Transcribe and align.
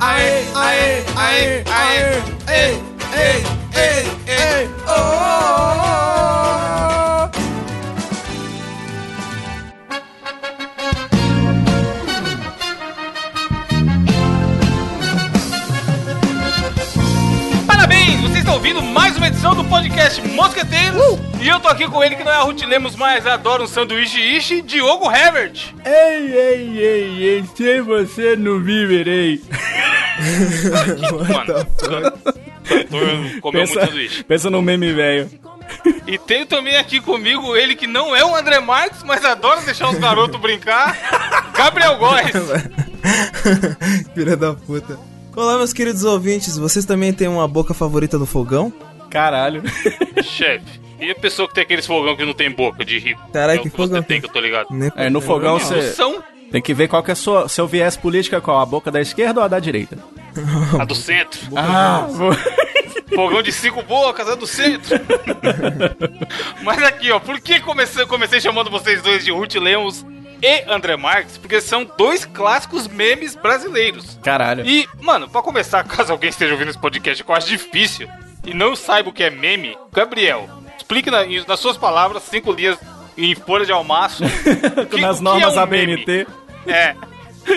aê, 0.00 0.44
aê, 0.54 1.04
aê, 1.16 1.64
aê, 1.66 2.22
ei, 2.48 2.82
ei, 3.12 3.44
ei, 3.74 4.06
ei, 4.26 4.68
oh, 4.86 4.92
oh, 4.92 5.74
oh. 5.74 6.48
Parabéns! 17.66 18.20
Vocês 18.20 18.38
estão 18.38 18.54
ouvindo 18.54 18.82
mais 18.82 19.16
uma 19.16 19.26
edição 19.26 19.54
do 19.54 19.64
podcast 19.64 20.20
Mosqueteiros. 20.28 21.18
E 21.40 21.48
eu 21.48 21.60
tô 21.60 21.68
aqui 21.68 21.86
com 21.88 22.02
ele 22.02 22.16
que 22.16 22.24
não 22.24 22.32
é 22.32 22.36
a 22.36 22.40
Ruth 22.42 22.62
Lemos, 22.62 22.96
mas 22.96 23.26
adora 23.26 23.62
um 23.62 23.66
sanduíche 23.66 24.20
ishi, 24.20 24.60
Diogo 24.60 25.10
Herbert. 25.10 25.72
Ei, 25.84 26.32
ei, 26.32 26.78
ei, 26.78 27.22
ei, 27.22 27.44
sem 27.54 27.80
você 27.80 28.34
não 28.36 28.60
viverei. 28.60 29.40
Mano, 32.90 33.40
comeu 33.40 33.66
muito 33.66 33.80
sanduíche. 33.80 34.24
pensa 34.24 34.50
no 34.50 34.60
meme 34.60 34.92
velho. 34.92 35.30
E 36.06 36.18
tenho 36.18 36.46
também 36.46 36.76
aqui 36.76 37.00
comigo 37.00 37.54
ele 37.56 37.74
que 37.74 37.86
não 37.86 38.16
é 38.16 38.24
o 38.24 38.34
André 38.34 38.58
Marques, 38.60 39.02
mas 39.02 39.24
adora 39.24 39.60
deixar 39.60 39.90
os 39.90 39.98
garotos 39.98 40.40
brincar, 40.40 41.52
Gabriel 41.56 41.96
Góes. 41.98 42.32
Filha 44.14 44.36
da 44.36 44.54
puta. 44.54 44.98
Olá, 45.36 45.56
meus 45.56 45.72
queridos 45.72 46.04
ouvintes. 46.04 46.56
Vocês 46.58 46.84
também 46.84 47.12
têm 47.12 47.28
uma 47.28 47.46
boca 47.46 47.72
favorita 47.72 48.18
no 48.18 48.26
fogão? 48.26 48.72
Caralho. 49.10 49.62
Chefe, 50.22 50.80
e 51.00 51.10
a 51.10 51.14
pessoa 51.14 51.46
que 51.46 51.54
tem 51.54 51.62
aqueles 51.62 51.86
fogão 51.86 52.16
que 52.16 52.24
não 52.24 52.34
tem 52.34 52.50
boca 52.50 52.84
de 52.84 52.98
rico? 52.98 53.20
Caralho, 53.32 53.60
é 53.60 53.62
que 53.62 53.70
que 53.70 53.76
você 53.76 53.82
fogão 53.82 54.02
tem 54.02 54.08
tem? 54.08 54.20
que 54.20 54.26
eu 54.26 54.32
tô 54.32 54.40
ligado. 54.40 54.66
É, 54.96 55.08
no 55.08 55.20
fogão 55.20 55.58
você 55.58 55.92
São 55.92 56.22
tem 56.50 56.60
que 56.62 56.72
ver 56.74 56.88
qual 56.88 57.02
que 57.02 57.10
é 57.10 57.14
sua, 57.14 57.48
seu 57.48 57.66
viés 57.66 57.96
político 57.96 58.34
é 58.36 58.40
qual, 58.40 58.60
a 58.60 58.66
boca 58.66 58.90
da 58.90 59.00
esquerda 59.00 59.40
ou 59.40 59.44
a 59.44 59.48
da 59.48 59.58
direita? 59.58 59.98
a 60.78 60.84
do 60.84 60.94
centro. 60.94 61.40
Ah, 61.56 62.06
Fogão 63.14 63.42
de 63.42 63.50
cinco 63.52 63.82
bocas, 63.82 64.28
é 64.28 64.36
do 64.36 64.46
centro. 64.46 64.96
Mas 66.62 66.82
aqui, 66.82 67.10
ó, 67.10 67.18
por 67.18 67.40
que 67.40 67.58
comecei, 67.60 68.04
comecei 68.06 68.40
chamando 68.40 68.70
vocês 68.70 69.02
dois 69.02 69.24
de 69.24 69.30
Ruth 69.32 69.54
Lemos 69.54 70.04
e 70.42 70.64
André 70.70 70.96
Marques? 70.96 71.38
Porque 71.38 71.60
são 71.60 71.90
dois 71.96 72.24
clássicos 72.24 72.86
memes 72.86 73.34
brasileiros. 73.34 74.18
caralho. 74.22 74.64
E, 74.66 74.86
mano, 75.00 75.28
pra 75.28 75.42
começar, 75.42 75.82
caso 75.84 76.12
alguém 76.12 76.30
esteja 76.30 76.52
ouvindo 76.52 76.68
esse 76.70 76.78
podcast 76.78 77.24
que 77.24 77.30
eu 77.30 77.34
acho 77.34 77.48
difícil 77.48 78.08
e 78.44 78.54
não 78.54 78.76
saiba 78.76 79.08
o 79.08 79.12
que 79.12 79.22
é 79.24 79.30
meme, 79.30 79.76
Gabriel, 79.92 80.48
explique 80.76 81.10
na- 81.10 81.24
nas 81.46 81.58
suas 81.60 81.76
palavras, 81.76 82.22
cinco 82.24 82.52
linhas 82.52 82.78
em 83.18 83.34
folha 83.34 83.66
de 83.66 83.72
almaço. 83.72 84.22
que- 84.90 85.00
Nas 85.00 85.18
que 85.18 85.24
normas 85.24 85.54
é 85.54 85.58
um 85.58 85.62
ABNT. 85.62 86.06
meme? 86.06 86.26
É. 86.66 86.94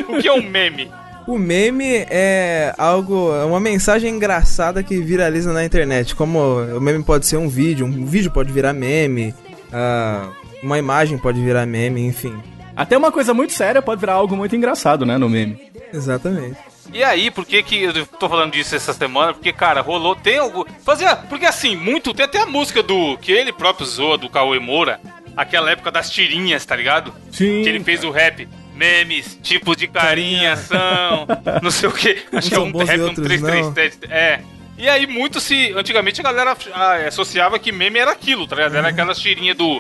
O 0.09 0.21
que 0.21 0.27
é 0.27 0.33
um 0.33 0.41
meme? 0.41 0.91
O 1.27 1.37
meme 1.37 2.05
é 2.09 2.73
algo, 2.77 3.31
é 3.33 3.45
uma 3.45 3.59
mensagem 3.59 4.13
engraçada 4.13 4.81
que 4.81 4.97
viraliza 4.99 5.53
na 5.53 5.63
internet. 5.63 6.15
Como 6.15 6.39
o 6.39 6.81
meme 6.81 7.03
pode 7.03 7.25
ser 7.27 7.37
um 7.37 7.47
vídeo, 7.47 7.85
um 7.85 8.05
vídeo 8.05 8.31
pode 8.31 8.51
virar 8.51 8.73
meme, 8.73 9.33
ah, 9.71 10.29
uma 10.63 10.79
imagem 10.79 11.17
pode 11.17 11.39
virar 11.41 11.65
meme, 11.65 12.01
enfim. 12.05 12.41
Até 12.75 12.97
uma 12.97 13.11
coisa 13.11 13.33
muito 13.33 13.53
séria 13.53 13.81
pode 13.81 13.99
virar 13.99 14.13
algo 14.13 14.35
muito 14.35 14.55
engraçado, 14.55 15.05
né, 15.05 15.17
no 15.17 15.29
meme. 15.29 15.59
Exatamente. 15.93 16.57
E 16.93 17.03
aí, 17.03 17.29
por 17.29 17.45
que 17.45 17.61
que 17.61 17.83
eu 17.83 18.05
tô 18.05 18.27
falando 18.27 18.51
disso 18.53 18.75
essa 18.75 18.91
semana? 18.91 19.33
Porque, 19.33 19.53
cara, 19.53 19.81
rolou, 19.81 20.15
tem 20.15 20.39
algo... 20.39 20.65
Fazia, 20.83 21.15
porque 21.15 21.45
assim, 21.45 21.75
muito, 21.75 22.13
tem 22.13 22.25
até 22.25 22.39
a 22.39 22.45
música 22.45 22.81
do, 22.81 23.17
que 23.17 23.31
ele 23.31 23.53
próprio 23.53 23.85
zoa, 23.85 24.17
do 24.17 24.27
Cauê 24.29 24.59
Moura, 24.59 24.99
aquela 25.35 25.71
época 25.71 25.91
das 25.91 26.09
tirinhas, 26.09 26.65
tá 26.65 26.75
ligado? 26.75 27.13
Sim. 27.31 27.63
Que 27.63 27.69
ele 27.69 27.83
fez 27.83 28.03
o 28.03 28.11
rap, 28.11 28.47
memes, 28.75 29.37
tipos 29.41 29.77
de 29.77 29.87
carinha 29.87 30.55
são, 30.55 31.27
não 31.61 31.71
sei 31.71 31.89
o 31.89 31.91
que, 31.91 32.23
acho 32.33 32.49
que 32.49 32.55
é 32.55 32.59
um 32.59 32.71
rap, 32.77 32.99
um 32.99 33.03
outros 33.03 33.27
337, 33.27 34.11
é... 34.11 34.41
E 34.77 34.89
aí, 34.89 35.05
muito 35.05 35.39
se. 35.39 35.71
Antigamente 35.73 36.19
a 36.21 36.23
galera 36.23 36.57
ah, 36.73 36.95
associava 37.07 37.59
que 37.59 37.71
meme 37.71 37.99
era 37.99 38.11
aquilo, 38.11 38.47
tá 38.47 38.55
ligado? 38.55 38.75
Era 38.75 38.87
aquelas 38.87 39.19
tirinhas 39.19 39.55
do. 39.55 39.79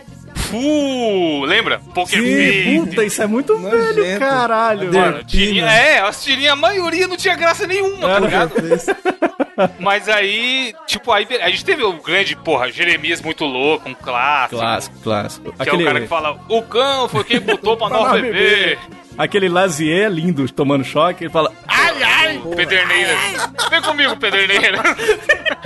Fu! 0.51 1.45
Lembra? 1.45 1.79
Poker 1.93 2.21
Sim, 2.21 2.35
Face. 2.35 2.79
puta, 2.89 3.05
isso 3.05 3.21
é 3.23 3.27
muito 3.27 3.57
Nojento. 3.57 3.95
velho, 3.95 4.19
caralho. 4.19 4.93
Mano, 4.93 5.23
tirinha, 5.23 5.65
é, 5.65 5.99
as 6.01 6.23
tirinhas, 6.23 6.53
a 6.53 6.55
maioria 6.55 7.07
não 7.07 7.17
tinha 7.17 7.35
graça 7.35 7.65
nenhuma, 7.65 8.07
tá 8.07 8.19
ligado? 8.19 8.51
Mas 9.79 10.09
aí, 10.09 10.73
tipo, 10.87 11.11
aí 11.11 11.27
a 11.41 11.49
gente 11.49 11.63
teve 11.63 11.83
o 11.83 11.93
grande, 11.93 12.35
porra, 12.35 12.71
Jeremias 12.71 13.21
muito 13.21 13.45
louco, 13.45 13.87
um 13.89 13.93
clássico. 13.93 14.59
Clássico, 14.59 14.99
clássico. 15.01 15.53
Que 15.53 15.69
é 15.69 15.73
o 15.73 15.83
cara 15.83 16.01
que 16.01 16.07
fala, 16.07 16.39
o 16.49 16.61
cão 16.63 17.07
foi 17.07 17.23
quem 17.23 17.39
botou 17.39 17.77
pra 17.77 17.87
nós 17.89 18.21
beber. 18.21 18.79
Aquele 19.17 19.49
Lazier 19.49 20.09
lindo 20.09 20.49
tomando 20.51 20.83
choque, 20.83 21.25
ele 21.25 21.31
fala. 21.31 21.51
Ai, 21.67 22.01
ai, 22.01 22.41
Pederneiras. 22.55 23.17
Vem 23.69 23.81
comigo, 23.81 24.17
Pederneiras. 24.17 24.81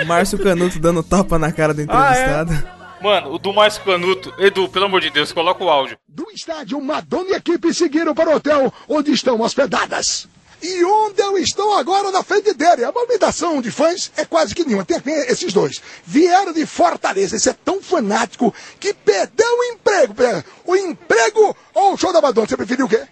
Márcio 0.05 0.39
Canuto 0.39 0.79
dando 0.79 1.03
tapa 1.03 1.37
na 1.39 1.51
cara 1.51 1.73
do 1.73 1.81
entrevistado. 1.81 2.74
Mano, 3.01 3.33
o 3.33 3.37
do 3.37 3.53
Márcio 3.53 3.83
Canuto. 3.83 4.33
Edu, 4.37 4.67
pelo 4.69 4.85
amor 4.85 5.01
de 5.01 5.09
Deus, 5.09 5.31
coloca 5.31 5.63
o 5.63 5.69
áudio. 5.69 5.97
do 6.07 6.25
estádio, 6.31 6.79
Madonna 6.81 7.29
e 7.29 7.33
a 7.33 7.37
equipe 7.37 7.73
seguiram 7.73 8.13
para 8.15 8.29
o 8.29 8.35
hotel 8.35 8.73
onde 8.87 9.11
estão 9.11 9.39
hospedadas. 9.41 10.27
E 10.61 10.83
onde 10.83 11.21
eu 11.21 11.37
estou 11.37 11.77
agora 11.77 12.09
na 12.11 12.23
frente 12.23 12.53
dele. 12.53 12.83
A 12.85 12.91
movimentação 12.91 13.61
de 13.61 13.69
fãs 13.69 14.11
é 14.17 14.25
quase 14.25 14.55
que 14.55 14.63
nenhuma. 14.63 14.83
Tem 14.85 14.99
esses 15.27 15.53
dois. 15.53 15.81
Vieram 16.05 16.53
de 16.53 16.65
Fortaleza. 16.65 17.35
Esse 17.35 17.49
é 17.49 17.53
tão 17.53 17.81
fanático 17.83 18.53
que 18.79 18.93
perdeu 18.93 19.45
o 19.47 19.63
emprego. 19.65 20.15
O 20.65 20.75
emprego 20.75 21.55
ou 21.73 21.93
o 21.93 21.97
show 21.97 22.11
da 22.11 22.21
Madonna? 22.21 22.47
Você 22.47 22.57
preferiu 22.57 22.85
o 22.85 22.89
quê? 22.89 23.05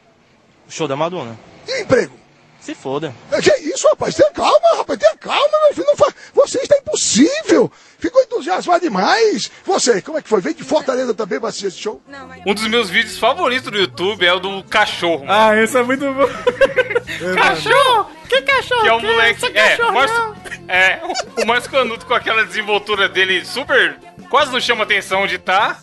Show 0.67 0.87
da 0.87 0.95
Madonna. 0.95 1.37
E 1.67 1.73
o 1.73 1.81
emprego? 1.81 2.22
Se 2.63 2.73
foda. 2.73 3.13
É, 3.29 3.41
Que 3.41 3.51
isso, 3.63 3.85
rapaz? 3.89 4.15
Tenha 4.15 4.31
calma, 4.31 4.77
rapaz. 4.77 4.97
Tenha 4.97 5.17
calma, 5.17 5.57
meu 5.65 5.73
filho. 5.73 5.87
Não 5.87 5.97
fa... 5.97 6.07
Você 6.33 6.59
está 6.59 6.77
impossível. 6.77 7.69
Ficou 7.99 8.21
entusiasmado 8.21 8.79
demais. 8.79 9.51
Você, 9.65 10.01
como 10.01 10.17
é 10.17 10.21
que 10.21 10.29
foi? 10.29 10.39
Veio 10.39 10.55
de 10.55 10.63
Fortaleza 10.63 11.13
também 11.13 11.41
para 11.41 11.49
assistir 11.49 11.67
esse 11.67 11.79
show? 11.79 12.01
Um 12.45 12.53
dos 12.53 12.65
meus 12.67 12.89
vídeos 12.89 13.17
favoritos 13.19 13.69
do 13.69 13.77
YouTube 13.77 14.25
é 14.25 14.33
o 14.33 14.39
do 14.39 14.63
cachorro. 14.63 15.25
mano. 15.25 15.31
Ah, 15.51 15.61
isso 15.61 15.77
é 15.77 15.83
muito 15.83 16.05
bom. 16.13 16.27
Cachorro! 17.35 18.09
Que 18.29 18.41
cachorro? 18.41 18.81
Que 18.81 18.87
é 18.87 18.93
o 18.93 18.99
moleque. 19.01 19.45
É, 19.57 19.85
o 19.85 19.93
Márcio, 19.93 20.35
é, 20.67 20.99
o 21.41 21.45
Márcio 21.45 21.69
Canuto 21.71 22.05
com 22.05 22.13
aquela 22.13 22.45
desenvoltura 22.45 23.07
dele 23.09 23.45
super. 23.45 23.97
Quase 24.29 24.51
não 24.51 24.59
chama 24.59 24.83
atenção 24.83 25.21
onde 25.23 25.37
tá. 25.37 25.77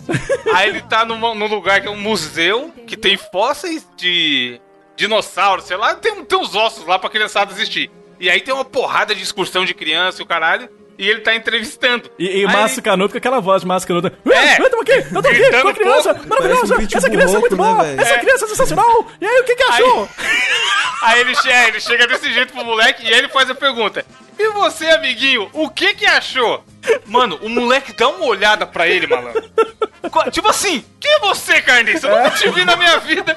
Aí 0.55 0.69
ele 0.71 0.83
tá 0.83 1.05
num 1.05 1.47
lugar 1.47 1.81
que 1.81 1.87
é 1.87 1.91
um 1.91 2.01
museu 2.01 2.73
que 2.87 2.97
tem 2.97 3.17
fósseis 3.17 3.87
de 3.97 4.61
dinossauros, 5.01 5.65
sei 5.65 5.77
lá, 5.77 5.95
tem, 5.95 6.25
tem 6.25 6.39
uns 6.39 6.55
ossos 6.55 6.87
lá 6.87 6.99
pra 6.99 7.09
criançada 7.11 7.53
assistir. 7.53 7.91
E 8.21 8.29
aí 8.29 8.41
tem 8.41 8.53
uma 8.53 8.65
porrada 8.65 9.15
de 9.15 9.23
excursão 9.23 9.65
de 9.65 9.73
criança 9.73 10.21
e 10.21 10.25
o 10.25 10.27
caralho. 10.27 10.69
E 11.01 11.09
ele 11.09 11.21
tá 11.21 11.35
entrevistando. 11.35 12.11
E, 12.19 12.27
e 12.27 12.29
Aí 12.41 12.53
Márcio 12.53 12.83
Canuto 12.83 13.13
com 13.13 13.19
aquela 13.19 13.41
voz 13.41 13.63
de 13.63 13.69
Márcio 13.69 13.89
Canuto. 13.89 14.13
É. 14.31 14.61
eu 14.63 14.69
tô 14.71 14.81
aqui, 14.81 14.93
eu 14.93 15.23
tô 15.23 15.29
aqui, 15.29 15.51
com 15.63 15.69
a 15.69 15.73
criança 15.75 16.15
pouco. 16.15 16.29
maravilhosa. 16.29 16.77
Um 16.77 16.83
Essa 16.83 17.09
criança 17.11 17.37
é 17.37 17.41
muito 17.41 17.57
rouco, 17.57 17.73
né, 17.73 17.73
boa. 17.75 17.85
velho? 17.85 18.01
Essa 18.03 18.15
É. 18.15 18.19
criança 18.19 18.45
é 18.45 18.49
sensacional. 18.49 19.07
E 19.19 19.27
aí, 19.27 19.41
o 19.41 19.45
que 19.45 19.57
que 19.57 19.63
achou? 19.63 20.09
Aí 21.03 21.21
ele 21.21 21.35
chega, 21.35 21.69
ele 21.69 21.81
chega 21.81 22.07
desse 22.07 22.31
jeito 22.35 22.53
pro 22.53 22.63
moleque 22.63 23.03
e 23.03 23.07
aí 23.11 23.19
ele 23.21 23.29
faz 23.31 23.49
a 23.49 23.55
pergunta: 23.55 24.05
E 24.39 24.49
você, 24.51 24.85
amiguinho, 24.89 25.49
o 25.55 25.71
que 25.71 25.95
que 25.95 26.05
achou? 26.05 26.63
Mano, 27.07 27.39
o 27.43 27.49
moleque 27.49 27.95
dá 27.95 28.09
uma 28.09 28.27
olhada 28.27 28.67
pra 28.67 28.87
ele, 28.87 29.07
malandro. 29.07 29.43
Tipo 30.31 30.49
assim, 30.51 30.85
quem 31.01 31.11
é 31.13 31.19
você, 31.21 31.63
carniça? 31.63 32.07
Eu 32.07 32.17
nunca 32.19 32.31
te 32.37 32.49
vi 32.51 32.65
na 32.67 32.77
minha 32.77 32.99
vida. 32.99 33.35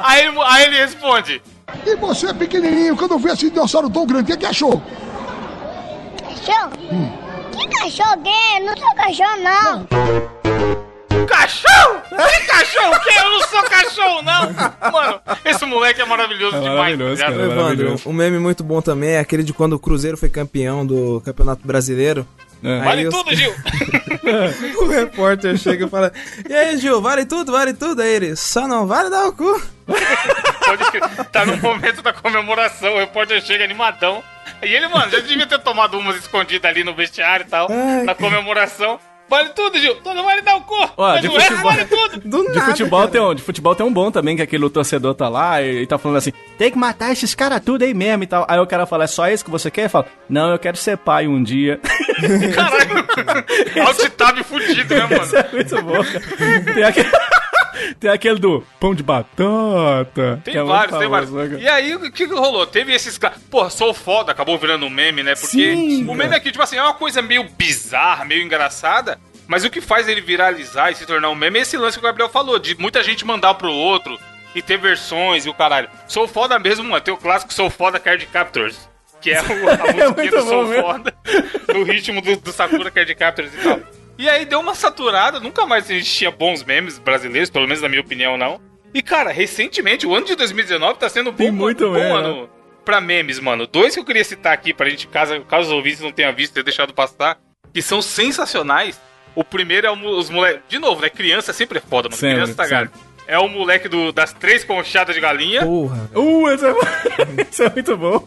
Aí, 0.00 0.26
ele- 0.26 0.36
aí 0.44 0.64
ele 0.64 0.76
responde: 0.76 1.40
E 1.86 1.96
você, 1.96 2.34
pequenininho, 2.34 2.94
quando 2.96 3.18
viu 3.18 3.32
esse 3.32 3.48
dinossauro 3.48 3.88
tão 3.88 4.06
grande, 4.06 4.24
o 4.24 4.26
que, 4.34 4.40
que 4.40 4.46
achou? 4.46 4.82
Cachorro? 6.46 6.70
Que 7.52 7.68
cachorro 7.68 8.22
que 8.22 8.28
é? 8.28 8.60
Não 8.60 8.76
sou 8.76 8.94
cachorro, 8.94 9.36
não. 9.42 9.86
Cachorro? 11.26 12.02
Que 12.08 12.46
cachorro? 12.46 12.92
O 12.94 13.00
quê? 13.00 13.10
Eu 13.18 13.30
não 13.30 13.40
sou 13.48 13.62
cachorro, 13.64 14.22
não. 14.22 14.92
Mano, 14.92 15.20
esse 15.44 15.64
moleque 15.66 16.00
é 16.00 16.04
maravilhoso 16.04 16.56
É 16.56 16.60
demais. 16.60 16.76
maravilhoso, 16.78 17.20
tá 17.20 17.26
cara. 17.30 17.42
Evandro, 17.42 17.62
maravilhoso. 17.62 18.08
um 18.08 18.12
meme 18.12 18.38
muito 18.38 18.62
bom 18.62 18.80
também 18.80 19.10
é 19.10 19.18
aquele 19.18 19.42
de 19.42 19.52
quando 19.52 19.72
o 19.72 19.78
Cruzeiro 19.78 20.16
foi 20.16 20.28
campeão 20.28 20.86
do 20.86 21.20
Campeonato 21.24 21.66
Brasileiro. 21.66 22.24
É. 22.64 22.80
Vale 22.84 23.06
os- 23.08 23.14
tudo, 23.14 23.34
Gil. 23.34 23.54
O 24.80 24.86
repórter 24.88 25.56
chega 25.56 25.86
e 25.86 25.88
fala: 25.88 26.12
E 26.48 26.52
aí, 26.52 26.76
Gil, 26.78 27.00
vale 27.00 27.24
tudo, 27.24 27.52
vale 27.52 27.72
tudo? 27.74 28.02
Aí 28.02 28.08
ele: 28.08 28.34
Só 28.36 28.66
não 28.66 28.86
vale 28.86 29.08
dar 29.10 29.26
o 29.26 29.32
cu. 29.32 29.62
Tá 31.32 31.46
no 31.46 31.56
momento 31.58 32.02
da 32.02 32.12
comemoração, 32.12 32.94
o 32.94 32.98
repórter 32.98 33.40
chega 33.42 33.64
animadão. 33.64 34.22
E 34.62 34.74
ele, 34.74 34.88
mano, 34.88 35.10
já 35.10 35.20
devia 35.20 35.46
ter 35.46 35.58
tomado 35.60 35.98
umas 35.98 36.16
escondidas 36.16 36.68
ali 36.70 36.82
no 36.82 36.94
vestiário 36.94 37.44
e 37.46 37.48
tal, 37.48 37.68
Ai, 37.70 38.04
na 38.04 38.14
comemoração. 38.14 38.98
Vale 39.28 39.48
tudo, 39.50 39.78
Gil. 39.78 39.96
Todo 39.96 40.22
vale 40.22 40.40
dar 40.42 40.56
o 40.56 40.60
cu. 40.60 40.74
Ó, 40.96 41.08
Mas 41.12 41.20
de 41.20 41.26
é, 41.26 41.30
futebol- 41.40 41.62
vale 41.62 41.84
tudo. 41.84 42.20
Do 42.28 42.42
De 42.44 42.58
nada, 42.58 42.60
futebol, 42.70 43.00
cara. 43.00 43.10
tem 43.10 43.20
um, 43.20 43.34
de 43.34 43.42
futebol 43.42 43.74
tem 43.74 43.84
um 43.86 43.92
bom 43.92 44.10
também, 44.10 44.36
que 44.36 44.42
aquele 44.42 44.70
torcedor 44.70 45.14
tá 45.14 45.28
lá 45.28 45.60
e, 45.62 45.82
e 45.82 45.86
tá 45.86 45.98
falando 45.98 46.18
assim, 46.18 46.32
tem 46.56 46.70
que 46.70 46.78
matar 46.78 47.10
esses 47.12 47.34
caras 47.34 47.60
tudo 47.64 47.82
aí 47.82 47.92
mesmo 47.92 48.22
e 48.22 48.26
tal. 48.26 48.46
Aí 48.48 48.58
o 48.60 48.66
cara 48.66 48.86
fala, 48.86 49.04
é 49.04 49.08
só 49.08 49.28
isso 49.28 49.44
que 49.44 49.50
você 49.50 49.70
quer? 49.70 49.88
Fala, 49.88 50.06
não, 50.28 50.50
eu 50.52 50.58
quero 50.58 50.76
ser 50.76 50.96
pai 50.96 51.26
um 51.26 51.42
dia. 51.42 51.80
Caralho. 52.54 53.06
Alt-tab 53.86 54.42
fudido, 54.44 54.94
né, 54.94 55.08
Isso 55.10 55.34
mano? 55.34 55.46
é 55.48 55.52
muito 55.52 55.82
bom, 55.82 56.04
cara. 56.04 56.74
Tem 56.74 56.84
aquele... 56.84 57.08
Tem 58.00 58.10
aquele 58.10 58.38
do 58.38 58.64
pão 58.80 58.94
de 58.94 59.02
batata. 59.02 60.40
Tem 60.44 60.56
é 60.56 60.62
vários, 60.62 60.98
tem 60.98 61.08
vários. 61.08 61.30
né, 61.30 61.58
E 61.60 61.68
aí, 61.68 61.94
o 61.94 62.10
que 62.10 62.24
rolou? 62.24 62.66
Teve 62.66 62.92
esses 62.94 63.18
caras. 63.18 63.38
Porra, 63.50 63.70
sou 63.70 63.92
foda, 63.92 64.32
acabou 64.32 64.58
virando 64.58 64.86
um 64.86 64.90
meme, 64.90 65.22
né? 65.22 65.34
Porque 65.34 65.74
Sim, 65.74 66.06
o 66.08 66.14
meme 66.14 66.34
aqui, 66.34 66.50
tipo 66.50 66.62
assim, 66.62 66.76
é 66.76 66.82
uma 66.82 66.94
coisa 66.94 67.22
meio 67.22 67.44
bizarra, 67.44 68.24
meio 68.24 68.42
engraçada. 68.42 69.18
Mas 69.46 69.64
o 69.64 69.70
que 69.70 69.80
faz 69.80 70.08
ele 70.08 70.20
viralizar 70.20 70.90
e 70.90 70.94
se 70.94 71.06
tornar 71.06 71.30
um 71.30 71.34
meme 71.34 71.58
é 71.58 71.62
esse 71.62 71.76
lance 71.76 71.98
que 71.98 72.04
o 72.04 72.08
Gabriel 72.08 72.28
falou, 72.28 72.58
de 72.58 72.76
muita 72.80 73.02
gente 73.02 73.24
mandar 73.24 73.54
pro 73.54 73.70
outro 73.70 74.18
e 74.54 74.62
ter 74.62 74.78
versões 74.78 75.46
e 75.46 75.48
o 75.48 75.54
caralho. 75.54 75.88
Sou 76.08 76.26
foda 76.26 76.58
mesmo, 76.58 76.84
mano. 76.84 77.00
Tem 77.00 77.14
o 77.14 77.16
clássico 77.16 77.52
Sou 77.52 77.70
Foda 77.70 78.00
Card 78.00 78.24
Captors. 78.26 78.88
Que 79.20 79.30
é 79.32 79.40
o, 79.40 79.68
a 79.68 79.76
musiquinha 79.92 80.10
muito 80.10 80.36
do 80.36 80.42
Sou 80.42 80.66
mesmo. 80.66 80.82
Foda. 80.82 81.14
No 81.72 81.82
ritmo 81.84 82.20
do, 82.22 82.36
do 82.36 82.52
Sakura 82.52 82.90
Card 82.90 83.14
Captors 83.14 83.52
e 83.54 83.56
tal. 83.58 83.80
E 84.18 84.28
aí 84.28 84.44
deu 84.44 84.60
uma 84.60 84.74
saturada, 84.74 85.40
nunca 85.40 85.66
mais 85.66 85.90
a 85.90 85.94
gente 85.94 86.10
tinha 86.10 86.30
bons 86.30 86.64
memes 86.64 86.98
brasileiros, 86.98 87.50
pelo 87.50 87.66
menos 87.66 87.82
na 87.82 87.88
minha 87.88 88.00
opinião, 88.00 88.36
não. 88.36 88.60
E 88.94 89.02
cara, 89.02 89.30
recentemente, 89.30 90.06
o 90.06 90.14
ano 90.14 90.26
de 90.26 90.34
2019 90.34 90.98
tá 90.98 91.08
sendo 91.08 91.30
bom, 91.30 91.52
muito 91.52 91.90
bom 91.90 92.16
ano 92.16 92.48
pra 92.86 93.00
memes, 93.00 93.38
mano. 93.38 93.66
Dois 93.66 93.92
que 93.92 94.00
eu 94.00 94.04
queria 94.04 94.24
citar 94.24 94.54
aqui 94.54 94.72
pra 94.72 94.88
gente, 94.88 95.06
caso, 95.08 95.40
caso 95.42 95.66
os 95.66 95.72
ouvintes 95.72 96.00
não 96.00 96.12
tenham 96.12 96.32
visto, 96.32 96.54
ter 96.54 96.62
deixado 96.62 96.94
passar, 96.94 97.36
que 97.74 97.82
são 97.82 98.00
sensacionais. 98.00 98.98
O 99.34 99.44
primeiro 99.44 99.86
é 99.86 99.90
os 99.90 100.30
moleques. 100.30 100.62
De 100.66 100.78
novo, 100.78 101.02
né? 101.02 101.10
Criança 101.10 101.52
sempre 101.52 101.76
é 101.76 101.80
foda, 101.82 102.08
mano. 102.08 102.18
Sempre, 102.18 102.36
Criança 102.36 102.54
tá 102.54 102.66
gato. 102.66 102.98
É 103.28 103.38
o 103.38 103.48
moleque 103.48 103.88
do, 103.88 104.12
das 104.12 104.32
três 104.32 104.64
conchadas 104.64 105.14
de 105.14 105.20
galinha. 105.20 105.62
Porra. 105.62 106.08
Uh, 106.14 106.48
esse 106.48 106.64
é, 106.64 106.72
esse 107.50 107.64
é 107.64 107.70
muito 107.70 107.96
bom. 107.96 108.26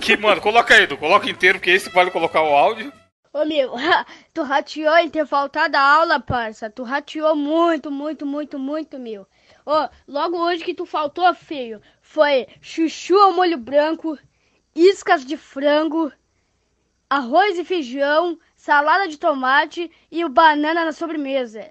Que, 0.00 0.16
mano, 0.16 0.40
coloca 0.40 0.74
aí, 0.74 0.84
Edu. 0.84 0.96
Coloca 0.96 1.30
inteiro, 1.30 1.58
porque 1.58 1.70
esse 1.70 1.90
vale 1.90 2.10
colocar 2.10 2.42
o 2.42 2.56
áudio. 2.56 2.90
Ô 3.32 3.44
meu, 3.44 3.74
tu 4.34 4.42
rateou 4.42 4.96
em 4.96 5.08
ter 5.08 5.24
faltado 5.24 5.76
a 5.76 5.80
aula, 5.80 6.18
parça. 6.18 6.68
Tu 6.68 6.82
rateou 6.82 7.36
muito, 7.36 7.88
muito, 7.88 8.26
muito, 8.26 8.58
muito, 8.58 8.98
meu. 8.98 9.24
Ô, 9.64 9.88
logo 10.08 10.36
hoje 10.36 10.64
que 10.64 10.74
tu 10.74 10.84
faltou, 10.84 11.32
feio, 11.32 11.80
foi 12.02 12.48
chuchu 12.60 13.16
ao 13.16 13.32
molho 13.32 13.56
branco, 13.56 14.18
iscas 14.74 15.24
de 15.24 15.36
frango, 15.36 16.12
arroz 17.08 17.56
e 17.56 17.64
feijão, 17.64 18.36
salada 18.56 19.06
de 19.06 19.16
tomate 19.16 19.88
e 20.10 20.24
o 20.24 20.28
banana 20.28 20.84
na 20.84 20.92
sobremesa. 20.92 21.70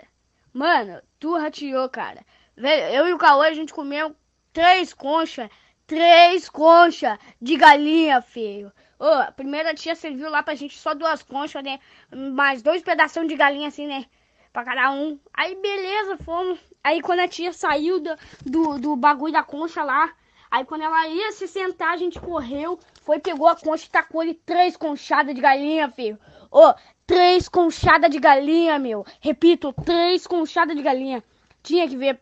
Mano, 0.54 1.02
tu 1.20 1.36
rateou, 1.36 1.90
cara. 1.90 2.26
Velho, 2.56 2.96
eu 2.96 3.08
e 3.10 3.14
o 3.14 3.18
Cauê, 3.18 3.50
a 3.50 3.54
gente 3.54 3.74
comeu 3.74 4.16
três 4.54 4.94
conchas, 4.94 5.50
três 5.86 6.48
conchas 6.48 7.20
de 7.42 7.58
galinha, 7.58 8.22
feio. 8.22 8.72
Ô, 9.00 9.06
a 9.06 9.32
primeira 9.32 9.74
tia 9.74 9.96
serviu 9.96 10.30
lá 10.30 10.44
pra 10.44 10.56
gente 10.56 10.78
só 10.78 10.94
duas 10.94 11.24
conchas, 11.24 11.64
né? 11.64 11.80
Mais 12.14 12.62
dois 12.62 12.84
pedaços 12.84 13.26
de 13.26 13.36
galinha, 13.36 13.70
assim, 13.70 13.88
né? 13.88 14.06
Pra 14.52 14.66
cada 14.66 14.92
um. 14.92 15.18
Aí, 15.34 15.56
beleza, 15.56 16.18
fomos. 16.18 16.60
Aí, 16.84 17.02
quando 17.02 17.22
a 17.22 17.28
tia 17.28 17.54
saiu 17.54 18.02
do, 18.02 18.10
do, 18.46 18.78
do 18.78 18.96
bagulho 18.98 19.32
da 19.32 19.42
concha 19.42 19.84
lá, 19.84 20.12
aí 20.52 20.66
quando 20.66 20.82
ela 20.82 21.08
ia 21.08 21.32
se 21.32 21.48
sentar, 21.48 21.94
a 21.94 21.98
gente 21.98 22.20
correu, 22.20 22.78
foi, 23.04 23.20
pegou 23.20 23.48
a 23.48 23.56
concha 23.56 23.86
e 23.86 23.90
tacou 23.90 24.20
ali 24.20 24.34
três 24.34 24.76
conchadas 24.76 25.34
de 25.34 25.40
galinha, 25.40 25.90
filho. 25.90 26.20
Ô, 26.52 26.74
três 27.08 27.48
conchadas 27.48 28.12
de 28.12 28.20
galinha, 28.20 28.78
meu. 28.78 29.06
Repito, 29.22 29.72
três 29.86 30.28
conchadas 30.28 30.76
de 30.76 30.84
galinha. 30.84 31.24
Tinha 31.64 31.88
que 31.88 31.96
ver. 31.96 32.20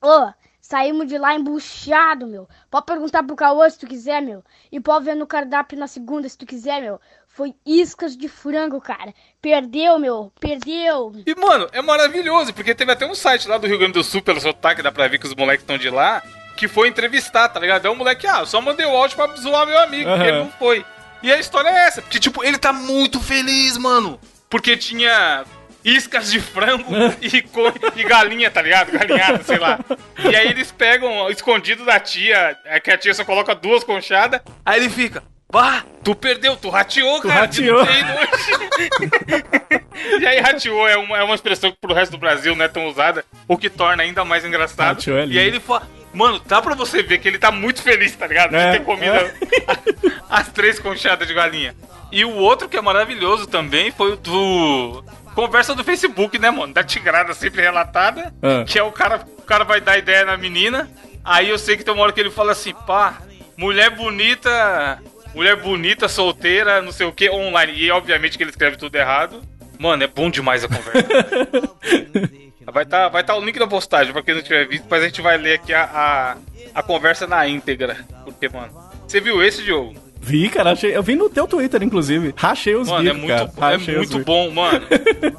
Ô, 0.00 0.32
saímos 0.66 1.06
de 1.06 1.16
lá 1.16 1.34
embuchado, 1.34 2.26
meu. 2.26 2.48
Pode 2.70 2.86
perguntar 2.86 3.22
pro 3.22 3.36
Caô 3.36 3.68
se 3.70 3.78
tu 3.78 3.86
quiser, 3.86 4.20
meu. 4.20 4.42
E 4.70 4.80
pode 4.80 5.04
ver 5.04 5.14
no 5.14 5.26
cardápio 5.26 5.78
na 5.78 5.86
segunda 5.86 6.28
se 6.28 6.36
tu 6.36 6.44
quiser, 6.44 6.80
meu. 6.80 7.00
Foi 7.28 7.54
iscas 7.64 8.16
de 8.16 8.28
frango, 8.28 8.80
cara. 8.80 9.14
Perdeu, 9.40 9.98
meu. 9.98 10.32
Perdeu. 10.40 11.12
E, 11.24 11.34
mano, 11.36 11.68
é 11.72 11.80
maravilhoso, 11.80 12.52
porque 12.52 12.74
teve 12.74 12.90
até 12.90 13.06
um 13.06 13.14
site 13.14 13.46
lá 13.46 13.58
do 13.58 13.66
Rio 13.66 13.78
Grande 13.78 13.92
do 13.92 14.02
Sul, 14.02 14.22
pelo 14.22 14.40
sotaque, 14.40 14.82
dá 14.82 14.90
pra 14.90 15.06
ver 15.06 15.18
que 15.18 15.26
os 15.26 15.34
moleques 15.34 15.62
estão 15.62 15.78
de 15.78 15.88
lá, 15.88 16.20
que 16.56 16.66
foi 16.66 16.88
entrevistar, 16.88 17.48
tá 17.48 17.60
ligado? 17.60 17.86
É 17.86 17.90
um 17.90 17.94
moleque, 17.94 18.26
ah, 18.26 18.44
só 18.44 18.60
mandei 18.60 18.86
o 18.86 18.96
áudio 18.96 19.16
pra 19.16 19.36
zoar 19.36 19.66
meu 19.66 19.78
amigo, 19.78 20.10
porque 20.10 20.22
Aham. 20.22 20.28
ele 20.28 20.38
não 20.44 20.50
foi. 20.50 20.84
E 21.22 21.32
a 21.32 21.38
história 21.38 21.68
é 21.68 21.86
essa, 21.86 22.02
porque, 22.02 22.18
tipo, 22.18 22.42
ele 22.42 22.58
tá 22.58 22.72
muito 22.72 23.20
feliz, 23.20 23.76
mano. 23.76 24.18
Porque 24.50 24.76
tinha 24.76 25.44
iscas 25.86 26.30
de 26.32 26.40
frango 26.40 26.92
e, 27.22 27.40
co- 27.42 27.72
e 27.94 28.02
galinha, 28.04 28.50
tá 28.50 28.60
ligado? 28.60 28.90
Galinhada, 28.90 29.42
sei 29.44 29.56
lá. 29.58 29.78
E 30.18 30.34
aí 30.34 30.48
eles 30.48 30.72
pegam 30.72 31.30
escondido 31.30 31.84
da 31.84 32.00
tia, 32.00 32.56
é 32.64 32.80
que 32.80 32.90
a 32.90 32.98
tia 32.98 33.14
só 33.14 33.24
coloca 33.24 33.54
duas 33.54 33.84
conchadas, 33.84 34.40
aí 34.64 34.80
ele 34.80 34.90
fica. 34.90 35.22
Bah, 35.50 35.84
tu 36.02 36.12
perdeu, 36.16 36.56
tu 36.56 36.68
rateou, 36.70 37.20
Tu 37.20 37.28
cara. 37.28 37.40
rateou. 37.42 37.78
não 37.78 37.86
ter 37.86 38.00
ido 38.00 38.12
hoje." 38.12 38.26
E 40.20 40.26
aí, 40.26 40.40
rateou 40.40 40.88
é 40.88 40.96
uma, 40.96 41.18
é 41.18 41.22
uma 41.22 41.34
expressão 41.36 41.70
que 41.70 41.78
pro 41.80 41.94
resto 41.94 42.10
do 42.12 42.18
Brasil 42.18 42.56
não 42.56 42.64
é 42.64 42.68
tão 42.68 42.88
usada, 42.88 43.24
o 43.46 43.56
que 43.56 43.70
torna 43.70 44.02
ainda 44.02 44.24
mais 44.24 44.44
engraçado. 44.44 44.96
Rateou 44.96 45.18
é 45.18 45.26
e 45.26 45.38
aí 45.38 45.46
ele 45.46 45.60
fala, 45.60 45.88
mano, 46.12 46.40
dá 46.46 46.60
pra 46.60 46.74
você 46.74 47.00
ver 47.02 47.18
que 47.18 47.28
ele 47.28 47.38
tá 47.38 47.52
muito 47.52 47.80
feliz, 47.80 48.14
tá 48.16 48.26
ligado? 48.26 48.56
É, 48.56 48.72
de 48.72 48.78
ter 48.78 48.84
comido 48.84 49.14
as 50.28 50.48
três 50.48 50.80
conchadas 50.80 51.28
de 51.28 51.34
galinha. 51.34 51.76
E 52.10 52.24
o 52.24 52.34
outro 52.34 52.68
que 52.68 52.76
é 52.76 52.80
maravilhoso 52.80 53.46
também 53.46 53.92
foi 53.92 54.12
o 54.12 54.16
do. 54.16 55.04
Conversa 55.36 55.74
do 55.74 55.84
Facebook, 55.84 56.38
né, 56.38 56.50
mano? 56.50 56.72
Da 56.72 56.82
tigrada 56.82 57.34
sempre 57.34 57.60
relatada. 57.60 58.32
Ah. 58.42 58.64
Que 58.66 58.78
é 58.78 58.82
o 58.82 58.90
cara, 58.90 59.22
o 59.38 59.42
cara 59.42 59.64
vai 59.64 59.82
dar 59.82 59.98
ideia 59.98 60.24
na 60.24 60.34
menina. 60.34 60.90
Aí 61.22 61.50
eu 61.50 61.58
sei 61.58 61.76
que 61.76 61.84
tem 61.84 61.92
uma 61.92 62.02
hora 62.02 62.12
que 62.12 62.18
ele 62.18 62.30
fala 62.30 62.52
assim, 62.52 62.72
pá, 62.72 63.18
mulher 63.54 63.90
bonita. 63.90 64.98
Mulher 65.34 65.56
bonita, 65.56 66.08
solteira, 66.08 66.80
não 66.80 66.90
sei 66.90 67.06
o 67.06 67.12
que, 67.12 67.28
online. 67.28 67.74
E 67.74 67.90
obviamente 67.90 68.38
que 68.38 68.42
ele 68.42 68.50
escreve 68.50 68.78
tudo 68.78 68.96
errado. 68.96 69.42
Mano, 69.78 70.02
é 70.02 70.06
bom 70.06 70.30
demais 70.30 70.64
a 70.64 70.68
conversa. 70.68 71.06
vai 72.72 72.84
estar 72.84 73.02
tá, 73.02 73.08
vai 73.10 73.22
tá 73.22 73.36
o 73.36 73.44
link 73.44 73.58
na 73.58 73.66
postagem 73.66 74.14
pra 74.14 74.22
quem 74.22 74.34
não 74.34 74.42
tiver 74.42 74.66
visto, 74.66 74.86
mas 74.88 75.02
a 75.02 75.06
gente 75.06 75.20
vai 75.20 75.36
ler 75.36 75.56
aqui 75.56 75.74
a, 75.74 75.84
a, 75.84 76.36
a 76.74 76.82
conversa 76.82 77.26
na 77.26 77.46
íntegra. 77.46 77.98
Porque, 78.24 78.48
mano, 78.48 78.72
você 79.06 79.20
viu 79.20 79.42
esse, 79.42 79.62
Diogo? 79.62 80.05
Vi, 80.26 80.48
cara, 80.48 80.72
achei, 80.72 80.96
eu 80.96 81.02
vi 81.04 81.14
no 81.14 81.30
teu 81.30 81.46
Twitter, 81.46 81.80
inclusive. 81.84 82.34
Rachei 82.36 82.74
os 82.74 82.88
Mano, 82.88 83.08
é 83.08 83.12
muito, 83.12 83.52
cara. 83.52 83.74
é 83.74 83.78
muito 83.96 84.18
bom, 84.24 84.50
mano. 84.50 84.82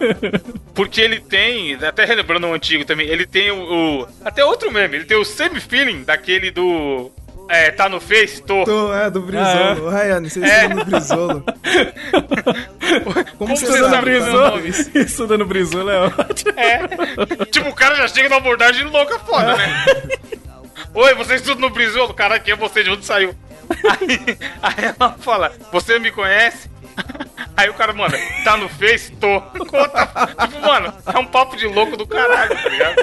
Porque 0.74 1.02
ele 1.02 1.20
tem, 1.20 1.76
até 1.76 2.06
relembrando 2.06 2.48
o 2.48 2.54
antigo 2.54 2.86
também, 2.86 3.06
ele 3.08 3.26
tem 3.26 3.52
o, 3.52 3.58
o- 4.04 4.08
até 4.24 4.46
outro 4.46 4.72
meme, 4.72 4.96
ele 4.96 5.06
tem 5.06 5.18
o 5.18 5.26
semi-feeling 5.26 6.04
daquele 6.04 6.52
do 6.52 7.12
é, 7.50 7.72
tá 7.72 7.88
no 7.90 8.00
Face, 8.00 8.42
tô. 8.44 8.64
Tô, 8.64 8.94
é, 8.94 9.10
do 9.10 9.22
Brizolo. 9.22 9.88
Ô, 9.88 9.90
Rayane, 9.90 10.30
você 10.30 10.42
É. 10.44 10.64
estuda 10.66 10.76
no 10.76 10.86
Brizolo. 10.86 11.44
Como 13.38 13.56
você 13.58 13.66
você 13.66 13.80
sabe 13.80 13.96
não 13.96 14.02
Brizola. 14.02 14.60
vi? 14.62 15.00
Estudando 15.00 15.46
Brizola 15.46 15.94
é 15.94 16.00
ótimo. 16.00 16.54
É. 16.58 17.46
Tipo, 17.46 17.70
o 17.70 17.74
cara 17.76 17.96
já 17.96 18.08
chega 18.08 18.30
na 18.30 18.38
abordagem 18.38 18.86
louca 18.86 19.20
foda, 19.20 19.56
né? 19.56 19.86
Oi, 20.94 21.14
você 21.16 21.36
estuda 21.36 21.60
no 21.62 21.70
Brizolo? 21.70 22.14
Cara, 22.14 22.40
quem 22.40 22.54
é 22.54 22.58
você? 22.58 22.84
De 22.84 22.90
onde 22.90 23.06
saiu? 23.06 23.34
Aí, 23.70 24.38
aí 24.62 24.96
ela 24.98 25.16
fala, 25.20 25.52
você 25.72 26.00
me 26.00 26.12
conhece? 26.12 26.70
Aí 27.56 27.70
o 27.70 27.74
cara 27.74 27.94
manda, 27.94 28.18
tá 28.44 28.58
no 28.58 28.70
Face? 28.70 29.12
Tô. 29.14 29.42
Conta. 29.42 30.06
Tipo, 30.48 30.62
mano, 30.62 30.94
é 31.06 31.18
um 31.20 31.26
papo 31.26 31.56
de 31.56 31.68
louco 31.68 31.98
do 31.98 32.06
caralho, 32.08 32.56
tá 32.56 32.70
ligado? 32.70 32.96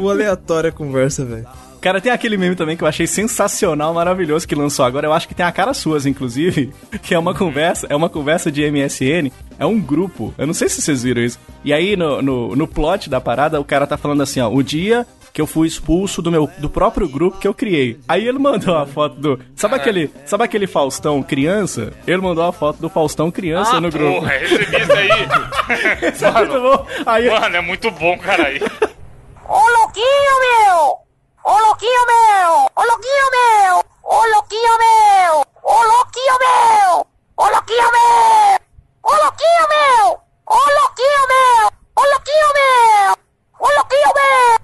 O 0.00 0.10
aleatório 0.10 0.68
é 0.68 0.70
conversa, 0.70 1.24
velho. 1.24 1.46
Cara, 1.80 2.00
tem 2.00 2.10
aquele 2.10 2.38
meme 2.38 2.56
também 2.56 2.78
que 2.78 2.82
eu 2.82 2.88
achei 2.88 3.06
sensacional, 3.06 3.92
maravilhoso, 3.92 4.48
que 4.48 4.54
lançou 4.54 4.86
agora. 4.86 5.06
Eu 5.06 5.12
acho 5.12 5.28
que 5.28 5.34
tem 5.34 5.44
a 5.44 5.52
cara 5.52 5.74
suas, 5.74 6.06
inclusive. 6.06 6.72
Que 7.02 7.14
é 7.14 7.18
uma 7.18 7.34
conversa, 7.34 7.86
é 7.90 7.94
uma 7.94 8.08
conversa 8.08 8.50
de 8.50 8.62
MSN. 8.70 9.30
É 9.58 9.66
um 9.66 9.78
grupo. 9.78 10.34
Eu 10.38 10.46
não 10.46 10.54
sei 10.54 10.68
se 10.68 10.80
vocês 10.80 11.02
viram 11.02 11.22
isso. 11.22 11.38
E 11.62 11.74
aí, 11.74 11.94
no, 11.94 12.22
no, 12.22 12.56
no 12.56 12.66
plot 12.66 13.10
da 13.10 13.20
parada, 13.20 13.60
o 13.60 13.64
cara 13.64 13.86
tá 13.86 13.98
falando 13.98 14.22
assim, 14.22 14.40
ó. 14.40 14.48
O 14.48 14.62
dia 14.62 15.06
que 15.34 15.40
eu 15.40 15.46
fui 15.48 15.66
expulso 15.66 16.22
do 16.22 16.30
meu 16.30 16.48
do 16.58 16.70
próprio 16.70 17.08
grupo 17.08 17.38
que 17.38 17.48
eu 17.48 17.52
criei. 17.52 17.98
Aí 18.08 18.26
ele 18.26 18.38
mandou 18.38 18.76
a 18.76 18.86
foto 18.86 19.16
do. 19.16 19.40
Sabe 19.56 19.74
aquele, 19.74 20.08
sabe 20.24 20.44
aquele 20.44 20.66
Faustão 20.68 21.20
criança? 21.24 21.92
Ele 22.06 22.18
mandou 22.22 22.44
a 22.44 22.52
foto 22.52 22.76
do 22.80 22.88
Faustão 22.88 23.32
criança 23.32 23.76
Ah, 23.76 23.80
no 23.80 23.90
grupo. 23.90 24.20
porra, 24.20 24.30
recebi 24.38 24.76
isso 24.80 24.92
aí. 24.92 26.08
Isso 26.14 26.24
é 26.24 26.30
muito 26.30 26.60
bom. 26.60 26.86
Aí, 27.04 27.28
Mano, 27.28 27.56
é 27.56 27.60
muito 27.60 27.90
bom, 27.90 28.16
cara. 28.18 28.44
aí. 28.46 28.60
Ô 29.48 29.58
louquinho 29.78 30.40
meu! 30.40 30.98
Ô 31.44 31.58
louquinho 31.66 32.06
meu! 32.06 32.70
Ô 32.76 32.82
louquinho 32.84 33.30
meu! 33.32 33.84
Ô 34.04 34.24
louquinho 34.36 34.78
meu! 34.78 35.44
Ô 35.64 35.82
louquinho 35.82 36.38
meu! 36.38 37.06
Ô 37.36 37.44
louquinho 37.50 37.90
meu! 37.92 38.66
Ô 39.02 39.10
louquinho 39.10 39.68
meu! 39.68 40.20
Ô 40.46 40.56
louquinho 40.80 41.26
meu! 41.28 41.72
Ô 41.96 42.02
louquinho 42.12 42.50
meu! 42.54 43.16
Ô 43.58 43.66
louquinho 43.76 44.12
meu! 44.14 44.63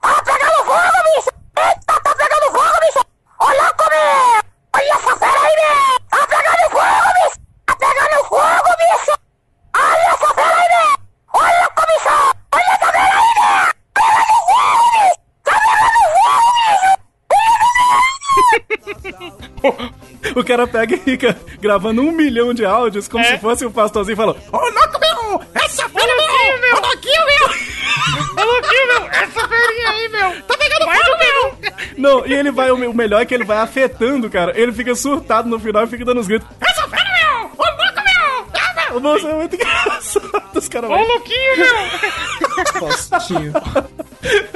Tá 0.00 0.22
pegando 0.24 0.64
fogo, 0.64 0.98
bicho! 1.04 1.30
Eita, 1.56 2.00
tá 2.00 2.14
pegando 2.14 2.46
fogo, 2.52 2.78
bicho! 2.80 3.02
Olha 3.40 3.72
como! 3.74 3.98
Olha 4.74 4.92
essa 4.94 5.16
fera 5.16 5.40
aí, 5.40 5.54
bicho! 5.56 6.00
Tá 6.10 6.20
pegando 6.26 6.64
fogo, 6.70 7.08
bicho! 7.18 7.38
Tá 7.66 7.74
pegando 7.76 8.18
fogo, 8.28 8.70
bicho! 8.78 9.14
Olha 9.76 10.06
essa 10.08 10.28
fera 10.34 10.56
aí, 10.56 10.68
bicho! 10.68 10.98
Olha 11.34 11.66
como 11.76 11.92
isso! 11.96 12.08
Olha 12.52 12.70
essa 12.72 12.88
fera 12.92 12.98
aí, 12.98 13.28
bicho! 13.34 13.72
Pegando 13.94 14.34
fogo, 14.46 14.86
bicho! 14.92 15.18
Tá 15.44 15.54
pegando 15.66 15.98
fogo, 16.24 16.50
bicho! 16.62 17.08
o 20.38 20.44
cara 20.44 20.66
pega 20.66 20.94
e 20.94 20.98
fica 20.98 21.36
gravando 21.60 22.02
um 22.02 22.12
milhão 22.12 22.54
de 22.54 22.64
áudios 22.64 23.08
como 23.08 23.24
é. 23.24 23.32
se 23.32 23.38
fosse 23.38 23.64
o 23.64 23.68
um 23.68 23.72
pastorzinho 23.72 24.16
falou 24.16 24.36
e 32.28 32.34
ele 32.34 32.50
vai, 32.50 32.70
o 32.70 32.76
me- 32.76 32.86
o 32.86 32.94
melhor 32.94 33.22
é 33.22 33.26
que 33.26 33.34
ele 33.34 33.44
vai 33.44 33.58
afetando, 33.58 34.28
cara. 34.30 34.52
Ele 34.58 34.72
fica 34.72 34.94
surtado 34.94 35.48
no 35.48 35.58
final 35.58 35.84
e 35.84 35.88
fica 35.88 36.04
dando 36.04 36.20
os 36.20 36.28
gritos: 36.28 36.48
Essa 36.60 36.88
fera 36.88 37.04
meu! 37.12 37.46
Ô, 37.46 37.64
louco 37.64 37.94
meu! 38.04 38.46
Ah, 38.54 38.90
meu! 38.90 39.00
Nossa, 39.00 39.28
é 39.28 39.34
muito 39.34 39.54
engraçado. 39.54 40.48
Os 40.54 40.68
caras 40.68 40.90
Ô, 40.90 40.96
louquinho, 40.96 41.56
meu! 41.56 42.80
Postinho. 42.80 43.52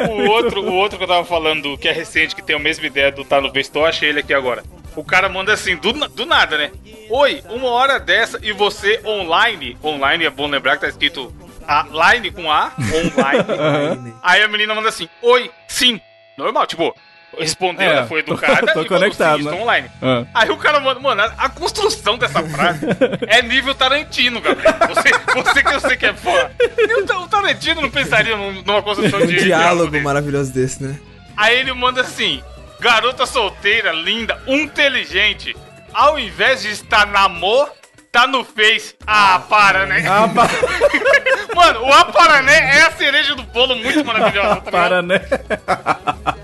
O 0.08 0.30
outro, 0.30 0.62
o 0.62 0.74
outro 0.74 0.98
que 0.98 1.04
eu 1.04 1.08
tava 1.08 1.24
falando, 1.24 1.78
que 1.78 1.88
é 1.88 1.92
recente, 1.92 2.34
que 2.34 2.42
tem 2.42 2.56
a 2.56 2.58
mesma 2.58 2.86
ideia 2.86 3.12
do 3.12 3.24
Tá 3.24 3.40
no 3.40 3.52
eu 3.74 3.84
achei 3.86 4.08
ele 4.08 4.20
aqui 4.20 4.34
agora. 4.34 4.62
O 4.94 5.04
cara 5.04 5.28
manda 5.28 5.52
assim, 5.52 5.76
do, 5.76 5.92
do 5.92 6.26
nada, 6.26 6.58
né? 6.58 6.70
Oi, 7.08 7.42
uma 7.48 7.68
hora 7.70 7.98
dessa 7.98 8.38
e 8.42 8.52
você 8.52 9.00
online. 9.04 9.76
Online 9.82 10.24
é 10.26 10.30
bom 10.30 10.46
lembrar 10.46 10.74
que 10.76 10.82
tá 10.82 10.88
escrito 10.88 11.32
a, 11.66 11.86
line 12.12 12.30
com 12.30 12.50
A, 12.50 12.72
online. 12.78 14.14
Aí 14.22 14.42
a 14.42 14.48
menina 14.48 14.74
manda 14.74 14.88
assim, 14.88 15.08
oi, 15.22 15.50
sim. 15.68 16.00
Normal, 16.36 16.66
tipo, 16.66 16.94
respondeu, 17.38 17.88
É, 17.88 17.92
ela 17.98 18.06
foi 18.06 18.20
educada 18.20 18.66
tô- 18.68 18.72
tô 18.74 18.82
e 18.82 18.88
conectado, 18.88 19.38
sim, 19.38 19.44
né? 19.44 19.50
estou 19.50 19.62
online. 19.62 19.90
Ah. 20.02 20.24
Aí 20.34 20.50
o 20.50 20.56
cara 20.56 20.78
manda, 20.80 21.00
mano, 21.00 21.22
a, 21.22 21.26
a 21.38 21.48
construção 21.48 22.18
dessa 22.18 22.42
frase 22.42 22.86
é 23.26 23.42
nível 23.42 23.74
Tarantino, 23.74 24.40
Gabriel. 24.40 24.74
Você, 24.88 25.10
você 25.42 25.62
que 25.62 25.72
eu 25.74 25.80
sei 25.80 25.96
que 25.96 26.06
é 26.06 26.12
fã. 26.14 26.50
Nem 26.76 27.02
o 27.02 27.06
Ta- 27.06 27.18
O 27.18 27.28
Tarantino 27.28 27.80
não 27.82 27.90
pensaria 27.90 28.36
num- 28.36 28.62
numa 28.62 28.82
construção 28.82 29.20
Um 29.20 29.26
de 29.26 29.42
diálogo 29.42 29.90
desse. 29.90 30.04
maravilhoso 30.04 30.52
desse, 30.52 30.82
né? 30.82 30.98
Aí 31.36 31.58
ele 31.58 31.72
manda 31.72 32.00
assim: 32.02 32.42
garota 32.80 33.24
solteira, 33.26 33.92
linda, 33.92 34.38
inteligente, 34.46 35.56
ao 35.92 36.18
invés 36.18 36.62
de 36.62 36.70
estar 36.70 37.06
na 37.06 37.20
amor, 37.24 37.70
tá 38.12 38.26
no 38.26 38.44
Face. 38.44 38.94
Ah, 39.06 39.42
para, 39.48 39.86
né? 39.86 40.04
Ah, 40.06 40.28
pa- 40.28 40.46
Mano, 41.56 41.82
o 41.84 41.92
Aparané 41.92 42.78
é 42.78 42.82
a 42.82 42.90
cereja 42.92 43.34
do 43.34 43.42
bolo 43.42 43.74
muito 43.76 44.04
maravilhosa, 44.04 44.60
tá 44.60 44.70
ligado? 44.70 44.70
para, 44.70 45.02
né? 45.02 45.20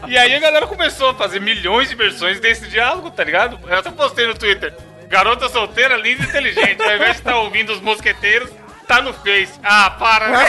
E 0.07 0.17
aí 0.17 0.35
a 0.35 0.39
galera 0.39 0.67
começou 0.67 1.11
a 1.11 1.15
fazer 1.15 1.41
milhões 1.41 1.89
de 1.91 1.95
versões 1.95 2.41
desse 2.41 2.69
diálogo, 2.69 3.11
tá 3.11 3.23
ligado? 3.23 3.59
Eu 3.69 3.79
até 3.79 3.91
postei 3.91 4.27
no 4.27 4.35
Twitter. 4.35 4.75
Garota 5.09 5.49
solteira, 5.49 5.97
linda 5.97 6.23
e 6.23 6.27
inteligente. 6.27 6.83
Ao 6.83 6.95
invés 6.95 7.13
de 7.13 7.19
estar 7.19 7.37
ouvindo 7.37 7.73
os 7.73 7.81
mosqueteiros, 7.81 8.51
tá 8.87 9.03
no 9.03 9.13
Face. 9.13 9.53
Ah, 9.63 9.91
para, 9.91 10.29
né? 10.29 10.47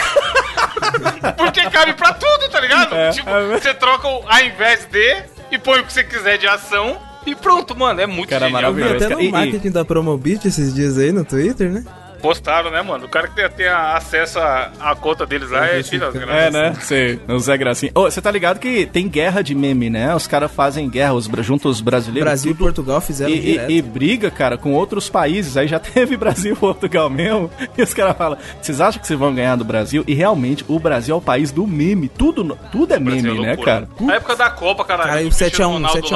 Porque 1.36 1.68
cabe 1.70 1.92
pra 1.94 2.14
tudo, 2.14 2.48
tá 2.48 2.60
ligado? 2.60 2.94
É, 2.94 3.10
tipo, 3.10 3.28
é. 3.28 3.58
você 3.58 3.74
troca 3.74 4.08
o 4.08 4.24
ao 4.26 4.40
invés 4.40 4.86
de 4.86 5.22
e 5.50 5.58
põe 5.58 5.80
o 5.80 5.84
que 5.84 5.92
você 5.92 6.04
quiser 6.04 6.38
de 6.38 6.46
ação 6.46 7.00
e 7.26 7.34
pronto, 7.34 7.76
mano. 7.76 8.00
É 8.00 8.06
muito 8.06 8.28
Cara, 8.28 8.46
genial. 8.46 8.62
maravilhoso. 8.72 8.94
Eu 8.94 8.98
vi 8.98 9.04
até 9.04 9.08
cara. 9.14 9.20
no 9.20 9.24
E- 9.26 9.28
e- 9.28 9.32
marketing 9.32 9.70
da 9.70 9.84
Promobit 9.84 10.46
esses 10.48 10.74
dias 10.74 10.98
aí 10.98 11.12
no 11.12 11.24
Twitter, 11.24 11.70
né? 11.70 11.84
Postaram, 12.20 12.70
né, 12.70 12.82
mano? 12.82 13.06
O 13.06 13.08
cara 13.08 13.28
que 13.28 13.34
tem, 13.34 13.48
tem 13.48 13.66
acesso 13.66 14.38
à 14.38 14.94
conta 15.00 15.24
deles 15.24 15.50
lá 15.50 15.66
é 15.66 15.82
filho 15.82 16.00
das 16.00 16.14
É, 16.14 16.18
graças. 16.18 16.52
né? 16.52 16.74
Sei, 16.82 17.18
o 17.26 17.38
Zé 17.38 17.56
Gracinha. 17.56 17.92
Ô, 17.94 18.02
você 18.10 18.20
tá 18.20 18.30
ligado 18.30 18.58
que 18.60 18.84
tem 18.84 19.08
guerra 19.08 19.40
de 19.40 19.54
meme, 19.54 19.88
né? 19.88 20.14
Os 20.14 20.26
caras 20.26 20.52
fazem 20.52 20.86
guerra, 20.90 21.14
os, 21.14 21.30
junto 21.40 21.66
os 21.70 21.80
brasileiros. 21.80 22.24
Brasil 22.28 22.50
e 22.50 22.54
tudo. 22.54 22.64
Portugal 22.64 23.00
fizeram 23.00 23.32
E, 23.32 23.38
e- 23.38 23.40
direto. 23.52 23.70
e 23.70 23.80
briga, 23.80 24.30
cara, 24.30 24.58
com 24.58 24.74
outros 24.74 25.08
países. 25.08 25.56
Aí 25.56 25.66
já 25.66 25.78
teve 25.80 26.14
Brasil 26.18 26.52
e 26.52 26.56
Portugal 26.56 27.08
mesmo. 27.08 27.50
E 27.78 27.82
os 27.82 27.94
caras 27.94 28.14
falam: 28.18 28.36
vocês 28.60 28.82
acham 28.82 29.00
que 29.00 29.06
vocês 29.06 29.18
vão 29.18 29.34
ganhar 29.34 29.56
do 29.56 29.64
Brasil? 29.64 30.04
E 30.06 30.12
realmente, 30.12 30.62
o 30.68 30.78
Brasil 30.78 31.14
é 31.14 31.16
o 31.18 31.22
país 31.22 31.50
do 31.50 31.66
meme. 31.66 32.06
Tudo, 32.08 32.54
tudo 32.70 32.92
é 32.92 32.98
meme, 33.00 33.22
Brasil 33.22 33.44
é 33.44 33.46
né, 33.46 33.56
cara? 33.56 33.88
A 34.06 34.12
época 34.16 34.36
da 34.36 34.50
Copa, 34.50 34.84
cara. 34.84 35.04
Cara, 35.04 35.22
e 35.22 35.26
o 35.26 35.30
Cristiano 35.30 35.88
7 35.88 36.14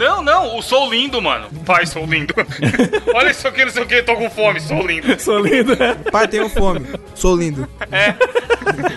a 0.00 0.04
1, 0.04 0.14
Ronaldo 0.14 0.22
7 0.22 0.22
a 0.22 0.22
1. 0.22 0.22
lá 0.22 0.22
do- 0.22 0.22
Não, 0.22 0.22
não, 0.22 0.56
o 0.58 0.62
Sou 0.62 0.90
Lindo, 0.90 1.20
mano. 1.22 1.48
Pai, 1.64 1.86
sou 1.86 2.04
lindo. 2.06 2.34
Olha 3.14 3.30
isso 3.30 3.46
aqui, 3.48 3.64
não 3.64 3.72
sei 3.72 3.82
o 3.82 3.86
que, 3.86 4.02
tô 4.02 4.14
com 4.16 4.28
fome, 4.30 4.60
sou 4.60 4.86
lindo. 4.86 5.20
Sou 5.20 5.38
lindo, 5.38 5.76
né? 5.76 5.94
Pai, 6.10 6.26
tenho 6.28 6.48
fome. 6.48 6.86
Sou 7.14 7.36
lindo. 7.36 7.68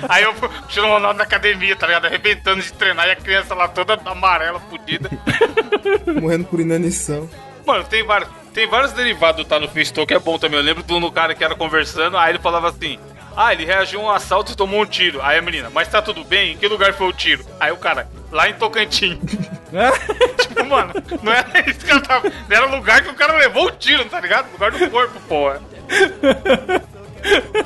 Aí 0.09 0.23
eu 0.23 0.33
fui 0.35 0.47
Cristiano 0.49 0.89
Ronaldo 0.89 1.17
na 1.17 1.23
academia, 1.23 1.75
tá 1.75 1.87
ligado? 1.87 2.05
Arrebentando 2.05 2.61
de 2.61 2.71
treinar 2.73 3.07
e 3.07 3.11
a 3.11 3.15
criança 3.15 3.53
lá 3.53 3.67
toda 3.67 3.99
amarela, 4.05 4.59
fudida. 4.69 5.09
Morrendo 6.21 6.45
por 6.45 6.59
inanição. 6.59 7.29
Mano, 7.65 7.83
tem 7.83 8.03
vários, 8.03 8.29
tem 8.53 8.67
vários 8.67 8.91
derivados 8.93 9.43
do 9.43 9.49
Tá 9.49 9.59
no 9.59 9.67
Facebook 9.67 10.07
que 10.07 10.13
é 10.13 10.19
bom 10.19 10.37
também. 10.37 10.59
Eu 10.59 10.65
lembro 10.65 10.83
do 10.83 10.99
no 10.99 11.11
cara 11.11 11.33
que 11.33 11.43
era 11.43 11.55
conversando, 11.55 12.15
aí 12.17 12.31
ele 12.31 12.39
falava 12.39 12.69
assim: 12.69 12.99
Ah, 13.35 13.53
ele 13.53 13.65
reagiu 13.65 14.01
a 14.01 14.03
um 14.03 14.09
assalto 14.11 14.51
e 14.51 14.55
tomou 14.55 14.81
um 14.81 14.85
tiro. 14.85 15.21
Aí 15.21 15.37
a 15.37 15.41
menina, 15.41 15.69
mas 15.69 15.87
tá 15.87 16.01
tudo 16.01 16.23
bem? 16.23 16.53
Em 16.53 16.57
que 16.57 16.67
lugar 16.67 16.93
foi 16.93 17.07
o 17.07 17.13
tiro? 17.13 17.45
Aí 17.59 17.71
o 17.71 17.77
cara, 17.77 18.07
lá 18.31 18.49
em 18.49 18.53
Tocantins. 18.53 19.17
tipo, 20.39 20.65
mano, 20.65 20.93
não 21.21 21.33
era 21.33 21.47
isso 21.69 21.79
que 21.79 21.91
ela 21.91 22.01
tava. 22.01 22.31
Era 22.49 22.67
o 22.67 22.75
lugar 22.75 23.03
que 23.03 23.09
o 23.09 23.15
cara 23.15 23.37
levou 23.37 23.67
o 23.67 23.71
tiro, 23.71 24.05
tá 24.05 24.19
ligado? 24.19 24.51
Lugar 24.51 24.71
do 24.71 24.89
corpo, 24.89 25.19
porra. 25.27 25.61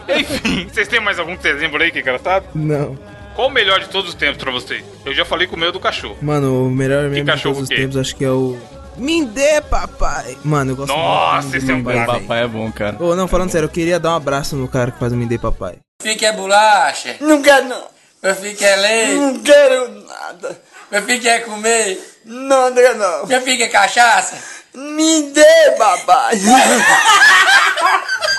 Enfim, 0.08 0.68
vocês 0.68 0.88
têm 0.88 1.00
mais 1.00 1.20
algum 1.20 1.36
dezembro 1.36 1.82
aí 1.82 1.92
que 1.92 2.00
é 2.00 2.02
engraçado? 2.02 2.46
Não. 2.56 2.98
Qual 3.36 3.48
o 3.48 3.52
melhor 3.52 3.80
de 3.80 3.90
todos 3.90 4.10
os 4.10 4.16
tempos 4.16 4.38
pra 4.38 4.52
vocês? 4.52 4.84
Eu 5.06 5.14
já 5.14 5.24
falei 5.24 5.48
com 5.48 5.56
o 5.56 5.60
meu 5.60 5.72
do 5.72 5.80
cachorro. 5.80 6.18
Mano, 6.22 6.66
o 6.66 6.70
melhor 6.70 7.04
meme 7.10 7.24
de 7.24 7.42
todos 7.42 7.62
os 7.62 7.70
tempos 7.70 7.96
acho 7.96 8.16
que 8.16 8.26
é 8.26 8.30
o. 8.30 8.58
Me 9.00 9.26
dê, 9.26 9.62
papai! 9.62 10.38
Mano, 10.44 10.72
eu 10.72 10.76
gosto 10.76 10.96
Nossa, 10.96 11.42
muito 11.42 11.52
do 11.52 11.58
esse 11.58 11.72
é 11.72 11.76
um 11.76 11.84
velho. 11.84 12.06
Papai 12.06 12.44
é 12.44 12.48
bom, 12.48 12.72
cara. 12.72 12.98
Ô, 13.02 13.16
não, 13.16 13.28
falando 13.28 13.50
sério, 13.52 13.66
eu 13.66 13.70
queria 13.70 14.00
dar 14.00 14.12
um 14.12 14.16
abraço 14.16 14.56
no 14.56 14.68
cara 14.68 14.92
que 14.92 15.00
faz 15.00 15.14
o 15.14 15.16
Me 15.16 15.26
Dê 15.26 15.38
Papai. 15.38 15.78
Meu 16.02 16.12
filho 16.12 16.20
quer 16.20 16.36
bolacha? 16.36 17.16
Não 17.20 17.42
quero 17.42 17.68
não. 17.68 17.84
Meu 18.22 18.36
filho 18.36 18.58
quer 18.58 18.76
leite? 18.76 19.16
Não 19.16 19.40
quero 19.40 20.06
nada. 20.06 20.62
Meu 20.92 21.02
filho 21.04 21.22
quer 21.22 21.46
comer? 21.46 22.20
Não, 22.26 22.70
não, 22.70 22.98
não. 22.98 23.26
Meu 23.28 23.42
filho 23.42 23.58
quer 23.58 23.70
cachaça? 23.70 24.38
Me 24.76 25.32
dê, 25.32 25.72
papai. 25.78 26.36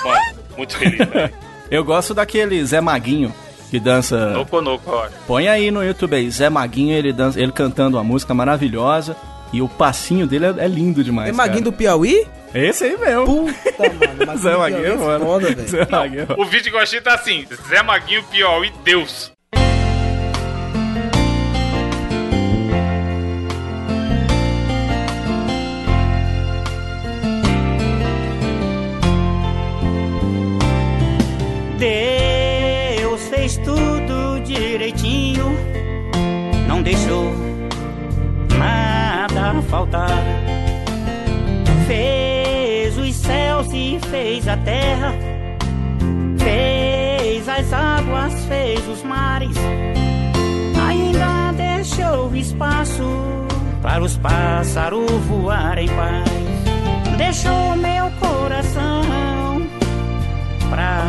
Mano, 0.03 0.39
muito 0.57 0.77
feliz, 0.77 1.07
velho. 1.07 1.33
Eu 1.71 1.85
gosto 1.85 2.13
daquele 2.13 2.65
Zé 2.65 2.81
Maguinho 2.81 3.33
que 3.71 3.79
dança. 3.79 4.31
Noco, 4.31 4.61
noco, 4.61 4.91
olha. 4.91 5.13
Põe 5.25 5.47
aí 5.47 5.71
no 5.71 5.81
YouTube 5.81 6.13
aí, 6.13 6.29
Zé 6.29 6.49
Maguinho, 6.49 6.93
ele, 6.93 7.13
dança, 7.13 7.39
ele 7.39 7.53
cantando 7.53 7.95
uma 7.95 8.03
música 8.03 8.33
maravilhosa. 8.33 9.15
E 9.53 9.61
o 9.61 9.67
passinho 9.67 10.25
dele 10.25 10.45
é, 10.45 10.53
é 10.59 10.67
lindo 10.67 11.03
demais. 11.03 11.29
É 11.29 11.33
Maguinho 11.33 11.63
cara. 11.63 11.71
do 11.71 11.77
Piauí? 11.77 12.25
É 12.53 12.67
Esse 12.67 12.85
aí 12.85 12.97
mesmo. 12.97 13.25
Puta, 13.25 13.83
mano. 14.25 14.37
Zé 14.37 14.57
Maguinho, 14.57 14.99
mano. 14.99 15.25
Foda, 15.25 15.47
velho. 15.53 15.67
Zé 15.67 15.87
Maguinho. 15.89 16.27
O 16.37 16.45
vídeo 16.45 16.71
que 16.71 16.77
eu 16.77 16.81
achei 16.81 17.01
tá 17.01 17.13
assim: 17.15 17.45
Zé 17.67 17.83
Maguinho, 17.83 18.23
Piauí, 18.23 18.71
Deus. 18.83 19.31
Deus 31.77 33.27
fez 33.29 33.57
tudo 33.57 34.39
direitinho, 34.45 35.45
não 36.67 36.81
deixou 36.81 37.30
faltar. 39.63 40.23
Fez 41.87 42.97
os 42.97 43.15
céus 43.15 43.67
e 43.73 43.99
fez 44.09 44.47
a 44.47 44.55
terra, 44.57 45.13
fez 46.37 47.49
as 47.49 47.73
águas, 47.73 48.45
fez 48.45 48.87
os 48.87 49.03
mares, 49.03 49.57
ainda 50.87 51.51
deixou 51.57 52.33
espaço 52.35 53.03
para 53.81 54.03
os 54.03 54.15
pássaros 54.17 55.09
voar 55.27 55.77
em 55.77 55.87
paz. 55.87 56.29
Deixou 57.17 57.75
meu 57.75 58.11
coração 58.19 59.01
pra 60.69 61.03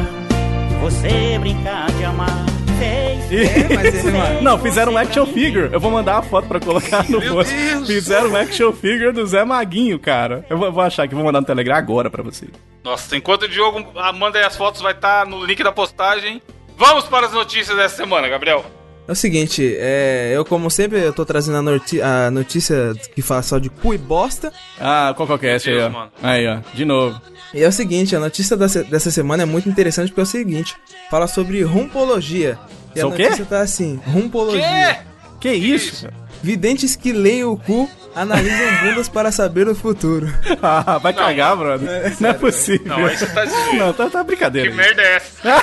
você 0.80 1.38
brincar 1.38 1.90
de 1.92 2.04
amar. 2.04 2.51
Fez. 2.82 3.22
É. 4.12 4.40
Não, 4.42 4.58
fizeram 4.58 4.92
um 4.92 4.98
action 4.98 5.24
figure. 5.26 5.70
Eu 5.72 5.80
vou 5.80 5.90
mandar 5.90 6.18
a 6.18 6.22
foto 6.22 6.46
pra 6.46 6.60
colocar 6.60 7.08
no 7.08 7.18
Meu 7.18 7.34
post. 7.34 7.54
Deus. 7.54 7.86
Fizeram 7.86 8.30
um 8.30 8.36
action 8.36 8.72
figure 8.72 9.12
do 9.12 9.26
Zé 9.26 9.44
Maguinho, 9.44 9.98
cara. 9.98 10.44
Eu 10.50 10.58
vou, 10.58 10.70
vou 10.70 10.82
achar 10.82 11.04
aqui, 11.04 11.14
vou 11.14 11.24
mandar 11.24 11.40
no 11.40 11.46
Telegram 11.46 11.76
agora 11.76 12.10
pra 12.10 12.22
você. 12.22 12.48
Nossa, 12.84 13.16
enquanto 13.16 13.44
o 13.44 13.48
Diogo 13.48 13.86
ah, 13.96 14.12
manda 14.12 14.38
aí 14.38 14.44
as 14.44 14.56
fotos, 14.56 14.82
vai 14.82 14.92
estar 14.92 15.24
no 15.26 15.44
link 15.44 15.62
da 15.62 15.72
postagem. 15.72 16.42
Vamos 16.76 17.04
para 17.04 17.26
as 17.26 17.32
notícias 17.32 17.76
dessa 17.76 17.96
semana, 17.96 18.28
Gabriel. 18.28 18.64
É 19.06 19.12
o 19.12 19.16
seguinte, 19.16 19.76
é, 19.78 20.32
eu 20.34 20.44
como 20.44 20.70
sempre 20.70 21.00
eu 21.00 21.12
tô 21.12 21.24
trazendo 21.24 21.58
a, 21.58 21.62
noti- 21.62 22.00
a 22.00 22.30
notícia 22.30 22.94
que 23.14 23.20
fala 23.20 23.42
só 23.42 23.58
de 23.58 23.68
cu 23.68 23.92
e 23.92 23.98
bosta. 23.98 24.52
Ah, 24.80 25.12
qual 25.16 25.38
que 25.38 25.46
é 25.46 25.56
esse 25.56 25.70
aí, 25.70 25.78
ó? 25.80 25.90
mano. 25.90 26.12
Aí, 26.22 26.46
ó. 26.46 26.58
De 26.72 26.84
novo. 26.84 27.20
E 27.52 27.62
é 27.62 27.68
o 27.68 27.72
seguinte, 27.72 28.14
a 28.14 28.20
notícia 28.20 28.56
dessa, 28.56 28.82
dessa 28.84 29.10
semana 29.10 29.42
é 29.42 29.46
muito 29.46 29.68
interessante 29.68 30.08
porque 30.08 30.20
é 30.20 30.22
o 30.22 30.26
seguinte, 30.26 30.76
fala 31.10 31.26
sobre 31.26 31.62
rumpologia. 31.62 32.56
E 32.94 33.00
a 33.00 33.02
Só 33.02 33.08
o 33.08 33.12
quê? 33.12 33.24
notícia 33.24 33.44
tá 33.44 33.60
assim, 33.60 34.00
rumpologia. 34.06 35.00
Que? 35.40 35.50
Que 35.50 35.54
isso? 35.56 36.08
Videntes 36.42 36.94
que 36.96 37.12
leem 37.12 37.44
o 37.44 37.56
cu 37.56 37.90
analisam 38.14 38.66
bundas 38.84 39.08
para 39.08 39.32
saber 39.32 39.66
o 39.68 39.74
futuro. 39.74 40.32
Ah, 40.62 40.98
vai 40.98 41.12
cagar, 41.12 41.56
brother. 41.56 42.14
Não 42.20 42.30
é 42.30 42.34
possível. 42.34 42.86
Não, 42.86 43.00
você 43.08 43.26
tá 43.26 43.44
de 43.44 43.52
Não, 43.76 43.92
tá, 43.92 44.08
tá 44.08 44.22
brincadeira. 44.22 44.70
Que 44.70 44.80
aí. 44.80 44.86
merda 44.86 45.02
é 45.02 45.16
essa? 45.16 45.62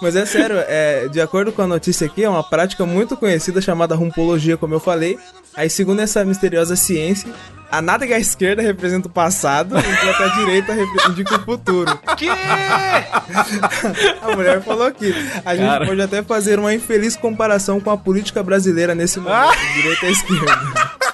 Mas 0.00 0.14
é 0.14 0.24
sério, 0.24 0.56
é, 0.68 1.08
de 1.08 1.20
acordo 1.20 1.52
com 1.52 1.62
a 1.62 1.66
notícia 1.66 2.06
aqui, 2.06 2.22
é 2.22 2.28
uma 2.28 2.42
prática 2.42 2.86
muito 2.86 3.16
conhecida 3.16 3.60
chamada 3.60 3.94
rumpologia, 3.94 4.56
como 4.56 4.74
eu 4.74 4.80
falei. 4.80 5.18
Aí, 5.56 5.68
segundo 5.68 6.00
essa 6.00 6.24
misteriosa 6.24 6.76
ciência, 6.76 7.28
a 7.70 7.82
nádega 7.82 8.16
esquerda 8.18 8.62
representa 8.62 9.08
o 9.08 9.10
passado, 9.10 9.76
enquanto 9.76 10.22
a 10.22 10.28
direita 10.36 10.72
indica 11.10 11.36
o 11.36 11.40
futuro. 11.44 11.98
Que? 12.16 12.28
A 14.22 14.36
mulher 14.36 14.62
falou 14.62 14.90
que 14.92 15.12
a 15.44 15.54
gente 15.56 15.66
Cara. 15.66 15.86
pode 15.86 16.00
até 16.00 16.22
fazer 16.22 16.58
uma 16.58 16.72
infeliz 16.72 17.16
comparação 17.16 17.80
com 17.80 17.90
a 17.90 17.96
política 17.96 18.42
brasileira 18.42 18.94
nesse 18.94 19.18
momento, 19.18 19.58
de 19.58 19.74
direita 19.82 20.06
à 20.06 20.10
esquerda. 20.10 21.07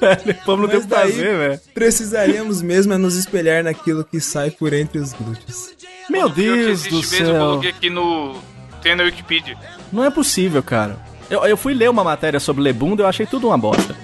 Velho, 0.00 0.38
Vamos 0.46 0.70
ter 0.70 0.76
o 0.78 0.80
que 0.82 0.88
fazer, 0.88 1.36
velho. 1.36 1.60
precisaríamos 1.74 2.62
mesmo 2.62 2.92
é 2.92 2.98
nos 2.98 3.16
espelhar 3.16 3.62
naquilo 3.64 4.04
que 4.04 4.20
sai 4.20 4.50
por 4.50 4.72
entre 4.72 4.98
os 4.98 5.12
glúteos. 5.12 5.70
Meu 6.08 6.28
Deus 6.28 6.58
existe 6.68 6.90
do 6.90 6.96
mesmo, 7.00 7.16
eu 7.26 7.32
céu. 7.32 7.40
coloquei 7.46 7.70
aqui 7.70 7.90
no. 7.90 8.36
Tem 8.82 8.94
na 8.94 9.02
Wikipedia. 9.04 9.56
Não 9.92 10.04
é 10.04 10.10
possível, 10.10 10.62
cara. 10.62 10.96
Eu, 11.28 11.44
eu 11.44 11.56
fui 11.56 11.74
ler 11.74 11.90
uma 11.90 12.04
matéria 12.04 12.38
sobre 12.40 12.62
Lebunda 12.62 13.02
e 13.02 13.04
eu 13.04 13.08
achei 13.08 13.26
tudo 13.26 13.48
uma 13.48 13.58
bosta. 13.58 13.94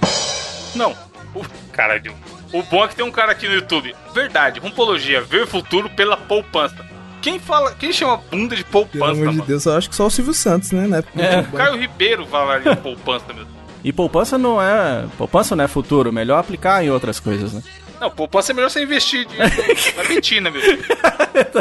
Não. 0.74 0.92
O, 1.34 1.42
caralho. 1.72 2.12
O 2.52 2.62
bom 2.64 2.84
é 2.84 2.88
que 2.88 2.96
tem 2.96 3.04
um 3.04 3.10
cara 3.10 3.32
aqui 3.32 3.48
no 3.48 3.54
YouTube. 3.54 3.94
Verdade, 4.14 4.60
rumpologia, 4.60 5.20
ver 5.22 5.46
futuro 5.46 5.88
pela 5.90 6.16
poupança. 6.16 6.84
Quem 7.22 7.38
fala. 7.38 7.72
Quem 7.78 7.92
chama 7.92 8.18
bunda 8.30 8.54
de 8.54 8.64
Pelo 8.64 8.72
poupança, 8.86 9.04
amor 9.12 9.28
de 9.30 9.36
mano? 9.38 9.44
Deus, 9.46 9.64
eu 9.64 9.76
acho 9.76 9.88
que 9.88 9.96
só 9.96 10.06
o 10.06 10.10
Silvio 10.10 10.34
Santos, 10.34 10.72
né? 10.72 10.86
Na 10.86 10.98
época 10.98 11.22
É. 11.22 11.36
banco. 11.42 11.56
Caio 11.56 11.76
Ribeiro 11.78 12.26
falaria 12.26 12.76
poupança 12.76 13.24
mesmo. 13.32 13.53
E 13.84 13.92
poupança 13.92 14.38
não 14.38 14.60
é. 14.60 15.04
Poupança 15.18 15.54
não 15.54 15.64
é 15.64 15.68
futuro, 15.68 16.10
melhor 16.10 16.38
aplicar 16.38 16.82
em 16.82 16.90
outras 16.90 17.20
coisas, 17.20 17.52
né? 17.52 17.62
Não, 18.00 18.10
poupança 18.10 18.52
é 18.52 18.54
melhor 18.54 18.70
você 18.70 18.82
investir 18.82 19.26
de, 19.26 19.36
na 19.38 20.04
mentina 20.08 20.50
mesmo. 20.50 20.78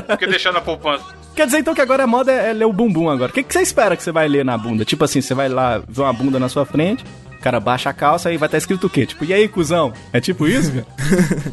do 0.08 0.18
que 0.18 0.25
deixar 0.25 0.51
na 0.51 0.62
poupança. 0.62 1.03
Quer 1.36 1.46
dizer 1.46 1.60
então 1.60 1.74
que 1.74 1.82
agora 1.82 2.03
a 2.03 2.08
moda 2.08 2.32
é, 2.32 2.50
é 2.50 2.53
ler 2.53 2.65
o 2.65 2.74
bumbum 2.74 3.10
agora. 3.10 3.32
O 3.32 3.34
que, 3.34 3.44
que 3.44 3.53
você 3.53 3.62
espera 3.62 3.98
que 3.98 4.03
você 4.03 4.12
vai 4.12 4.27
ler 4.27 4.46
na 4.46 4.58
bunda? 4.58 4.86
Tipo 4.86 5.03
assim, 5.03 5.20
você 5.20 5.34
vai 5.34 5.50
lá 5.50 5.82
ver 5.88 6.01
uma 6.01 6.13
bunda 6.13 6.39
na 6.39 6.48
sua 6.48 6.65
frente, 6.65 7.03
cara 7.43 7.59
baixa 7.59 7.89
a 7.89 7.93
calça 7.93 8.31
e 8.31 8.38
vai 8.38 8.47
estar 8.47 8.57
escrito 8.57 8.88
o 8.88 8.89
quê? 8.89 9.05
Tipo, 9.05 9.25
e 9.25 9.33
aí, 9.33 9.47
cuzão? 9.47 9.91
É 10.12 10.19
tipo 10.21 10.47
isso, 10.47 10.71
cara? 10.71 10.85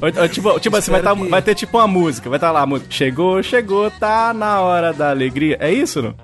ou, 0.16 0.22
ou 0.22 0.28
tipo, 0.28 0.60
tipo 0.60 0.76
assim, 0.76 0.90
vai, 0.90 1.02
tá- 1.02 1.14
que- 1.16 1.28
vai 1.28 1.42
ter 1.42 1.54
tipo 1.54 1.76
uma 1.78 1.86
música, 1.86 2.30
vai 2.30 2.36
estar 2.36 2.50
lá 2.52 2.62
a 2.62 2.66
música. 2.66 2.90
Chegou, 2.90 3.42
chegou, 3.42 3.90
tá 3.90 4.32
na 4.32 4.60
hora 4.60 4.92
da 4.92 5.10
alegria. 5.10 5.56
É 5.60 5.72
isso, 5.72 6.00
não? 6.00 6.14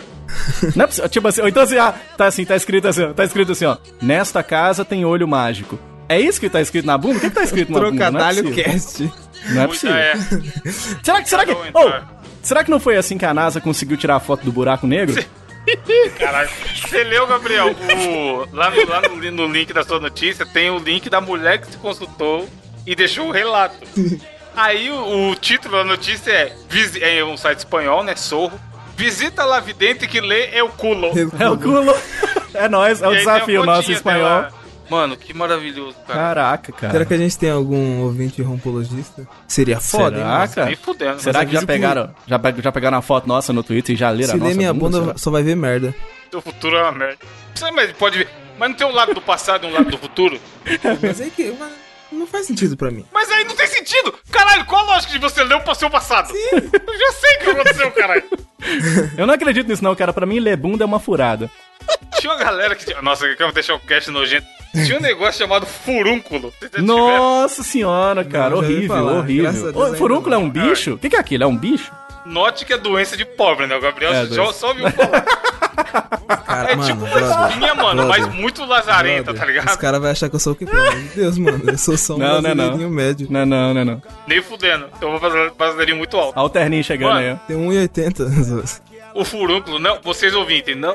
Não 0.74 0.84
é 0.84 0.86
possível. 0.86 1.08
Tipo 1.08 1.28
assim, 1.28 1.40
ou 1.40 1.48
então 1.48 1.62
assim, 1.62 1.76
ah, 1.78 1.94
tá 2.16 2.26
assim, 2.26 2.44
tá 2.44 2.56
escrito 2.56 2.86
assim, 2.88 3.02
ó, 3.02 3.12
tá 3.12 3.24
escrito 3.24 3.52
assim, 3.52 3.64
ó. 3.64 3.76
Nesta 4.00 4.42
casa 4.42 4.84
tem 4.84 5.04
olho 5.04 5.26
mágico. 5.26 5.78
É 6.08 6.20
isso 6.20 6.38
que 6.40 6.48
tá 6.48 6.60
escrito 6.60 6.86
na 6.86 6.96
bunda? 6.96 7.18
O 7.18 7.20
que, 7.20 7.28
que 7.28 7.34
tá 7.34 7.42
escrito 7.42 7.72
na 7.72 7.80
bunda? 7.80 7.88
É 7.88 7.98
Trocadalho 8.10 8.44
possível. 8.44 8.64
cast. 8.64 9.02
Não 9.02 9.62
é 9.62 9.66
Muita 9.66 9.68
possível. 9.68 9.96
é. 9.96 10.14
Será 11.02 11.22
que, 11.22 11.28
será 11.28 11.44
que, 11.44 11.52
oh, 11.52 12.16
será 12.42 12.64
que 12.64 12.70
não 12.70 12.78
foi 12.80 12.96
assim 12.96 13.18
que 13.18 13.24
a 13.24 13.34
NASA 13.34 13.60
conseguiu 13.60 13.96
tirar 13.96 14.16
a 14.16 14.20
foto 14.20 14.44
do 14.44 14.52
buraco 14.52 14.86
negro? 14.86 15.22
Caralho. 16.18 16.50
Você 16.74 17.04
leu, 17.04 17.26
Gabriel? 17.26 17.68
O, 17.70 18.48
lá 18.54 18.70
no, 18.70 18.88
lá 18.88 19.00
no, 19.02 19.30
no 19.32 19.46
link 19.52 19.72
da 19.72 19.82
sua 19.82 19.98
notícia 20.00 20.46
tem 20.46 20.70
o 20.70 20.78
link 20.78 21.10
da 21.10 21.20
mulher 21.20 21.60
que 21.60 21.72
se 21.72 21.78
consultou 21.78 22.48
e 22.86 22.94
deixou 22.94 23.28
o 23.28 23.32
relato. 23.32 23.76
Aí 24.54 24.90
o, 24.90 25.30
o 25.30 25.34
título 25.34 25.76
da 25.76 25.84
notícia 25.84 26.30
é, 26.32 27.18
é 27.18 27.24
um 27.24 27.36
site 27.36 27.58
espanhol, 27.58 28.02
né? 28.02 28.16
Sorro. 28.16 28.58
Visita 28.96 29.44
lá 29.44 29.60
vidente 29.60 30.06
que 30.06 30.20
lê 30.20 30.46
é 30.52 30.62
o 30.62 30.70
culo. 30.70 31.10
É 31.38 31.48
o 31.50 31.58
culo. 31.58 31.94
É 32.54 32.68
nóis, 32.68 33.02
é 33.02 33.08
o 33.08 33.12
desafio 33.12 33.64
nosso 33.64 33.92
espanhol. 33.92 34.42
dela. 34.42 34.52
Mano, 34.90 35.16
que 35.16 35.34
maravilhoso, 35.34 35.96
cara. 36.06 36.18
Caraca, 36.18 36.72
cara. 36.72 36.92
Será 36.92 37.04
que 37.04 37.14
a 37.14 37.18
gente 37.18 37.36
tem 37.38 37.50
algum 37.50 38.00
ouvinte 38.02 38.40
rompologista? 38.42 39.26
Seria 39.48 39.80
foda, 39.80 40.16
Será, 40.18 40.42
hein? 40.44 40.50
cara? 40.54 40.76
Fudendo. 40.76 41.20
Será 41.20 41.44
que 41.44 41.52
já 41.52 41.60
que- 41.60 41.66
pegaram, 41.66 42.14
já, 42.26 42.38
pe- 42.38 42.62
já 42.62 42.72
pegaram 42.72 42.98
a 42.98 43.02
foto 43.02 43.26
nossa 43.26 43.52
no 43.52 43.62
Twitter 43.62 43.94
e 43.94 43.98
já 43.98 44.10
leram 44.10 44.30
a 44.30 44.32
Se 44.32 44.36
nossa 44.38 44.48
ler 44.50 44.56
minha 44.56 44.72
bunda, 44.72 45.00
será? 45.00 45.18
só 45.18 45.30
vai 45.30 45.42
ver 45.42 45.56
merda. 45.56 45.94
O 46.34 46.40
futuro 46.40 46.76
é 46.76 46.82
uma 46.82 46.92
merda. 46.92 47.18
Você 47.54 47.70
mas 47.70 47.92
pode 47.92 48.18
ver. 48.18 48.28
Mas 48.58 48.70
não 48.70 48.76
tem 48.76 48.86
um 48.86 48.92
lado 48.92 49.12
do 49.14 49.20
passado 49.20 49.66
e 49.66 49.70
um 49.70 49.72
lado 49.72 49.90
do 49.90 49.98
futuro? 49.98 50.38
Mas 51.02 51.20
é 51.20 51.28
que 51.28 51.54
mas 51.58 51.70
não 52.10 52.26
faz 52.26 52.46
sentido 52.46 52.74
pra 52.76 52.90
mim. 52.90 53.04
Mas 53.12 53.30
aí 53.30 53.44
não 53.44 53.54
tem 53.54 53.66
sentido! 53.66 54.14
Caralho, 54.30 54.64
qual 54.64 54.82
a 54.88 54.94
lógica 54.94 55.12
de 55.12 55.18
você 55.18 55.44
ler 55.44 55.56
o 55.62 55.74
seu 55.74 55.90
passado? 55.90 56.32
Eu 56.32 56.60
já 56.98 57.12
sei 57.12 57.36
o 57.36 57.38
que 57.40 57.50
aconteceu, 57.50 57.90
caralho. 57.92 58.24
Eu 59.16 59.26
não 59.26 59.34
acredito 59.34 59.68
nisso 59.68 59.84
não, 59.84 59.94
cara. 59.94 60.12
Pra 60.12 60.24
mim, 60.26 60.38
ler 60.40 60.56
bunda 60.56 60.84
é 60.84 60.86
uma 60.86 60.98
furada. 60.98 61.50
Tinha 62.20 62.32
uma 62.32 62.38
galera 62.42 62.74
que. 62.74 62.84
tinha- 62.84 63.00
Nossa, 63.02 63.26
eu 63.26 63.36
quero 63.36 63.52
deixar 63.52 63.74
o 63.74 63.80
cast 63.80 64.10
nojento. 64.10 64.46
Tinha 64.84 64.98
um 64.98 65.00
negócio 65.02 65.38
chamado 65.38 65.64
furúnculo. 65.66 66.52
Já? 66.60 66.82
Nossa 66.82 67.62
senhora, 67.62 68.24
cara. 68.24 68.50
Não, 68.50 68.62
já 68.62 68.68
horrível, 68.68 69.06
horrível. 69.06 69.50
Ainda 69.50 69.96
furúnculo 69.96 70.34
é 70.34 70.38
um 70.38 70.50
bicho? 70.50 70.94
O 70.94 70.98
que, 70.98 71.08
que 71.10 71.16
é 71.16 71.18
aquilo? 71.18 71.44
É 71.44 71.46
um 71.46 71.56
bicho? 71.56 71.90
Note 72.26 72.64
que 72.64 72.72
é 72.72 72.76
doença 72.78 73.16
de 73.16 73.24
pobre, 73.24 73.66
né? 73.66 73.76
O 73.76 73.80
Gabriel 73.80 74.12
É, 74.12 74.26
só, 74.26 74.34
doença. 74.34 74.52
só 74.52 74.68
ouviu 74.68 74.90
falar. 74.90 75.24
Cara, 76.46 76.72
É 76.72 76.76
mano, 76.76 76.88
tipo 76.88 77.04
uma 77.04 77.48
espinha, 77.48 77.74
mano, 77.74 78.02
brother, 78.06 78.26
mas 78.26 78.34
muito 78.34 78.64
lazarenta, 78.64 79.24
brother, 79.24 79.40
tá 79.40 79.46
ligado? 79.46 79.68
Os 79.68 79.76
caras 79.76 80.00
vão 80.00 80.10
achar 80.10 80.28
que 80.28 80.34
eu 80.34 80.40
sou 80.40 80.52
o 80.52 80.56
que? 80.56 80.64
Pelo 80.66 80.80
amor 80.80 80.94
de 80.94 81.08
Deus, 81.08 81.38
mano. 81.38 81.62
Eu 81.70 81.78
sou 81.78 81.96
só 81.96 82.14
um 82.14 82.18
Não, 82.18 82.42
não 82.42 82.50
é 82.50 82.54
não. 82.54 82.90
médio. 82.90 83.26
Não, 83.30 83.46
não, 83.46 83.74
não, 83.74 83.84
não. 83.84 84.02
Nem 84.26 84.42
fudendo. 84.42 84.86
Eu 85.00 85.10
vou 85.10 85.20
fazer 85.20 85.52
brasileirinho 85.52 85.98
muito 85.98 86.16
alto. 86.16 86.36
Olha 86.36 86.46
o 86.46 86.50
terninho 86.50 86.82
chegando 86.82 87.10
Mano. 87.14 87.20
aí, 87.20 87.32
ó. 87.32 87.36
Tem 87.46 87.56
1,80. 87.56 88.80
O 89.16 89.24
furúnculo, 89.24 89.78
não, 89.78 90.00
vocês 90.02 90.34
ouvintes, 90.34 90.76
não, 90.76 90.94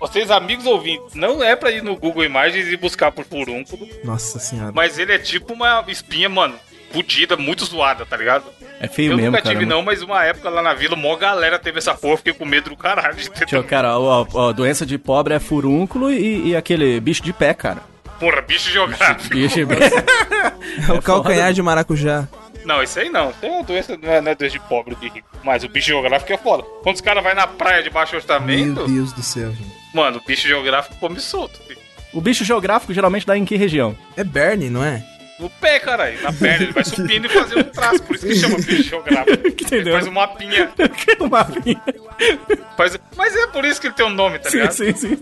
vocês 0.00 0.30
amigos 0.30 0.66
ouvintes, 0.66 1.14
não 1.14 1.42
é 1.42 1.54
pra 1.54 1.70
ir 1.70 1.82
no 1.82 1.96
Google 1.96 2.24
Imagens 2.24 2.66
e 2.68 2.76
buscar 2.76 3.12
por 3.12 3.24
furúnculo, 3.24 3.88
Nossa 4.04 4.38
senhora. 4.38 4.72
mas 4.74 4.98
ele 4.98 5.12
é 5.12 5.18
tipo 5.18 5.52
uma 5.52 5.84
espinha, 5.88 6.28
mano, 6.28 6.54
fudida, 6.90 7.36
muito 7.36 7.64
zoada, 7.64 8.04
tá 8.04 8.16
ligado? 8.16 8.44
É 8.80 8.88
feio 8.88 9.12
eu 9.12 9.16
mesmo, 9.16 9.30
nunca 9.30 9.42
cara. 9.42 9.54
tive 9.54 9.64
não, 9.64 9.80
mas 9.80 10.02
uma 10.02 10.24
época 10.24 10.50
lá 10.50 10.60
na 10.60 10.74
vila, 10.74 10.96
mó 10.96 11.14
galera 11.16 11.58
teve 11.58 11.78
essa 11.78 11.94
porra, 11.94 12.16
fiquei 12.16 12.32
com 12.32 12.44
medo 12.44 12.70
do 12.70 12.76
caralho 12.76 13.16
de 13.16 13.30
ter 13.30 13.40
Deixa 13.40 13.56
eu, 13.56 13.64
cara, 13.64 13.96
ó, 13.98 14.26
ó, 14.34 14.52
doença 14.52 14.84
de 14.84 14.98
pobre 14.98 15.32
é 15.34 15.38
furúnculo 15.38 16.10
e, 16.12 16.48
e 16.48 16.56
aquele 16.56 16.98
bicho 17.00 17.22
de 17.22 17.32
pé, 17.32 17.54
cara. 17.54 17.80
Porra, 18.18 18.40
bicho 18.42 18.70
geográfico. 18.70 19.34
Bicho 19.34 19.54
de 19.54 19.66
É 20.88 20.92
o 20.92 21.00
calcanhar 21.02 21.52
de 21.52 21.62
maracujá. 21.62 22.26
Não, 22.64 22.82
isso 22.82 22.98
aí 22.98 23.08
não. 23.08 23.32
Tem 23.32 23.50
uma 23.50 23.62
doença, 23.62 23.98
não 24.00 24.10
é, 24.12 24.20
não 24.20 24.30
é 24.32 24.34
doença 24.34 24.52
de 24.58 24.60
pobre 24.68 24.94
de 24.96 25.08
rico. 25.08 25.28
Mas 25.42 25.64
o 25.64 25.68
bicho 25.68 25.86
geográfico 25.88 26.32
é 26.32 26.36
foda. 26.38 26.62
Quando 26.82 26.96
os 26.96 27.00
caras 27.00 27.22
vão 27.22 27.34
na 27.34 27.46
praia 27.46 27.82
de 27.82 27.90
baixo 27.90 28.12
Meu 28.12 28.20
orçamento, 28.20 28.86
Deus 28.86 29.12
do 29.12 29.22
céu, 29.22 29.50
gente. 29.52 29.72
mano, 29.94 30.18
o 30.18 30.26
bicho 30.26 30.46
geográfico 30.46 30.94
come 30.96 31.18
solto. 31.20 31.58
filho. 31.66 31.80
O 32.12 32.20
bicho 32.20 32.44
geográfico 32.44 32.92
geralmente 32.92 33.26
dá 33.26 33.36
em 33.36 33.44
que 33.44 33.56
região? 33.56 33.96
É 34.16 34.22
Bernie, 34.22 34.68
não 34.70 34.84
é? 34.84 35.02
No 35.40 35.48
pé, 35.50 35.80
caralho. 35.80 36.20
Na 36.22 36.32
perna, 36.32 36.64
ele 36.66 36.72
vai 36.72 36.84
subindo 36.84 37.26
e 37.26 37.28
fazendo 37.28 37.60
um 37.60 37.70
traço. 37.70 38.02
Por 38.02 38.14
isso 38.14 38.26
que 38.26 38.34
chama 38.36 38.56
bicho 38.58 38.82
geográfico. 38.84 39.32
Ele 39.44 39.56
Entendeu? 39.60 39.92
faz 39.94 40.06
um 40.06 40.12
mapinha. 40.12 40.70
um 41.20 41.28
mapinha. 41.28 41.82
Faz... 42.76 42.96
Mas 43.16 43.34
é 43.34 43.46
por 43.48 43.64
isso 43.64 43.80
que 43.80 43.88
ele 43.88 43.94
tem 43.94 44.06
um 44.06 44.10
nome, 44.10 44.38
tá 44.38 44.50
Sim, 44.50 44.58
ligado? 44.58 44.72
sim, 44.72 44.94
sim. 44.94 45.18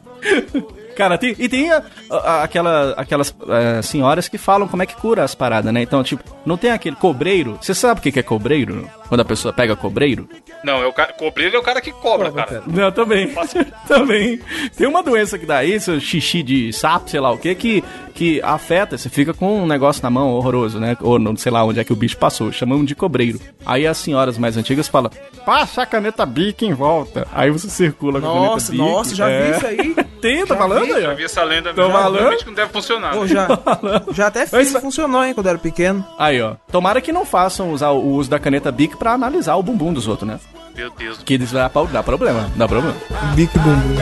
Cara, 0.97 1.17
tem, 1.17 1.35
e 1.39 1.49
tem 1.49 1.71
a- 1.71 1.83
a- 2.11 2.43
aquela, 2.43 2.93
aquelas 2.97 3.35
eh, 3.49 3.81
senhoras 3.83 4.29
que 4.29 4.37
falam 4.39 4.69
como 4.69 4.83
é 4.83 4.87
que 4.87 4.95
cura 4.97 5.25
as 5.25 5.35
paradas, 5.35 5.73
né? 5.73 5.83
Então, 5.83 6.03
tipo, 6.03 6.23
não 6.45 6.57
tem 6.57 6.71
aquele 6.71 6.97
cobreiro. 6.97 7.59
Você 7.61 7.75
sabe 7.75 8.01
o 8.01 8.03
que 8.03 8.13
que 8.13 8.19
é 8.21 8.23
cobreiro? 8.23 8.89
Quando 9.09 9.21
a 9.21 9.25
pessoa 9.25 9.53
pega 9.53 9.75
cobreiro? 9.75 10.29
Não, 10.63 10.83
é 10.83 10.87
o 10.87 10.93
cara... 10.93 11.13
cobreiro 11.13 11.57
é 11.57 11.59
o 11.59 11.63
cara 11.63 11.81
que 11.81 11.91
cobra, 11.93 12.31
cara. 12.31 12.63
Não, 12.67 12.93
também. 12.93 13.33
também. 13.89 14.41
Tem 14.77 14.87
uma 14.87 15.03
doença 15.03 15.39
que 15.39 15.47
dá 15.47 15.65
isso, 15.65 15.99
xixi 16.01 16.43
de 16.43 16.73
sapo, 16.73 17.11
sei 17.11 17.19
lá 17.21 17.31
o 17.33 17.39
que, 17.39 17.55
que, 17.55 17.85
que 18.15 18.41
afeta, 18.43 18.97
você 18.99 19.09
fica 19.09 19.33
com 19.35 19.63
um 19.63 19.67
negócio 19.67 20.03
na 20.03 20.11
mão 20.11 20.29
horroroso, 20.31 20.79
né? 20.79 20.97
Ou 21.01 21.19
não 21.19 21.37
sei 21.37 21.51
lá 21.51 21.65
onde 21.65 21.81
é 21.81 21.85
que 21.85 21.93
o 21.93 21.97
bicho 21.97 22.17
passou, 22.19 22.53
chamamos 22.53 22.87
de 22.87 22.95
cobreiro. 22.95 23.41
Aí 23.65 23.87
as 23.87 23.97
senhoras 23.99 24.37
mais 24.39 24.57
antigas 24.57 24.87
falam, 24.87 25.11
passa 25.45 25.83
a 25.83 25.87
caneta 25.87 26.25
bic 26.27 26.65
em 26.65 26.75
volta. 26.75 27.27
Aí 27.33 27.51
você 27.51 27.69
circula 27.69 28.21
com 28.21 28.27
a 28.29 28.33
caneta 28.33 28.47
Nossa, 28.51 28.73
Bic. 28.73 28.81
nossa, 28.81 29.15
já 29.15 29.29
é. 29.31 29.43
vi 29.53 29.57
isso 29.57 29.67
aí. 29.67 29.97
Tem, 30.21 30.47
tá 30.47 30.55
Já 30.55 30.61
falando 30.61 30.85
vi, 30.87 30.93
aí, 30.93 31.03
Já 31.03 31.15
vi 31.15 31.25
essa 31.25 31.43
lenda 31.43 31.73
Tô 31.75 31.83
mesmo. 31.83 31.93
falando? 31.99 32.37
Não 32.47 32.53
deve 32.55 32.73
funcionar. 32.73 33.13
Pô, 33.15 33.21
né? 33.23 33.27
já, 33.29 33.49
já 34.13 34.27
até 34.27 34.47
fiz 34.47 34.73
Mas- 34.73 34.83
funcionou, 34.83 35.25
hein, 35.25 35.35
quando 35.35 35.49
era 35.49 35.59
pequeno. 35.59 36.05
Aí, 36.19 36.41
ó. 36.41 36.55
Tomara 36.71 37.01
que 37.01 37.13
não 37.13 37.25
façam 37.25 37.73
usar 37.73 37.91
o 37.91 38.05
uso 38.15 38.29
da 38.31 38.39
caneta 38.39 38.71
Bic 38.71 38.97
pra 38.97 39.13
analisar 39.13 39.57
o 39.57 39.63
bumbum 39.63 39.93
dos 39.93 40.07
outros, 40.09 40.29
né? 40.29 40.39
Meu 40.77 40.91
Deus. 40.91 41.19
Que 41.25 41.35
isso 41.35 41.53
dá, 41.55 41.69
pra- 41.69 41.83
dá 41.85 42.03
problema, 42.03 42.51
dá 42.57 42.67
problema. 42.69 42.97
Bic 43.35 43.51
bumbum. 43.59 43.97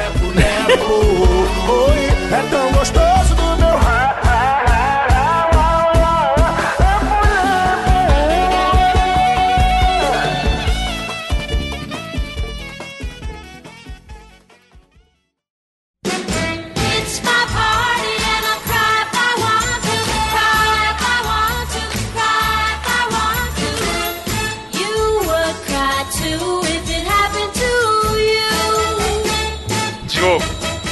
É 2.31 2.43
tão 2.51 2.73
gostoso 2.73 3.18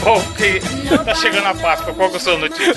qual 0.06 0.20
que... 0.36 0.60
Tá 1.04 1.14
chegando 1.16 1.46
a 1.46 1.54
Páscoa, 1.54 1.92
qual 1.92 2.08
que 2.10 2.14
é 2.14 2.18
a 2.18 2.20
sua 2.20 2.38
notícia? 2.38 2.74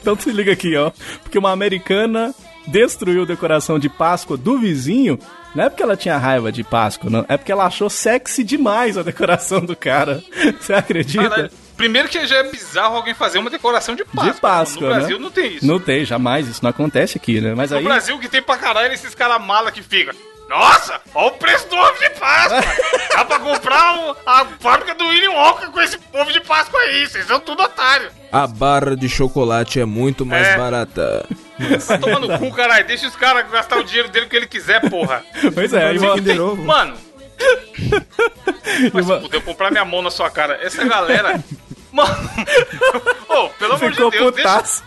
Então 0.00 0.18
se 0.18 0.32
liga 0.32 0.52
aqui, 0.52 0.76
ó. 0.76 0.90
Porque 1.22 1.38
uma 1.38 1.52
americana 1.52 2.34
destruiu 2.66 3.22
a 3.22 3.26
decoração 3.26 3.78
de 3.78 3.88
Páscoa 3.88 4.36
do 4.36 4.58
vizinho. 4.58 5.20
Não 5.54 5.62
é 5.62 5.70
porque 5.70 5.84
ela 5.84 5.96
tinha 5.96 6.18
raiva 6.18 6.50
de 6.50 6.64
Páscoa, 6.64 7.08
não. 7.08 7.24
É 7.28 7.36
porque 7.36 7.52
ela 7.52 7.66
achou 7.66 7.88
sexy 7.88 8.42
demais 8.42 8.98
a 8.98 9.04
decoração 9.04 9.60
do 9.60 9.76
cara. 9.76 10.20
Você 10.60 10.74
acredita? 10.74 11.28
Caralho, 11.28 11.50
Primeiro 11.76 12.08
que 12.08 12.26
já 12.26 12.38
é 12.38 12.50
bizarro 12.50 12.96
alguém 12.96 13.14
fazer 13.14 13.38
uma 13.38 13.48
decoração 13.48 13.94
de 13.94 14.04
Páscoa. 14.04 14.32
De 14.32 14.40
Páscoa, 14.40 14.88
No 14.88 14.94
Brasil 14.94 15.18
né? 15.18 15.22
não 15.22 15.30
tem 15.30 15.54
isso. 15.54 15.66
Não 15.66 15.78
tem, 15.78 16.04
jamais. 16.04 16.48
Isso 16.48 16.60
não 16.62 16.70
acontece 16.70 17.18
aqui, 17.18 17.40
né? 17.40 17.54
Mas 17.54 17.70
No 17.70 17.76
aí. 17.76 17.84
Brasil 17.84 18.18
que 18.18 18.28
tem 18.28 18.42
pra 18.42 18.56
caralho 18.56 18.92
esses 18.92 19.14
caras 19.14 19.40
mala 19.44 19.70
que 19.70 19.80
fica. 19.82 20.12
Nossa, 20.52 21.00
olha 21.14 21.26
o 21.28 21.30
preço 21.32 21.66
do 21.68 21.76
ovo 21.76 21.98
de 21.98 22.10
Páscoa. 22.10 22.60
Dá 23.16 23.24
pra 23.24 23.38
comprar 23.38 23.98
o- 23.98 24.16
a 24.26 24.44
fábrica 24.60 24.94
do 24.94 25.06
William 25.06 25.30
Wonka 25.32 25.68
com 25.70 25.80
esse 25.80 25.98
ovo 26.12 26.30
de 26.30 26.40
Páscoa 26.40 26.78
aí. 26.80 27.06
Vocês 27.06 27.26
são 27.26 27.40
tudo 27.40 27.62
otário. 27.62 28.10
A 28.30 28.46
barra 28.46 28.94
de 28.94 29.08
chocolate 29.08 29.80
é 29.80 29.84
muito 29.86 30.26
mais 30.26 30.46
É. 30.46 30.56
barata. 30.58 31.26
Vai 31.86 31.98
tomar 31.98 32.20
no 32.20 32.38
cu, 32.38 32.52
caralho. 32.52 32.86
Deixa 32.86 33.06
os 33.08 33.16
caras 33.16 33.50
gastar 33.50 33.78
o 33.78 33.84
dinheiro 33.84 34.08
dele 34.10 34.26
que 34.26 34.36
ele 34.36 34.46
quiser, 34.46 34.80
porra. 34.90 35.24
Pois 35.54 35.72
é, 35.72 35.86
aí 35.86 35.98
Tem. 36.22 36.36
Mano, 36.38 36.96
mas 38.92 39.06
uma- 39.06 39.16
se 39.16 39.22
puder 39.22 39.42
comprar 39.42 39.70
minha 39.70 39.84
mão 39.84 40.02
na 40.02 40.10
sua 40.10 40.30
cara. 40.30 40.58
Essa 40.62 40.84
galera. 40.84 41.42
Mano. 41.92 42.30
Ô, 43.28 43.48
pelo 43.50 43.74
amor 43.74 43.90
ficou 43.92 44.10
de 44.10 44.18
Deus, 44.18 44.34
deixa. 44.34 44.82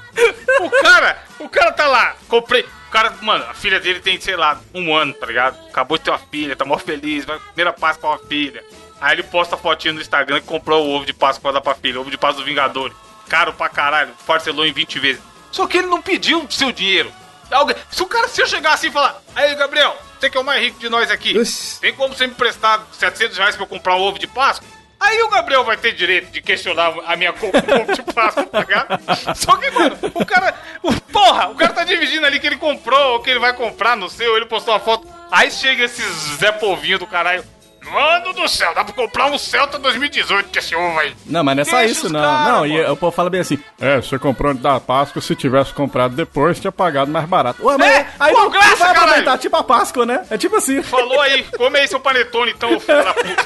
O 0.61 0.69
cara, 0.81 1.17
o 1.39 1.47
cara 1.49 1.71
tá 1.71 1.87
lá, 1.87 2.15
comprei. 2.27 2.65
O 2.95 2.97
cara, 2.97 3.13
mano, 3.21 3.43
a 3.49 3.53
filha 3.53 3.77
dele 3.77 3.99
tem, 3.99 4.17
sei 4.21 4.37
lá, 4.37 4.57
um 4.73 4.95
ano, 4.95 5.13
tá 5.13 5.25
ligado? 5.25 5.57
Acabou 5.67 5.97
de 5.97 6.05
ter 6.05 6.11
uma 6.11 6.17
filha, 6.17 6.55
tá 6.55 6.63
mó 6.63 6.77
feliz, 6.77 7.25
vai 7.25 7.37
primeira 7.39 7.73
Páscoa 7.73 7.99
pra 7.99 8.09
uma 8.11 8.29
filha. 8.29 8.63
Aí 9.01 9.15
ele 9.15 9.23
posta 9.23 9.55
a 9.55 9.57
fotinha 9.57 9.91
no 9.91 9.99
Instagram 9.99 10.39
que 10.39 10.47
comprou 10.47 10.85
o 10.85 10.95
ovo 10.95 11.05
de 11.05 11.11
Páscoa 11.11 11.41
pra 11.41 11.51
dar 11.51 11.61
pra 11.61 11.75
filha, 11.75 11.99
ovo 11.99 12.09
de 12.09 12.17
Páscoa 12.17 12.41
do 12.41 12.45
Vingador. 12.45 12.93
Caro 13.27 13.51
pra 13.51 13.67
caralho, 13.67 14.13
parcelou 14.25 14.65
em 14.65 14.71
20 14.71 14.99
vezes. 14.99 15.21
Só 15.51 15.67
que 15.67 15.79
ele 15.79 15.87
não 15.87 16.01
pediu 16.01 16.47
seu 16.49 16.71
dinheiro. 16.71 17.11
Alguém, 17.51 17.75
se 17.91 18.01
o 18.01 18.07
cara, 18.07 18.29
se 18.29 18.41
eu 18.41 18.47
chegar 18.47 18.75
assim 18.75 18.87
e 18.87 18.91
falar, 18.91 19.21
aí 19.35 19.53
Gabriel, 19.55 19.93
você 20.17 20.29
que 20.29 20.37
é 20.37 20.39
o 20.39 20.45
mais 20.45 20.63
rico 20.63 20.79
de 20.79 20.87
nós 20.87 21.11
aqui, 21.11 21.33
tem 21.81 21.93
como 21.93 22.15
você 22.15 22.25
me 22.25 22.33
prestar 22.33 22.81
700 22.93 23.37
reais 23.37 23.55
pra 23.57 23.65
eu 23.65 23.67
comprar 23.67 23.97
um 23.97 24.03
ovo 24.03 24.17
de 24.17 24.25
Páscoa? 24.25 24.65
Aí 24.99 25.21
o 25.21 25.29
Gabriel 25.29 25.63
vai 25.63 25.77
ter 25.77 25.93
direito 25.93 26.31
de 26.31 26.41
questionar 26.41 26.93
a 27.05 27.15
minha 27.15 27.33
compra 27.33 27.61
de 27.93 28.03
tá 28.03 28.59
ligado? 28.59 29.35
Só 29.35 29.55
que, 29.57 29.69
mano, 29.71 29.97
o 30.13 30.25
cara. 30.25 30.53
O, 30.81 30.93
porra, 30.93 31.49
o 31.49 31.55
cara 31.55 31.73
tá 31.73 31.83
dividindo 31.83 32.25
ali 32.25 32.39
que 32.39 32.47
ele 32.47 32.57
comprou 32.57 33.13
ou 33.13 33.19
que 33.19 33.29
ele 33.29 33.39
vai 33.39 33.53
comprar 33.53 33.95
no 33.95 34.09
seu, 34.09 34.35
ele 34.35 34.45
postou 34.45 34.73
uma 34.73 34.79
foto. 34.79 35.07
Aí 35.31 35.51
chega 35.51 35.83
esses 35.83 36.37
Zé 36.37 36.51
Povinho 36.51 36.99
do 36.99 37.07
caralho. 37.07 37.43
Mano 37.91 38.33
do 38.33 38.47
céu, 38.47 38.73
dá 38.73 38.83
pra 38.83 38.93
comprar 38.93 39.27
um 39.27 39.37
Celta 39.37 39.77
2018 39.79 40.49
com 40.51 40.59
esse 40.59 40.75
ovo 40.75 40.99
aí. 40.99 41.15
Não, 41.25 41.43
mas 41.43 41.55
não 41.55 41.61
é 41.61 41.65
só 41.65 41.77
Deixa 41.77 41.91
isso, 41.91 42.05
os 42.07 42.11
não. 42.11 42.19
cara, 42.19 42.51
não, 42.51 42.65
e 42.65 42.77
mano. 42.81 42.93
o 42.93 42.97
povo 42.97 43.15
fala 43.15 43.29
bem 43.29 43.41
assim: 43.41 43.59
É, 43.79 43.97
você 43.97 44.17
comprou 44.19 44.51
antes 44.51 44.63
da 44.63 44.79
Páscoa, 44.79 45.21
se 45.21 45.35
tivesse 45.35 45.73
comprado 45.73 46.15
depois, 46.15 46.59
tinha 46.59 46.71
pagado 46.71 47.11
mais 47.11 47.25
barato. 47.27 47.63
Ué, 47.65 47.77
mas 47.77 47.87
É, 47.91 48.07
aí 48.19 48.33
pô, 48.33 48.39
não, 48.39 48.49
graça, 48.49 48.69
não 48.69 48.77
vai 48.77 48.89
aproveitar, 48.91 49.37
tipo 49.37 49.55
a 49.55 49.63
Páscoa, 49.63 50.05
né? 50.05 50.25
É 50.29 50.37
tipo 50.37 50.55
assim. 50.55 50.81
Falou 50.81 51.19
aí, 51.21 51.43
come 51.57 51.79
aí 51.79 51.87
seu 51.87 51.99
panetone 51.99 52.51
então, 52.51 52.77
filho 52.79 53.03
da 53.03 53.13
puta. 53.13 53.45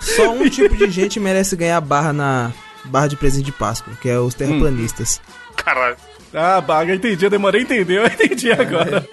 Só 0.00 0.30
um 0.30 0.48
tipo 0.48 0.76
de 0.76 0.90
gente 0.90 1.18
merece 1.20 1.56
ganhar 1.56 1.80
barra 1.80 2.12
na 2.12 2.52
barra 2.84 3.06
de 3.08 3.16
presente 3.16 3.44
de 3.46 3.52
Páscoa, 3.52 3.94
que 4.00 4.08
é 4.08 4.18
os 4.18 4.34
terraplanistas. 4.34 5.20
Caralho. 5.56 5.96
Ah, 6.34 6.60
baga, 6.60 6.94
entendi, 6.94 7.24
eu 7.24 7.30
demorei 7.30 7.60
a 7.60 7.64
entender, 7.64 7.98
eu 7.98 8.06
entendi 8.06 8.50
agora. 8.52 9.06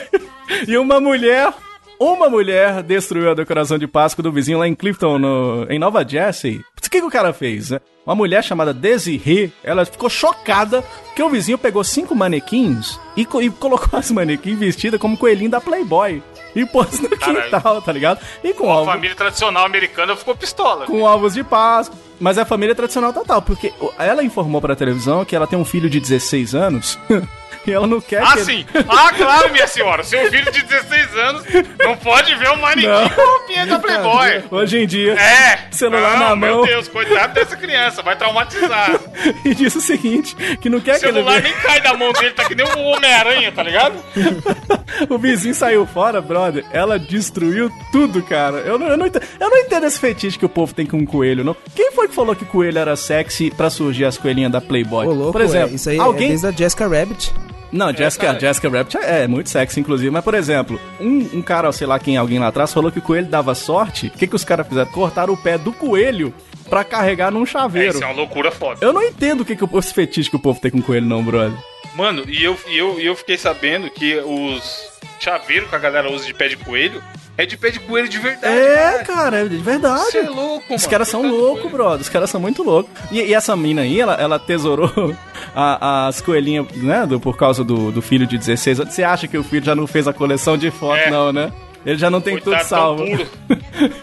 e 0.68 0.76
uma 0.76 1.00
mulher, 1.00 1.50
uma 1.98 2.28
mulher 2.28 2.82
destruiu 2.82 3.30
a 3.30 3.34
decoração 3.34 3.76
de 3.78 3.86
Páscoa 3.86 4.22
do 4.22 4.30
vizinho 4.32 4.58
lá 4.58 4.68
em 4.68 4.74
Clifton, 4.74 5.18
no, 5.18 5.66
em 5.68 5.78
Nova 5.78 6.06
Jersey. 6.06 6.56
O 6.76 6.80
que, 6.90 7.00
que 7.00 7.06
o 7.06 7.10
cara 7.10 7.32
fez, 7.32 7.70
né? 7.70 7.80
Uma 8.06 8.14
mulher 8.14 8.42
chamada 8.42 8.72
Desiree, 8.72 9.52
ela 9.62 9.84
ficou 9.84 10.08
chocada 10.08 10.82
que 11.14 11.22
o 11.22 11.28
vizinho 11.28 11.58
pegou 11.58 11.84
cinco 11.84 12.14
manequins 12.14 12.98
e, 13.16 13.24
co- 13.26 13.42
e 13.42 13.50
colocou 13.50 13.98
as 13.98 14.10
manequins 14.10 14.58
vestidas 14.58 14.98
como 14.98 15.18
coelhinho 15.18 15.50
da 15.50 15.60
Playboy. 15.60 16.22
E 16.56 16.64
pôs 16.64 16.98
no 17.00 17.10
Caralho. 17.10 17.42
quintal, 17.50 17.82
tá 17.82 17.92
ligado? 17.92 18.20
E 18.42 18.54
com 18.54 18.72
A 18.72 18.84
família 18.86 19.14
tradicional 19.14 19.66
americana 19.66 20.16
ficou 20.16 20.34
pistola. 20.34 20.86
com 20.86 21.02
ovos 21.02 21.34
de 21.34 21.44
Páscoa. 21.44 21.98
Mas 22.18 22.38
é 22.38 22.40
a 22.40 22.46
família 22.46 22.74
tradicional 22.74 23.12
total, 23.12 23.42
porque 23.42 23.72
ela 23.98 24.24
informou 24.24 24.60
pra 24.60 24.74
televisão 24.74 25.24
que 25.24 25.36
ela 25.36 25.46
tem 25.46 25.58
um 25.58 25.64
filho 25.64 25.90
de 25.90 26.00
16 26.00 26.54
anos 26.54 26.98
e 27.68 27.72
ela 27.72 27.86
não 27.86 28.00
quer 28.00 28.22
Ah, 28.22 28.32
que 28.32 28.38
ele- 28.38 28.44
sim. 28.44 28.66
Ah, 28.88 29.12
claro, 29.16 29.52
minha 29.52 29.66
senhora. 29.66 30.02
Seu 30.02 30.30
filho 30.30 30.50
de 30.50 30.62
16 30.62 31.16
anos 31.16 31.42
não 31.78 31.96
pode 31.96 32.34
ver 32.34 32.48
o 32.50 32.56
manequim 32.56 33.14
com 33.14 33.22
roupinha 33.22 33.66
da 33.66 33.78
Playboy. 33.78 34.44
Hoje 34.50 34.78
em 34.78 34.86
dia. 34.86 35.14
É. 35.14 35.68
Celular 35.70 36.18
não, 36.18 36.28
na 36.30 36.36
meu 36.36 36.56
mão. 36.56 36.64
Deus, 36.66 36.88
coitado 36.88 37.34
dessa 37.34 37.56
criança. 37.56 38.02
Vai 38.02 38.16
traumatizar. 38.16 38.98
E 39.44 39.54
diz 39.54 39.74
o 39.74 39.80
seguinte, 39.80 40.34
que 40.60 40.68
não 40.68 40.80
quer 40.80 40.96
O 40.96 41.00
que 41.00 41.06
ele 41.06 41.14
celular 41.14 41.40
veja. 41.42 41.54
nem 41.54 41.62
cai 41.62 41.80
da 41.80 41.94
mão 41.94 42.12
dele, 42.12 42.30
tá 42.32 42.44
que 42.44 42.54
nem 42.54 42.66
um 42.66 42.84
Homem-Aranha, 42.86 43.50
tá 43.52 43.62
ligado? 43.62 43.94
O 45.08 45.18
vizinho 45.18 45.54
saiu 45.54 45.86
fora, 45.86 46.20
brother. 46.20 46.64
Ela 46.72 46.98
destruiu 46.98 47.70
tudo, 47.92 48.22
cara. 48.22 48.58
Eu 48.58 48.78
não, 48.78 48.88
eu, 48.88 48.96
não 48.96 49.06
entendo, 49.06 49.24
eu 49.38 49.50
não 49.50 49.58
entendo 49.58 49.86
esse 49.86 49.98
fetiche 50.00 50.38
que 50.38 50.44
o 50.44 50.48
povo 50.48 50.74
tem 50.74 50.86
com 50.86 50.96
um 50.96 51.06
coelho, 51.06 51.44
não. 51.44 51.54
Quem 51.74 51.92
foi 51.92 52.08
que 52.08 52.14
falou 52.14 52.34
que 52.34 52.44
coelho 52.44 52.78
era 52.78 52.96
sexy 52.96 53.50
pra 53.50 53.70
surgir 53.70 54.04
as 54.06 54.16
coelhinhas 54.18 54.50
da 54.50 54.60
Playboy? 54.60 55.06
Ô, 55.06 55.12
louco, 55.12 55.32
por 55.32 55.40
exemplo, 55.42 55.72
é, 55.72 55.74
isso 55.74 55.88
aí 55.90 55.98
é 55.98 56.00
alguém 56.00 56.28
desde 56.30 56.46
a 56.46 56.50
Jessica 56.50 56.88
Rabbit. 56.88 57.32
Não, 57.70 57.92
Jessica, 57.94 58.26
cara. 58.28 58.40
Jessica 58.40 58.68
Rabbit 58.70 58.96
é, 58.98 59.24
é 59.24 59.28
muito 59.28 59.50
sexy, 59.50 59.80
inclusive. 59.80 60.10
Mas, 60.10 60.24
por 60.24 60.34
exemplo, 60.34 60.80
um, 61.00 61.38
um 61.38 61.42
cara, 61.42 61.70
sei 61.72 61.86
lá 61.86 61.98
quem, 61.98 62.16
alguém 62.16 62.38
lá 62.38 62.48
atrás, 62.48 62.72
falou 62.72 62.90
que 62.90 62.98
o 62.98 63.02
coelho 63.02 63.26
dava 63.26 63.54
sorte. 63.54 64.06
O 64.06 64.10
que, 64.10 64.26
que 64.26 64.36
os 64.36 64.44
caras 64.44 64.66
fizeram? 64.66 64.90
Cortaram 64.90 65.32
o 65.34 65.36
pé 65.36 65.58
do 65.58 65.72
coelho 65.72 66.32
pra 66.70 66.84
carregar 66.84 67.30
num 67.30 67.42
É, 67.42 67.46
chaveiro. 67.46 67.94
isso 67.94 68.02
é 68.02 68.06
uma 68.06 68.14
loucura 68.14 68.50
foda. 68.50 68.78
Eu 68.84 68.92
não 68.92 69.02
entendo 69.02 69.40
o 69.40 69.44
que, 69.44 69.54
que 69.56 69.64
o, 69.64 69.78
esse 69.78 69.92
fetiche 69.92 70.30
que 70.30 70.36
o 70.36 70.40
povo 70.40 70.60
tem 70.60 70.70
com 70.70 70.80
coelho, 70.82 71.06
não, 71.06 71.22
brother. 71.22 71.56
Mano, 71.94 72.24
e 72.28 72.42
eu, 72.44 72.56
e 72.68 72.78
eu, 72.78 73.00
e 73.00 73.06
eu 73.06 73.14
fiquei 73.16 73.36
sabendo 73.36 73.90
que 73.90 74.16
os 74.18 74.88
chaveiros 75.18 75.68
que 75.68 75.74
a 75.74 75.78
galera 75.78 76.10
usa 76.12 76.24
de 76.26 76.32
pé 76.34 76.48
de 76.48 76.56
coelho 76.56 77.02
é 77.38 77.46
de 77.46 77.56
pé 77.56 77.70
de 77.70 77.80
coelho 77.80 78.08
de 78.08 78.18
verdade. 78.18 78.52
É, 78.54 79.02
cara, 79.04 79.38
é 79.38 79.44
de 79.48 79.56
verdade. 79.56 80.04
Você 80.10 80.18
é 80.18 80.28
louco, 80.28 80.64
mano. 80.64 80.74
Os 80.76 80.86
caras 80.86 81.08
são 81.08 81.26
loucos, 81.26 81.70
brother. 81.72 82.00
Os 82.00 82.08
caras 82.10 82.28
são 82.28 82.40
muito 82.40 82.62
loucos. 82.62 82.90
E, 83.10 83.20
e 83.22 83.32
essa 83.32 83.56
mina 83.56 83.82
aí, 83.82 83.98
ela, 84.00 84.14
ela 84.14 84.38
tesourou 84.38 85.14
a- 85.54 86.08
as 86.08 86.20
coelhinhas, 86.20 86.66
né? 86.76 87.06
do- 87.06 87.18
por 87.20 87.36
causa 87.36 87.62
do, 87.64 87.90
do 87.92 88.02
filho 88.02 88.26
de 88.26 88.36
16 88.36 88.80
anos. 88.80 88.92
Você 88.94 89.02
acha 89.02 89.26
que 89.26 89.38
o 89.38 89.44
filho 89.44 89.64
já 89.64 89.74
não 89.74 89.86
fez 89.86 90.06
a 90.08 90.12
coleção 90.12 90.58
de 90.58 90.70
fotos, 90.70 91.06
É. 91.06 91.10
não, 91.10 91.32
né? 91.32 91.50
Ele 91.88 91.96
já 91.96 92.10
não 92.10 92.20
tem 92.20 92.34
Coitado, 92.38 92.56
tudo 92.58 92.68
salvo. 92.68 93.06
tão 93.06 93.16
puro. 93.16 93.28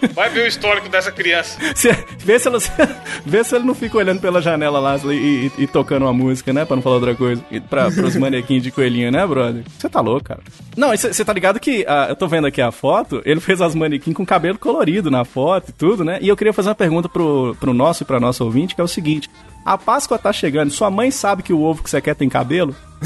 Vai 0.16 0.30
ver 0.32 0.46
o 0.46 0.48
histórico 0.48 0.90
dessa 0.90 1.12
criança. 1.12 1.56
Se- 1.76 1.96
vê, 2.18 2.40
se 2.40 2.48
ela, 2.48 2.58
vê 3.24 3.44
se 3.44 3.56
ele 3.56 3.64
não 3.66 3.76
fica 3.76 3.96
olhando 3.98 4.20
pela 4.20 4.42
janela 4.42 4.80
lá 4.80 4.98
e, 5.06 5.08
e- 5.14 5.52
e 5.60 5.68
tocando 5.68 6.02
uma 6.04 6.14
música, 6.14 6.52
né? 6.52 6.66
Pra 6.66 6.76
não 6.76 6.82
falar 6.82 6.96
outra 6.96 7.14
coisa. 7.14 7.44
E 7.52 7.60
pra, 7.60 7.92
pros 7.92 8.16
manequins 8.16 8.64
de 8.64 8.72
coelhinho, 8.72 9.12
né, 9.12 9.28
brother? 9.28 9.64
Você 9.78 9.88
tá 9.88 10.02
louco, 10.02 10.24
cara. 10.24 10.40
Não, 10.76 10.98
você 10.98 11.24
tá 11.24 11.32
ligado 11.32 11.60
que 11.60 11.86
ah, 11.88 12.08
eu 12.10 12.16
tô 12.16 12.28
vendo 12.28 12.48
aqui 12.48 12.60
a 12.60 12.72
foto, 12.72 13.22
ele 13.24 13.40
fez 13.40 13.62
as 13.62 13.76
manequins 13.76 14.16
com 14.16 14.26
cabelo 14.26 14.58
colorido 14.58 15.12
na 15.12 15.24
foto 15.24 15.70
e 15.70 15.72
tudo, 15.72 16.04
né? 16.04 16.18
E 16.22 16.28
eu 16.28 16.36
queria 16.36 16.54
fazer 16.54 16.70
uma 16.70 16.76
pergunta 16.76 17.08
pro, 17.08 17.56
pro 17.60 17.72
nosso 17.72 18.02
e 18.02 18.06
pra 18.08 18.20
nossa 18.20 18.44
ouvinte, 18.44 18.74
que 18.74 18.82
é 18.82 18.84
o 18.84 18.88
seguinte. 18.88 19.30
A 19.64 19.78
Páscoa 19.78 20.18
tá 20.18 20.34
chegando, 20.34 20.72
sua 20.72 20.90
mãe 20.90 21.12
sabe 21.12 21.44
que 21.44 21.54
o 21.54 21.62
ovo 21.62 21.84
que 21.84 21.90
você 21.90 22.02
quer 22.02 22.16
tem 22.16 22.28
cabelo? 22.30 22.76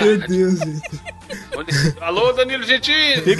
Meu 0.00 0.18
Deus, 0.28 0.58
gente. 0.60 1.00
Alô, 2.00 2.32
Danilo 2.32 2.62
Gentili. 2.64 3.36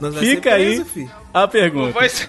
Nós 0.00 0.14
vai 0.14 0.24
Fica 0.24 0.50
ser 0.50 0.56
aí 0.56 0.64
preso, 0.76 0.84
fi. 0.86 1.10
a 1.34 1.40
Não 1.42 1.48
pergunta. 1.48 1.92
vai, 1.92 2.08
ser, 2.08 2.28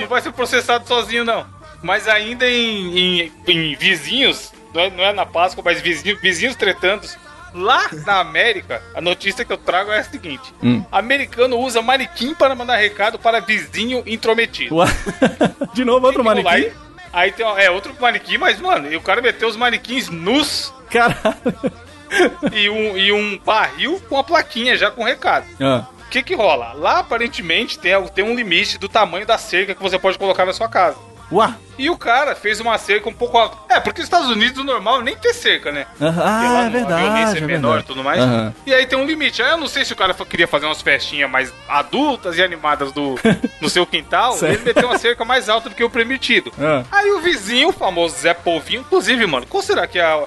não 0.00 0.08
vai 0.08 0.20
ser 0.20 0.32
processado 0.32 0.86
sozinho, 0.88 1.24
não. 1.24 1.46
Mas 1.82 2.06
ainda 2.08 2.48
em, 2.48 2.98
em- 3.24 3.32
em 3.46 3.74
vizinhos, 3.76 4.52
não 4.74 4.80
é, 4.82 4.90
não 4.90 5.04
é 5.04 5.12
na 5.12 5.26
Páscoa, 5.26 5.62
mas 5.64 5.80
vizinhos, 5.80 6.20
vizinhos 6.20 6.56
tretando. 6.56 7.06
Lá 7.54 7.90
na 8.06 8.18
América, 8.18 8.82
a 8.94 9.00
notícia 9.02 9.44
que 9.44 9.52
eu 9.52 9.58
trago 9.58 9.90
é 9.92 9.98
a 9.98 10.04
seguinte: 10.04 10.54
Hum. 10.62 10.82
americano 10.90 11.58
usa 11.58 11.82
manequim 11.82 12.34
para 12.34 12.54
mandar 12.54 12.76
recado 12.76 13.18
para 13.18 13.40
vizinho 13.40 14.02
intrometido. 14.06 14.74
Ua- 14.76 14.86
De 15.74 15.84
novo 15.84 16.06
outro 16.06 16.22
lá 16.24 16.34
manequim? 16.34 16.68
e- 16.68 16.72
Aí 17.12 17.30
tem 17.30 17.44
é 17.44 17.70
outro 17.70 17.94
manequim, 18.00 18.38
mas 18.38 18.58
mano, 18.58 18.90
e 18.90 18.96
o 18.96 19.02
cara 19.02 19.20
meteu 19.20 19.46
os 19.46 19.56
manequins 19.56 20.08
nus 20.08 20.72
Caralho. 20.90 21.72
e 22.52 22.68
um, 22.70 22.96
e 22.96 23.12
um 23.12 23.38
barril 23.44 24.00
com 24.08 24.18
a 24.18 24.24
plaquinha 24.24 24.76
já 24.76 24.90
com 24.90 25.02
recado. 25.04 25.46
Ah, 25.60 25.84
O 26.06 26.10
que 26.10 26.22
que 26.22 26.34
rola? 26.34 26.72
Lá 26.74 26.98
aparentemente 26.98 27.78
tem, 27.78 27.92
tem 28.14 28.24
um 28.24 28.34
limite 28.34 28.78
do 28.78 28.88
tamanho 28.88 29.26
da 29.26 29.38
cerca 29.38 29.74
que 29.74 29.82
você 29.82 29.98
pode 29.98 30.18
colocar 30.18 30.44
na 30.44 30.52
sua 30.52 30.68
casa. 30.68 30.96
Uá. 31.30 31.54
E 31.78 31.88
o 31.88 31.96
cara 31.96 32.34
fez 32.36 32.60
uma 32.60 32.76
cerca 32.76 33.08
um 33.08 33.12
pouco. 33.14 33.38
alta. 33.38 33.56
É, 33.74 33.80
porque 33.80 34.00
nos 34.02 34.06
Estados 34.06 34.28
Unidos 34.28 34.58
o 34.58 34.64
normal 34.64 35.00
é 35.00 35.04
nem 35.04 35.16
ter 35.16 35.32
cerca, 35.32 35.72
né? 35.72 35.86
Ah, 35.98 36.44
é 36.44 36.48
no- 36.48 36.56
a 36.58 36.68
verdade. 36.68 37.02
violência 37.02 37.38
é 37.38 37.42
é 37.42 37.46
menor 37.46 37.68
e 37.68 37.72
verdade. 37.76 37.86
tudo 37.86 38.04
mais. 38.04 38.20
E 38.66 38.74
aí 38.74 38.84
tem 38.84 38.98
um 38.98 39.06
limite. 39.06 39.42
Aí 39.42 39.50
eu 39.52 39.56
não 39.56 39.66
sei 39.66 39.82
se 39.82 39.94
o 39.94 39.96
cara 39.96 40.12
queria 40.12 40.46
fazer 40.46 40.66
umas 40.66 40.82
festinhas 40.82 41.30
mais 41.30 41.50
adultas 41.66 42.36
e 42.36 42.42
animadas 42.42 42.92
do, 42.92 43.14
no 43.62 43.70
seu 43.70 43.86
quintal. 43.86 44.36
Ele 44.42 44.58
meteu 44.58 44.86
uma 44.86 44.98
cerca 44.98 45.24
mais 45.24 45.48
alta 45.48 45.70
do 45.70 45.74
que 45.74 45.82
o 45.82 45.88
permitido. 45.88 46.52
Ah. 46.60 46.82
Aí 46.92 47.10
o 47.12 47.20
vizinho, 47.20 47.70
o 47.70 47.72
famoso 47.72 48.14
Zé 48.18 48.34
Polvinho, 48.34 48.82
inclusive, 48.82 49.26
mano, 49.26 49.46
qual 49.46 49.62
será 49.62 49.86
que 49.86 49.98
é 49.98 50.02
a 50.04 50.22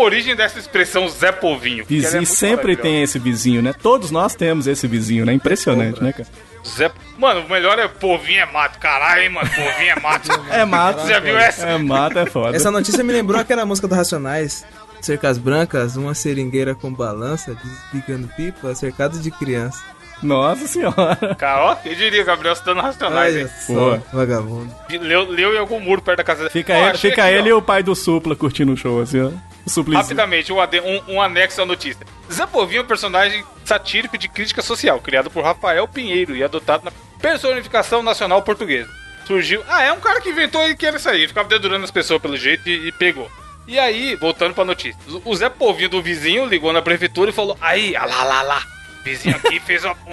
origem 0.00 0.34
dessa 0.34 0.58
expressão 0.58 1.08
Zé 1.08 1.28
é 1.28 1.58
Vizinho 1.60 1.84
muito 1.86 2.26
sempre 2.26 2.76
tem 2.76 3.02
esse 3.02 3.18
vizinho, 3.18 3.62
né? 3.62 3.72
Todos 3.72 4.10
nós 4.10 4.34
temos 4.34 4.66
esse 4.66 4.86
vizinho, 4.86 5.24
né? 5.24 5.32
Impressionante, 5.32 6.02
né, 6.02 6.12
cara? 6.12 6.28
Zé... 6.66 6.90
Mano, 7.18 7.40
o 7.42 7.50
melhor 7.50 7.78
é 7.78 7.86
Polvinho 7.86 8.40
é 8.40 8.46
mato. 8.46 8.78
Caralho, 8.78 9.22
hein, 9.22 9.28
mano? 9.28 9.48
Polvinho 9.50 9.90
é 9.90 10.00
mato. 10.00 10.28
É 10.50 10.64
mato. 10.64 11.02
Você 11.02 11.08
já 11.08 11.20
viu 11.20 11.36
essa? 11.36 11.66
É 11.66 11.78
mato, 11.78 12.18
é 12.18 12.26
foda. 12.26 12.56
Essa 12.56 12.70
notícia 12.70 13.04
me 13.04 13.12
lembrou 13.12 13.40
aquela 13.40 13.66
música 13.66 13.86
do 13.86 13.94
Racionais. 13.94 14.64
Cercas 15.00 15.36
brancas, 15.36 15.96
uma 15.96 16.14
seringueira 16.14 16.74
com 16.74 16.92
balança, 16.92 17.54
desligando 17.92 18.26
pipa, 18.28 18.74
cercado 18.74 19.18
de 19.18 19.30
criança. 19.30 19.82
Nossa 20.24 20.66
senhora. 20.66 21.34
Cara, 21.38 21.64
ó, 21.64 21.76
eu 21.84 21.94
diria, 21.94 22.24
Gabriel, 22.24 22.56
se 22.56 22.64
dando 22.64 22.80
racionais, 22.80 23.34
Olha 23.34 23.42
hein? 23.42 23.48
só, 23.66 23.98
vagabundo. 24.16 24.74
Leu, 24.90 25.30
leu 25.30 25.54
em 25.54 25.58
algum 25.58 25.78
muro 25.78 26.00
perto 26.02 26.18
da 26.18 26.24
casa 26.24 26.40
dele. 26.40 26.50
Fica 26.50 26.72
ele, 26.76 26.98
fica 26.98 27.24
aqui, 27.24 27.34
ele 27.34 27.52
ó. 27.52 27.56
e 27.56 27.58
o 27.58 27.62
pai 27.62 27.82
do 27.82 27.94
Supla 27.94 28.34
curtindo 28.34 28.72
o 28.72 28.76
show, 28.76 29.00
assim, 29.00 29.20
ó. 29.20 29.30
Suplicy. 29.66 30.02
Rapidamente, 30.02 30.52
um, 30.52 30.56
um- 30.58 31.14
um 31.14 31.22
anexo 31.22 31.62
à 31.62 31.64
notícia. 31.66 32.06
Zé 32.32 32.46
Povinho 32.46 32.80
é 32.80 32.82
um 32.82 32.86
personagem 32.86 33.44
satírico 33.64 34.18
de 34.18 34.28
crítica 34.28 34.60
social, 34.62 34.98
criado 35.00 35.30
por 35.30 35.42
Rafael 35.44 35.86
Pinheiro 35.88 36.34
e 36.36 36.42
adotado 36.44 36.84
na 36.84 36.92
personificação 37.20 38.02
nacional 38.02 38.42
portuguesa. 38.42 38.88
Surgiu. 39.26 39.62
Ah, 39.68 39.82
é 39.82 39.90
um 39.92 40.00
cara 40.00 40.20
que 40.20 40.28
inventou 40.28 40.66
e 40.68 40.76
que 40.76 40.84
era 40.86 40.98
isso 40.98 41.08
aí. 41.08 41.26
Ficava 41.26 41.48
dedurando 41.48 41.84
as 41.84 41.90
pessoas 41.90 42.20
pelo 42.20 42.36
jeito 42.36 42.68
e, 42.68 42.88
e 42.88 42.92
pegou. 42.92 43.30
E 43.66 43.78
aí, 43.78 44.14
voltando 44.16 44.52
pra 44.54 44.64
notícia. 44.66 45.00
O 45.24 45.30
o 45.30 45.34
Zé 45.34 45.48
Povinho 45.48 45.88
do 45.88 46.02
vizinho 46.02 46.44
ligou 46.44 46.70
na 46.70 46.82
prefeitura 46.82 47.30
e 47.30 47.32
falou: 47.32 47.56
Aí, 47.62 47.96
ah 47.96 48.04
lá, 48.04 48.22
lá, 48.22 48.42
lá. 48.42 48.62
Vizinho 49.04 49.36
aqui 49.36 49.60
fez 49.60 49.84
uma. 49.84 49.94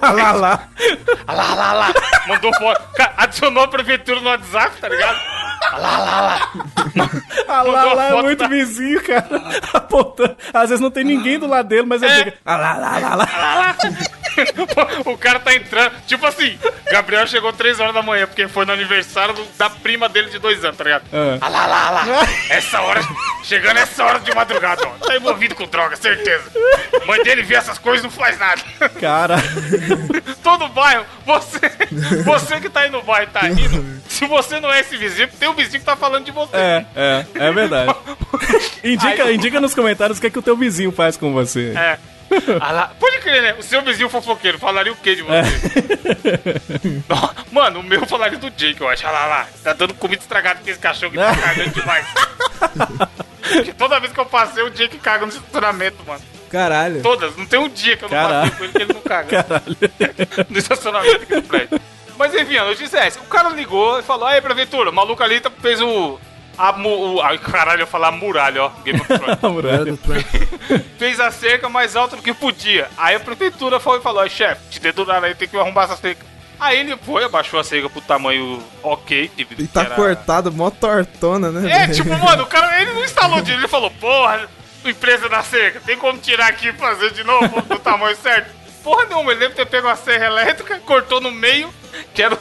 Lá, 0.00 0.10
lá, 0.12 0.32
lá. 0.32 0.68
ah 1.26 1.32
lá, 1.34 1.54
lá, 1.54 1.72
lá. 1.74 1.92
Mandou 2.26 2.52
foto. 2.54 2.82
Adicionou 3.18 3.64
a 3.64 3.68
prefeitura 3.68 4.18
no 4.20 4.28
WhatsApp, 4.30 4.76
tá 4.80 4.88
ligado? 4.88 5.18
Ah 5.72 5.76
lá, 5.78 5.98
lá, 5.98 6.20
lá. 6.20 6.50
Ah, 7.48 7.62
lá, 7.62 7.92
lá, 7.92 8.04
é 8.06 8.22
muito 8.22 8.38
da- 8.38 8.48
vizinho, 8.48 9.02
cara. 9.04 9.26
Apontando. 9.74 10.36
Às 10.54 10.70
vezes 10.70 10.80
não 10.80 10.90
tem 10.90 11.04
ninguém 11.04 11.38
do 11.38 11.46
lado 11.46 11.68
dele, 11.68 11.84
mas 11.86 12.02
ele 12.02 12.12
É. 12.12 12.16
fica. 12.24 12.38
Ah, 12.44 12.56
lá, 12.56 12.72
lá, 12.76 12.98
lá, 12.98 13.14
lá. 13.14 13.76
o 15.06 15.16
cara 15.18 15.38
tá 15.40 15.54
entrando. 15.54 15.92
Tipo 16.06 16.26
assim, 16.26 16.58
Gabriel 16.90 17.26
chegou 17.26 17.52
3 17.52 17.78
horas 17.80 17.94
da 17.94 18.02
manhã, 18.02 18.26
porque 18.26 18.46
foi 18.48 18.64
no 18.64 18.72
aniversário 18.72 19.34
do- 19.34 19.46
da 19.58 19.68
prima 19.70 20.08
dele 20.08 20.30
de 20.30 20.38
2 20.38 20.64
anos, 20.64 20.76
tá 20.76 20.84
ligado? 20.84 21.04
Ah. 21.12 21.38
Ah 21.40 21.48
lá, 21.48 21.66
lá, 21.66 21.90
lá. 21.90 22.28
Essa 22.48 22.80
hora. 22.80 23.00
Chegando 23.44 23.78
essa 23.78 24.04
hora 24.04 24.18
de 24.20 24.34
madrugada, 24.34 24.82
ó. 24.86 25.06
Tá 25.06 25.16
envolvido 25.16 25.54
com 25.54 25.66
droga, 25.66 25.96
certeza. 25.96 26.44
Mãe 27.06 27.22
dele 27.22 27.42
vê 27.42 27.54
essas 27.54 27.78
coisas 27.78 28.00
e 28.00 28.04
não 28.04 28.10
faz 28.10 28.38
nada. 28.38 28.60
Cara. 29.00 29.36
Todo 30.42 30.68
bairro, 30.68 31.04
você. 31.24 31.60
Você 32.24 32.60
que 32.60 32.68
tá 32.68 32.80
aí 32.80 32.90
no 32.90 33.02
bairro 33.02 33.28
e 33.30 33.32
tá 33.32 33.40
rindo. 33.40 34.00
Se 34.08 34.26
você 34.26 34.58
não 34.60 34.72
é 34.72 34.80
esse 34.80 34.96
vizinho, 34.96 35.28
tem 35.38 35.48
um 35.48 35.54
vizinho 35.54 35.80
que 35.80 35.86
tá 35.86 35.96
falando 35.96 36.24
de 36.24 36.32
você. 36.32 36.56
É, 36.56 36.84
é, 36.96 37.26
é 37.34 37.52
verdade. 37.52 37.94
Indica, 38.82 39.24
Aí- 39.24 39.34
indica 39.34 39.60
nos 39.60 39.74
comentários 39.74 40.18
o 40.18 40.20
que, 40.20 40.26
é 40.26 40.30
que 40.30 40.38
o 40.38 40.42
teu 40.42 40.56
vizinho 40.56 40.90
faz 40.90 41.16
com 41.16 41.32
você. 41.32 41.72
É. 41.76 41.98
Ah 42.60 42.90
pode 42.98 43.18
crer, 43.18 43.42
né? 43.42 43.54
O 43.58 43.62
seu 43.62 43.82
vizinho 43.82 44.08
fofoqueiro 44.08 44.58
falaria 44.58 44.92
o 44.92 44.96
que 44.96 45.16
de 45.16 45.22
você? 45.22 45.42
Não, 47.08 47.30
Mano, 47.50 47.80
o 47.80 47.82
meu 47.82 48.06
falaria 48.06 48.38
do 48.38 48.50
Jake, 48.50 48.80
eu 48.80 48.88
acho. 48.88 49.04
Olha 49.06 49.12
lá, 49.12 49.26
lá. 49.26 49.48
Tá 49.62 49.72
dando 49.72 49.94
comida 49.94 50.22
estragada 50.22 50.60
com 50.62 50.70
esse 50.70 50.78
cachorro 50.78 51.10
que 51.12 51.18
tá 51.18 51.36
cagando 51.36 51.70
demais. 51.70 52.06
Porque 53.42 53.72
toda 53.72 53.98
vez 53.98 54.12
que 54.12 54.20
eu 54.20 54.26
passei, 54.26 54.62
o 54.62 54.70
Jake 54.70 54.98
caga 54.98 55.26
no 55.26 55.32
estacionamento, 55.32 55.96
mano. 56.06 56.20
Caralho. 56.48 57.02
Todas. 57.02 57.36
Não 57.36 57.46
tem 57.46 57.58
um 57.58 57.68
dia 57.68 57.96
que 57.96 58.04
eu 58.04 58.08
não 58.08 58.16
Caralho. 58.16 58.50
passei 58.50 58.58
com 58.58 58.64
ele 58.64 58.72
que 58.72 58.82
ele 58.82 58.92
não 58.92 59.00
caga. 59.00 59.42
Caralho. 59.42 59.76
no 60.48 60.58
estacionamento 60.58 61.22
aqui 61.22 61.34
do 61.34 61.42
prédio. 61.42 61.80
Mas 62.18 62.34
enfim, 62.34 62.56
a 62.58 62.64
notícia 62.64 62.98
é 62.98 63.06
essa. 63.06 63.18
O 63.20 63.24
cara 63.24 63.48
ligou 63.50 63.98
e 63.98 64.02
falou: 64.02 64.26
Aí, 64.26 64.40
prefeitura, 64.40 64.90
o 64.90 64.92
maluco 64.92 65.22
ali 65.22 65.40
tá- 65.40 65.50
fez 65.60 65.80
o. 65.80 66.18
A, 66.58 66.72
mu- 66.72 67.14
o 67.16 67.22
ai, 67.22 67.38
caralho, 67.38 67.82
eu 67.82 67.86
falar 67.86 68.10
muralha, 68.10 68.64
ó. 68.64 68.68
Game 68.84 69.00
of 69.00 69.06
Thrones. 69.08 69.38
A 69.42 69.48
muralha. 69.48 69.98
fez 70.98 71.18
a 71.20 71.30
cerca 71.30 71.68
mais 71.68 71.96
alta 71.96 72.16
do 72.16 72.22
que 72.22 72.34
podia. 72.34 72.88
Aí 72.98 73.14
a 73.16 73.20
prefeitura 73.20 73.80
foi 73.80 73.98
e 73.98 74.02
falou: 74.02 74.22
"Ó, 74.22 74.28
chefe, 74.28 74.60
te 74.70 74.80
deduraram 74.80 75.26
aí, 75.26 75.34
tem 75.34 75.48
que 75.48 75.56
arrumar 75.56 75.84
essa 75.84 75.96
cerca. 75.96 76.24
Aí 76.58 76.78
ele 76.80 76.94
foi, 76.98 77.24
abaixou 77.24 77.58
a 77.58 77.64
cerca 77.64 77.88
pro 77.88 78.02
tamanho 78.02 78.62
ok. 78.82 79.30
Que, 79.34 79.46
E 79.58 79.66
tá 79.66 79.82
era- 79.84 79.94
cortado, 79.94 80.52
mó 80.52 80.68
tortona, 80.70 81.50
né? 81.50 81.84
É, 81.84 81.88
tipo, 81.88 82.10
mano, 82.10 82.42
o 82.42 82.46
cara, 82.46 82.82
ele 82.82 82.92
não 82.92 83.02
instalou 83.04 83.40
direito, 83.40 83.60
ele 83.62 83.68
falou, 83.68 83.90
porra, 83.92 84.46
empresa 84.84 85.26
da 85.26 85.42
cerca, 85.42 85.80
tem 85.80 85.96
como 85.96 86.18
tirar 86.18 86.48
aqui 86.48 86.68
e 86.68 86.72
fazer 86.74 87.12
de 87.12 87.24
novo 87.24 87.62
do 87.62 87.78
tamanho 87.78 88.14
certo? 88.16 88.50
Porra 88.84 89.06
nenhuma, 89.06 89.30
ele 89.30 89.40
deve 89.40 89.54
ter 89.54 89.64
pego 89.66 89.88
a 89.88 89.96
serra 89.96 90.26
elétrica, 90.26 90.78
cortou 90.80 91.18
no 91.18 91.30
meio, 91.30 91.72
que 92.14 92.22
era 92.22 92.36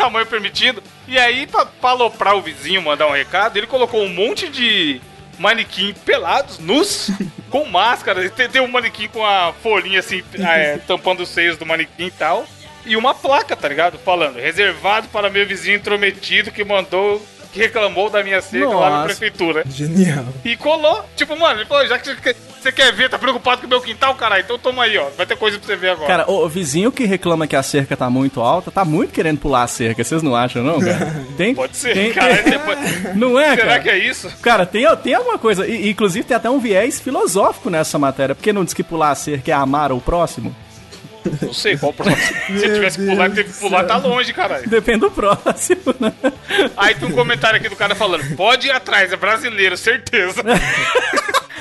tamanho 0.00 0.26
permitido, 0.26 0.82
e 1.06 1.18
aí, 1.18 1.46
pra, 1.46 1.66
pra 1.66 1.90
aloprar 1.90 2.36
o 2.36 2.42
vizinho, 2.42 2.82
mandar 2.82 3.06
um 3.06 3.12
recado, 3.12 3.56
ele 3.56 3.66
colocou 3.66 4.02
um 4.02 4.08
monte 4.08 4.48
de 4.48 5.00
manequim 5.38 5.94
pelados, 6.04 6.58
nus, 6.58 7.10
com 7.50 7.64
máscara, 7.66 8.28
tem, 8.30 8.48
tem 8.48 8.62
um 8.62 8.68
manequim 8.68 9.08
com 9.08 9.24
a 9.24 9.52
folhinha 9.62 10.00
assim, 10.00 10.22
é, 10.38 10.78
tampando 10.86 11.20
os 11.20 11.28
seios 11.28 11.56
do 11.58 11.66
manequim 11.66 12.06
e 12.06 12.10
tal, 12.10 12.46
e 12.84 12.96
uma 12.96 13.14
placa, 13.14 13.54
tá 13.54 13.68
ligado? 13.68 13.98
Falando, 13.98 14.36
reservado 14.38 15.08
para 15.08 15.28
meu 15.28 15.46
vizinho 15.46 15.76
intrometido 15.76 16.50
que 16.50 16.64
mandou, 16.64 17.24
que 17.52 17.58
reclamou 17.58 18.08
da 18.10 18.22
minha 18.22 18.40
cerca 18.40 18.68
lá 18.68 18.90
na 18.90 18.96
Nossa. 18.96 19.04
prefeitura. 19.06 19.64
Genial. 19.68 20.24
E 20.44 20.56
colou. 20.56 21.04
Tipo, 21.16 21.36
mano, 21.36 21.60
ele 21.60 21.66
falou, 21.66 21.86
já 21.86 21.98
que 21.98 22.06
você 22.60 22.70
quer, 22.72 22.92
ver, 22.92 23.08
tá 23.08 23.18
preocupado 23.18 23.60
com 23.60 23.66
o 23.66 23.70
meu 23.70 23.80
quintal, 23.80 24.14
caralho, 24.14 24.42
então 24.44 24.58
toma 24.58 24.84
aí, 24.84 24.96
ó. 24.98 25.06
Vai 25.16 25.24
ter 25.26 25.36
coisa 25.36 25.58
pra 25.58 25.66
você 25.66 25.76
ver 25.76 25.90
agora. 25.90 26.06
Cara, 26.06 26.30
o 26.30 26.48
vizinho 26.48 26.92
que 26.92 27.04
reclama 27.04 27.46
que 27.46 27.56
a 27.56 27.62
cerca 27.62 27.96
tá 27.96 28.08
muito 28.10 28.40
alta, 28.40 28.70
tá 28.70 28.84
muito 28.84 29.12
querendo 29.12 29.38
pular 29.38 29.62
a 29.62 29.66
cerca, 29.66 30.04
vocês 30.04 30.22
não 30.22 30.36
acham, 30.36 30.62
não, 30.62 30.78
cara? 30.78 31.24
Tem, 31.36 31.54
Pode 31.54 31.76
ser, 31.76 31.94
tem- 31.94 32.12
cara. 32.12 32.42
Depois... 32.42 33.16
Não 33.16 33.38
é, 33.40 33.54
Será 33.56 33.66
cara? 33.66 33.80
que 33.80 33.88
é 33.88 33.98
isso? 33.98 34.30
Cara, 34.42 34.66
tem, 34.66 34.84
tem 34.98 35.14
alguma 35.14 35.38
coisa. 35.38 35.66
e- 35.66 35.88
inclusive, 35.90 36.24
tem 36.24 36.36
até 36.36 36.50
um 36.50 36.58
viés 36.60 37.00
filosófico 37.00 37.70
nessa 37.70 37.98
matéria. 37.98 38.34
Porque 38.34 38.52
não 38.52 38.64
diz 38.64 38.74
que 38.74 38.82
pular 38.84 39.10
a 39.10 39.14
cerca 39.14 39.50
é 39.50 39.54
amar 39.54 39.90
o 39.90 40.00
próximo? 40.00 40.54
Não 41.42 41.52
sei 41.52 41.76
qual 41.76 41.90
o 41.90 41.94
próximo. 41.94 42.36
Se 42.46 42.72
tivesse 42.72 42.98
que 42.98 43.06
pular, 43.06 43.30
teve 43.30 43.52
que 43.52 43.58
pular, 43.58 43.84
tá 43.84 43.96
longe, 43.96 44.32
caralho. 44.32 44.68
Depende 44.68 45.00
do 45.00 45.10
próximo, 45.10 45.94
né? 45.98 46.12
Aí 46.76 46.94
tem 46.94 47.08
um 47.08 47.12
comentário 47.12 47.58
aqui 47.58 47.68
do 47.68 47.76
cara 47.76 47.94
falando: 47.94 48.36
pode 48.36 48.68
ir 48.68 48.70
atrás, 48.70 49.12
é 49.12 49.16
brasileiro, 49.16 49.76
certeza. 49.76 50.42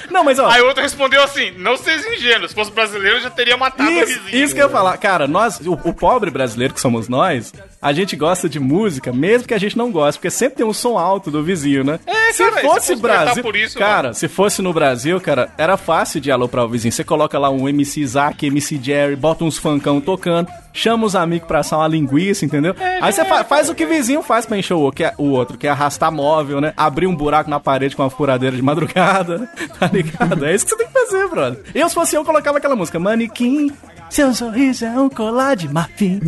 Não, 0.10 0.24
mas 0.24 0.40
ó. 0.40 0.48
Aí 0.50 0.62
outro 0.62 0.82
respondeu 0.82 1.22
assim: 1.24 1.52
não 1.58 1.78
seja 1.78 2.08
ingênuo, 2.14 2.48
se 2.48 2.56
fosse 2.56 2.72
brasileiro 2.72 3.18
eu 3.18 3.22
já 3.22 3.30
teria 3.30 3.56
matado 3.58 3.90
o 3.90 3.94
Isso, 3.94 4.20
vizinho. 4.22 4.44
isso 4.44 4.54
que 4.56 4.62
eu 4.62 4.66
ia 4.68 4.72
falar. 4.72 4.98
Cara, 4.98 5.28
nós, 5.28 5.60
o, 5.60 5.74
o 5.74 5.94
pobre 5.94 6.30
brasileiro 6.32 6.74
que 6.74 6.82
somos 6.82 7.08
nós, 7.08 7.54
a 7.82 7.94
gente 7.94 8.16
gosta 8.16 8.50
de 8.50 8.60
música, 8.60 9.12
mesmo 9.14 9.48
que 9.48 9.54
a 9.54 9.58
gente 9.58 9.78
não 9.78 9.92
goste, 9.92 10.20
porque 10.20 10.30
sempre 10.30 10.58
tem 10.58 10.66
um 10.66 10.74
som 10.74 10.98
alto 10.98 11.30
do 11.32 11.44
vizinho, 11.44 11.84
né? 11.84 12.00
É, 12.06 12.32
se 12.32 12.44
cara, 12.44 12.56
se 12.56 12.62
fosse 12.62 12.96
tratar 12.98 13.24
Brasil. 13.26 13.44
por 13.44 13.56
isso, 13.56 13.78
cara, 13.78 14.14
se 14.14 14.28
fosse 14.28 14.62
no 14.62 14.74
Brasil, 14.74 15.20
cara, 15.22 15.52
era 15.58 15.78
fácil 15.78 16.20
de 16.20 16.32
aloprar 16.32 16.66
o 16.66 16.70
vizinho. 16.70 16.92
Você 16.92 17.04
coloca 17.04 17.38
lá 17.40 17.50
um 17.50 17.68
MC 17.70 18.02
Isaac, 18.02 18.46
MC 18.46 18.80
Jerry, 18.82 19.16
bota 19.16 19.44
uns 19.44 19.58
funkão 19.58 20.00
tocando, 20.02 20.48
chama 20.74 21.06
os 21.06 21.16
amigos 21.16 21.48
pra 21.48 21.60
assar 21.60 21.80
uma 21.80 21.88
linguiça, 21.88 22.46
entendeu? 22.46 22.76
Aí 23.02 23.12
você 23.12 23.26
fa- 23.26 23.44
faz 23.44 23.70
o 23.70 23.76
que 23.76 23.86
o 23.86 23.88
vizinho 23.90 24.22
faz 24.22 24.46
pra 24.46 24.58
encher 24.58 24.74
o, 24.76 24.92
que 24.92 25.04
é, 25.04 25.14
o 25.18 25.30
outro, 25.32 25.58
que 25.58 25.68
é 25.68 25.70
arrastar 25.70 26.12
móvel, 26.12 26.62
né? 26.62 26.74
Abrir 26.78 27.08
um 27.08 27.16
buraco 27.16 27.50
na 27.50 27.60
parede 27.60 27.96
com 27.96 28.04
uma 28.04 28.10
furadeira 28.10 28.56
de 28.56 28.62
madrugada, 28.62 29.38
né? 29.40 29.50
tá 29.80 29.88
ligado? 29.88 30.46
É 30.46 30.54
isso 30.56 30.66
que 30.66 30.72
você 30.72 30.78
tem 30.78 30.88
que 30.88 30.94
fazer, 30.94 31.28
brother. 31.28 31.60
Eu, 31.74 31.88
se 31.90 31.96
fosse 31.96 32.16
eu, 32.16 32.24
colocava 32.26 32.58
aquela 32.58 32.76
música, 32.76 33.00
manequim. 33.00 33.72
Seu 34.10 34.34
sorriso 34.34 34.86
é 34.86 35.00
um 35.00 35.08
colar 35.08 35.56
de 35.56 35.72
marfim. 35.72 36.20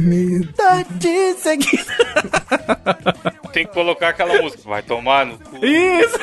Tô 0.55 0.97
te 0.99 1.33
seguindo. 1.33 1.83
Tem 3.51 3.65
que 3.65 3.73
colocar 3.73 4.09
aquela 4.09 4.39
música. 4.41 4.61
Vai 4.69 4.83
tomar 4.83 5.25
no 5.25 5.37
cu. 5.39 5.65
Isso! 5.65 6.17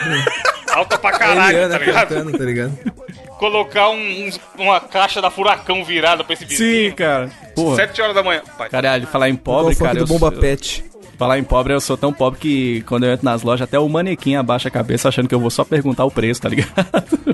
Alta 0.72 0.96
pra 0.98 1.12
caralho, 1.18 1.57
Eliana 1.59 1.78
tá 1.78 1.85
ligado? 1.85 2.09
cantando, 2.09 2.38
tá 2.38 2.44
ligado? 2.44 2.78
Colocar 3.38 3.88
um- 3.90 4.31
uma 4.59 4.81
caixa 4.81 5.20
da 5.22 5.31
furacão 5.31 5.85
virada 5.85 6.24
pra 6.24 6.35
esse 6.35 6.44
vizinho. 6.44 6.90
Sim, 6.90 6.96
cara. 6.96 7.31
Porra. 7.55 7.77
7 7.77 8.03
horas 8.03 8.14
da 8.14 8.22
manhã. 8.22 8.42
Pai. 8.57 8.68
Caralho, 8.68 9.07
falar 9.07 9.29
em 9.29 9.37
pobre, 9.37 9.74
cara. 9.77 9.94
do 9.94 10.01
eu 10.01 10.07
Bomba 10.07 10.31
sou- 10.31 10.40
Pet. 10.40 10.85
Falar 11.16 11.37
em 11.37 11.42
pobre, 11.42 11.72
eu 11.74 11.81
sou 11.81 11.96
tão 11.96 12.12
pobre 12.12 12.38
que 12.38 12.81
quando 12.83 13.05
eu 13.05 13.12
entro 13.12 13.24
nas 13.24 13.42
lojas, 13.42 13.62
até 13.66 13.77
o 13.77 13.88
manequim 13.88 14.37
abaixa 14.37 14.68
a 14.68 14.70
cabeça 14.70 15.09
achando 15.09 15.29
que 15.29 15.35
eu 15.35 15.40
vou 15.40 15.51
só 15.51 15.64
perguntar 15.64 16.05
o 16.05 16.11
preço, 16.12 16.40
tá 16.42 16.48
ligado? 16.48 16.70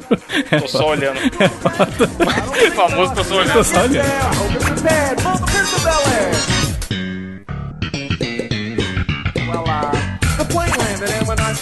Tô 0.63 0.67
só 0.69 0.89
olhando. 0.89 1.19
O 1.19 2.71
famoso 2.73 3.15
tô 3.15 3.25
só 3.25 3.35
olhando. 3.37 3.53
Tô 3.53 3.63
só 3.65 3.81
olhando. 3.83 4.05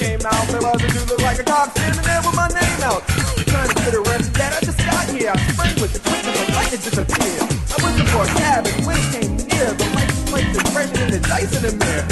Came 0.02 0.26
out, 0.26 0.46
there 0.50 0.60
was 0.60 0.82
a 0.82 0.88
dude 0.90 1.22
like 1.22 1.38
a 1.38 1.44
cop 1.44 1.70
standing 1.70 2.02
there 2.02 2.22
with 2.26 2.34
my 2.34 2.48
name 2.50 2.82
out. 2.82 3.06
Get 3.06 3.94
arrested, 3.94 4.34
Dad, 4.34 4.52
I 4.58 4.60
just 4.66 4.78
got 4.78 5.06
here. 5.14 5.30
I 5.30 5.38
sprang 5.54 5.74
with 5.78 5.92
the 5.94 6.00
quick 6.02 6.22
the 6.26 6.52
light 6.58 6.70
disappeared. 6.70 7.42
I 7.70 7.76
whistled 7.78 8.08
for 8.10 8.22
a 8.26 8.30
cab, 8.42 8.66
and 8.66 8.86
when 8.86 8.96
it 8.98 9.08
came 9.14 9.36
near, 9.46 9.70
the 9.78 10.60
fresh 10.74 10.90
and 10.98 11.12
the 11.12 11.20
dice 11.20 11.54
in 11.54 11.62
the 11.62 11.72
mirror. 11.78 12.06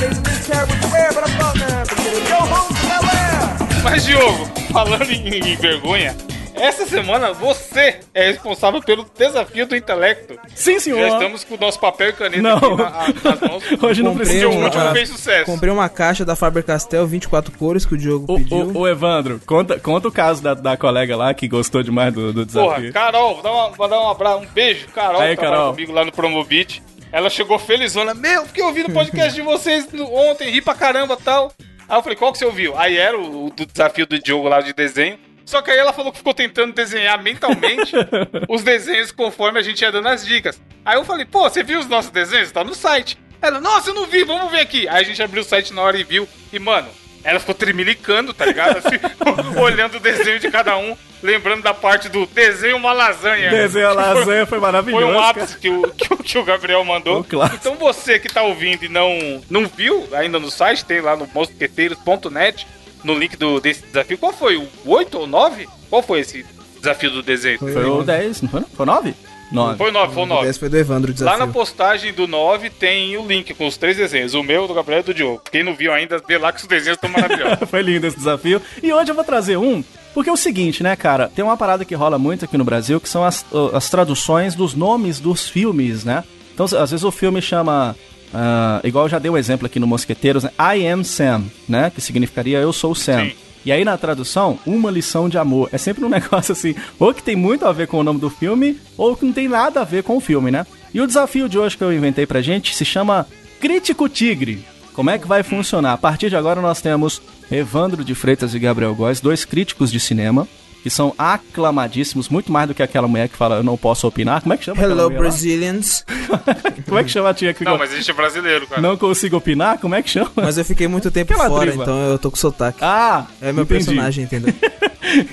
That 0.00 0.14
this 0.24 0.46
cab 0.46 0.68
was 0.68 0.82
rare, 0.92 1.12
but 1.14 1.22
I 1.22 1.30
thought, 1.38 1.56
nah, 1.62 1.84
forget 1.84 2.14
it. 2.14 2.28
Go 2.28 2.38
home 2.42 2.74
to 2.74 2.82
Bel 2.90 3.06
Air. 3.22 3.42
Mas, 3.84 4.04
Diogo, 4.04 4.44
falando 4.72 5.04
em 5.04 5.56
vergonha, 5.56 6.16
essa 6.54 6.86
semana 6.86 7.32
você 7.32 8.00
é 8.14 8.30
responsável 8.30 8.80
pelo 8.82 9.06
desafio 9.16 9.66
do 9.66 9.76
intelecto. 9.76 10.38
Sim, 10.54 10.78
senhor. 10.78 10.98
Já 11.00 11.08
estamos 11.14 11.44
com 11.44 11.54
o 11.54 11.58
nosso 11.58 11.78
papel 11.80 12.10
e 12.10 12.12
caneta 12.12 12.42
Não. 12.42 12.56
aqui 12.56 12.76
na, 12.76 12.86
a- 12.88 13.08
nas 13.32 13.40
mãos. 13.40 13.64
Hoje 13.82 14.02
não 14.02 14.10
Comprei 14.12 14.26
precisa. 14.28 14.48
O 14.48 14.52
uma- 14.52 14.64
último 14.66 14.92
fez 14.92 15.08
sucesso. 15.08 15.44
Comprei 15.50 15.72
uma 15.72 15.88
caixa 15.88 16.24
da 16.24 16.36
Faber-Castell, 16.36 17.06
24 17.06 17.52
cores, 17.58 17.84
que 17.84 17.94
o 17.94 17.98
Diogo 17.98 18.32
Ô, 18.32 18.36
pediu. 18.36 18.70
ô, 18.74 18.78
ô, 18.80 18.88
Evandro, 18.88 19.40
conta, 19.46 19.78
conta 19.78 20.08
o 20.08 20.12
caso 20.12 20.42
da, 20.42 20.54
da 20.54 20.76
colega 20.76 21.16
lá 21.16 21.32
que 21.34 21.48
gostou 21.48 21.82
demais 21.82 22.12
do, 22.12 22.32
do 22.32 22.46
Porra, 22.46 22.66
desafio. 22.80 22.92
Carol, 22.92 23.34
vou 23.34 23.42
dar, 23.42 23.52
uma, 23.52 23.68
vou 23.70 23.88
dar 23.88 24.00
um 24.00 24.08
abraço, 24.10 24.38
um 24.38 24.46
beijo. 24.46 24.86
Carol, 24.88 25.20
Aí, 25.20 25.36
Carol. 25.36 25.70
comigo 25.72 25.92
lá 25.92 26.04
no 26.04 26.12
Promobit. 26.12 26.82
Ela 27.12 27.30
chegou 27.30 27.58
felizona. 27.58 28.12
Meu, 28.14 28.44
fiquei 28.46 28.64
ouvindo 28.64 28.88
o 28.88 28.92
podcast 28.92 29.34
de 29.34 29.42
vocês 29.42 29.86
ontem, 30.10 30.50
ri 30.50 30.60
pra 30.60 30.74
caramba 30.74 31.16
e 31.20 31.22
tal. 31.22 31.52
Aí 31.88 31.98
eu 31.98 32.02
falei, 32.02 32.16
qual 32.16 32.32
que 32.32 32.38
você 32.38 32.44
ouviu? 32.44 32.76
Aí 32.78 32.96
era 32.96 33.16
o, 33.18 33.46
o 33.46 33.50
do 33.50 33.64
desafio 33.66 34.06
do 34.06 34.18
Diogo 34.18 34.48
lá 34.48 34.60
de 34.60 34.72
desenho. 34.72 35.16
Só 35.44 35.60
que 35.60 35.70
aí 35.70 35.78
ela 35.78 35.92
falou 35.92 36.10
que 36.10 36.18
ficou 36.18 36.34
tentando 36.34 36.72
desenhar 36.72 37.22
mentalmente 37.22 37.92
os 38.48 38.62
desenhos 38.62 39.12
conforme 39.12 39.58
a 39.58 39.62
gente 39.62 39.82
ia 39.82 39.92
dando 39.92 40.08
as 40.08 40.24
dicas. 40.24 40.60
Aí 40.84 40.96
eu 40.96 41.04
falei, 41.04 41.24
pô, 41.24 41.42
você 41.42 41.62
viu 41.62 41.78
os 41.78 41.86
nossos 41.86 42.10
desenhos? 42.10 42.50
Tá 42.50 42.64
no 42.64 42.74
site. 42.74 43.18
Ela, 43.40 43.60
nossa, 43.60 43.90
eu 43.90 43.94
não 43.94 44.06
vi, 44.06 44.24
vamos 44.24 44.50
ver 44.50 44.60
aqui. 44.60 44.88
Aí 44.88 45.02
a 45.02 45.06
gente 45.06 45.22
abriu 45.22 45.42
o 45.42 45.44
site 45.44 45.72
na 45.72 45.82
hora 45.82 45.98
e 45.98 46.04
viu. 46.04 46.26
E, 46.50 46.58
mano, 46.58 46.88
ela 47.22 47.40
ficou 47.40 47.54
tremilicando, 47.54 48.32
tá 48.32 48.44
ligado? 48.46 48.78
Assim, 48.78 48.96
olhando 49.60 49.96
o 49.96 50.00
desenho 50.00 50.38
de 50.38 50.50
cada 50.50 50.76
um, 50.76 50.96
lembrando 51.22 51.62
da 51.62 51.72
parte 51.72 52.08
do 52.08 52.26
desenho 52.26 52.76
uma 52.76 52.92
lasanha. 52.92 53.50
Desenho 53.50 53.88
a 53.88 53.92
lasanha 53.94 54.46
foi 54.46 54.60
maravilhoso. 54.60 55.06
Foi 55.06 55.14
um 55.14 55.18
ápice 55.18 55.58
que 55.58 55.70
o, 55.70 55.90
que, 55.90 56.16
que 56.22 56.38
o 56.38 56.44
Gabriel 56.44 56.84
mandou. 56.84 57.24
Então 57.54 57.74
você 57.76 58.18
que 58.18 58.28
tá 58.28 58.42
ouvindo 58.42 58.84
e 58.84 58.88
não, 58.88 59.42
não 59.48 59.66
viu 59.66 60.06
ainda 60.12 60.38
no 60.38 60.50
site, 60.50 60.84
tem 60.84 61.00
lá 61.00 61.16
no 61.16 61.26
mosqueteiros.net, 61.32 62.66
no 63.04 63.14
link 63.14 63.36
do, 63.36 63.60
desse 63.60 63.82
desafio. 63.82 64.18
Qual 64.18 64.32
foi? 64.32 64.56
O 64.56 64.68
8 64.84 65.18
ou 65.18 65.26
9? 65.26 65.68
Qual 65.88 66.02
foi 66.02 66.20
esse 66.20 66.44
desafio 66.78 67.10
do 67.10 67.22
desenho? 67.22 67.58
Foi 67.58 67.84
o 67.84 68.02
10, 68.02 68.42
não 68.42 68.48
foi? 68.48 68.60
não? 68.60 68.68
Foi 68.68 68.84
o 68.84 68.86
9? 68.86 69.14
9. 69.52 69.78
Foi 69.78 69.90
o 69.90 69.92
9, 69.92 70.14
foi 70.14 70.22
o 70.22 70.26
9. 70.26 70.48
Esse 70.48 70.58
foi 70.58 70.68
do 70.68 70.76
Evandro 70.76 71.10
o 71.10 71.12
Lá 71.12 71.14
desafio. 71.14 71.46
na 71.46 71.52
postagem 71.52 72.12
do 72.12 72.26
9 72.26 72.70
tem 72.70 73.16
o 73.16 73.26
link 73.26 73.54
com 73.54 73.66
os 73.66 73.76
três 73.76 73.96
desenhos. 73.96 74.34
O 74.34 74.42
meu, 74.42 74.66
do 74.66 74.74
Gabriel 74.74 75.00
e 75.00 75.04
do 75.04 75.14
Diogo. 75.14 75.42
Quem 75.50 75.62
não 75.62 75.74
viu 75.74 75.92
ainda, 75.92 76.20
vê 76.26 76.38
lá 76.38 76.52
que 76.52 76.60
os 76.60 76.66
desenhos 76.66 76.96
estão 76.96 77.10
maravilhosos. 77.10 77.68
Foi 77.70 77.82
lindo 77.82 78.06
esse 78.06 78.16
desafio. 78.16 78.60
E 78.82 78.92
hoje 78.92 79.10
eu 79.10 79.14
vou 79.14 79.22
trazer 79.22 79.56
um, 79.56 79.84
porque 80.12 80.30
é 80.30 80.32
o 80.32 80.36
seguinte, 80.36 80.82
né, 80.82 80.96
cara? 80.96 81.28
Tem 81.28 81.44
uma 81.44 81.56
parada 81.56 81.84
que 81.84 81.94
rola 81.94 82.18
muito 82.18 82.44
aqui 82.44 82.56
no 82.56 82.64
Brasil, 82.64 83.00
que 83.00 83.08
são 83.08 83.24
as, 83.24 83.44
as 83.72 83.88
traduções 83.90 84.54
dos 84.54 84.74
nomes 84.74 85.20
dos 85.20 85.48
filmes, 85.48 86.04
né? 86.04 86.24
Então, 86.52 86.64
às 86.64 86.90
vezes 86.90 87.04
o 87.04 87.10
filme 87.10 87.40
chama. 87.42 87.96
Ah, 88.34 88.80
igual 88.82 89.04
eu 89.04 89.08
já 89.08 89.20
dei 89.20 89.30
um 89.30 89.36
exemplo 89.36 89.66
aqui 89.66 89.78
no 89.78 89.86
Mosqueteiros, 89.86 90.42
né? 90.42 90.50
I 90.58 90.86
am 90.88 91.04
Sam, 91.04 91.44
né? 91.68 91.90
Que 91.90 92.00
significaria 92.00 92.58
eu 92.58 92.72
sou 92.72 92.90
o 92.90 92.96
Sam. 92.96 93.26
Sim. 93.26 93.32
E 93.64 93.72
aí 93.72 93.84
na 93.84 93.96
tradução, 93.96 94.58
uma 94.66 94.90
lição 94.90 95.28
de 95.28 95.38
amor. 95.38 95.68
É 95.72 95.78
sempre 95.78 96.04
um 96.04 96.08
negócio 96.10 96.52
assim, 96.52 96.74
ou 96.98 97.14
que 97.14 97.22
tem 97.22 97.36
muito 97.36 97.64
a 97.64 97.72
ver 97.72 97.86
com 97.86 97.98
o 97.98 98.02
nome 98.02 98.20
do 98.20 98.28
filme, 98.28 98.78
ou 98.98 99.16
que 99.16 99.24
não 99.24 99.32
tem 99.32 99.48
nada 99.48 99.80
a 99.80 99.84
ver 99.84 100.02
com 100.02 100.16
o 100.16 100.20
filme, 100.20 100.50
né? 100.50 100.66
E 100.92 101.00
o 101.00 101.06
desafio 101.06 101.48
de 101.48 101.58
hoje 101.58 101.76
que 101.76 101.84
eu 101.84 101.92
inventei 101.92 102.26
pra 102.26 102.42
gente 102.42 102.74
se 102.74 102.84
chama 102.84 103.26
Crítico 103.60 104.08
Tigre. 104.08 104.64
Como 104.92 105.10
é 105.10 105.18
que 105.18 105.26
vai 105.26 105.42
funcionar? 105.42 105.92
A 105.92 105.98
partir 105.98 106.28
de 106.28 106.36
agora 106.36 106.60
nós 106.60 106.80
temos 106.80 107.22
Evandro 107.50 108.04
de 108.04 108.14
Freitas 108.14 108.54
e 108.54 108.58
Gabriel 108.58 108.94
Góes, 108.94 109.20
dois 109.20 109.44
críticos 109.44 109.90
de 109.90 109.98
cinema, 109.98 110.46
que 110.84 110.90
são 110.90 111.14
aclamadíssimos, 111.16 112.28
muito 112.28 112.52
mais 112.52 112.68
do 112.68 112.74
que 112.74 112.82
aquela 112.82 113.08
mulher 113.08 113.26
que 113.28 113.36
fala 113.36 113.56
eu 113.56 113.62
não 113.62 113.74
posso 113.74 114.06
opinar. 114.06 114.42
Como 114.42 114.52
é 114.52 114.56
que 114.58 114.64
chama? 114.66 114.82
Hello? 114.82 115.08
Brazilians. 115.08 116.04
Como 116.86 116.98
é 116.98 117.02
que 117.04 117.10
chama 117.10 117.30
a 117.30 117.34
tia 117.34 117.54
que 117.54 117.64
não, 117.64 117.78
mas 117.78 117.90
a 117.90 117.96
gente 117.96 118.10
é 118.10 118.14
brasileiro, 118.14 118.66
cara. 118.66 118.82
não 118.82 118.94
consigo 118.96 119.36
opinar? 119.38 119.78
Como 119.78 119.94
é 119.94 120.02
que 120.02 120.10
chama? 120.10 120.30
Mas 120.36 120.58
eu 120.58 120.64
fiquei 120.64 120.86
muito 120.86 121.10
tempo 121.10 121.32
Aquela 121.32 121.48
fora, 121.48 121.66
driva. 121.68 121.82
então 121.84 121.98
eu 122.10 122.18
tô 122.18 122.30
com 122.30 122.36
sotaque. 122.36 122.78
Ah, 122.82 123.24
É 123.40 123.50
meu 123.50 123.64
entendi. 123.64 123.66
personagem, 123.86 124.24
entendeu? 124.24 124.52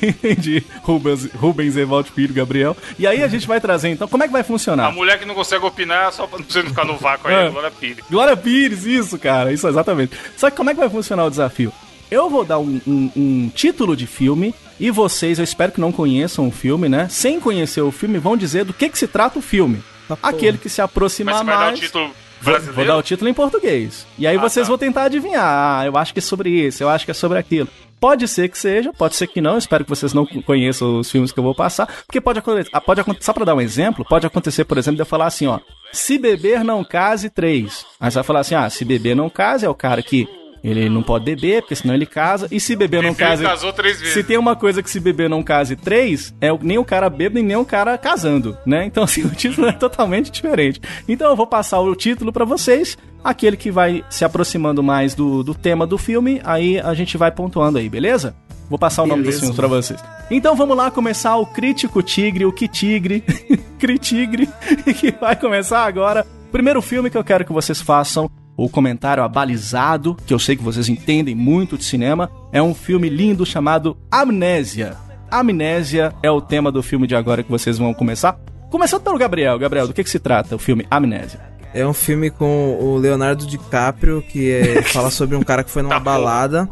Entendi. 0.02 0.64
Rubens, 0.84 1.30
Rubens 1.34 1.76
Evaldo 1.78 2.10
Filho, 2.12 2.34
Gabriel. 2.34 2.76
E 3.00 3.06
aí 3.08 3.24
a 3.24 3.28
gente 3.28 3.48
vai 3.48 3.60
trazer, 3.60 3.90
então, 3.90 4.08
como 4.08 4.24
é 4.24 4.28
que 4.28 4.32
vai 4.32 4.42
A 4.42 4.44
funcionar? 4.46 4.92
mulher 4.92 5.18
que 5.20 5.26
não 5.26 5.34
consegue 5.36 5.66
opinar 5.66 6.12
só 6.14 6.28
pra 6.28 6.40
você 6.48 6.62
não 6.62 6.70
ficar 6.70 6.86
no 6.86 6.98
vácuo 6.98 7.28
aí, 7.30 7.34
É. 7.46 7.48
agora 7.48 7.72
pire. 7.72 8.04
Glória 8.10 8.36
Pires, 8.38 8.86
isso, 8.86 9.18
cara, 9.18 9.52
isso 9.52 9.68
exatamente. 9.68 10.16
Só 10.38 10.50
que 10.50 10.58
como 10.58 10.70
é 10.70 10.74
que 10.74 10.80
vai 10.80 10.90
funcionar 10.90 11.26
o 11.26 11.30
desafio? 11.30 11.72
Eu 12.10 12.30
vou 12.30 12.44
dar 12.44 12.60
um, 12.60 12.82
um- 12.86 13.12
um 13.16 13.52
título 13.56 13.96
de 13.96 14.06
filme 14.06 14.54
e 14.82 14.92
vocês, 14.92 15.38
eu 15.40 15.44
espero 15.44 15.72
que 15.72 15.80
não 15.80 15.92
conheçam 15.92 16.48
o 16.48 16.52
filme, 16.52 16.90
né? 16.90 17.08
Sem 17.10 17.40
conhecer 17.40 17.82
o 17.82 17.92
filme, 17.92 18.18
vão 18.18 18.36
dizer 18.36 18.66
do 18.66 18.74
que, 18.74 18.90
que 18.90 18.98
se 18.98 19.08
trata 19.08 19.40
o 19.40 19.42
filme. 19.42 19.82
Aquele 20.22 20.58
que 20.58 20.68
se 20.68 20.82
Mas 20.82 20.90
aproximar 20.90 21.36
você 21.36 21.44
vai 21.46 21.56
dar 21.56 21.62
o 21.62 21.66
mais. 21.68 21.80
título 21.80 22.04
Vou, 22.42 22.54
brasileiro? 22.54 22.76
vou 22.76 22.86
dar 22.86 22.98
o 22.98 23.04
título 23.04 23.30
em 23.30 23.34
português. 23.34 24.06
E 24.18 24.28
aí 24.28 24.36
Ah, 24.36 24.42
vocês 24.42 24.66
tá. 24.66 24.70
vão 24.70 24.78
tentar 24.78 25.04
adivinhar. 25.04 25.44
Ah, 25.82 25.86
eu 25.86 25.96
acho 25.96 26.12
que 26.12 26.20
é 26.20 26.22
sobre 26.22 26.50
isso, 26.50 26.84
eu 26.84 26.90
acho 26.90 27.06
que 27.06 27.12
é 27.12 27.14
sobre 27.14 27.38
aquilo. 27.38 27.70
Pode 28.00 28.28
ser 28.28 28.50
que 28.50 28.58
seja, 28.58 28.92
pode 28.92 29.16
ser 29.16 29.28
que 29.28 29.40
não. 29.40 29.60
Espero 29.60 29.84
que 29.86 29.90
vocês 29.92 30.12
não 30.12 30.26
conheçam 30.26 30.98
os 30.98 31.10
filmes 31.12 31.32
que 31.32 31.40
eu 31.40 31.44
vou 31.44 31.54
passar. 31.54 31.86
Porque 32.08 32.20
pode 32.20 32.40
acontecer. 32.40 32.70
ah, 32.74 32.82
Pode 32.82 33.00
acontecer 33.00 33.26
só 33.26 33.32
pra 33.32 33.46
dar 33.46 33.54
um 33.54 33.62
exemplo, 33.62 34.04
pode 34.04 34.26
acontecer, 34.26 34.66
por 34.66 34.78
exemplo, 34.80 34.96
de 34.96 35.02
eu 35.04 35.06
falar 35.06 35.28
assim, 35.28 35.46
ó. 35.46 35.60
Se 35.94 36.18
beber 36.18 36.64
não 36.64 36.84
case, 36.84 37.30
três. 37.30 37.86
Aí 38.00 38.10
você 38.10 38.16
vai 38.16 38.24
falar 38.24 38.40
assim, 38.40 38.56
ah, 38.56 38.68
se 38.72 38.84
beber 38.84 39.16
não 39.16 39.30
case, 39.30 39.66
é 39.66 39.70
o 39.70 39.76
cara 39.76 40.02
que. 40.02 40.28
Ele 40.64 40.90
não 40.90 41.02
pode 41.02 41.26
beber, 41.26 41.62
porque 41.62 41.76
senão 41.76 41.96
ele 41.96 42.06
casa. 42.06 42.48
E 42.52 42.60
se 42.60 42.76
beber 42.76 43.02
não 43.02 43.16
case. 43.16 43.44
casou 43.44 43.74
três 43.74 44.00
vezes. 44.00 44.14
Se 44.14 44.24
tem 44.24 44.38
uma 44.38 44.56
coisa 44.56 44.84
que 44.84 44.90
se 44.90 45.00
beber 45.00 45.30
não 45.30 45.42
case 45.42 45.76
três, 45.76 46.34
é 46.40 46.50
nem 46.62 46.78
o 46.78 46.86
cara 46.86 47.10
bêbado 47.10 47.40
e 47.40 47.44
nem 47.44 47.58
o 47.58 47.66
cara 47.66 47.98
casando, 47.98 48.58
né? 48.66 48.86
Então, 48.86 49.04
assim, 49.04 49.24
o 49.24 49.30
título 49.30 49.68
é 49.68 49.72
totalmente 49.72 50.32
diferente. 50.32 50.80
Então, 51.08 51.30
eu 51.30 51.36
vou 51.36 51.48
passar 51.48 51.80
o 51.80 51.96
título 51.96 52.32
pra 52.32 52.46
vocês, 52.46 52.98
aquele 53.24 53.58
que 53.58 53.72
vai 53.72 54.04
se 54.10 54.24
aproximando 54.24 54.84
mais 54.84 55.16
do, 55.16 55.44
do 55.44 55.56
tema 55.56 55.88
do 55.88 55.98
filme, 55.98 56.40
aí 56.44 56.80
a 56.80 56.94
gente 56.94 57.18
vai 57.18 57.32
pontuando 57.32 57.78
aí, 57.78 57.90
beleza? 57.90 58.36
Vou 58.70 58.80
passar 58.80 59.04
o 59.04 59.08
nome 59.08 59.24
dos 59.24 59.38
filmes 59.38 59.56
pra 59.56 59.68
vocês. 59.68 60.02
Então 60.30 60.56
vamos 60.56 60.78
lá 60.78 60.90
começar 60.90 61.36
o 61.36 61.46
Crítico 61.46 62.02
Tigre, 62.02 62.46
o 62.46 62.54
Que 62.54 62.70
Tigre, 62.70 63.22
Critigre, 63.78 64.48
que 64.98 65.12
vai 65.12 65.36
começar 65.36 65.86
agora. 65.86 66.26
Primeiro 66.54 66.82
filme 66.82 67.10
que 67.10 67.18
eu 67.18 67.24
quero 67.24 67.44
que 67.44 67.52
vocês 67.52 67.82
façam 67.82 68.32
o 68.66 68.70
comentário 68.70 69.24
abalizado, 69.24 70.16
que 70.26 70.34
eu 70.34 70.40
sei 70.40 70.56
que 70.56 70.64
vocês 70.64 70.88
entendem 70.90 71.34
muito 71.36 71.78
de 71.78 71.84
cinema, 71.84 72.30
é 72.52 72.62
um 72.62 72.74
filme 72.74 73.10
lindo 73.10 73.46
chamado 73.46 73.98
Amnésia. 74.12 74.96
Amnésia 75.30 76.14
é 76.22 76.30
o 76.30 76.42
tema 76.42 76.72
do 76.72 76.84
filme 76.84 77.08
de 77.08 77.16
agora 77.16 77.42
que 77.44 77.50
vocês 77.50 77.78
vão 77.78 77.94
começar. 77.94 78.38
Começando 78.70 79.02
pelo 79.02 79.18
Gabriel. 79.18 79.58
Gabriel, 79.58 79.88
do 79.88 79.94
que, 79.94 80.04
que 80.04 80.10
se 80.10 80.20
trata 80.20 80.56
o 80.56 80.60
filme 80.60 80.86
Amnésia? 80.92 81.40
É 81.74 81.88
um 81.88 81.94
filme 81.94 82.30
com 82.30 82.78
o 82.80 82.98
Leonardo 82.98 83.46
DiCaprio, 83.46 84.22
que 84.22 84.52
é- 84.52 84.82
fala 84.92 85.10
sobre 85.10 85.36
um 85.36 85.42
cara 85.44 85.64
que 85.64 85.72
foi 85.72 85.82
numa 85.82 85.96
Tá 85.96 86.00
balada. 86.02 86.70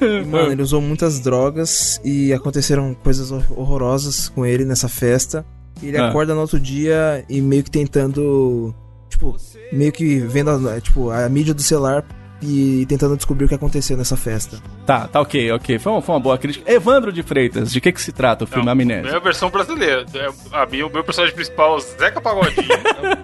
E, 0.00 0.24
mano, 0.26 0.50
ele 0.52 0.62
usou 0.62 0.80
muitas 0.80 1.20
drogas 1.20 2.00
e 2.04 2.32
aconteceram 2.32 2.94
coisas 2.94 3.30
hor- 3.30 3.44
horrorosas 3.54 4.28
com 4.30 4.44
ele 4.46 4.64
nessa 4.64 4.88
festa. 4.88 5.44
E 5.82 5.88
ele 5.88 5.98
Ah. 5.98 6.08
acorda 6.08 6.34
no 6.34 6.40
outro 6.40 6.58
dia 6.58 7.24
e 7.28 7.40
meio 7.40 7.62
que 7.62 7.70
tentando. 7.70 8.74
Tipo, 9.20 9.36
meio 9.70 9.92
que 9.92 10.18
vendo 10.20 10.68
a, 10.68 10.80
tipo, 10.80 11.10
a 11.10 11.28
mídia 11.28 11.52
do 11.52 11.62
celular 11.62 12.02
e 12.42 12.86
tentando 12.88 13.14
descobrir 13.16 13.44
o 13.44 13.48
que 13.48 13.54
aconteceu 13.54 13.98
nessa 13.98 14.16
festa. 14.16 14.58
Tá, 14.86 15.06
tá 15.06 15.20
ok, 15.20 15.52
ok. 15.52 15.78
Foi 15.78 15.92
uma, 15.92 16.00
foi 16.00 16.14
uma 16.14 16.20
boa 16.20 16.38
crítica. 16.38 16.72
Evandro 16.72 17.12
de 17.12 17.22
Freitas, 17.22 17.70
de 17.70 17.82
que, 17.82 17.92
que 17.92 18.00
se 18.00 18.12
trata 18.12 18.44
o 18.44 18.46
filme 18.46 18.64
Não, 18.64 18.72
Amnésia? 18.72 19.10
É 19.10 19.16
a 19.16 19.18
versão 19.18 19.50
brasileira. 19.50 20.06
É, 20.14 20.30
A 20.56 20.64
minha, 20.64 20.86
o 20.86 20.90
meu 20.90 21.04
personagem 21.04 21.34
principal, 21.34 21.78
Zeca 21.80 22.18
Pagodinho. 22.18 22.66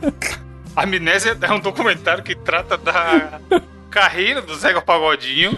Amnésia 0.76 1.34
é 1.40 1.52
um 1.52 1.60
documentário 1.60 2.22
que 2.22 2.34
trata 2.34 2.76
da 2.76 3.40
carreira 3.90 4.42
do 4.42 4.54
Zeca 4.54 4.80
Pagodinho, 4.80 5.56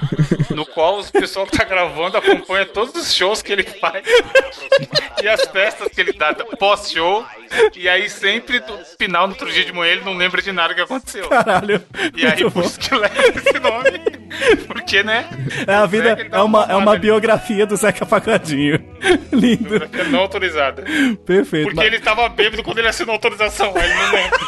no 0.50 0.64
qual 0.66 1.00
o 1.00 1.12
pessoal 1.12 1.46
que 1.46 1.56
tá 1.56 1.64
gravando 1.64 2.16
acompanha 2.16 2.66
todos 2.66 2.94
os 2.94 3.12
shows 3.14 3.42
que 3.42 3.52
ele 3.52 3.62
faz 3.62 4.04
e 5.22 5.28
as 5.28 5.42
festas 5.46 5.88
que 5.88 6.00
ele 6.00 6.12
dá 6.12 6.34
pós-show. 6.34 7.24
E 7.74 7.88
aí 7.88 8.08
sempre 8.08 8.60
no 8.60 8.78
final, 8.98 9.26
no 9.26 9.32
outro 9.32 9.50
dia 9.50 9.64
de 9.64 9.72
manhã, 9.72 9.92
ele 9.92 10.04
não 10.04 10.16
lembra 10.16 10.40
de 10.42 10.52
nada 10.52 10.74
que 10.74 10.80
aconteceu. 10.80 11.28
Caralho. 11.28 11.82
E 12.16 12.26
aí 12.26 12.42
por 12.44 12.52
bom. 12.52 12.60
isso 12.60 12.78
que 12.78 12.94
leva 12.94 13.14
esse 13.28 13.58
nome. 13.58 14.18
Porque, 14.66 15.02
né? 15.02 15.28
É 15.66 15.74
a 15.74 15.86
vida, 15.86 16.14
Zeca, 16.14 16.28
dá 16.28 16.38
é 16.38 16.42
uma, 16.42 16.64
é 16.64 16.76
uma 16.76 16.96
biografia 16.96 17.66
do 17.66 17.76
Zeca 17.76 18.04
Pagodinho. 18.04 18.78
Lindo. 19.32 19.80
Não 20.10 20.20
autorizada. 20.20 20.84
Perfeito. 21.24 21.64
Porque 21.64 21.80
ma- 21.80 21.86
ele 21.86 21.98
tava 22.00 22.28
bêbado 22.28 22.62
quando 22.62 22.78
ele 22.78 22.88
assinou 22.88 23.12
a 23.12 23.16
autorização, 23.16 23.72
aí 23.74 23.84
ele 23.84 23.94
não 23.94 24.12
lembra. 24.12 24.38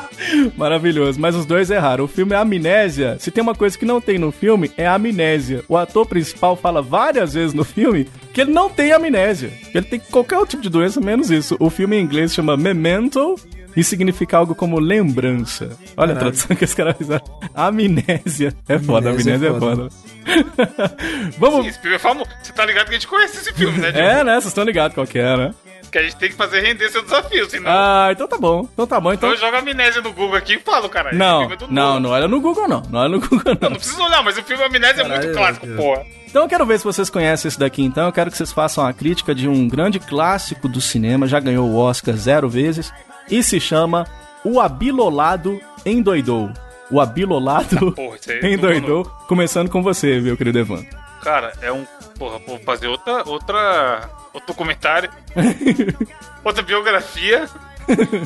Maravilhoso. 0.56 1.20
Mas 1.20 1.34
os 1.34 1.46
dois 1.46 1.70
erraram. 1.70 2.04
O 2.04 2.08
filme 2.08 2.32
é 2.34 2.36
Amnésia. 2.36 3.16
Se 3.18 3.30
tem 3.30 3.42
uma 3.42 3.54
coisa 3.54 3.76
que 3.76 3.84
não 3.84 4.00
tem 4.00 4.18
no 4.18 4.32
filme, 4.32 4.70
é 4.76 4.86
a 4.86 4.94
amnésia. 4.94 5.64
O 5.68 5.76
ator 5.76 6.06
principal 6.06 6.56
fala 6.56 6.82
várias 6.82 7.34
vezes 7.34 7.54
no 7.54 7.64
filme 7.64 8.08
que 8.32 8.40
ele 8.40 8.52
não 8.52 8.68
tem 8.70 8.92
amnésia. 8.92 9.52
Ele 9.74 9.84
tem 9.86 9.98
qualquer 9.98 10.38
outro 10.38 10.50
tipo 10.50 10.62
de 10.62 10.68
doença, 10.68 11.00
menos 11.00 11.30
isso. 11.30 11.56
O 11.58 11.70
filme 11.70 11.96
em 11.96 12.02
inglês 12.02 12.34
chama 12.34 12.56
Memento. 12.56 13.36
E 13.74 13.82
significa 13.82 14.36
algo 14.36 14.54
como 14.54 14.78
lembrança. 14.78 15.78
Olha 15.96 16.12
a 16.12 16.16
tradução 16.16 16.54
que 16.54 16.62
esse 16.62 16.76
cara 16.76 16.92
fizeram. 16.92 17.24
Amnésia. 17.54 18.54
É 18.68 18.78
foda, 18.78 19.08
Amnésia 19.08 19.34
amnésia 19.34 19.46
é 19.46 19.56
é 19.56 19.58
foda. 19.58 19.76
foda. 19.76 20.96
Vamos. 21.38 21.66
Esse 21.66 21.80
filme 21.80 21.96
é 21.96 21.98
famoso. 21.98 22.28
Você 22.42 22.52
tá 22.52 22.66
ligado 22.66 22.84
que 22.84 22.90
a 22.90 22.94
gente 22.94 23.06
conhece 23.06 23.38
esse 23.38 23.50
filme, 23.54 23.78
né, 23.78 23.90
Diogo? 23.90 24.06
É, 24.06 24.24
né? 24.24 24.32
Vocês 24.34 24.48
estão 24.48 24.64
ligados 24.64 24.94
qual 24.94 25.06
que 25.06 25.18
é, 25.18 25.36
né? 25.38 25.54
Que 25.92 25.98
a 25.98 26.02
gente 26.04 26.16
tem 26.16 26.30
que 26.30 26.34
fazer 26.36 26.60
render 26.62 26.88
seu 26.88 27.02
desafio, 27.02 27.48
senão. 27.50 27.70
Ah, 27.70 28.08
então 28.10 28.26
tá 28.26 28.38
bom. 28.38 28.66
Então 28.72 28.86
tá 28.86 28.98
bom. 28.98 29.12
Então 29.12 29.28
Então... 29.30 29.46
eu 29.46 29.52
jogo 29.52 29.58
amnésia 29.58 30.00
no 30.00 30.10
Google 30.10 30.36
aqui 30.36 30.54
e 30.54 30.58
falo, 30.58 30.88
cara. 30.88 31.10
esse 31.10 31.18
Não, 31.18 31.40
filme 31.40 31.54
é 31.54 31.56
do 31.58 31.68
não, 31.70 32.00
não 32.00 32.10
olha 32.10 32.26
no 32.26 32.40
Google, 32.40 32.66
não. 32.66 32.82
Não 32.90 32.98
olha 33.00 33.08
no 33.10 33.20
Google, 33.20 33.54
não. 33.60 33.68
Não 33.70 33.76
precisa 33.76 34.02
olhar, 34.02 34.22
mas 34.24 34.38
o 34.38 34.42
filme 34.42 34.64
Amnésia 34.64 35.02
é 35.02 35.04
muito 35.08 35.20
Caralho, 35.20 35.34
clássico, 35.36 35.66
porra. 35.76 36.06
Então 36.26 36.42
eu 36.44 36.48
quero 36.48 36.64
ver 36.64 36.78
se 36.78 36.84
vocês 36.84 37.10
conhecem 37.10 37.46
esse 37.46 37.58
daqui, 37.58 37.82
então. 37.82 38.06
Eu 38.06 38.12
quero 38.12 38.30
que 38.30 38.36
vocês 38.38 38.50
façam 38.50 38.86
a 38.86 38.92
crítica 38.94 39.34
de 39.34 39.46
um 39.46 39.68
grande 39.68 40.00
clássico 40.00 40.66
do 40.66 40.80
cinema, 40.80 41.26
já 41.26 41.38
ganhou 41.38 41.68
o 41.68 41.76
Oscar 41.76 42.14
zero 42.16 42.48
vezes, 42.48 42.90
e 43.30 43.42
se 43.42 43.60
chama 43.60 44.06
O 44.42 44.60
Abilolado 44.60 45.60
Endoidou. 45.84 46.50
O 46.90 47.02
Abilolado 47.02 47.94
Endoidou. 48.42 49.04
Começando 49.28 49.68
com 49.68 49.82
você, 49.82 50.18
viu, 50.20 50.38
querido 50.38 50.58
Evandro? 50.58 50.88
Cara, 51.22 51.52
é 51.60 51.70
um. 51.70 51.84
Porra, 52.18 52.38
vou 52.46 52.58
fazer 52.60 52.86
outra. 52.88 53.22
outra. 53.28 54.08
Outro 54.32 54.48
documentário. 54.48 55.10
outra 56.44 56.62
biografia. 56.62 57.48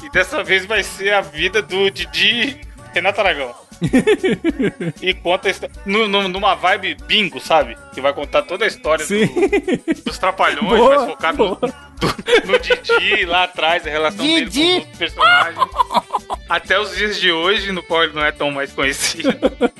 e 0.04 0.10
dessa 0.10 0.44
vez 0.44 0.66
vai 0.66 0.82
ser 0.82 1.12
a 1.12 1.20
vida 1.20 1.62
do 1.62 1.90
Didi 1.90 2.60
Renato 2.92 3.20
Aragão. 3.20 3.65
E 5.02 5.14
conta 5.14 5.48
nu- 5.84 6.08
nu- 6.08 6.28
numa 6.28 6.54
vibe 6.54 6.96
bingo, 7.06 7.40
sabe? 7.40 7.76
Que 7.94 8.00
vai 8.00 8.12
contar 8.12 8.42
toda 8.42 8.64
a 8.64 8.68
história 8.68 9.06
do- 9.06 10.02
dos 10.04 10.18
trapalhões, 10.18 10.78
Boa, 10.78 10.96
vai 10.98 11.06
focar 11.06 11.36
no, 11.36 11.54
do- 11.56 11.74
no 12.46 12.58
Didi 12.58 13.24
lá 13.24 13.44
atrás, 13.44 13.86
a 13.86 13.90
relação 13.90 14.24
dele 14.26 14.44
com 14.46 14.50
os 14.50 14.74
outros 14.74 14.98
personagens. 14.98 15.58
Até 16.48 16.78
os 16.78 16.94
dias 16.96 17.18
de 17.18 17.32
hoje, 17.32 17.72
no 17.72 17.82
qual 17.82 18.04
ele 18.04 18.12
não 18.12 18.24
é 18.24 18.30
tão 18.32 18.50
mais 18.50 18.72
conhecido. 18.72 19.28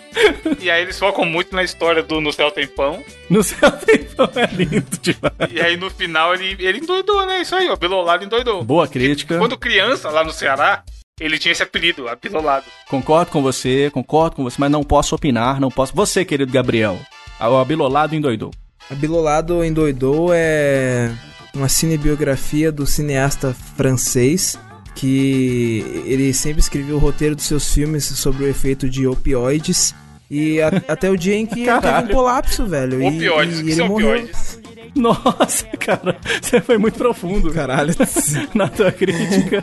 E 0.60 0.70
aí 0.70 0.80
eles 0.80 0.98
focam 0.98 1.26
muito 1.26 1.54
na 1.54 1.62
história 1.62 2.02
do 2.02 2.22
No 2.22 2.32
Céu 2.32 2.50
Tem 2.50 2.66
Pão. 2.66 3.04
No 3.28 3.42
céu 3.42 3.70
tem 3.70 4.02
pão, 4.04 4.28
é 4.34 4.46
lindo 4.46 4.86
demais. 5.02 5.52
E 5.52 5.60
aí 5.60 5.76
no 5.76 5.90
final 5.90 6.34
ele, 6.34 6.56
ele 6.58 6.78
endoidou, 6.78 7.26
né? 7.26 7.42
Isso 7.42 7.54
aí, 7.54 7.68
ó. 7.68 7.76
Bilolado 7.76 8.24
endoidou. 8.24 8.64
Boa 8.64 8.88
crítica. 8.88 9.36
Quando 9.38 9.58
criança, 9.58 10.08
lá 10.08 10.24
no 10.24 10.32
Ceará, 10.32 10.82
ele 11.20 11.38
tinha 11.38 11.52
esse 11.52 11.62
apelido, 11.62 12.08
Abilolado. 12.08 12.66
Concordo 12.90 13.30
com 13.30 13.40
você, 13.42 13.90
concordo 13.90 14.36
com 14.36 14.44
você, 14.44 14.56
mas 14.58 14.70
não 14.70 14.82
posso 14.84 15.14
opinar, 15.14 15.58
não 15.58 15.70
posso. 15.70 15.94
Você, 15.96 16.24
querido 16.26 16.52
Gabriel, 16.52 16.98
o 17.40 17.56
Abilolado 17.56 18.14
endoidou. 18.14 18.50
A 18.90 18.94
Bilolado 18.94 19.64
Endoidou 19.64 20.28
é 20.32 21.10
uma 21.54 21.68
cinebiografia 21.68 22.70
do 22.70 22.86
cineasta 22.86 23.52
francês 23.76 24.56
que 24.94 26.02
ele 26.06 26.32
sempre 26.32 26.60
escreveu 26.60 26.96
o 26.96 26.98
roteiro 27.00 27.34
dos 27.34 27.46
seus 27.46 27.72
filmes 27.72 28.04
sobre 28.04 28.44
o 28.44 28.48
efeito 28.48 28.88
de 28.88 29.06
opioides 29.06 29.92
e 30.30 30.60
a- 30.62 30.68
até 30.86 31.10
o 31.10 31.16
dia 31.16 31.34
em 31.34 31.46
que 31.46 31.60
ele 31.60 31.64
teve 31.72 31.80
Caralho. 31.80 32.08
um 32.08 32.12
colapso, 32.12 32.66
velho. 32.66 33.02
e- 33.02 33.06
Opioides, 33.16 33.58
e, 33.58 33.62
o 33.62 33.64
que 33.64 33.70
ele 33.70 33.76
são 33.76 33.88
morreu. 33.88 34.08
opioides? 34.10 34.60
Nossa, 34.96 35.66
cara, 35.78 36.16
você 36.40 36.60
foi 36.60 36.78
muito 36.78 36.96
profundo. 36.96 37.52
Caralho. 37.52 37.94
Na 38.54 38.68
tua 38.68 38.90
crítica. 38.90 39.62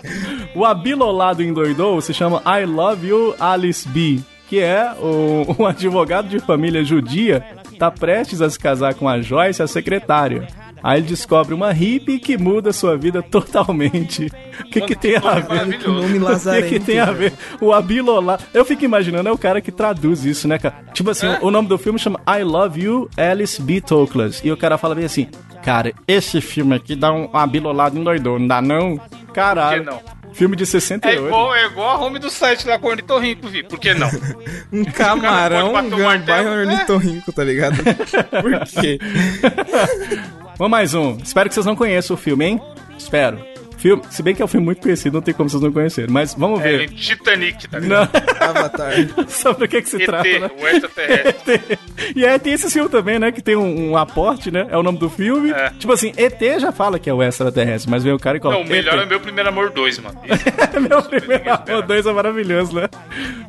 O 0.56 0.64
Abilolado 0.64 1.42
endoidou 1.42 2.00
se 2.02 2.14
chama 2.14 2.42
I 2.46 2.66
Love 2.66 3.08
You 3.08 3.36
Alice 3.40 3.88
B, 3.90 4.20
que 4.48 4.60
é 4.60 4.94
o, 4.94 5.56
um 5.60 5.66
advogado 5.66 6.30
de 6.30 6.40
família 6.40 6.84
judia 6.84 7.44
tá 7.74 7.92
prestes 7.92 8.42
a 8.42 8.50
se 8.50 8.58
casar 8.58 8.94
com 8.94 9.10
a 9.10 9.20
Joyce, 9.20 9.62
a 9.62 9.68
secretária. 9.68 10.48
Aí 10.84 11.00
ele 11.00 11.08
descobre 11.08 11.54
uma 11.54 11.72
hippie 11.72 12.20
que 12.20 12.38
muda 12.38 12.74
sua 12.74 12.98
vida 12.98 13.22
totalmente. 13.24 14.30
O 14.60 14.64
que, 14.66 14.82
que 14.82 14.96
tem 14.96 15.16
a 15.16 15.20
ver? 15.20 15.48
maravilhoso. 15.48 15.88
Nome 15.94 16.06
O 16.10 16.12
que, 16.12 16.20
lazarento. 16.20 16.68
que 16.68 16.80
tem 16.80 17.00
a 17.00 17.12
ver? 17.12 17.34
O 17.62 17.72
Abilolado. 17.72 18.44
Eu 18.54 18.66
fico 18.66 18.84
imaginando, 18.84 19.30
é 19.30 19.32
o 19.32 19.38
cara 19.38 19.62
que 19.62 19.72
traduz 19.72 20.26
isso, 20.26 20.48
né, 20.48 20.60
cara? 20.60 20.76
Tipo 20.94 21.10
assim, 21.12 21.28
o 21.42 21.50
nome 21.50 21.68
do 21.70 21.78
filme 21.78 21.98
chama 21.98 22.20
I 22.28 22.44
Love 22.44 22.82
You, 22.82 23.10
Alice 23.16 23.62
B. 23.62 23.80
Toklas. 23.80 24.42
E 24.44 24.52
o 24.52 24.58
cara 24.58 24.78
fala 24.78 24.94
bem 24.94 25.06
assim: 25.06 25.28
Cara, 25.64 25.94
esse 26.08 26.42
filme 26.42 26.76
aqui 26.76 26.96
dá 26.96 27.14
um 27.14 27.30
abilolado 27.34 27.98
endoidou, 27.98 28.38
não 28.38 28.48
dá 28.48 28.62
não? 28.62 29.00
Caralho. 29.34 29.86
Por 29.86 29.94
que 29.94 30.06
não? 30.08 30.14
Filme 30.34 30.56
de 30.56 30.64
É 30.64 30.66
68. 30.66 31.26
igual, 31.28 31.56
é 31.56 31.66
igual 31.68 31.90
a 31.92 32.00
home 32.04 32.18
do 32.18 32.28
site 32.30 32.68
lá 32.68 32.80
com 32.80 32.88
o 32.88 32.90
ornitorrinco, 32.90 33.48
vi. 33.48 33.62
Por 33.64 33.80
que 33.80 33.94
não? 33.94 34.10
Um 34.74 34.84
camarão, 34.84 35.70
um 35.76 35.90
gambá 35.92 36.42
e 36.42 36.46
um 36.48 36.52
ornitorrinco, 36.62 37.32
tá 37.32 37.44
ligado? 37.44 37.76
Por 38.42 38.82
quê? 38.82 38.98
Vamos 40.58 40.72
mais 40.72 40.94
um. 40.94 41.18
Espero 41.24 41.50
que 41.50 41.56
vocês 41.56 41.66
não 41.66 41.76
conheçam 41.76 42.16
o 42.16 42.18
filme, 42.18 42.46
hein? 42.46 42.62
Espero. 42.98 43.40
Filme, 43.78 44.02
se 44.10 44.24
bem 44.24 44.34
que 44.34 44.42
é 44.42 44.46
um 44.46 44.48
filme 44.48 44.66
muito 44.66 44.82
conhecido, 44.82 45.16
não 45.16 45.22
tem 45.22 45.34
como 45.34 45.50
vocês 45.50 45.62
não 45.62 45.70
conhecerem. 45.72 46.10
Mas 46.10 46.34
vamos 46.36 46.62
É, 46.62 46.64
ver. 46.64 46.74
ele- 46.84 46.88
Titanic, 46.96 47.68
tá 47.68 47.80
ligado? 47.80 48.10
Não. 48.14 48.48
Avatar. 48.50 48.94
Sobre 49.28 49.66
o 49.66 49.68
que, 49.68 49.82
que 49.82 49.90
se 49.90 49.98
ET, 49.98 50.06
trata, 50.06 50.40
né? 50.40 50.50
o 50.58 50.68
extraterrestre. 50.68 51.80
E 52.16 52.26
aí 52.26 52.40
tem 52.40 52.54
esse 52.54 52.70
filme 52.72 52.88
também, 52.88 53.20
né? 53.20 53.30
Que 53.34 53.42
tem 53.42 53.58
um, 53.58 53.92
um 53.92 53.98
aporte, 53.98 54.52
né? 54.52 54.68
É 54.70 54.78
o 54.78 54.84
nome 54.84 55.00
do 55.00 55.10
filme. 55.10 55.52
É. 55.52 55.70
Tipo 55.72 55.92
assim, 55.92 56.14
ET 56.16 56.40
já 56.62 56.72
fala 56.72 56.98
que 56.98 57.10
é 57.10 57.14
o 57.14 57.22
extraterrestre, 57.22 57.92
mas 57.92 58.06
vem 58.06 58.14
o 58.14 58.20
cara 58.20 58.38
e 58.38 58.40
Não, 58.40 58.52
coloca. 58.52 58.66
o 58.66 58.70
melhor 58.70 58.94
ET. 58.96 59.02
é 59.02 59.06
meu 59.06 59.20
primeiro 59.20 59.50
amor 59.50 59.70
2, 59.72 60.00
mano. 60.00 60.18
Meu 60.90 61.02
primeiro 61.04 61.44
amor 61.54 61.82
2 61.86 62.06
é 62.06 62.14
maravilhoso, 62.14 62.76
né? 62.76 62.88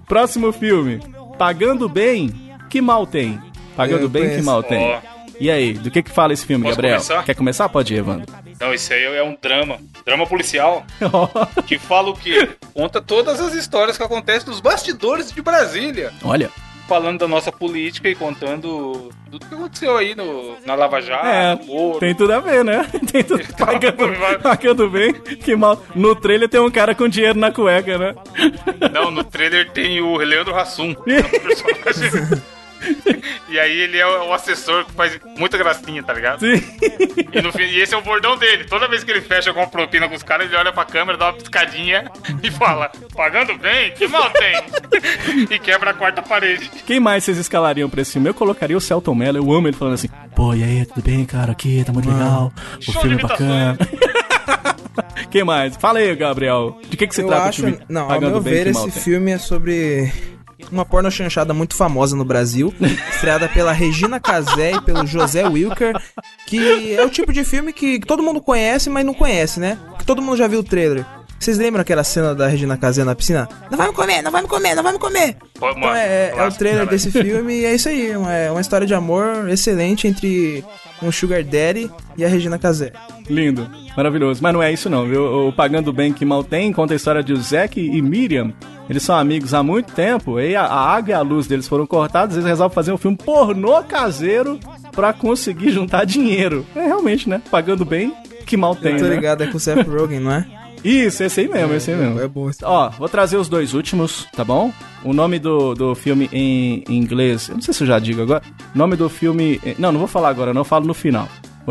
Próximo 0.09 0.51
filme. 0.53 1.01
Pagando 1.39 1.89
bem, 1.89 2.31
que 2.69 2.81
mal 2.81 3.07
tem? 3.07 3.41
Pagando 3.77 4.03
Eu 4.05 4.09
bem, 4.09 4.35
que 4.37 4.43
mal 4.43 4.63
tem? 4.65 4.79
Ó. 4.81 5.14
E 5.41 5.51
aí, 5.51 5.73
do 5.75 5.91
que 5.91 6.03
que 6.03 6.11
fala 6.11 6.33
esse 6.33 6.47
filme, 6.47 6.65
Posso 6.65 6.77
Gabriel? 6.77 6.97
começar? 6.97 7.25
Quer 7.25 7.35
começar? 7.35 7.69
Pode 7.69 7.95
ir, 7.95 7.99
Evandro. 7.99 8.33
Não, 8.61 8.73
isso 8.73 8.93
aí 8.93 9.05
é 9.05 9.23
um 9.23 9.37
drama. 9.41 9.79
Drama 10.05 10.27
policial. 10.27 10.85
Que 11.67 11.79
fala 11.79 12.11
o 12.11 12.15
quê? 12.17 12.49
Conta 12.75 13.01
todas 13.01 13.41
as 13.41 13.55
histórias 13.55 13.97
que 13.97 14.03
acontecem 14.03 14.49
nos 14.49 14.61
bastidores 14.61 15.33
de 15.33 15.41
Brasília. 15.43 16.13
Olha, 16.23 16.51
Falando 16.87 17.21
da 17.21 17.27
nossa 17.27 17.51
política 17.51 18.11
e 18.11 18.15
contando 18.15 19.09
tudo 19.31 19.47
que 19.47 19.55
aconteceu 19.55 19.97
aí 19.97 20.15
no, 20.15 20.55
na 20.67 20.75
Lava 20.75 21.01
Jato, 21.01 21.27
é, 21.27 21.55
no 21.57 21.65
Moro. 21.65 21.99
tem 21.99 22.15
tudo 22.15 22.31
a 22.35 22.41
ver, 22.41 22.63
né? 22.63 22.87
Tem 23.11 23.25
tudo 23.25 23.43
pagando, 23.57 24.43
pagando 24.43 24.91
bem, 24.91 25.15
que 25.15 25.57
mal. 25.57 25.83
No 25.95 26.15
trailer 26.15 26.47
tem 26.47 26.61
um 26.61 26.71
cara 26.71 26.95
com 26.95 27.09
dinheiro 27.09 27.39
na 27.39 27.51
cueca, 27.51 27.97
né? 27.97 28.15
Não, 28.93 29.11
no 29.11 29.25
trailer 29.25 29.71
tem 29.71 29.99
o 30.03 30.19
Leandro 30.19 30.55
Hassum. 30.55 30.95
e 33.49 33.59
aí 33.59 33.79
ele 33.81 33.99
é 33.99 34.07
o 34.07 34.33
assessor 34.35 34.85
que 34.85 34.93
faz 34.93 35.19
muita 35.39 35.57
gracinha, 35.57 36.03
tá 36.03 36.13
ligado? 36.13 36.41
Sim. 36.41 36.63
E, 37.33 37.41
no 37.43 37.51
fim- 37.53 37.63
e 37.65 37.81
esse 37.81 37.95
é 37.95 37.97
o 37.97 38.03
bordão 38.03 38.37
dele. 38.37 38.65
Toda 38.65 38.87
vez 38.89 39.03
que 39.05 39.11
ele 39.11 39.21
fecha 39.21 39.51
alguma 39.51 39.67
propina 39.67 40.09
com 40.09 40.15
os 40.15 40.23
caras, 40.23 40.47
ele 40.47 40.57
olha 40.57 40.73
pra 40.73 40.85
câmera, 40.85 41.17
dá 41.19 41.27
uma 41.27 41.33
piscadinha 41.35 42.11
e 42.43 42.51
fala: 42.51 42.91
Pagando 43.15 43.57
bem? 43.59 43.93
Que 43.93 44.07
mal 44.07 44.29
tem? 44.31 44.55
e 45.51 45.59
quebra 45.59 45.91
a 45.91 45.95
quarta 45.95 46.23
parede. 46.23 46.71
Quem 46.87 47.01
mais 47.01 47.25
vocês 47.25 47.39
escalariam 47.39 47.89
pra 47.89 48.03
esse 48.03 48.13
filme? 48.13 48.29
Eu 48.29 48.35
colocaria 48.35 48.77
o 48.77 48.81
Celton 48.81 49.15
Mello, 49.15 49.39
eu 49.39 49.53
amo 49.53 49.69
ele 49.69 49.77
falando 49.77 49.95
assim, 49.95 50.09
pô, 50.35 50.55
e 50.55 50.63
aí, 50.63 50.85
tudo 50.87 51.03
bem, 51.03 51.25
cara? 51.25 51.53
Aqui, 51.53 51.83
tá 51.85 51.93
muito 51.93 52.09
legal. 52.11 52.53
O 52.79 52.83
Show 52.83 53.01
filme 53.03 53.17
é 53.17 53.21
bacana. 53.23 53.79
Quem 55.31 55.43
mais? 55.45 55.77
Fala 55.77 55.99
aí, 55.99 56.15
Gabriel. 56.15 56.79
De 56.89 56.97
que 56.97 57.07
que 57.07 57.15
se 57.15 57.23
Eu 57.23 57.27
trata 57.29 57.49
acho, 57.49 57.63
o 57.63 57.65
filme? 57.69 57.85
não, 57.89 58.03
ao 58.03 58.09
Pagando 58.09 58.33
meu 58.33 58.41
bem, 58.41 58.53
ver, 58.55 58.67
esse 58.69 58.83
tem? 58.83 58.91
filme 58.91 59.33
é 59.33 59.39
sobre 59.39 60.13
uma 60.71 60.85
porno 60.85 61.11
chanchada 61.11 61.53
muito 61.55 61.75
famosa 61.77 62.17
no 62.17 62.25
Brasil, 62.25 62.73
estreada 63.15 63.49
pela 63.49 63.73
Regina 63.73 64.19
Casé 64.21 64.73
e 64.73 64.81
pelo 64.81 65.07
José 65.07 65.47
Wilker, 65.47 65.95
que 66.47 66.95
é 66.95 67.05
o 67.05 67.11
tipo 67.11 67.33
de 67.33 67.45
filme 67.45 67.73
que 67.73 67.99
todo 68.01 68.23
mundo 68.23 68.41
conhece, 68.41 68.89
mas 68.91 69.05
não 69.05 69.15
conhece, 69.15 69.61
né? 69.61 69.79
Que 69.99 70.05
todo 70.05 70.21
mundo 70.23 70.37
já 70.37 70.47
viu 70.47 70.61
o 70.61 70.65
trailer. 70.65 71.05
Vocês 71.39 71.59
lembram 71.59 71.83
aquela 71.83 72.03
cena 72.05 72.35
da 72.35 72.47
Regina 72.47 72.75
Casé 72.77 73.05
na 73.05 73.15
piscina? 73.15 73.47
Não 73.71 73.77
vai 73.77 73.89
me 73.89 73.93
comer, 73.93 74.23
não 74.23 74.31
vai 74.33 74.41
me 74.41 74.49
comer, 74.49 74.75
não 74.75 74.83
vai 74.83 74.93
me 74.95 74.99
comer. 74.99 75.37
Pô, 75.59 75.69
Então 75.69 75.81
mano, 75.81 75.95
é, 75.95 76.31
é 76.35 76.47
o 76.47 76.53
trailer 76.53 76.87
caralho. 76.87 76.91
desse 76.91 77.11
filme 77.11 77.61
e 77.61 77.65
é 77.67 77.75
isso 77.75 77.89
aí, 77.89 78.13
é 78.13 78.47
é 78.47 78.51
uma 78.51 78.61
história 78.61 78.87
de 78.87 78.95
amor 78.95 79.49
excelente 79.51 80.07
entre 80.09 80.65
um 81.03 81.11
Sugar 81.13 81.43
Daddy 81.43 81.91
e 82.17 82.25
a 82.25 82.29
Regina 82.29 82.59
Casé. 82.59 82.93
Lindo, 83.29 83.69
maravilhoso. 83.97 84.43
Mas 84.43 84.53
não 84.53 84.63
é 84.63 84.73
isso 84.73 84.89
não, 84.89 85.07
viu? 85.07 85.49
O 85.49 85.53
Pagando 85.53 85.93
Bem 85.93 86.13
Que 86.13 86.25
Mal 86.25 86.45
Tem 86.45 86.73
conta 86.73 86.93
a 86.95 86.97
história 86.97 87.23
de 87.23 87.35
Zack 87.37 87.81
e 87.81 88.01
Miriam. 88.03 88.53
Eles 88.89 89.03
são 89.03 89.17
amigos 89.17 89.55
há 89.55 89.63
muito 89.63 89.95
tempo, 89.95 90.39
e 90.39 90.55
a, 90.55 90.63
a 90.65 90.95
água 90.95 91.11
e 91.11 91.15
a 91.15 91.21
luz 91.23 91.47
deles 91.47 91.67
foram 91.67 91.87
cortados, 91.87 92.37
eles 92.37 92.47
resolvem 92.47 92.75
fazer 92.75 92.93
um 92.93 92.99
filme 92.99 93.17
pornô 93.17 93.83
caseiro 93.83 94.61
pra 94.93 95.11
conseguir 95.13 95.71
juntar 95.73 96.05
dinheiro. 96.05 96.67
É 96.77 96.83
realmente, 96.87 97.27
né? 97.29 97.41
Pagando 97.51 97.83
bem, 97.85 98.13
que 98.45 98.59
mal 98.59 98.77
tem, 98.77 98.93
Eu 98.93 98.99
tô 98.99 99.05
né? 99.07 99.15
ligado, 99.15 99.43
é 99.43 99.47
com 99.47 99.57
o 99.57 99.61
Seth 99.61 99.87
Rogen, 99.89 100.21
não 100.21 100.33
é? 100.33 100.47
Isso, 100.85 101.25
esse 101.25 101.41
aí 101.41 101.49
mesmo, 101.49 101.75
esse 101.75 101.91
aí 101.91 101.97
mesmo. 101.97 102.21
É 102.21 102.29
bom. 102.29 102.51
Ó, 102.63 102.91
vou 102.91 103.09
trazer 103.09 103.37
os 103.39 103.49
dois 103.49 103.73
últimos, 103.75 104.27
tá 104.37 104.45
bom? 104.45 104.71
O 105.03 105.13
nome 105.13 105.39
do, 105.39 105.75
do 105.75 105.95
filme 105.95 106.29
em 106.33 106.85
inglês, 106.89 107.49
eu 107.49 107.55
não 107.55 107.63
sei 107.63 107.73
se 107.73 107.83
eu 107.83 107.87
já 107.87 107.99
digo 107.99 108.21
agora. 108.23 108.43
O 108.75 108.79
nome 108.79 108.95
do 108.97 109.09
filme. 109.09 109.61
Não, 109.79 109.91
não 109.91 109.99
vou 109.99 110.09
falar 110.09 110.29
agora, 110.29 110.53
não 110.53 110.61
eu 110.61 110.65
falo 110.65 110.87
no 110.87 110.95
final. 110.95 111.29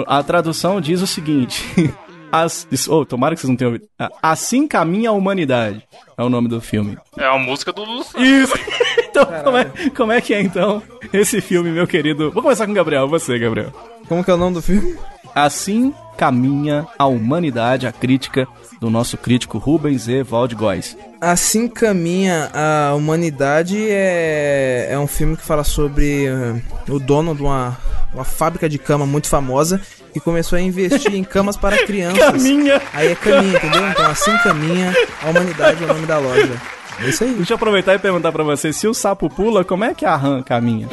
A 0.07 0.23
tradução 0.23 0.81
diz 0.81 1.01
o 1.01 1.07
seguinte. 1.07 1.63
As, 2.31 2.67
isso- 2.71 2.91
oh, 2.91 3.05
tomara 3.05 3.35
que 3.35 3.41
vocês 3.41 3.49
não 3.49 3.55
tenham 3.55 3.73
ouvido. 3.73 3.87
Assim 4.19 4.67
caminha 4.67 5.11
a 5.11 5.13
humanidade. 5.13 5.83
É 6.17 6.23
o 6.23 6.29
nome 6.29 6.47
do 6.47 6.59
filme. 6.59 6.97
É 7.15 7.27
a 7.27 7.37
música 7.37 7.71
do 7.71 7.83
Lulu 7.83 8.03
Santos. 8.03 8.27
Isso! 8.27 8.53
Então, 9.13 9.27
como 9.43 9.57
é, 9.57 9.65
como 9.95 10.11
é 10.11 10.19
que 10.19 10.33
é 10.33 10.41
então 10.41 10.81
esse 11.13 11.39
filme, 11.39 11.69
meu 11.69 11.85
querido? 11.85 12.31
Vou 12.31 12.41
começar 12.41 12.65
com 12.65 12.71
o 12.71 12.75
Gabriel, 12.75 13.07
você, 13.07 13.37
Gabriel. 13.37 13.71
Como 14.09 14.23
que 14.23 14.31
é 14.31 14.33
o 14.33 14.37
nome 14.37 14.55
do 14.55 14.61
filme? 14.63 14.95
Assim 15.35 15.93
caminha 16.17 16.85
a 16.97 17.05
humanidade, 17.05 17.87
a 17.87 17.91
crítica 17.91 18.47
do 18.79 18.89
nosso 18.89 19.17
crítico 19.17 19.57
Rubens 19.57 20.07
E. 20.07 20.23
Góes. 20.55 20.97
Assim 21.21 21.67
caminha 21.67 22.51
a 22.53 22.93
humanidade 22.93 23.77
é, 23.89 24.89
é 24.91 24.99
um 24.99 25.07
filme 25.07 25.37
que 25.37 25.43
fala 25.43 25.63
sobre 25.63 26.25
eh, 26.25 26.55
o 26.89 26.99
dono 26.99 27.33
de 27.33 27.41
uma, 27.41 27.77
uma 28.13 28.25
fábrica 28.25 28.67
de 28.67 28.77
cama 28.77 29.05
muito 29.05 29.27
famosa 29.27 29.79
que 30.11 30.19
começou 30.19 30.57
a 30.57 30.61
investir 30.61 31.15
em 31.15 31.23
camas 31.23 31.55
para 31.55 31.77
crianças. 31.87 32.19
Caminha! 32.19 32.81
Aí 32.93 33.11
é 33.11 33.15
caminha, 33.15 33.57
entendeu? 33.57 33.87
Então 33.89 34.05
assim 34.05 34.37
caminha 34.39 34.93
a 35.23 35.29
humanidade 35.29 35.81
é 35.81 35.85
o 35.85 35.93
nome 35.93 36.05
da 36.05 36.19
loja. 36.19 36.61
É 36.99 37.09
isso 37.09 37.23
aí. 37.23 37.33
Deixa 37.33 37.53
eu 37.53 37.55
aproveitar 37.55 37.95
e 37.95 37.99
perguntar 37.99 38.31
pra 38.31 38.43
você, 38.43 38.71
se 38.71 38.87
o 38.87 38.93
sapo 38.93 39.29
pula, 39.29 39.63
como 39.63 39.83
é 39.83 39.93
que 39.93 40.05
a 40.05 40.15
rã 40.15 40.43
caminha? 40.43 40.87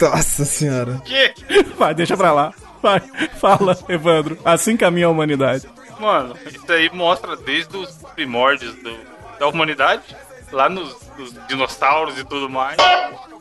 Nossa 0.00 0.44
senhora. 0.44 1.02
Que? 1.04 1.34
Vai, 1.76 1.94
deixa 1.94 2.16
pra 2.16 2.32
lá. 2.32 2.52
Vai, 2.82 3.00
fala, 3.38 3.76
Evandro. 3.88 4.38
Assim 4.44 4.76
caminha 4.76 5.06
a 5.06 5.10
humanidade. 5.10 5.68
Mano, 5.98 6.34
isso 6.46 6.72
aí 6.72 6.90
mostra 6.92 7.36
desde 7.36 7.76
os 7.76 7.90
primórdios 8.14 8.74
do- 8.76 8.98
da 9.38 9.46
humanidade, 9.48 10.02
lá 10.50 10.68
nos, 10.68 10.96
nos 11.18 11.34
dinossauros 11.46 12.18
e 12.18 12.24
tudo 12.24 12.48
mais, 12.48 12.76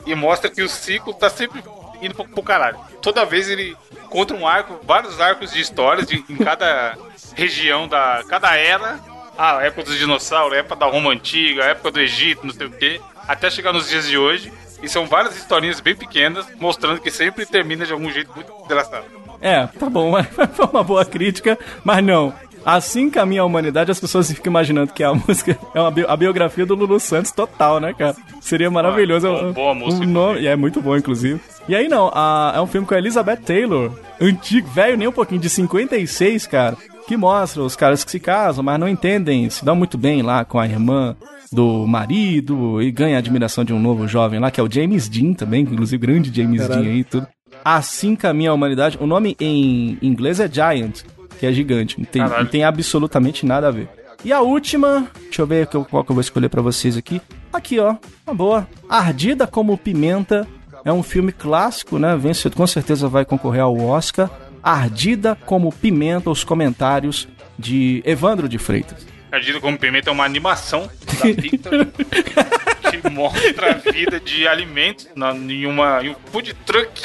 e 0.05 0.13
mostra 0.15 0.49
que 0.49 0.61
o 0.61 0.67
ciclo 0.69 1.13
tá 1.13 1.29
sempre 1.29 1.63
indo 2.01 2.13
pro, 2.15 2.25
pro 2.27 2.43
caralho. 2.43 2.77
Toda 3.01 3.25
vez 3.25 3.49
ele 3.49 3.75
encontra 4.03 4.35
um 4.35 4.45
arco, 4.47 4.79
vários 4.83 5.19
arcos 5.21 5.51
de 5.53 5.61
histórias 5.61 6.05
de- 6.07 6.23
em 6.29 6.35
cada 6.37 6.97
região 7.35 7.87
da. 7.87 8.23
cada 8.27 8.55
era. 8.55 8.99
Ah, 9.37 9.63
época 9.63 9.83
dos 9.83 9.97
dinossauros, 9.97 10.57
época 10.57 10.75
da 10.75 10.85
Roma 10.85 11.11
Antiga, 11.11 11.63
época 11.63 11.91
do 11.91 12.01
Egito, 12.01 12.45
não 12.45 12.53
sei 12.53 12.67
o 12.67 12.71
quê. 12.71 12.99
até 13.25 13.49
chegar 13.49 13.71
nos 13.71 13.87
dias 13.87 14.05
de 14.07 14.17
hoje. 14.17 14.51
E 14.81 14.87
são 14.89 15.05
várias 15.05 15.35
historinhas 15.37 15.79
bem 15.81 15.93
pequenas, 15.95 16.45
mostrando 16.57 16.99
que 17.01 17.11
sempre 17.11 17.45
termina 17.45 17.85
de 17.85 17.91
algum 17.93 18.09
jeito 18.11 18.31
muito 18.33 18.51
engraçado. 18.65 19.05
É, 19.41 19.65
tá 19.67 19.89
bom, 19.89 20.11
foi 20.53 20.65
uma 20.71 20.83
boa 20.83 21.05
crítica, 21.05 21.57
mas 21.83 22.03
não. 22.03 22.33
Assim 22.65 23.09
caminha 23.09 23.41
a 23.41 23.45
humanidade, 23.45 23.89
as 23.89 23.99
pessoas 24.01 24.29
ficam 24.29 24.51
imaginando 24.51 24.91
que 24.91 25.01
a 25.01 25.13
música 25.15 25.57
é 25.73 25.79
uma 25.79 25.89
bi 25.89 26.03
a 26.05 26.15
biografia 26.17 26.65
do 26.65 26.75
Lulu 26.75 26.99
Santos 26.99 27.31
total, 27.31 27.79
né, 27.79 27.93
cara? 27.93 28.15
Seria 28.41 28.69
maravilhoso. 28.69 29.27
Ah, 29.29 29.43
bom, 29.43 29.53
boa 29.53 29.71
um 29.71 29.75
música, 29.75 30.05
nome, 30.05 30.41
e 30.41 30.47
é 30.47 30.55
muito 30.57 30.81
bom, 30.81 30.95
inclusive. 30.97 31.39
E 31.69 31.75
aí, 31.75 31.87
não, 31.87 32.11
a- 32.13 32.51
é 32.55 32.59
um 32.59 32.67
filme 32.67 32.85
com 32.85 32.93
a 32.93 32.97
Elizabeth 32.97 33.37
Taylor, 33.37 33.91
antigo, 34.19 34.67
velho, 34.67 34.97
nem 34.97 35.07
um 35.07 35.11
pouquinho, 35.11 35.39
de 35.39 35.49
56, 35.49 36.47
cara, 36.47 36.75
que 37.07 37.15
mostra 37.15 37.63
os 37.63 37.77
caras 37.77 38.03
que 38.03 38.11
se 38.11 38.19
casam, 38.19 38.61
mas 38.63 38.77
não 38.77 38.89
entendem, 38.89 39.49
se 39.49 39.63
dão 39.63 39.75
muito 39.75 39.97
bem 39.97 40.21
lá 40.21 40.43
com 40.43 40.59
a 40.59 40.65
irmã 40.67 41.15
do 41.51 41.87
marido 41.87 42.81
e 42.81 42.91
ganha 42.91 43.15
a 43.15 43.19
admiração 43.19 43.63
de 43.63 43.73
um 43.73 43.79
novo 43.79 44.05
jovem 44.07 44.39
lá, 44.39 44.51
que 44.51 44.59
é 44.59 44.63
o 44.63 44.71
James 44.71 45.07
Dean 45.07 45.33
também, 45.33 45.61
inclusive 45.63 45.97
grande 46.05 46.31
James 46.35 46.61
Caralho. 46.61 46.81
Dean 46.83 46.91
aí 46.91 46.99
e 46.99 47.03
tudo. 47.03 47.27
Assim 47.63 48.15
caminha 48.15 48.51
a 48.51 48.53
humanidade. 48.53 48.97
O 48.99 49.07
nome 49.07 49.35
em 49.39 49.97
inglês 50.01 50.39
é 50.39 50.47
Giant, 50.47 51.01
que 51.39 51.45
é 51.45 51.51
gigante. 51.51 51.99
Não 51.99 52.05
tem, 52.05 52.21
não 52.21 52.45
tem 52.45 52.63
absolutamente 52.63 53.45
nada 53.45 53.67
a 53.67 53.71
ver. 53.71 53.89
E 54.23 54.33
a 54.33 54.41
última, 54.41 55.07
deixa 55.23 55.41
eu 55.41 55.47
ver 55.47 55.67
qual 55.67 55.85
qual 55.85 56.03
que 56.03 56.11
eu 56.11 56.15
vou 56.15 56.21
escolher 56.21 56.49
pra 56.49 56.61
vocês 56.61 56.97
aqui. 56.97 57.21
Aqui, 57.53 57.79
ó, 57.79 57.95
uma 58.27 58.35
boa. 58.35 58.67
Ardida 58.89 59.47
como 59.47 59.77
Pimenta 59.77 60.45
é 60.83 60.91
um 60.91 61.01
filme 61.01 61.31
clássico, 61.31 61.97
né? 61.97 62.15
Vence, 62.17 62.49
com 62.49 62.67
certeza 62.67 63.07
vai 63.07 63.23
concorrer 63.23 63.61
ao 63.61 63.77
Oscar. 63.77 64.29
Ardida 64.61 65.37
como 65.45 65.71
Pimenta, 65.71 66.29
os 66.29 66.43
comentários 66.43 67.27
de 67.57 68.01
Evandro 68.05 68.49
de 68.49 68.57
Freitas. 68.57 69.05
Ardido 69.31 69.61
como 69.61 69.77
Pimenta 69.77 70.09
é 70.09 70.13
uma 70.13 70.25
animação 70.25 70.89
da 71.05 71.41
Pixar 71.41 71.71
que 72.89 73.09
mostra 73.09 73.71
a 73.71 73.91
vida 73.91 74.19
de 74.19 74.47
alimentos 74.47 75.07
na, 75.15 75.31
em, 75.31 75.65
uma, 75.65 76.03
em 76.03 76.09
um 76.09 76.15
food 76.31 76.53
truck. 76.65 77.01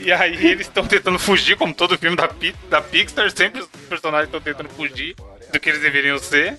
E 0.00 0.12
aí 0.12 0.46
eles 0.46 0.66
estão 0.66 0.86
tentando 0.86 1.18
fugir, 1.18 1.56
como 1.56 1.72
todo 1.72 1.98
filme 1.98 2.16
da, 2.16 2.28
da 2.68 2.82
Pixar, 2.82 3.30
sempre 3.30 3.62
os 3.62 3.68
personagens 3.88 4.28
estão 4.28 4.40
tentando 4.40 4.68
fugir 4.68 5.16
do 5.52 5.58
que 5.58 5.70
eles 5.70 5.80
deveriam 5.80 6.18
ser. 6.18 6.58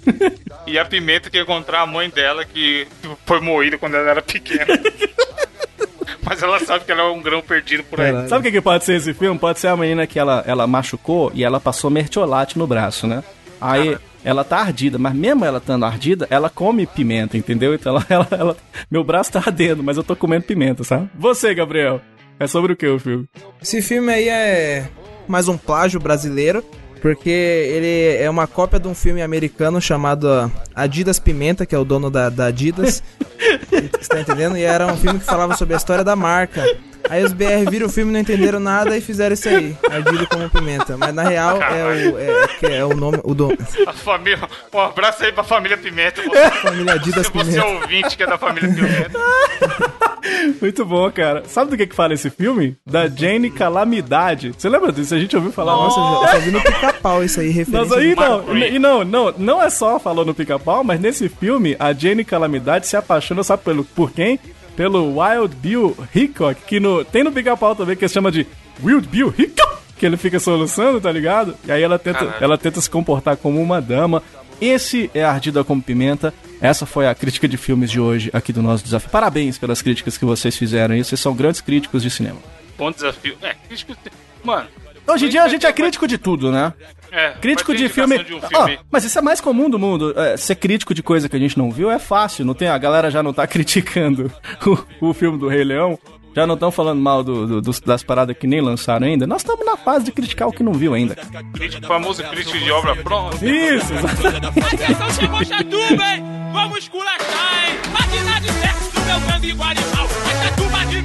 E 0.66 0.80
a 0.80 0.86
Pimenta 0.86 1.30
quer 1.30 1.42
encontrar 1.42 1.82
a 1.82 1.86
mãe 1.86 2.10
dela, 2.10 2.44
que 2.46 2.88
foi 3.26 3.40
moída 3.40 3.78
quando 3.78 3.96
ela 3.96 4.10
era 4.10 4.22
pequena. 4.22 4.66
Mas 6.24 6.42
ela 6.44 6.60
sabe 6.60 6.86
que 6.86 6.92
ela 6.92 7.02
é 7.04 7.06
um 7.10 7.22
grão 7.22 7.42
perdido 7.42 7.84
por 7.84 8.00
aí. 8.02 8.28
Sabe 8.28 8.40
o 8.42 8.44
que, 8.44 8.52
que 8.52 8.62
pode 8.62 8.84
ser 8.86 8.96
esse 8.96 9.14
filme? 9.14 9.38
Pode 9.40 9.60
ser 9.60 9.68
a 9.68 9.78
menina 9.78 10.06
que 10.08 10.18
ela, 10.20 10.44
ela 10.48 10.66
machucou 10.68 11.32
e 11.34 11.44
ela 11.44 11.60
passou 11.60 11.90
mertiolate 11.90 12.58
no 12.58 12.66
braço, 12.68 13.06
né? 13.08 13.24
Aí 13.60 13.98
ela 14.24 14.44
tá 14.44 14.58
ardida, 14.58 14.98
mas 14.98 15.14
mesmo 15.14 15.46
ela 15.46 15.60
estando 15.60 15.86
ardida, 15.86 16.28
ela 16.30 16.50
come 16.50 16.86
pimenta, 16.86 17.38
entendeu? 17.38 17.74
Então 17.74 17.96
ela, 17.96 18.06
ela, 18.10 18.28
ela- 18.32 18.58
Meu 18.90 19.04
braço 19.04 19.32
tá 19.32 19.40
ardendo, 19.46 19.84
mas 19.84 19.98
eu 19.98 20.04
tô 20.04 20.16
comendo 20.16 20.44
pimenta, 20.46 20.84
sabe? 20.84 21.10
Você, 21.18 21.54
Gabriel. 21.54 22.02
É 22.40 22.48
sobre 22.48 22.74
o 22.74 22.76
que 22.76 22.86
o 22.86 23.00
filme? 23.00 23.26
Esse 23.62 23.82
filme 23.82 24.12
aí 24.12 24.28
é 24.28 24.90
mais 25.28 25.48
um 25.48 25.58
plágio 25.58 26.00
brasileiro, 26.02 26.64
porque 27.02 27.30
ele 27.30 28.18
é 28.24 28.30
uma 28.30 28.48
cópia 28.48 28.80
de 28.80 28.88
um 28.88 28.96
filme 28.96 29.22
americano 29.22 29.80
chamado 29.82 30.52
Adidas 30.74 31.20
Pimenta, 31.20 31.66
que 31.66 31.76
é 31.76 31.78
o 31.78 31.86
dono 31.86 32.10
da, 32.10 32.30
da 32.30 32.48
Adidas. 32.48 33.04
Você 33.70 34.10
tá 34.10 34.22
entendendo? 34.22 34.58
E 34.58 34.64
era 34.64 34.88
um 34.88 34.98
filme 34.98 35.20
que 35.20 35.26
falava 35.26 35.56
sobre 35.56 35.74
a 35.74 35.78
história 35.78 36.04
da 36.04 36.16
marca. 36.16 36.64
Aí 37.10 37.24
os 37.24 37.34
BR 37.34 37.70
viram 37.70 37.88
o 37.88 37.90
filme, 37.90 38.12
não 38.12 38.20
entenderam 38.20 38.60
nada 38.60 38.98
e 38.98 39.02
fizeram 39.02 39.34
isso 39.34 39.48
aí, 39.48 39.76
Ardido 39.92 40.28
como 40.28 40.50
Pimenta. 40.50 40.98
Mas 40.98 41.14
na 41.14 41.24
real 41.24 41.62
é 41.62 41.86
o, 41.86 42.18
é, 42.20 42.44
é 42.44 42.48
que 42.60 42.66
é 42.66 42.84
o 42.86 42.96
nome, 42.96 43.20
o 43.24 43.34
dono. 43.36 43.58
A 43.88 43.94
família. 43.94 44.40
Um 44.74 44.80
abraço 44.80 45.24
aí 45.24 45.32
pra 45.32 45.44
família 45.44 45.78
Pimenta. 45.78 46.22
Você, 46.26 46.52
Família 46.62 46.94
Adidas 46.94 47.28
você 47.28 47.38
é 47.38 47.44
Pimenta. 47.62 47.66
ouvinte 47.66 48.18
que 48.18 48.24
é 48.24 48.28
da 48.28 48.38
família 48.38 48.70
Pimenta. 48.74 49.20
Muito 50.62 50.86
bom, 50.86 51.10
cara. 51.12 51.44
Sabe 51.46 51.72
do 51.72 51.78
que 51.78 51.86
que 51.88 51.96
fala 51.96 52.14
esse 52.14 52.30
filme? 52.30 52.76
Da 52.86 53.08
Jane 53.08 53.50
Calamidade. 53.52 54.54
Você 54.58 54.68
lembra 54.68 54.92
disso? 54.92 55.14
A 55.14 55.20
gente 55.20 55.36
ouviu 55.36 55.52
falar. 55.52 55.74
Nossa, 55.74 56.00
eu 56.00 56.04
já- 56.04 56.12
eu 56.12 56.28
só 56.28 56.40
vi 56.40 56.52
no 56.52 56.62
pica-pau 56.62 57.24
isso 57.24 57.40
aí, 57.40 57.50
referência. 57.50 57.90
Mas 57.96 57.98
aí 57.98 58.16
não, 58.16 58.58
e 58.58 58.80
não, 58.80 59.04
não, 59.04 59.34
não 59.38 59.62
é 59.64 59.70
só 59.70 60.00
falou 60.00 60.26
no 60.26 60.34
pica-pau, 60.34 60.84
mas 60.84 61.00
nesse 61.00 61.30
filme 61.30 61.76
a 61.80 61.94
Jane 61.94 62.24
Calamidade 62.26 62.88
se 62.88 62.98
apaixona, 62.98 63.44
sabe 63.44 63.64
pelo, 63.64 63.84
por 63.84 64.12
quem? 64.12 64.40
Pelo 64.76 65.20
Wild 65.20 65.56
Bill 65.56 65.96
Hickok, 66.14 66.62
que 66.64 66.80
no, 66.80 67.06
tem 67.06 67.24
no 67.24 67.32
pica-pau 67.32 67.76
também, 67.76 67.96
que 67.96 68.08
se 68.08 68.14
chama 68.14 68.32
de 68.32 68.46
Wild 68.84 69.08
Bill 69.08 69.34
Hickok, 69.38 69.78
que 69.98 70.06
ele 70.06 70.18
fica 70.18 70.40
soluçando, 70.40 71.00
tá 71.00 71.12
ligado? 71.12 71.56
E 71.66 71.72
aí 71.72 71.82
ela 71.82 71.98
tenta, 71.98 72.20
Caralho. 72.20 72.44
ela 72.44 72.58
tenta 72.58 72.82
se 72.82 72.90
comportar 72.90 73.38
como 73.38 73.62
uma 73.62 73.82
dama. 73.82 74.22
Esse 74.60 75.10
é 75.14 75.24
Ardida 75.24 75.64
como 75.64 75.82
Pimenta. 75.82 76.34
Essa 76.62 76.86
foi 76.86 77.08
a 77.08 77.16
crítica 77.16 77.48
de 77.48 77.58
filmes 77.58 77.92
de 77.92 78.00
hoje 78.00 78.30
aqui 78.34 78.54
do 78.54 78.62
nosso 78.62 78.84
desafio. 78.84 79.10
Parabéns 79.10 79.58
pelas 79.58 79.82
críticas 79.82 80.18
que 80.18 80.26
vocês 80.26 80.56
fizeram 80.56 80.96
aí. 80.96 81.04
Vocês 81.04 81.20
são 81.20 81.34
grandes 81.34 81.62
críticos 81.62 82.02
de 82.02 82.10
cinema. 82.10 82.40
Bom 82.78 82.92
desafio. 82.92 83.36
É, 83.42 83.54
crítico. 83.68 83.96
Mano. 84.44 84.68
Hoje 85.08 85.28
em 85.28 85.30
dia 85.30 85.44
a 85.44 85.48
gente 85.48 85.66
é 85.66 85.72
crítico 85.72 86.08
de 86.08 86.18
tudo, 86.18 86.52
né? 86.52 86.74
É, 87.12 87.32
Crítico 87.42 87.74
de 87.76 87.88
filme. 87.90 88.18
De 88.24 88.34
um 88.34 88.42
filme. 88.42 88.78
Ó, 88.80 88.84
mas 88.92 89.04
isso 89.04 89.18
é 89.18 89.22
mais 89.22 89.40
comum 89.42 89.70
do 89.70 89.80
mundo. 89.80 90.14
É, 90.20 90.36
ser 90.38 90.56
crítico 90.56 90.94
de 90.94 91.02
coisa 91.04 91.28
que 91.30 91.36
a 91.36 91.40
gente 91.40 91.58
não 91.58 91.72
viu 91.72 91.90
é 91.92 92.00
fácil. 92.00 92.44
Não 92.46 92.54
tem, 92.54 92.68
a 92.68 92.78
galera 92.78 93.10
já 93.12 93.22
não 93.24 93.34
tá 93.34 93.46
criticando 93.48 94.32
o, 95.02 95.10
o 95.10 95.14
filme 95.14 95.38
do 95.38 95.48
Rei 95.48 95.64
Leão. 95.64 95.98
Já 96.36 96.46
não 96.46 96.56
estão 96.56 96.70
falando 96.70 97.00
mal 97.02 97.24
do- 97.24 97.62
do- 97.62 97.82
das 97.86 98.04
paradas 98.04 98.36
que 98.38 98.46
nem 98.46 98.60
lançaram 98.60 99.08
ainda. 99.08 99.26
Nós 99.26 99.42
estamos 99.42 99.66
na 99.66 99.78
fase 99.78 100.04
de 100.04 100.12
criticar 100.12 100.50
o 100.50 100.52
que 100.52 100.62
não 100.64 100.74
viu 100.74 100.94
ainda. 100.94 101.16
Crítico, 101.54 101.88
famoso 101.88 102.22
crítico 102.26 102.58
de 102.58 102.70
obra 102.72 102.94
pronta. 102.98 103.38
Isso, 103.46 103.94
Atenção, 103.94 105.10
chegou 105.12 105.46
Chatuba, 105.46 106.04
hein? 106.04 106.24
Vamos 106.52 106.80
esculachar, 106.80 107.70
hein? 107.70 107.76
Máquina 107.94 108.42
de 108.42 108.52
sexo 108.52 108.92
do 108.94 109.02
meu 109.06 109.20
grande 109.22 109.52
Guarimal. 109.54 110.06
A 110.06 110.44
Chatuba 110.44 110.86
de 110.88 111.02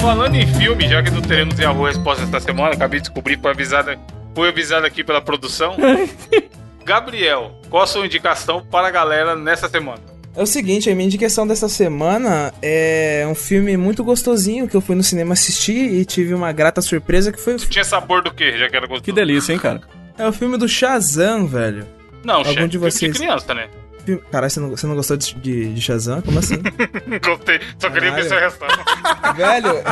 Falando 0.00 0.34
em 0.34 0.46
filme, 0.54 0.88
já 0.88 1.02
que 1.02 1.10
não 1.10 1.20
teremos 1.20 1.58
Yahoo 1.58 1.84
Resposta 1.86 2.24
esta 2.24 2.40
semana, 2.40 2.74
acabei 2.74 3.00
de 3.00 3.06
descobrir, 3.06 3.38
foi 3.40 3.50
avisado, 3.50 3.90
foi 4.34 4.48
avisado 4.48 4.86
aqui 4.86 5.04
pela 5.04 5.20
produção. 5.20 5.76
Gabriel, 6.84 7.52
qual 7.68 7.82
a 7.82 7.86
sua 7.86 8.06
indicação 8.06 8.64
para 8.70 8.88
a 8.88 8.90
galera 8.90 9.36
nessa 9.36 9.68
semana? 9.68 10.00
É 10.34 10.42
o 10.42 10.46
seguinte, 10.46 10.88
a 10.88 10.94
minha 10.94 11.06
indicação 11.06 11.46
dessa 11.46 11.68
semana 11.68 12.52
é 12.62 13.26
um 13.28 13.34
filme 13.34 13.76
muito 13.76 14.02
gostosinho 14.02 14.66
que 14.68 14.76
eu 14.76 14.80
fui 14.80 14.94
no 14.96 15.02
cinema 15.02 15.34
assistir 15.34 15.92
e 15.92 16.04
tive 16.04 16.32
uma 16.34 16.50
grata 16.52 16.80
surpresa 16.80 17.30
que 17.32 17.40
foi 17.40 17.54
o 17.54 17.58
Tinha 17.58 17.84
sabor 17.84 18.22
do 18.22 18.32
quê? 18.32 18.56
Já 18.56 18.68
que 18.68 18.76
era 18.76 18.86
gostoso. 18.86 19.02
Que 19.04 19.12
delícia, 19.12 19.52
hein, 19.52 19.58
cara? 19.58 19.80
É 20.16 20.26
o 20.26 20.32
filme 20.32 20.56
do 20.56 20.68
Shazam, 20.68 21.46
velho. 21.46 21.86
Não, 22.24 22.36
Algum 22.36 22.50
chefe, 22.52 22.68
de 22.68 22.78
filme 22.78 22.90
vocês- 22.90 23.12
de 23.12 23.18
criança, 23.18 23.54
né? 23.54 23.68
Caralho, 24.30 24.50
você 24.50 24.60
não, 24.60 24.70
você 24.70 24.86
não 24.86 24.94
gostou 24.94 25.16
de, 25.16 25.34
de, 25.34 25.74
de 25.74 25.80
Shazam? 25.80 26.22
Como 26.22 26.38
assim? 26.38 26.56
Gostei, 27.24 27.60
só 27.78 27.90
queria 27.90 28.12
ver 28.12 28.24
sua 28.24 28.38
reação. 28.38 28.68
velho! 29.36 29.74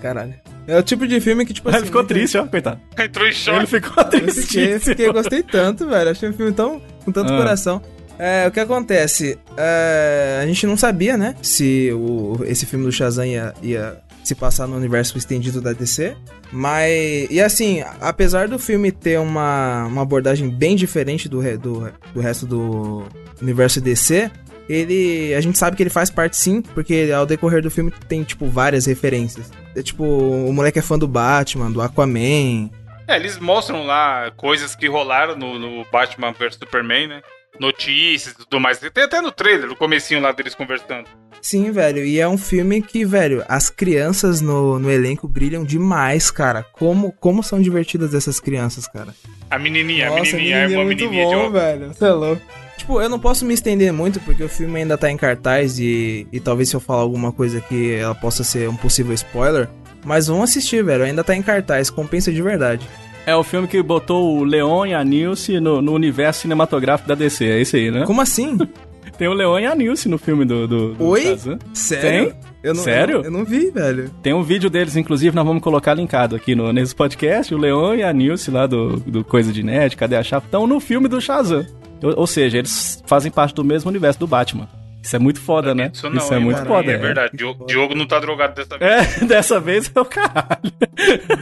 Caralho. 0.00 0.34
É 0.66 0.78
o 0.78 0.82
tipo 0.82 1.06
de 1.06 1.20
filme 1.20 1.44
que, 1.44 1.52
tipo 1.52 1.68
assim. 1.68 1.78
Ele 1.78 1.86
ficou 1.86 2.04
triste, 2.04 2.38
ó, 2.38 2.46
coitado. 2.46 2.80
Entrou 2.98 3.26
em 3.26 3.32
choque. 3.32 3.58
Ele 3.58 3.66
ficou 3.66 4.04
triste. 4.04 4.40
fiquei, 4.42 4.74
eu 4.74 4.80
fiquei- 4.80 5.08
eu 5.08 5.12
gostei 5.12 5.42
tanto, 5.42 5.86
velho. 5.88 6.10
Achei 6.10 6.28
um 6.28 6.32
filme 6.32 6.52
tão. 6.52 6.80
com 7.04 7.12
tanto 7.12 7.32
Ah. 7.32 7.36
coração. 7.36 7.82
É, 8.18 8.46
o 8.46 8.50
que 8.50 8.60
acontece? 8.60 9.38
É, 9.56 10.40
a 10.42 10.46
gente 10.46 10.66
não 10.66 10.76
sabia, 10.76 11.16
né? 11.16 11.34
Se 11.42 11.90
o, 11.92 12.38
esse 12.44 12.66
filme 12.66 12.84
do 12.84 12.92
Shazam 12.92 13.24
ia, 13.24 13.54
ia 13.62 13.96
se 14.24 14.34
passar 14.34 14.66
no 14.66 14.76
universo 14.76 15.16
estendido 15.16 15.60
da 15.60 15.72
DC. 15.72 16.16
Mas. 16.52 17.28
E 17.30 17.40
assim, 17.40 17.82
apesar 18.00 18.48
do 18.48 18.58
filme 18.58 18.92
ter 18.92 19.18
uma, 19.18 19.86
uma 19.86 20.02
abordagem 20.02 20.48
bem 20.48 20.76
diferente 20.76 21.28
do, 21.28 21.40
do, 21.58 21.92
do 22.14 22.20
resto 22.20 22.46
do 22.46 23.04
universo 23.40 23.80
DC. 23.80 24.30
Ele. 24.68 25.34
A 25.34 25.40
gente 25.40 25.58
sabe 25.58 25.76
que 25.76 25.82
ele 25.82 25.90
faz 25.90 26.10
parte 26.10 26.36
sim, 26.36 26.62
porque 26.62 27.10
ao 27.14 27.26
decorrer 27.26 27.60
do 27.60 27.70
filme 27.70 27.92
tem, 28.08 28.22
tipo, 28.22 28.46
várias 28.46 28.86
referências. 28.86 29.50
É, 29.74 29.82
tipo, 29.82 30.04
o 30.04 30.52
moleque 30.52 30.78
é 30.78 30.82
fã 30.82 30.96
do 30.96 31.08
Batman, 31.08 31.70
do 31.70 31.82
Aquaman, 31.82 32.70
É, 33.08 33.16
eles 33.16 33.36
mostram 33.38 33.84
lá 33.84 34.30
coisas 34.36 34.76
que 34.76 34.86
rolaram 34.86 35.36
no, 35.36 35.58
no 35.58 35.84
Batman 35.90 36.32
vs 36.32 36.54
Superman, 36.54 37.08
né? 37.08 37.22
Notícias 37.58 38.34
e 38.34 38.38
tudo 38.38 38.60
mais. 38.60 38.78
Tem 38.78 39.04
até 39.04 39.20
no 39.20 39.32
trailer, 39.32 39.68
no 39.68 39.76
comecinho 39.76 40.20
lá 40.20 40.30
deles 40.30 40.54
conversando. 40.54 41.08
Sim, 41.42 41.70
velho, 41.70 42.04
e 42.04 42.20
é 42.20 42.28
um 42.28 42.36
filme 42.36 42.82
que, 42.82 43.04
velho, 43.04 43.42
as 43.48 43.70
crianças 43.70 44.40
no, 44.40 44.78
no 44.78 44.90
elenco 44.90 45.26
brilham 45.26 45.64
demais, 45.64 46.30
cara. 46.30 46.64
Como, 46.72 47.12
como 47.18 47.42
são 47.42 47.60
divertidas 47.60 48.14
essas 48.14 48.38
crianças, 48.38 48.86
cara. 48.86 49.14
A 49.50 49.58
menininha, 49.58 50.08
a 50.08 50.10
Nossa, 50.10 50.36
menininha, 50.36 50.56
menininha 50.56 50.56
é 50.58 50.72
é 50.72 50.76
uma 50.78 50.84
muito 50.84 51.04
menininha 51.04 51.26
de 51.28 51.34
bom, 51.34 51.40
óculos. 51.46 51.62
velho. 51.62 51.88
Você 51.94 52.04
é 52.04 52.12
louco. 52.12 52.42
Tipo, 52.76 53.00
eu 53.00 53.08
não 53.08 53.18
posso 53.18 53.44
me 53.44 53.52
estender 53.54 53.92
muito 53.92 54.20
porque 54.20 54.42
o 54.42 54.48
filme 54.48 54.78
ainda 54.80 54.96
tá 54.96 55.10
em 55.10 55.16
cartaz 55.16 55.78
e, 55.78 56.26
e 56.32 56.40
talvez 56.40 56.68
se 56.68 56.76
eu 56.76 56.80
falar 56.80 57.02
alguma 57.02 57.30
coisa 57.32 57.60
que 57.60 57.92
ela 57.94 58.14
possa 58.14 58.44
ser 58.44 58.68
um 58.68 58.76
possível 58.76 59.12
spoiler. 59.14 59.68
Mas 60.04 60.28
vão 60.28 60.42
assistir, 60.42 60.82
velho. 60.84 61.04
Ainda 61.04 61.22
tá 61.24 61.34
em 61.34 61.42
cartaz, 61.42 61.90
compensa 61.90 62.32
de 62.32 62.40
verdade. 62.40 62.86
É 63.26 63.36
o 63.36 63.44
filme 63.44 63.68
que 63.68 63.82
botou 63.82 64.38
o 64.38 64.44
Leon 64.44 64.86
e 64.86 64.94
a 64.94 65.04
Nilce 65.04 65.60
no, 65.60 65.82
no 65.82 65.92
universo 65.92 66.42
cinematográfico 66.42 67.08
da 67.08 67.14
DC, 67.14 67.44
é 67.44 67.60
esse 67.60 67.76
aí, 67.76 67.90
né? 67.90 68.04
Como 68.06 68.20
assim? 68.20 68.56
Tem 69.20 69.28
o 69.28 69.34
Leon 69.34 69.58
e 69.58 69.66
a 69.66 69.74
Nilce 69.74 70.08
no 70.08 70.16
filme 70.16 70.46
do, 70.46 70.66
do, 70.66 70.94
do 70.94 71.04
Oi? 71.08 71.24
Shazam. 71.24 71.58
Sério? 71.74 72.30
Tem? 72.30 72.40
Eu 72.62 72.72
não, 72.72 72.82
Sério? 72.82 73.16
Eu, 73.18 73.24
eu 73.24 73.30
não 73.30 73.44
vi, 73.44 73.70
velho. 73.70 74.10
Tem 74.22 74.32
um 74.32 74.42
vídeo 74.42 74.70
deles, 74.70 74.96
inclusive, 74.96 75.36
nós 75.36 75.44
vamos 75.44 75.62
colocar 75.62 75.92
linkado 75.92 76.34
aqui 76.34 76.54
no, 76.54 76.72
nesse 76.72 76.94
podcast. 76.94 77.54
O 77.54 77.58
Leon 77.58 77.96
e 77.96 78.02
a 78.02 78.10
Nilce 78.14 78.50
lá 78.50 78.66
do, 78.66 78.96
do 78.96 79.22
Coisa 79.22 79.52
de 79.52 79.62
Nerd, 79.62 79.94
Cadê 79.94 80.16
a 80.16 80.22
Chave? 80.22 80.46
Estão 80.46 80.66
no 80.66 80.80
filme 80.80 81.06
do 81.06 81.20
Shazam. 81.20 81.66
Ou, 82.02 82.20
ou 82.20 82.26
seja, 82.26 82.56
eles 82.56 83.02
fazem 83.06 83.30
parte 83.30 83.54
do 83.54 83.62
mesmo 83.62 83.90
universo 83.90 84.18
do 84.18 84.26
Batman. 84.26 84.66
Isso 85.02 85.16
é 85.16 85.18
muito 85.18 85.40
foda, 85.40 85.74
né? 85.74 85.90
Isso 85.92 86.08
não, 86.10 86.22
é 86.30 86.34
hein, 86.36 86.44
muito 86.44 86.56
mano? 86.58 86.68
foda. 86.68 86.92
É 86.92 86.96
verdade. 86.98 87.30
Diogo, 87.36 87.64
Diogo 87.66 87.94
não 87.94 88.06
tá 88.06 88.18
drogado 88.20 88.54
dessa 88.54 88.76
vez. 88.78 88.90
É, 89.22 89.24
dessa 89.24 89.58
vez 89.60 89.90
é 89.94 90.00
o 90.00 90.04
caralho. 90.04 90.72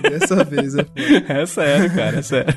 Dessa 0.02 0.44
vez 0.44 0.74
é 0.76 0.86
É 1.28 1.46
sério, 1.46 1.94
cara, 1.94 2.18
é 2.18 2.22
sério. 2.22 2.54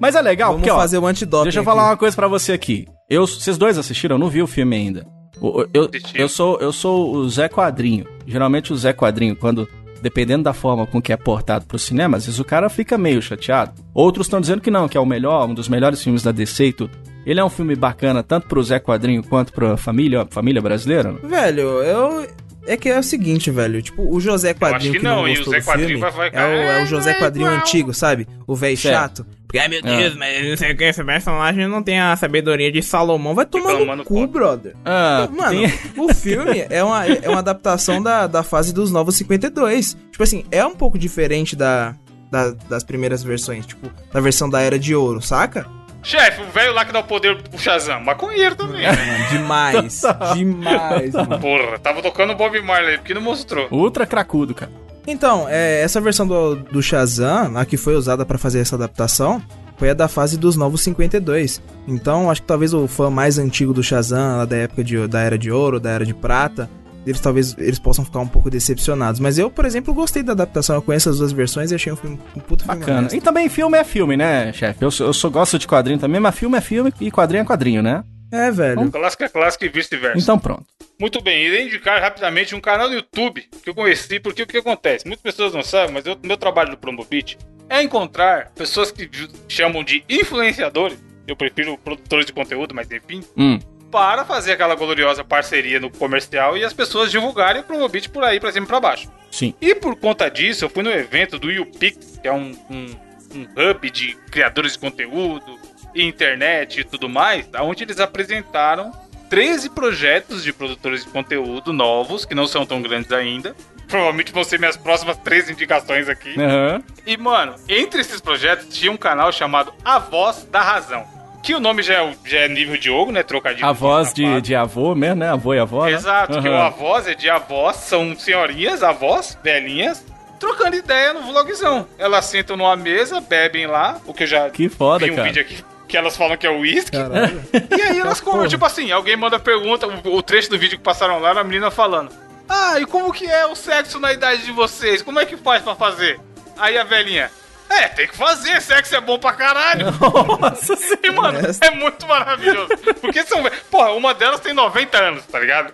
Mas 0.00 0.14
é 0.14 0.20
legal, 0.22 0.50
Vamos 0.52 0.62
porque, 0.62 0.70
ó, 0.70 0.80
fazer 0.80 0.98
o 0.98 1.06
antidoping 1.06 1.44
Deixa 1.44 1.58
eu 1.58 1.62
aqui. 1.62 1.70
falar 1.70 1.84
uma 1.90 1.96
coisa 1.96 2.16
pra 2.16 2.28
você 2.28 2.52
aqui. 2.52 2.86
Eu, 3.08 3.26
vocês 3.26 3.56
dois 3.56 3.78
assistiram? 3.78 4.16
Eu 4.16 4.20
não 4.20 4.28
vi 4.28 4.42
o 4.42 4.46
filme 4.46 4.74
ainda. 4.76 5.06
O- 5.40 5.64
Eu, 5.72 5.88
eu, 6.14 6.28
sou, 6.28 6.58
eu 6.60 6.72
sou 6.72 7.14
o 7.14 7.28
Zé 7.28 7.48
Quadrinho. 7.48 8.06
Geralmente 8.26 8.72
o 8.72 8.76
Zé 8.76 8.92
Quadrinho, 8.92 9.36
quando. 9.36 9.68
Dependendo 10.00 10.42
da 10.42 10.52
forma 10.52 10.84
com 10.84 11.00
que 11.00 11.12
é 11.12 11.16
portado 11.16 11.64
pro 11.64 11.78
cinema, 11.78 12.16
às 12.16 12.26
vezes 12.26 12.40
o 12.40 12.44
cara 12.44 12.68
fica 12.68 12.98
meio 12.98 13.22
chateado. 13.22 13.72
Outros 13.94 14.26
estão 14.26 14.40
dizendo 14.40 14.60
que 14.60 14.68
não, 14.68 14.88
que 14.88 14.96
é 14.96 15.00
o 15.00 15.06
melhor, 15.06 15.48
um 15.48 15.54
dos 15.54 15.68
melhores 15.68 16.02
filmes 16.02 16.24
da 16.24 16.32
DC 16.32 16.66
e 16.66 16.72
tudo. 16.72 16.90
Ele 17.24 17.38
é 17.40 17.44
um 17.44 17.48
filme 17.50 17.74
bacana 17.76 18.22
tanto 18.22 18.48
pro 18.48 18.62
Zé 18.62 18.78
Quadrinho 18.80 19.22
quanto 19.22 19.52
pra 19.52 19.76
família, 19.76 20.26
família 20.30 20.60
brasileira? 20.60 21.12
não? 21.12 21.28
Velho, 21.28 21.62
eu. 21.82 22.26
É 22.64 22.76
que 22.76 22.88
é 22.88 22.96
o 22.96 23.02
seguinte, 23.02 23.50
velho. 23.50 23.82
Tipo, 23.82 24.02
o 24.08 24.20
José 24.20 24.54
Quadrinho 24.54 24.92
que 24.92 24.98
que, 25.00 25.04
não, 25.04 25.16
não, 25.22 25.28
e 25.28 25.32
o 25.32 25.36
gostou 25.44 25.52
Zé 25.52 25.58
do 25.60 25.78
filme 25.80 25.96
vai- 25.96 26.10
vai- 26.12 26.30
é, 26.32 26.44
o, 26.44 26.78
é 26.78 26.82
o 26.84 26.86
José 26.86 27.10
é 27.10 27.14
Quadrinho 27.18 27.48
antigo, 27.48 27.92
sabe? 27.92 28.28
O 28.46 28.54
velho 28.54 28.76
chato. 28.76 29.26
Porque, 29.48 29.58
ai 29.58 29.66
meu 29.66 29.80
Ah. 29.84 29.96
Deus, 29.96 30.14
mas 30.14 30.48
não 30.48 30.56
sei 30.56 30.70
o 30.72 30.76
que, 30.76 30.84
esse 30.84 31.02
personagem 31.02 31.66
não 31.66 31.82
tem 31.82 31.98
a 32.00 32.14
sabedoria 32.14 32.70
de 32.70 32.80
Salomão. 32.80 33.34
Vai 33.34 33.46
tomar 33.46 33.96
no 33.96 34.04
cu, 34.04 34.26
brother. 34.28 34.76
Ah, 34.84 35.28
Mano, 35.36 35.50
tem- 35.50 35.72
o 35.98 36.14
filme 36.14 36.64
é 36.70 36.84
uma, 36.84 37.04
é 37.04 37.28
uma 37.28 37.40
adaptação 37.40 38.00
da, 38.00 38.28
da 38.28 38.44
fase 38.44 38.72
dos 38.72 38.92
Novos 38.92 39.16
52. 39.16 39.96
Tipo 40.12 40.22
assim, 40.22 40.44
é 40.52 40.64
um 40.64 40.74
pouco 40.76 40.96
diferente 40.96 41.56
da, 41.56 41.96
da- 42.30 42.52
das 42.68 42.84
primeiras 42.84 43.24
versões. 43.24 43.66
Tipo, 43.66 43.90
da 44.12 44.20
versão 44.20 44.48
da 44.48 44.60
Era 44.60 44.78
de 44.78 44.94
Ouro, 44.94 45.20
saca? 45.20 45.66
Chefe, 46.02 46.42
o 46.42 46.50
velho 46.50 46.72
lá 46.74 46.84
que 46.84 46.92
dá 46.92 47.00
o 47.00 47.04
poder 47.04 47.40
pro 47.42 47.58
Shazam. 47.58 48.00
Maconheiro 48.00 48.56
também. 48.56 48.82
né? 48.82 49.28
Demais. 49.30 50.02
demais, 50.34 51.12
mano. 51.14 51.38
Porra, 51.38 51.78
tava 51.78 52.02
tocando 52.02 52.34
Bob 52.34 52.60
Marley, 52.60 52.98
porque 52.98 53.14
não 53.14 53.22
mostrou. 53.22 53.68
Ultra 53.70 54.06
cracudo, 54.06 54.54
cara. 54.54 54.70
Então, 55.06 55.46
é, 55.48 55.80
essa 55.82 56.00
versão 56.00 56.26
do, 56.26 56.56
do 56.56 56.82
Shazam, 56.82 57.56
a 57.56 57.64
que 57.64 57.76
foi 57.76 57.94
usada 57.94 58.24
pra 58.24 58.38
fazer 58.38 58.60
essa 58.60 58.76
adaptação, 58.76 59.42
foi 59.76 59.90
a 59.90 59.94
da 59.94 60.06
fase 60.06 60.38
dos 60.38 60.56
Novos 60.56 60.80
52. 60.82 61.60
Então, 61.88 62.30
acho 62.30 62.40
que 62.42 62.46
talvez 62.46 62.72
o 62.72 62.86
fã 62.86 63.10
mais 63.10 63.38
antigo 63.38 63.72
do 63.72 63.82
Shazam, 63.82 64.38
lá 64.38 64.44
da 64.44 64.56
época 64.56 64.84
de, 64.84 65.06
da 65.08 65.20
Era 65.20 65.36
de 65.36 65.50
Ouro, 65.50 65.80
da 65.80 65.90
Era 65.90 66.06
de 66.06 66.14
Prata, 66.14 66.70
eles 67.06 67.20
talvez 67.20 67.54
eles 67.58 67.78
possam 67.78 68.04
ficar 68.04 68.20
um 68.20 68.28
pouco 68.28 68.48
decepcionados. 68.50 69.20
Mas 69.20 69.38
eu, 69.38 69.50
por 69.50 69.64
exemplo, 69.64 69.92
gostei 69.94 70.22
da 70.22 70.32
adaptação. 70.32 70.76
Eu 70.76 70.82
conheço 70.82 71.08
as 71.10 71.18
duas 71.18 71.32
versões 71.32 71.70
e 71.70 71.74
achei 71.74 71.92
um, 71.92 71.96
filme, 71.96 72.18
um 72.36 72.40
puto 72.40 72.64
filme 72.64 72.78
Bacana. 72.80 72.98
honesto. 73.00 73.16
E 73.16 73.20
também 73.20 73.48
filme 73.48 73.76
é 73.78 73.84
filme, 73.84 74.16
né, 74.16 74.52
chefe? 74.52 74.84
Eu, 74.84 74.90
sou- 74.90 75.06
eu 75.08 75.12
sou, 75.12 75.30
gosto 75.30 75.58
de 75.58 75.66
quadrinho 75.66 75.98
também, 75.98 76.20
mas 76.20 76.34
filme 76.34 76.56
é 76.56 76.60
filme 76.60 76.92
e 77.00 77.10
quadrinho 77.10 77.42
é 77.42 77.44
quadrinho, 77.44 77.82
né? 77.82 78.04
É, 78.30 78.50
velho. 78.50 78.90
Clássico 78.90 79.24
é 79.24 79.28
clássico 79.28 79.64
e 79.64 79.68
vice-versa. 79.68 80.18
Então 80.18 80.38
pronto. 80.38 80.64
Muito 80.98 81.20
bem, 81.20 81.44
irei 81.44 81.66
indicar 81.66 82.00
rapidamente 82.00 82.54
um 82.54 82.60
canal 82.60 82.88
no 82.88 82.94
YouTube 82.94 83.44
que 83.62 83.68
eu 83.68 83.74
conheci, 83.74 84.20
porque 84.20 84.42
o 84.42 84.46
que 84.46 84.56
acontece? 84.56 85.06
Muitas 85.06 85.22
pessoas 85.22 85.52
não 85.52 85.62
sabem, 85.62 85.92
mas 85.92 86.06
eu, 86.06 86.16
meu 86.22 86.36
trabalho 86.36 86.70
do 86.70 86.76
Promobit 86.78 87.36
é 87.68 87.82
encontrar 87.82 88.50
pessoas 88.54 88.90
que 88.90 89.10
chamam 89.48 89.82
de 89.84 90.02
influenciadores, 90.08 90.98
eu 91.26 91.36
prefiro 91.36 91.76
produtores 91.78 92.24
de 92.26 92.32
conteúdo, 92.32 92.74
mas 92.74 92.90
enfim, 92.90 93.22
Hum. 93.36 93.58
Para 93.92 94.24
fazer 94.24 94.52
aquela 94.52 94.74
gloriosa 94.74 95.22
parceria 95.22 95.78
no 95.78 95.90
comercial 95.90 96.56
e 96.56 96.64
as 96.64 96.72
pessoas 96.72 97.10
divulgarem 97.10 97.60
o 97.60 97.64
Promobit 97.64 98.08
por 98.08 98.24
aí, 98.24 98.40
pra 98.40 98.50
cima 98.50 98.64
e 98.64 98.68
pra 98.68 98.80
baixo. 98.80 99.08
Sim. 99.30 99.54
E 99.60 99.74
por 99.74 99.94
conta 99.96 100.30
disso, 100.30 100.64
eu 100.64 100.70
fui 100.70 100.82
no 100.82 100.90
evento 100.90 101.38
do 101.38 101.50
YouPix, 101.50 102.18
que 102.20 102.26
é 102.26 102.32
um, 102.32 102.56
um, 102.70 102.86
um 103.34 103.70
hub 103.70 103.90
de 103.90 104.16
criadores 104.30 104.72
de 104.72 104.78
conteúdo, 104.78 105.58
internet 105.94 106.80
e 106.80 106.84
tudo 106.84 107.06
mais, 107.06 107.46
onde 107.60 107.84
eles 107.84 108.00
apresentaram 108.00 108.90
13 109.28 109.68
projetos 109.70 110.42
de 110.42 110.54
produtores 110.54 111.04
de 111.04 111.10
conteúdo 111.10 111.70
novos, 111.70 112.24
que 112.24 112.34
não 112.34 112.46
são 112.46 112.64
tão 112.64 112.80
grandes 112.80 113.12
ainda. 113.12 113.54
Provavelmente 113.88 114.32
vão 114.32 114.42
ser 114.42 114.58
minhas 114.58 114.76
próximas 114.76 115.18
três 115.18 115.50
indicações 115.50 116.08
aqui. 116.08 116.34
Aham. 116.40 116.82
E, 117.06 117.14
mano, 117.18 117.56
entre 117.68 118.00
esses 118.00 118.22
projetos 118.22 118.74
tinha 118.74 118.90
um 118.90 118.96
canal 118.96 119.30
chamado 119.30 119.74
A 119.84 119.98
Voz 119.98 120.48
da 120.50 120.62
Razão. 120.62 121.21
Que 121.42 121.54
o 121.54 121.60
nome 121.60 121.82
já 121.82 121.94
é, 122.04 122.14
já 122.24 122.38
é 122.40 122.48
nível 122.48 122.76
Diogo, 122.76 123.10
né? 123.10 123.22
Trocadilho. 123.22 123.66
A 123.66 123.72
voz 123.72 124.12
de, 124.14 124.40
de 124.40 124.54
avô 124.54 124.94
mesmo, 124.94 125.16
né? 125.16 125.30
Avô 125.30 125.52
e 125.54 125.58
avó. 125.58 125.84
né? 125.86 125.92
Exato, 125.92 126.40
que 126.40 126.48
o 126.48 126.52
Aham. 126.52 126.66
avós 126.66 127.08
é 127.08 127.14
de 127.14 127.28
avós, 127.28 127.76
são 127.76 128.16
senhorinhas, 128.16 128.82
avós, 128.82 129.36
velhinhas, 129.42 130.04
trocando 130.38 130.76
ideia 130.76 131.12
no 131.12 131.22
vlogzão. 131.22 131.86
Elas 131.98 132.26
sentam 132.26 132.56
numa 132.56 132.76
mesa, 132.76 133.20
bebem 133.20 133.66
lá, 133.66 133.98
o 134.06 134.14
que 134.14 134.22
eu 134.22 134.26
já 134.28 134.50
Que 134.50 134.68
foda, 134.68 135.04
vi 135.04 135.10
um 135.10 135.16
cara. 135.16 135.28
vídeo 135.28 135.42
aqui 135.42 135.64
que 135.88 135.96
elas 135.98 136.16
falam 136.16 136.38
que 136.38 136.46
é 136.46 136.50
uísque. 136.50 136.96
E 137.76 137.82
aí 137.82 137.98
elas 138.00 138.18
contam, 138.20 138.48
tipo 138.48 138.64
assim, 138.64 138.90
alguém 138.90 139.14
manda 139.16 139.38
pergunta, 139.38 139.86
o, 139.86 140.14
o 140.16 140.22
trecho 140.22 140.48
do 140.48 140.58
vídeo 140.58 140.78
que 140.78 140.84
passaram 140.84 141.18
lá, 141.18 141.30
era 141.30 141.40
a 141.40 141.44
menina 141.44 141.70
falando: 141.70 142.10
Ah, 142.48 142.80
e 142.80 142.86
como 142.86 143.12
que 143.12 143.26
é 143.26 143.44
o 143.46 143.54
sexo 143.54 143.98
na 144.00 144.10
idade 144.12 144.42
de 144.44 144.52
vocês? 144.52 145.02
Como 145.02 145.20
é 145.20 145.26
que 145.26 145.36
faz 145.36 145.60
pra 145.62 145.74
fazer? 145.74 146.18
Aí 146.56 146.78
a 146.78 146.84
velhinha. 146.84 147.30
É, 147.74 147.88
tem 147.88 148.06
que 148.06 148.16
fazer, 148.16 148.60
sexo 148.60 148.94
é 148.94 149.00
bom 149.00 149.18
pra 149.18 149.32
caralho. 149.32 149.86
Nossa 150.40 150.74
E, 151.02 151.10
mano, 151.10 151.38
é 151.60 151.70
muito 151.70 152.06
maravilhoso. 152.06 152.68
Porque 153.00 153.24
são. 153.24 153.42
Porra, 153.70 153.92
uma 153.92 154.12
delas 154.12 154.40
tem 154.40 154.52
90 154.52 154.98
anos, 154.98 155.24
tá 155.26 155.38
ligado? 155.38 155.72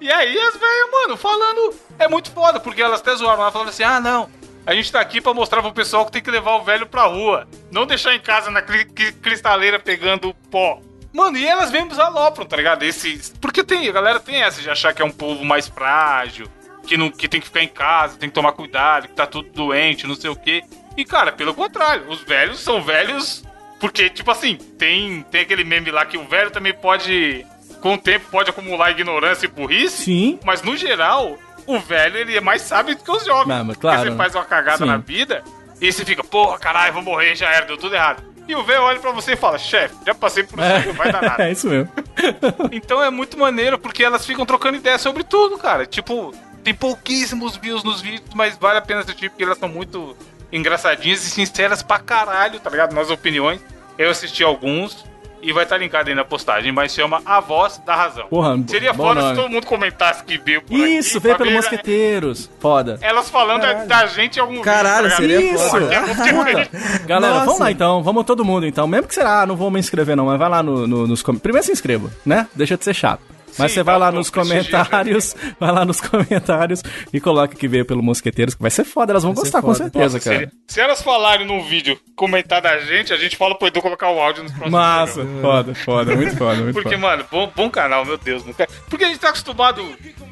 E 0.00 0.10
aí 0.10 0.38
as 0.38 0.54
velhas, 0.56 0.90
mano, 0.92 1.16
falando. 1.16 1.74
É 1.98 2.06
muito 2.08 2.30
foda, 2.30 2.60
porque 2.60 2.80
elas 2.82 3.00
até 3.00 3.14
zoaram 3.16 3.42
lá, 3.42 3.50
falando 3.50 3.68
assim: 3.70 3.82
ah, 3.82 4.00
não. 4.00 4.28
A 4.64 4.74
gente 4.74 4.92
tá 4.92 5.00
aqui 5.00 5.20
pra 5.20 5.34
mostrar 5.34 5.60
pro 5.60 5.72
pessoal 5.72 6.06
que 6.06 6.12
tem 6.12 6.22
que 6.22 6.30
levar 6.30 6.52
o 6.54 6.62
velho 6.62 6.86
pra 6.86 7.04
rua. 7.06 7.48
Não 7.72 7.84
deixar 7.84 8.14
em 8.14 8.20
casa 8.20 8.48
na 8.50 8.62
cri- 8.62 8.84
cri- 8.84 9.12
cristaleira 9.12 9.78
pegando 9.80 10.32
pó. 10.50 10.80
Mano, 11.12 11.36
e 11.36 11.44
elas 11.46 11.70
mesmo 11.72 12.00
alopram, 12.00 12.46
tá 12.46 12.56
ligado? 12.56 12.84
Esses. 12.84 13.30
Porque 13.40 13.64
tem, 13.64 13.88
a 13.88 13.92
galera 13.92 14.20
tem 14.20 14.42
essa 14.44 14.62
de 14.62 14.70
achar 14.70 14.94
que 14.94 15.02
é 15.02 15.04
um 15.04 15.10
povo 15.10 15.44
mais 15.44 15.66
frágil, 15.66 16.46
que, 16.86 16.96
não, 16.96 17.10
que 17.10 17.28
tem 17.28 17.40
que 17.40 17.48
ficar 17.48 17.62
em 17.62 17.68
casa, 17.68 18.16
tem 18.16 18.28
que 18.28 18.34
tomar 18.34 18.52
cuidado, 18.52 19.08
que 19.08 19.14
tá 19.14 19.26
tudo 19.26 19.50
doente, 19.50 20.06
não 20.06 20.14
sei 20.14 20.30
o 20.30 20.36
quê. 20.36 20.62
E, 20.96 21.04
cara, 21.04 21.32
pelo 21.32 21.54
contrário, 21.54 22.08
os 22.08 22.20
velhos 22.22 22.60
são 22.60 22.82
velhos. 22.82 23.44
Porque, 23.80 24.08
tipo 24.08 24.30
assim, 24.30 24.56
tem, 24.78 25.22
tem 25.30 25.40
aquele 25.40 25.64
meme 25.64 25.90
lá 25.90 26.04
que 26.04 26.16
o 26.16 26.24
velho 26.28 26.50
também 26.50 26.72
pode. 26.72 27.44
Com 27.80 27.94
o 27.94 27.98
tempo 27.98 28.26
pode 28.30 28.48
acumular 28.48 28.92
ignorância 28.92 29.46
e 29.46 29.48
burrice. 29.48 30.04
Sim. 30.04 30.38
Mas 30.44 30.62
no 30.62 30.76
geral, 30.76 31.36
o 31.66 31.78
velho 31.80 32.16
ele 32.16 32.36
é 32.36 32.40
mais 32.40 32.62
sábio 32.62 32.94
do 32.94 33.02
que 33.02 33.10
os 33.10 33.24
jovens. 33.24 33.48
Não, 33.48 33.64
mas 33.64 33.76
claro, 33.76 33.98
Porque 33.98 34.10
você 34.10 34.16
faz 34.16 34.34
uma 34.34 34.44
cagada 34.44 34.78
Sim. 34.78 34.86
na 34.86 34.98
vida 34.98 35.42
e 35.80 35.92
você 35.92 36.04
fica, 36.04 36.22
porra, 36.22 36.58
caralho, 36.58 36.92
vou 36.92 37.02
morrer, 37.02 37.34
já 37.34 37.50
era, 37.50 37.66
deu 37.66 37.76
tudo 37.76 37.94
errado. 37.94 38.22
E 38.46 38.54
o 38.54 38.62
velho 38.62 38.82
olha 38.82 39.00
pra 39.00 39.12
você 39.12 39.32
e 39.32 39.36
fala, 39.36 39.58
chefe, 39.58 39.94
já 40.04 40.14
passei 40.14 40.42
por 40.42 40.58
isso, 40.58 40.68
aí, 40.68 40.86
não 40.86 40.94
vai 40.94 41.10
dar 41.12 41.22
nada. 41.22 41.42
É 41.44 41.52
isso 41.52 41.68
mesmo. 41.68 41.90
Então 42.70 43.02
é 43.02 43.10
muito 43.10 43.38
maneiro 43.38 43.78
porque 43.78 44.04
elas 44.04 44.24
ficam 44.24 44.44
trocando 44.46 44.76
ideia 44.76 44.98
sobre 44.98 45.24
tudo, 45.24 45.58
cara. 45.58 45.86
Tipo, 45.86 46.32
tem 46.62 46.74
pouquíssimos 46.74 47.56
views 47.56 47.82
nos 47.82 48.00
vídeos, 48.00 48.30
mas 48.34 48.56
vale 48.56 48.78
a 48.78 48.82
pena 48.82 49.00
assistir 49.00 49.30
porque 49.30 49.42
elas 49.42 49.58
são 49.58 49.68
muito 49.68 50.16
engraçadinhas 50.52 51.24
e 51.26 51.30
sinceras 51.30 51.82
pra 51.82 51.98
caralho, 51.98 52.60
tá 52.60 52.68
ligado? 52.70 52.94
Nas 52.94 53.10
opiniões. 53.10 53.60
Eu 53.98 54.10
assisti 54.10 54.42
alguns 54.42 55.04
e 55.42 55.52
vai 55.52 55.64
estar 55.64 55.76
linkado 55.76 56.08
aí 56.08 56.14
na 56.14 56.24
postagem, 56.24 56.70
mas 56.70 56.94
chama 56.94 57.20
A 57.26 57.40
Voz 57.40 57.78
da 57.84 57.96
Razão. 57.96 58.28
Porra, 58.28 58.56
Seria 58.68 58.94
foda 58.94 59.20
nome. 59.20 59.34
se 59.34 59.40
todo 59.42 59.50
mundo 59.50 59.66
comentasse 59.66 60.22
que 60.22 60.38
viu 60.38 60.62
por 60.62 60.78
Isso, 60.78 61.18
aqui, 61.18 61.24
veio 61.26 61.36
pelo 61.36 61.50
ver 61.50 61.56
Mosqueteiros. 61.56 62.50
Foda. 62.60 62.98
Elas 63.02 63.28
falando 63.28 63.60
da, 63.62 63.72
da 63.84 64.06
gente 64.06 64.36
em 64.36 64.40
algum 64.40 64.60
Caralho, 64.62 65.08
vídeo, 65.08 65.10
tá 65.10 65.16
seria 65.16 65.52
Isso! 65.54 65.68
foda. 65.70 65.94
É. 65.94 66.98
Galera, 67.06 67.32
Nossa. 67.34 67.44
vamos 67.46 67.60
lá 67.60 67.70
então, 67.72 68.02
vamos 68.02 68.24
todo 68.24 68.44
mundo 68.44 68.66
então. 68.66 68.86
Mesmo 68.86 69.08
que 69.08 69.14
será, 69.14 69.42
ah, 69.42 69.46
não 69.46 69.56
vou 69.56 69.70
me 69.70 69.80
inscrever 69.80 70.16
não, 70.16 70.26
mas 70.26 70.38
vai 70.38 70.48
lá 70.48 70.62
no, 70.62 70.86
no- 70.86 71.06
nos 71.08 71.22
comentários. 71.22 71.42
Primeiro 71.42 71.66
se 71.66 71.72
inscreva, 71.72 72.08
né? 72.24 72.46
Deixa 72.54 72.76
de 72.76 72.84
ser 72.84 72.94
chato. 72.94 73.22
Mas 73.58 73.70
Sim, 73.70 73.74
você 73.76 73.82
vai 73.82 73.94
dá 73.94 73.98
lá 73.98 74.12
nos 74.12 74.30
prestigiar, 74.30 74.86
comentários, 74.88 75.36
vai 75.60 75.72
lá 75.72 75.84
nos 75.84 76.00
comentários 76.00 76.82
e 77.12 77.20
coloca 77.20 77.54
que 77.54 77.68
veio 77.68 77.84
pelo 77.84 78.02
Mosqueteiros, 78.02 78.54
que 78.54 78.62
vai 78.62 78.70
ser 78.70 78.84
foda, 78.84 79.12
elas 79.12 79.22
vão 79.22 79.34
Vai 79.34 79.42
gostar 79.44 79.60
com 79.62 79.74
certeza, 79.74 80.04
Nossa, 80.16 80.20
cara. 80.20 80.36
seria- 80.38 80.52
se 80.68 80.80
elas 80.80 81.02
falarem 81.02 81.46
num 81.46 81.62
vídeo 81.64 81.98
comentar 82.16 82.60
da 82.62 82.78
gente, 82.78 83.12
a 83.12 83.16
gente 83.16 83.36
fala 83.36 83.54
pro 83.56 83.68
Edu 83.68 83.80
colocar 83.82 84.10
o 84.10 84.18
áudio 84.20 84.42
nos 84.42 84.52
próximos 84.52 84.72
Massa, 84.72 85.14
programas. 85.20 85.42
foda, 85.42 85.74
foda, 85.74 86.16
muito 86.16 86.36
foda, 86.36 86.62
muito 86.62 86.72
Porque, 86.74 86.96
foda. 86.96 87.00
mano, 87.00 87.24
bom, 87.30 87.52
bom 87.54 87.70
canal, 87.70 88.04
meu 88.04 88.16
Deus. 88.18 88.44
Não 88.44 88.52
quer- 88.52 88.68
Porque 88.88 89.04
a 89.04 89.08
gente 89.08 89.18
tá 89.20 89.28
acostumado 89.28 89.84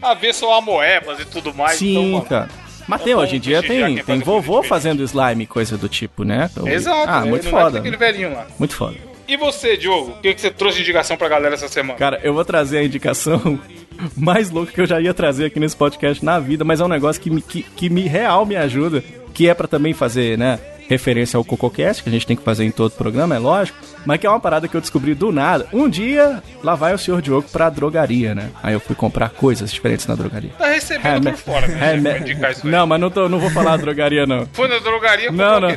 a 0.02 0.14
ver 0.14 0.32
só 0.34 0.56
amoebas 0.58 1.20
e 1.20 1.24
tudo 1.26 1.52
mais. 1.54 1.78
Sim, 1.78 1.90
então, 1.92 2.04
mano, 2.12 2.24
cara. 2.26 2.48
Mas 2.88 3.02
é 3.02 3.04
tem, 3.04 3.14
hoje 3.14 3.36
em 3.36 3.40
dia 3.40 3.62
tem, 3.62 4.02
tem 4.02 4.18
vovô 4.20 4.62
fazendo 4.62 5.02
slime, 5.04 5.46
coisa 5.46 5.76
do 5.78 5.88
tipo, 5.88 6.24
né? 6.24 6.48
Então, 6.50 6.66
Exato. 6.66 7.04
Ah, 7.08 7.22
é, 7.24 7.28
muito 7.28 7.46
é 7.46 7.50
foda. 7.50 7.78
aquele 7.78 7.96
velhinho 7.96 8.32
lá. 8.32 8.46
Muito 8.58 8.74
foda. 8.74 8.96
E 9.31 9.37
você, 9.37 9.76
Diogo? 9.76 10.11
O 10.11 10.20
que, 10.20 10.35
que 10.35 10.41
você 10.41 10.51
trouxe 10.51 10.78
de 10.78 10.83
indicação 10.83 11.16
pra 11.16 11.28
galera 11.28 11.55
essa 11.55 11.68
semana? 11.68 11.97
Cara, 11.97 12.18
eu 12.24 12.35
vou 12.35 12.45
trazer 12.45 12.78
a 12.78 12.83
indicação 12.83 13.61
mais 14.18 14.51
louca 14.51 14.72
que 14.72 14.81
eu 14.81 14.87
já 14.87 15.01
ia 15.01 15.14
trazer 15.14 15.45
aqui 15.45 15.61
nesse 15.61 15.76
podcast 15.76 16.24
na 16.24 16.41
vida, 16.41 16.64
mas 16.64 16.81
é 16.81 16.85
um 16.85 16.89
negócio 16.89 17.22
que 17.22 17.31
me, 17.31 17.41
que, 17.41 17.62
que 17.62 17.89
me 17.89 18.09
real 18.09 18.45
me 18.45 18.57
ajuda, 18.57 19.05
que 19.33 19.49
é 19.49 19.55
pra 19.55 19.68
também 19.68 19.95
fazer, 19.95 20.37
né? 20.37 20.59
referência 20.91 21.37
ao 21.37 21.45
CocoCast, 21.45 22.03
que 22.03 22.09
a 22.09 22.12
gente 22.12 22.26
tem 22.26 22.37
que 22.37 22.43
fazer 22.43 22.64
em 22.64 22.70
todo 22.72 22.91
programa, 22.91 23.37
é 23.37 23.39
lógico, 23.39 23.78
mas 24.05 24.18
que 24.18 24.26
é 24.26 24.31
uma 24.31 24.41
parada 24.41 24.66
que 24.66 24.76
eu 24.76 24.81
descobri 24.81 25.14
do 25.14 25.31
nada. 25.31 25.68
Um 25.72 25.89
dia, 25.89 26.43
lá 26.64 26.74
vai 26.74 26.93
o 26.93 26.99
senhor 26.99 27.22
Diogo 27.22 27.49
pra 27.49 27.70
drogaria, 27.70 28.35
né? 28.35 28.51
Aí 28.61 28.74
eu 28.74 28.81
fui 28.81 28.97
comprar 28.97 29.31
coisas 29.31 29.72
diferentes 29.72 30.09
na 30.09 30.16
drogaria. 30.16 30.51
Tá 30.59 30.66
recebendo 30.66 31.12
Remé- 31.12 31.31
por 31.31 31.39
fora, 31.39 31.68
né? 31.68 31.89
aí. 32.16 32.57
Não, 32.64 32.89
mas 32.89 33.01
não, 33.01 33.09
tô, 33.09 33.28
não 33.28 33.39
vou 33.39 33.51
falar 33.51 33.76
drogaria, 33.76 34.26
não. 34.26 34.49
Foi 34.53 34.66
na 34.66 34.81
drogaria, 34.81 35.31
Não, 35.31 35.61
não. 35.61 35.70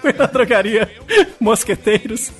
Fui 0.00 0.12
na 0.12 0.26
drogaria 0.26 0.90
Mosqueteiros. 1.42 2.32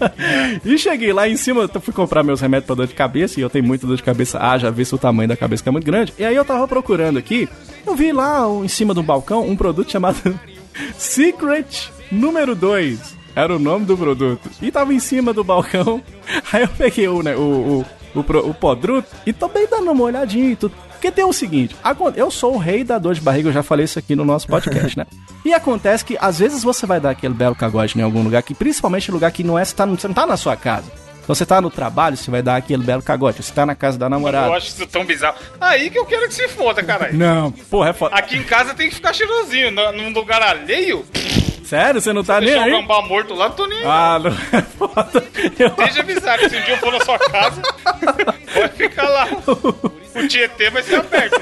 e 0.64 0.78
cheguei 0.78 1.12
lá 1.12 1.28
em 1.28 1.36
cima, 1.36 1.68
fui 1.80 1.92
comprar 1.92 2.22
meus 2.22 2.40
remédios 2.40 2.66
pra 2.66 2.74
dor 2.74 2.86
de 2.86 2.94
cabeça, 2.94 3.38
e 3.38 3.42
eu 3.42 3.50
tenho 3.50 3.64
muita 3.64 3.86
dor 3.86 3.96
de 3.96 4.02
cabeça. 4.02 4.38
Ah, 4.40 4.58
já 4.58 4.70
vi 4.70 4.84
se 4.84 4.94
o 4.94 4.98
tamanho 4.98 5.28
da 5.28 5.36
cabeça 5.36 5.62
que 5.62 5.68
é 5.68 5.72
muito 5.72 5.84
grande. 5.84 6.12
E 6.18 6.24
aí 6.24 6.34
eu 6.34 6.44
tava 6.44 6.66
procurando 6.66 7.18
aqui, 7.18 7.48
eu 7.86 7.94
vi 7.94 8.12
lá 8.12 8.46
em 8.64 8.68
cima 8.68 8.98
um 8.98 9.02
balcão 9.02 9.46
um 9.46 9.56
produto 9.56 9.90
chamado 9.92 10.38
Secret 10.96 11.90
número 12.10 12.54
2. 12.54 13.16
Era 13.34 13.54
o 13.54 13.58
nome 13.58 13.84
do 13.84 13.96
produto. 13.96 14.50
E 14.60 14.70
tava 14.70 14.92
em 14.92 14.98
cima 14.98 15.32
do 15.32 15.44
balcão. 15.44 16.02
Aí 16.52 16.62
eu 16.62 16.68
peguei 16.68 17.06
o, 17.06 17.22
né, 17.22 17.36
o, 17.36 17.84
o, 18.14 18.18
o, 18.18 18.48
o 18.50 18.54
podruto 18.54 19.08
e 19.24 19.32
tô 19.32 19.46
bem 19.46 19.66
dando 19.70 19.92
uma 19.92 20.04
olhadinha 20.04 20.50
e 20.50 20.56
tudo. 20.56 20.74
Porque 20.98 21.12
tem 21.12 21.24
o 21.24 21.32
seguinte, 21.32 21.76
eu 22.16 22.28
sou 22.28 22.54
o 22.54 22.58
rei 22.58 22.82
da 22.82 22.98
dor 22.98 23.14
de 23.14 23.20
barriga, 23.20 23.48
eu 23.48 23.52
já 23.52 23.62
falei 23.62 23.84
isso 23.84 23.98
aqui 24.00 24.16
no 24.16 24.24
nosso 24.24 24.48
podcast, 24.48 24.98
né? 24.98 25.06
E 25.44 25.54
acontece 25.54 26.04
que 26.04 26.18
às 26.20 26.40
vezes 26.40 26.62
você 26.64 26.84
vai 26.84 27.00
dar 27.00 27.10
aquele 27.10 27.32
belo 27.32 27.54
cagode 27.54 27.96
em 27.98 28.02
algum 28.02 28.22
lugar, 28.22 28.42
que 28.42 28.52
principalmente 28.52 29.10
lugar 29.12 29.30
que 29.30 29.44
não 29.44 29.56
é, 29.58 29.64
você, 29.64 29.74
tá, 29.74 29.86
você 29.86 30.06
não 30.08 30.14
tá 30.14 30.26
na 30.26 30.36
sua 30.36 30.56
casa. 30.56 30.90
Então 31.22 31.34
você 31.34 31.46
tá 31.46 31.60
no 31.60 31.70
trabalho, 31.70 32.16
você 32.16 32.30
vai 32.30 32.42
dar 32.42 32.56
aquele 32.56 32.82
belo 32.82 33.00
cagote. 33.02 33.42
Você 33.42 33.52
tá 33.52 33.64
na 33.64 33.74
casa 33.74 33.96
da 33.96 34.06
Eu 34.06 34.10
namorada. 34.10 34.52
acho 34.54 34.66
isso 34.68 34.86
tão 34.88 35.04
bizarro. 35.06 35.36
Aí 35.60 35.88
que 35.90 35.98
eu 35.98 36.04
quero 36.04 36.26
que 36.26 36.34
se 36.34 36.48
foda, 36.48 36.82
caralho. 36.82 37.16
Não, 37.16 37.52
porra, 37.52 37.90
é 37.90 37.92
foda. 37.92 38.14
Aqui 38.16 38.36
em 38.36 38.42
casa 38.42 38.74
tem 38.74 38.88
que 38.88 38.96
ficar 38.96 39.12
cheirosinho. 39.14 39.70
no- 39.70 39.92
Num 39.92 40.12
lugar 40.12 40.42
alheio, 40.42 41.04
Sério, 41.64 42.00
você 42.00 42.12
não 42.14 42.24
tá 42.24 42.40
nem 42.40 42.48
deixar 42.50 42.62
o 42.62 42.64
aí? 42.64 42.70
gambá 42.72 43.02
morto 43.02 43.34
lá, 43.34 43.48
não 43.50 43.54
tô 43.54 43.66
nem 43.66 43.78
aí. 43.78 43.84
Ah, 43.86 44.18
não 44.18 44.30
é 44.58 44.62
foda. 44.62 45.24
Eu- 45.58 45.70
Deixa 45.70 46.00
avisar 46.00 46.38
que 46.38 46.48
se 46.50 46.56
um 46.56 46.62
dia 46.64 46.74
eu 46.74 46.78
for 46.78 46.92
na 46.92 47.00
sua 47.04 47.18
casa, 47.18 47.62
vai 48.54 48.68
ficar 48.70 49.08
lá. 49.08 49.28
O 50.18 50.28
Tietê 50.28 50.70
vai 50.70 50.82
ser 50.82 50.96
aberto. 50.96 51.40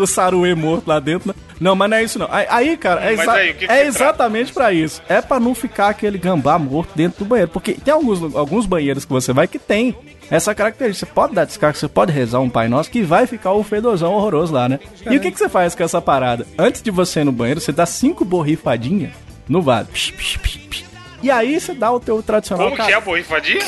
o 0.00 0.06
Saruê 0.06 0.54
morto 0.54 0.88
lá 0.88 0.98
dentro. 1.00 1.28
né? 1.28 1.34
Não, 1.60 1.76
mas 1.76 1.90
não 1.90 1.96
é 1.96 2.02
isso 2.02 2.18
não. 2.18 2.28
Aí, 2.30 2.76
cara, 2.76 3.04
é, 3.04 3.12
exa- 3.12 3.32
aí, 3.32 3.54
que 3.54 3.66
que 3.66 3.72
é 3.72 3.86
exatamente 3.86 4.52
pra 4.52 4.72
isso. 4.72 5.02
É 5.08 5.20
pra 5.20 5.38
não 5.38 5.54
ficar 5.54 5.88
aquele 5.88 6.16
gambá 6.18 6.58
morto 6.58 6.90
dentro 6.94 7.24
do 7.24 7.28
banheiro. 7.28 7.50
Porque 7.50 7.74
tem 7.74 7.92
alguns, 7.92 8.34
alguns 8.34 8.64
banheiros 8.66 9.04
que 9.04 9.12
você 9.12 9.32
vai 9.32 9.46
que 9.46 9.58
tem 9.58 9.94
essa 10.30 10.54
característica. 10.54 11.06
Você 11.06 11.12
pode 11.12 11.34
dar 11.34 11.44
descarga, 11.44 11.78
você 11.78 11.88
pode 11.88 12.12
rezar 12.12 12.40
um 12.40 12.48
Pai 12.48 12.68
Nosso 12.68 12.90
que 12.90 13.02
vai 13.02 13.26
ficar 13.26 13.52
o 13.52 13.62
fedorzão 13.62 14.12
horroroso 14.14 14.54
lá, 14.54 14.68
né? 14.68 14.80
E 15.10 15.16
o 15.16 15.20
que, 15.20 15.30
que 15.30 15.38
você 15.38 15.48
faz 15.48 15.74
com 15.74 15.82
essa 15.82 16.00
parada? 16.00 16.46
Antes 16.58 16.80
de 16.82 16.90
você 16.90 17.20
ir 17.20 17.24
no 17.24 17.32
banheiro, 17.32 17.60
você 17.60 17.72
dá 17.72 17.84
cinco 17.84 18.24
borrifadinhas 18.24 19.12
no 19.48 19.60
vaso. 19.60 19.88
Psh, 19.88 20.12
psh, 20.12 20.36
psh, 20.38 20.56
psh. 20.70 20.84
E 21.22 21.30
aí 21.30 21.60
você 21.60 21.74
dá 21.74 21.92
o 21.92 22.00
teu 22.00 22.22
tradicional... 22.22 22.70
Como 22.70 22.82
que 22.82 22.90
é 22.92 22.94
a 22.94 23.00
borrifadinha? 23.00 23.60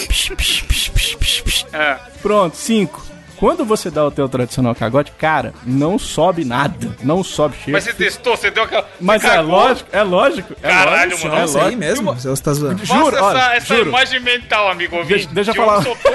É. 1.74 1.96
Pronto, 2.22 2.56
cinco. 2.56 3.02
Quando 3.42 3.64
você 3.64 3.90
dá 3.90 4.06
o 4.06 4.10
teu 4.12 4.28
tradicional 4.28 4.72
cagote, 4.72 5.10
cara, 5.18 5.52
não 5.66 5.98
sobe 5.98 6.44
nada. 6.44 6.94
Não 7.02 7.24
sobe 7.24 7.56
cheiro. 7.56 7.72
Mas 7.72 7.82
você 7.82 7.92
testou, 7.92 8.36
você 8.36 8.52
deu 8.52 8.62
aquela. 8.62 8.88
Mas 9.00 9.24
é 9.24 9.30
cagou? 9.30 9.50
lógico, 9.50 9.88
é 9.92 10.02
lógico. 10.04 10.54
É 10.62 10.68
Caralho, 10.68 11.10
lógico, 11.10 11.28
mano. 11.28 11.40
É 11.40 11.44
Isso 11.46 11.58
aí 11.58 11.74
mesmo? 11.74 12.14
Você 12.14 12.40
tá 12.40 12.52
zoando. 12.52 12.84
Juro, 12.84 13.10
Faça 13.10 13.24
olha, 13.24 13.38
essa, 13.38 13.54
essa 13.56 13.74
juro. 13.76 13.88
imagem 13.88 14.20
mental, 14.20 14.68
amigo 14.70 14.94
ouvinte. 14.94 15.26
Deixa- 15.26 15.34
deixa 15.34 15.50
eu 15.50 15.54
falar. 15.56 15.82
soltou- 15.82 16.12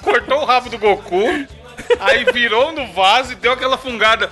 cortou 0.00 0.40
o 0.40 0.44
rabo 0.46 0.70
do 0.70 0.78
Goku, 0.78 1.22
aí 2.00 2.24
virou 2.32 2.72
no 2.72 2.90
vaso 2.94 3.32
e 3.32 3.34
deu 3.34 3.52
aquela 3.52 3.76
fungada 3.76 4.30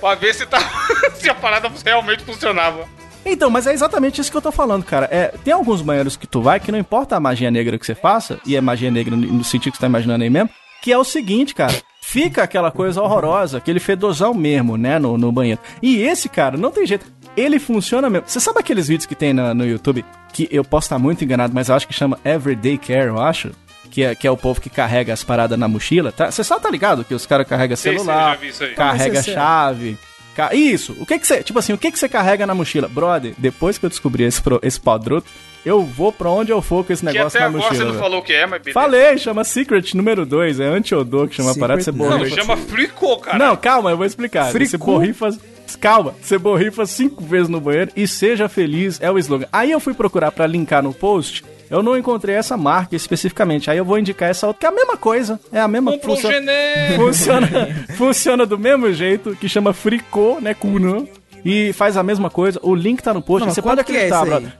pra 0.00 0.14
ver 0.14 0.34
se, 0.36 0.46
tá, 0.46 0.58
se 1.18 1.28
a 1.28 1.34
parada 1.34 1.68
realmente 1.84 2.22
funcionava. 2.22 2.86
Então, 3.26 3.50
mas 3.50 3.66
é 3.66 3.72
exatamente 3.72 4.20
isso 4.20 4.30
que 4.30 4.36
eu 4.36 4.40
tô 4.42 4.52
falando, 4.52 4.84
cara. 4.84 5.08
É, 5.10 5.34
tem 5.44 5.52
alguns 5.52 5.82
banheiros 5.82 6.16
que 6.16 6.24
tu 6.28 6.40
vai 6.40 6.60
que 6.60 6.70
não 6.70 6.78
importa 6.78 7.16
a 7.16 7.20
magia 7.20 7.50
negra 7.50 7.76
que 7.76 7.84
você 7.84 7.96
faça, 7.96 8.38
e 8.46 8.54
é 8.54 8.60
magia 8.60 8.92
negra 8.92 9.16
no 9.16 9.26
no 9.26 9.42
sentido 9.42 9.72
que 9.72 9.76
você 9.78 9.80
tá 9.82 9.88
imaginando 9.88 10.22
aí 10.22 10.30
mesmo, 10.30 10.48
que 10.82 10.92
é 10.92 10.98
o 10.98 11.04
seguinte, 11.04 11.54
cara. 11.54 11.74
Fica 12.00 12.42
aquela 12.42 12.70
coisa 12.70 13.02
horrorosa, 13.02 13.58
aquele 13.58 13.78
fedozão 13.78 14.32
mesmo, 14.32 14.78
né, 14.78 14.98
no, 14.98 15.18
no 15.18 15.30
banheiro. 15.30 15.60
E 15.82 16.00
esse, 16.00 16.26
cara, 16.28 16.56
não 16.56 16.70
tem 16.70 16.86
jeito. 16.86 17.04
Ele 17.36 17.58
funciona 17.58 18.08
mesmo. 18.08 18.26
Você 18.26 18.40
sabe 18.40 18.60
aqueles 18.60 18.88
vídeos 18.88 19.04
que 19.06 19.14
tem 19.14 19.34
na- 19.34 19.52
no 19.52 19.66
YouTube, 19.66 20.04
que 20.32 20.48
eu 20.50 20.64
posso 20.64 20.86
estar 20.86 20.98
muito 20.98 21.22
enganado, 21.22 21.52
mas 21.54 21.68
eu 21.68 21.74
acho 21.74 21.86
que 21.86 21.92
chama 21.92 22.18
Everyday 22.24 22.78
Care, 22.78 23.08
eu 23.08 23.20
acho? 23.20 23.50
Que 23.90 24.04
é, 24.04 24.14
que 24.14 24.26
é 24.26 24.30
o 24.30 24.36
povo 24.38 24.58
que 24.60 24.70
carrega 24.70 25.12
as 25.12 25.22
paradas 25.22 25.58
na 25.58 25.68
mochila. 25.68 26.10
Tá? 26.10 26.30
Você 26.30 26.42
só 26.42 26.58
tá 26.58 26.70
ligado 26.70 27.04
que 27.04 27.14
os 27.14 27.26
caras 27.26 27.46
carregam 27.46 27.76
celular, 27.76 28.38
isso 28.42 28.64
carrega 28.74 29.22
chave. 29.34 29.98
ca- 30.34 30.54
Isso, 30.54 30.96
o 31.00 31.04
que 31.06 31.18
que 31.18 31.26
você, 31.26 31.42
tipo 31.42 31.58
assim, 31.58 31.72
o 31.74 31.78
que 31.78 31.90
que 31.92 31.98
você 31.98 32.08
carrega 32.08 32.46
na 32.46 32.54
mochila? 32.54 32.88
Brother, 32.88 33.34
depois 33.36 33.76
que 33.76 33.84
eu 33.84 33.90
descobri 33.90 34.24
esse, 34.24 34.40
pro- 34.40 34.60
esse 34.62 34.80
podruto, 34.80 35.28
eu 35.68 35.82
vou 35.82 36.10
pra 36.12 36.30
onde 36.30 36.50
eu 36.50 36.60
for 36.62 36.84
com 36.84 36.92
esse 36.92 37.04
Que 37.06 37.12
negócio 37.12 37.38
até 37.38 37.40
na 37.40 37.46
agora 37.46 37.62
mochila. 37.64 37.84
você 37.86 37.92
não 37.92 37.98
falou 38.00 38.18
o 38.20 38.22
que 38.22 38.32
é, 38.32 38.46
mas 38.46 38.60
beleza. 38.62 38.80
Falei, 38.80 39.18
chama 39.18 39.44
Secret 39.44 39.94
número 39.94 40.24
2, 40.26 40.60
é 40.60 40.64
anti-odor 40.66 41.28
que 41.28 41.34
chama 41.36 41.50
a 41.50 41.54
Secret 41.54 41.60
parada, 41.68 41.82
você 41.82 41.92
não. 41.92 42.10
Não, 42.10 42.18
borrifa. 42.18 42.36
chama 42.36 42.56
fricô, 42.56 43.16
cara. 43.18 43.38
Não, 43.38 43.56
calma, 43.56 43.90
eu 43.90 43.96
vou 43.96 44.06
explicar. 44.06 44.46
Você 44.46 44.52
Fricô? 44.52 44.92
borrifa. 44.92 45.30
Calma, 45.80 46.14
você 46.22 46.38
borrifa 46.38 46.86
cinco 46.86 47.22
vezes 47.22 47.48
no 47.48 47.60
banheiro 47.60 47.90
e 47.94 48.08
seja 48.08 48.48
feliz 48.48 48.98
é 49.02 49.10
o 49.10 49.18
slogan. 49.18 49.46
Aí 49.52 49.70
eu 49.70 49.78
fui 49.78 49.92
procurar 49.92 50.32
pra 50.32 50.46
linkar 50.46 50.82
no 50.82 50.94
post, 50.94 51.44
eu 51.70 51.82
não 51.82 51.96
encontrei 51.96 52.34
essa 52.34 52.56
marca 52.56 52.96
especificamente. 52.96 53.70
Aí 53.70 53.76
eu 53.76 53.84
vou 53.84 53.98
indicar 53.98 54.30
essa 54.30 54.46
outra, 54.46 54.60
que 54.60 54.66
é 54.66 54.68
a 54.70 54.72
mesma 54.72 54.96
coisa, 54.96 55.38
é 55.52 55.60
a 55.60 55.68
mesma 55.68 55.92
Comprou 55.92 56.14
um 56.14 56.16
função- 56.16 56.30
genérico. 56.32 57.04
funciona, 57.04 57.48
funciona 57.96 58.46
do 58.46 58.58
mesmo 58.58 58.90
jeito, 58.94 59.36
que 59.36 59.46
chama 59.48 59.74
Fricô, 59.74 60.38
né, 60.40 60.54
Kuno, 60.54 61.06
e 61.44 61.70
faz 61.74 61.98
a 61.98 62.02
mesma 62.02 62.30
coisa. 62.30 62.58
O 62.62 62.74
link 62.74 63.02
tá 63.02 63.12
no 63.12 63.20
post, 63.20 63.46
Não, 63.46 63.54
você 63.54 63.60
pode 63.60 63.84
que 63.84 63.92
é 63.92 63.94
acreditar, 63.94 64.22
aí? 64.22 64.26
brother. 64.26 64.52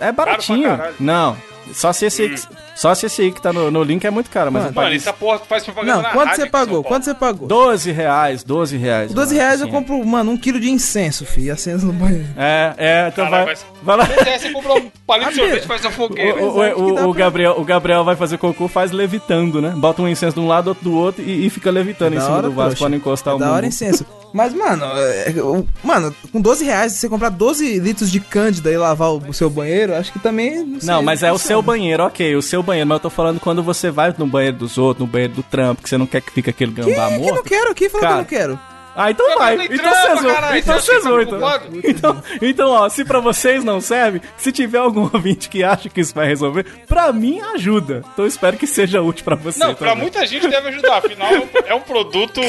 É 0.00 0.12
baratinho. 0.12 0.78
não, 0.98 1.36
só 1.72 1.92
se 1.92 2.06
esse 2.06 2.22
aí, 2.22 2.28
que- 2.30 2.42
só 2.74 2.94
se 2.94 3.06
esse 3.06 3.22
aí 3.22 3.32
que 3.32 3.40
tá 3.40 3.52
no, 3.52 3.70
no 3.70 3.82
link 3.82 4.04
é 4.04 4.10
muito 4.10 4.30
caro, 4.30 4.50
mas 4.52 4.62
eu 4.62 4.66
Mano, 4.66 4.74
paguei 4.74 4.96
essa 4.96 5.12
porra 5.12 5.38
faz 5.38 5.64
propaganda 5.64 6.02
Não, 6.02 6.10
quanto 6.10 6.34
você 6.36 6.42
em 6.44 6.50
pagou? 6.50 6.84
Quanto 6.84 7.04
você 7.04 7.14
pagou? 7.14 7.48
12 7.48 7.90
reais, 7.92 8.42
12 8.44 8.76
reais. 8.76 9.12
12 9.12 9.34
eu 9.34 9.40
reais 9.40 9.60
acho, 9.60 9.68
eu 9.68 9.72
compro, 9.72 10.04
mano, 10.04 10.32
um 10.32 10.36
quilo 10.36 10.58
de 10.60 10.70
incenso, 10.70 11.24
filho. 11.24 11.52
Acendo 11.52 11.86
no 11.86 11.92
banheiro. 11.92 12.26
É, 12.36 12.74
é, 12.76 13.08
então 13.12 13.24
Caralho, 13.24 13.44
vai, 13.46 13.54
mas- 13.54 13.66
vai 13.82 13.96
lá. 13.96 14.06
É, 14.26 14.38
você 14.38 14.50
comprou 14.50 14.78
um 14.78 14.90
palito 15.06 15.30
de 15.30 15.36
sorvete 15.36 15.64
e 15.64 15.66
faz 15.66 15.80
uma 15.82 15.90
O, 15.90 15.92
fogueira. 15.92 16.42
o- 16.42 16.48
o- 16.48 16.54
que 16.54 16.92
dá 16.94 17.06
o 17.06 17.12
pra- 17.12 17.18
Gabriel, 17.24 17.54
o 17.58 17.64
Gabriel 17.64 18.04
vai 18.04 18.16
fazer 18.16 18.38
cocô, 18.38 18.68
faz 18.68 18.90
levitando, 18.90 19.60
né? 19.62 19.72
Bota 19.76 20.02
um 20.02 20.08
incenso 20.08 20.34
de 20.34 20.40
um 20.40 20.48
lado, 20.48 20.68
outro 20.68 20.84
do 20.84 20.94
outro 20.96 21.22
e, 21.22 21.46
e 21.46 21.50
fica 21.50 21.70
levitando 21.70 22.12
em 22.14 22.16
Da 22.16 22.22
cima 22.22 22.36
hora, 22.36 22.48
do 22.48 22.54
vaso 22.54 22.76
pra 22.76 22.88
não 22.88 22.96
encostar 22.96 23.32
É 23.32 23.36
o 23.36 23.38
da 23.38 23.46
hora 23.50 23.62
mundo. 23.62 23.68
incenso. 23.68 24.04
Mas, 24.32 24.52
mano, 24.52 24.84
é, 24.84 25.32
eu- 25.34 25.66
mano, 25.82 26.14
com 26.30 26.40
12 26.40 26.64
reais, 26.64 26.92
você 26.92 27.08
comprar 27.08 27.30
12 27.30 27.78
litros 27.78 28.10
de 28.10 28.20
cândida 28.20 28.70
e 28.70 28.76
lavar 28.76 29.10
o, 29.12 29.18
o 29.28 29.32
seu 29.32 29.48
banheiro, 29.48 29.94
acho 29.94 30.12
que 30.12 30.18
também. 30.18 30.78
sei, 30.80 30.88
Não, 30.92 31.02
mas 31.02 31.22
é 31.22 31.32
o 31.32 31.38
funciona. 31.38 31.55
Seu 31.56 31.62
banheiro, 31.62 32.04
ok, 32.04 32.36
o 32.36 32.42
seu 32.42 32.62
banheiro, 32.62 32.88
mas 32.88 32.96
eu 32.96 33.00
tô 33.00 33.10
falando 33.10 33.40
quando 33.40 33.62
você 33.62 33.90
vai 33.90 34.14
no 34.16 34.26
banheiro 34.26 34.56
dos 34.58 34.78
outros, 34.78 35.06
no 35.06 35.10
banheiro 35.10 35.34
do 35.34 35.42
trampo, 35.42 35.82
que 35.82 35.88
você 35.88 35.96
não 35.98 36.06
quer 36.06 36.20
que 36.20 36.30
fique 36.32 36.50
aquele 36.50 36.72
Que, 36.72 36.80
gambá 36.82 37.08
que 37.08 37.18
morto. 37.18 37.34
não 37.36 37.42
quero, 37.42 37.74
quem 37.74 37.88
falou 37.88 38.06
Cara, 38.06 38.24
que 38.24 38.34
eu 38.34 38.38
não 38.48 38.56
quero? 38.56 38.75
Ah, 38.96 39.10
então 39.10 39.30
Eu 39.30 39.38
vai. 39.38 39.54
Então 39.66 39.94
cesou. 40.16 40.32
caralho, 40.34 40.58
Então 40.58 40.74
você 40.80 40.90
acha 40.92 41.00
que 41.00 41.02
cesou, 41.04 41.16
tá 41.18 41.22
então. 41.22 41.80
então. 41.84 42.22
Então, 42.42 42.70
ó, 42.70 42.88
se 42.88 43.04
pra 43.04 43.20
vocês 43.20 43.62
não 43.62 43.80
serve, 43.80 44.22
se 44.36 44.50
tiver 44.50 44.78
algum 44.78 45.02
ouvinte 45.12 45.48
que 45.48 45.62
acha 45.62 45.88
que 45.88 46.00
isso 46.00 46.14
vai 46.14 46.26
resolver, 46.26 46.64
pra 46.88 47.12
mim 47.12 47.40
ajuda. 47.54 48.02
Então 48.12 48.24
eu 48.24 48.28
espero 48.28 48.56
que 48.56 48.66
seja 48.66 49.02
útil 49.02 49.24
pra 49.24 49.36
você. 49.36 49.58
Não, 49.58 49.74
pra 49.74 49.88
também. 49.90 50.02
muita 50.02 50.26
gente 50.26 50.48
deve 50.48 50.68
ajudar. 50.68 50.96
Afinal, 50.98 51.28
é 51.32 51.74
um- 51.74 51.76
é 51.76 51.80
produto 51.80 52.40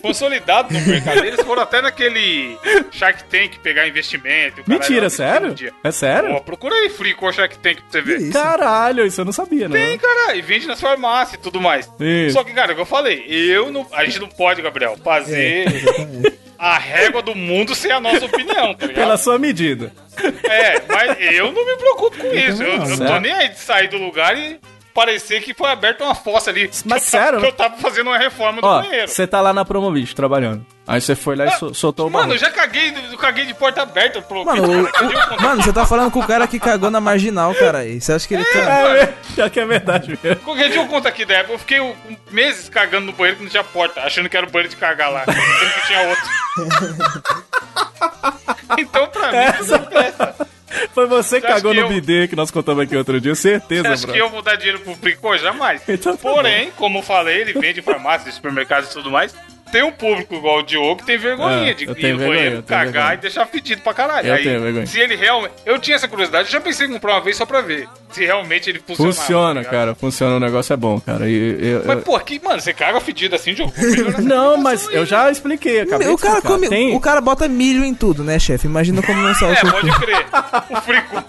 consolidado 0.00 0.72
no 0.72 0.80
mercado. 0.80 1.24
Eles 1.24 1.40
foram 1.42 1.62
até 1.62 1.80
naquele 1.82 2.56
Shark 2.90 3.24
Tank 3.24 3.58
pegar 3.62 3.86
investimento. 3.88 4.58
e 4.58 4.60
o 4.60 4.64
caralho, 4.64 4.80
Mentira, 4.80 5.10
sério? 5.10 5.48
um. 5.52 5.88
É 5.88 5.90
sério? 5.90 6.34
Pô, 6.34 6.40
procura 6.42 6.74
aí 6.74 6.88
Frico 6.90 7.30
Shark 7.32 7.58
Tank 7.58 7.76
pra 7.76 7.84
você 7.90 8.00
ver. 8.02 8.20
isso? 8.20 8.32
Caralho, 8.32 9.06
isso 9.06 9.20
eu 9.20 9.24
não 9.24 9.32
sabia, 9.32 9.68
não. 9.68 9.76
Tem, 9.76 9.98
cara, 9.98 10.34
e 10.36 10.42
vende 10.42 10.66
nas 10.66 10.80
farmácias 10.80 11.34
e 11.38 11.42
tudo 11.42 11.60
mais. 11.60 11.90
Isso. 12.00 12.34
Só 12.34 12.44
que, 12.44 12.52
cara, 12.52 12.70
é 12.70 12.72
o 12.72 12.76
que 12.76 12.82
eu 12.82 12.86
falei, 12.86 13.24
eu 13.28 13.70
não. 13.70 13.86
A 13.92 14.04
gente 14.04 14.18
não 14.20 14.28
pode, 14.28 14.60
Gabriel, 14.62 14.96
fazer 15.02 15.61
a 16.58 16.78
régua 16.78 17.22
do 17.22 17.34
mundo 17.34 17.74
sem 17.74 17.90
a 17.90 17.98
nossa 18.00 18.24
opinião, 18.24 18.74
tá 18.74 18.86
ligado? 18.86 18.94
Pela 18.94 19.16
sua 19.16 19.38
medida. 19.38 19.92
É, 20.44 20.80
mas 20.88 21.16
eu 21.20 21.50
não 21.50 21.66
me 21.66 21.76
preocupo 21.76 22.16
com 22.18 22.32
isso. 22.34 22.62
Eu, 22.62 22.78
não, 22.78 22.84
eu 22.84 22.90
tô 22.90 23.06
certo. 23.06 23.20
nem 23.20 23.32
aí 23.32 23.48
de 23.48 23.58
sair 23.58 23.88
do 23.88 23.98
lugar 23.98 24.36
e 24.38 24.60
parecer 24.94 25.40
que 25.42 25.54
foi 25.54 25.70
aberta 25.70 26.04
uma 26.04 26.14
fossa 26.14 26.50
ali. 26.50 26.70
Mas 26.84 27.02
eu, 27.04 27.08
sério? 27.20 27.40
Que 27.40 27.46
eu 27.46 27.52
tava 27.52 27.76
fazendo 27.78 28.08
uma 28.08 28.18
reforma 28.18 28.60
do 28.60 28.66
Ó, 28.66 28.82
banheiro. 28.82 29.08
você 29.08 29.26
tá 29.26 29.40
lá 29.40 29.52
na 29.52 29.64
Promovid 29.64 30.14
trabalhando. 30.14 30.64
Aí 30.86 31.00
você 31.00 31.14
foi 31.14 31.36
lá 31.36 31.46
e 31.46 31.50
sol- 31.52 31.72
soltou 31.72 32.08
o 32.08 32.10
Mano, 32.10 32.34
eu 32.34 32.38
já 32.38 32.50
caguei, 32.50 32.92
eu 33.12 33.16
caguei 33.16 33.46
de 33.46 33.54
porta 33.54 33.82
aberta 33.82 34.20
pro 34.20 34.44
Mano, 34.44 34.64
o- 34.82 34.82
o- 35.36 35.40
mano, 35.42 35.62
você 35.62 35.72
tá 35.72 35.86
falando 35.86 36.10
com 36.10 36.18
o 36.18 36.26
cara 36.26 36.44
que 36.48 36.58
cagou 36.58 36.90
na 36.90 37.00
marginal, 37.00 37.54
cara. 37.54 37.78
aí. 37.78 38.00
Você 38.00 38.12
acha 38.12 38.26
que 38.26 38.34
ele 38.34 38.44
tá. 38.44 38.58
É, 38.58 39.14
já 39.36 39.48
que 39.48 39.60
é 39.60 39.64
verdade 39.64 40.18
mesmo. 40.22 40.40
Qualquer 40.40 40.68
dia 40.70 40.80
eu 40.80 40.86
conto 40.88 41.06
aqui 41.06 41.24
da 41.24 41.34
época. 41.34 41.54
Eu 41.54 41.58
fiquei 41.60 41.80
um- 41.80 41.94
meses 42.32 42.68
cagando 42.68 43.06
no 43.06 43.12
banheiro 43.12 43.36
que 43.38 43.44
não 43.44 43.50
tinha 43.50 43.62
porta, 43.64 44.00
achando 44.02 44.28
que 44.28 44.36
era 44.36 44.44
o 44.46 44.50
banheiro 44.50 44.70
de 44.70 44.76
cagar 44.76 45.10
lá, 45.12 45.24
sendo 45.24 45.72
que 45.74 45.86
tinha 45.86 46.00
outro. 46.08 46.24
então, 48.78 49.06
pra 49.08 49.30
mim, 49.32 49.68
não 49.70 49.78
presta. 49.84 50.48
Foi 50.94 51.06
você 51.06 51.40
que 51.40 51.46
cagou 51.46 51.72
que 51.72 51.80
no 51.80 51.86
eu- 51.86 51.88
bidê 51.88 52.28
que 52.28 52.36
nós 52.36 52.50
contamos 52.50 52.82
aqui 52.84 52.96
outro 52.96 53.20
dia, 53.20 53.34
certeza, 53.34 53.82
Você 53.82 53.88
acha 53.88 54.02
bro. 54.06 54.12
que 54.14 54.20
eu 54.20 54.28
vou 54.30 54.42
dar 54.42 54.56
dinheiro 54.56 54.80
pro 54.80 54.94
Fricô? 54.94 55.36
Jamais. 55.36 55.82
Então 55.88 56.16
tá 56.16 56.22
Porém, 56.22 56.70
como 56.76 56.98
eu 56.98 57.02
falei, 57.02 57.40
ele 57.42 57.52
vende 57.54 57.82
farmácias, 57.82 58.34
supermercados 58.34 58.90
e 58.90 58.92
tudo 58.92 59.10
mais. 59.10 59.34
Tem 59.72 59.82
um 59.82 59.90
público 59.90 60.34
igual 60.34 60.58
o 60.58 60.62
Diogo 60.62 60.96
que 60.96 61.06
tem 61.06 61.18
vergonha 61.18 61.70
É, 61.70 61.74
de 61.74 61.84
ir 61.84 61.86
no 61.88 61.94
vergonha, 61.94 62.28
banheiro, 62.28 62.62
cagar 62.62 62.92
vergonha. 62.92 63.14
e 63.14 63.16
deixar 63.16 63.46
fedido 63.46 63.82
pra 63.82 63.94
caralho. 63.94 64.28
Eu 64.28 64.34
Aí, 64.34 64.42
tenho 64.44 64.60
vergonha. 64.60 64.86
Se 64.86 65.00
ele 65.00 65.16
realmente. 65.16 65.54
Eu 65.66 65.78
tinha 65.78 65.96
essa 65.96 66.06
curiosidade, 66.06 66.48
eu 66.48 66.52
já 66.52 66.60
pensei 66.60 66.86
em 66.86 66.92
comprar 66.92 67.14
uma 67.14 67.20
vez 67.22 67.36
só 67.36 67.44
pra 67.46 67.60
ver. 67.60 67.88
Se 68.10 68.24
realmente 68.24 68.68
ele 68.68 68.78
funcionava. 68.86 69.14
Funciona, 69.16 69.64
tá 69.64 69.70
cara. 69.70 69.94
Funciona, 69.94 70.36
o 70.36 70.40
negócio 70.40 70.72
é 70.72 70.76
bom, 70.76 71.00
cara. 71.00 71.28
E, 71.28 71.56
eu- 71.72 71.82
Mas, 71.86 71.96
eu- 71.98 72.02
pô, 72.04 72.18
que, 72.20 72.38
mano, 72.44 72.60
você 72.60 72.72
caga 72.74 73.00
fedido 73.00 73.34
assim, 73.34 73.54
Diogo? 73.54 73.72
Não, 74.22 74.56
mas 74.58 74.86
eu 74.92 75.06
já 75.06 75.30
expliquei, 75.30 75.80
acabei 75.80 76.08
o 76.08 76.16
de 76.16 76.22
cara 76.22 76.42
come, 76.42 76.68
Tem- 76.68 76.94
o 76.94 77.00
cara 77.00 77.20
bota 77.22 77.48
milho 77.48 77.82
em 77.84 77.94
tudo, 77.94 78.22
né, 78.22 78.38
chefe? 78.38 78.66
Imagina 78.66 79.00
como 79.02 79.20
não 79.22 79.34
sai 79.34 79.52
o 79.52 79.54
É, 79.54 79.60
cocô. 79.60 79.72
pode 79.72 80.00
crer. 80.00 80.26
O 80.70 80.80
fricô, 80.82 81.22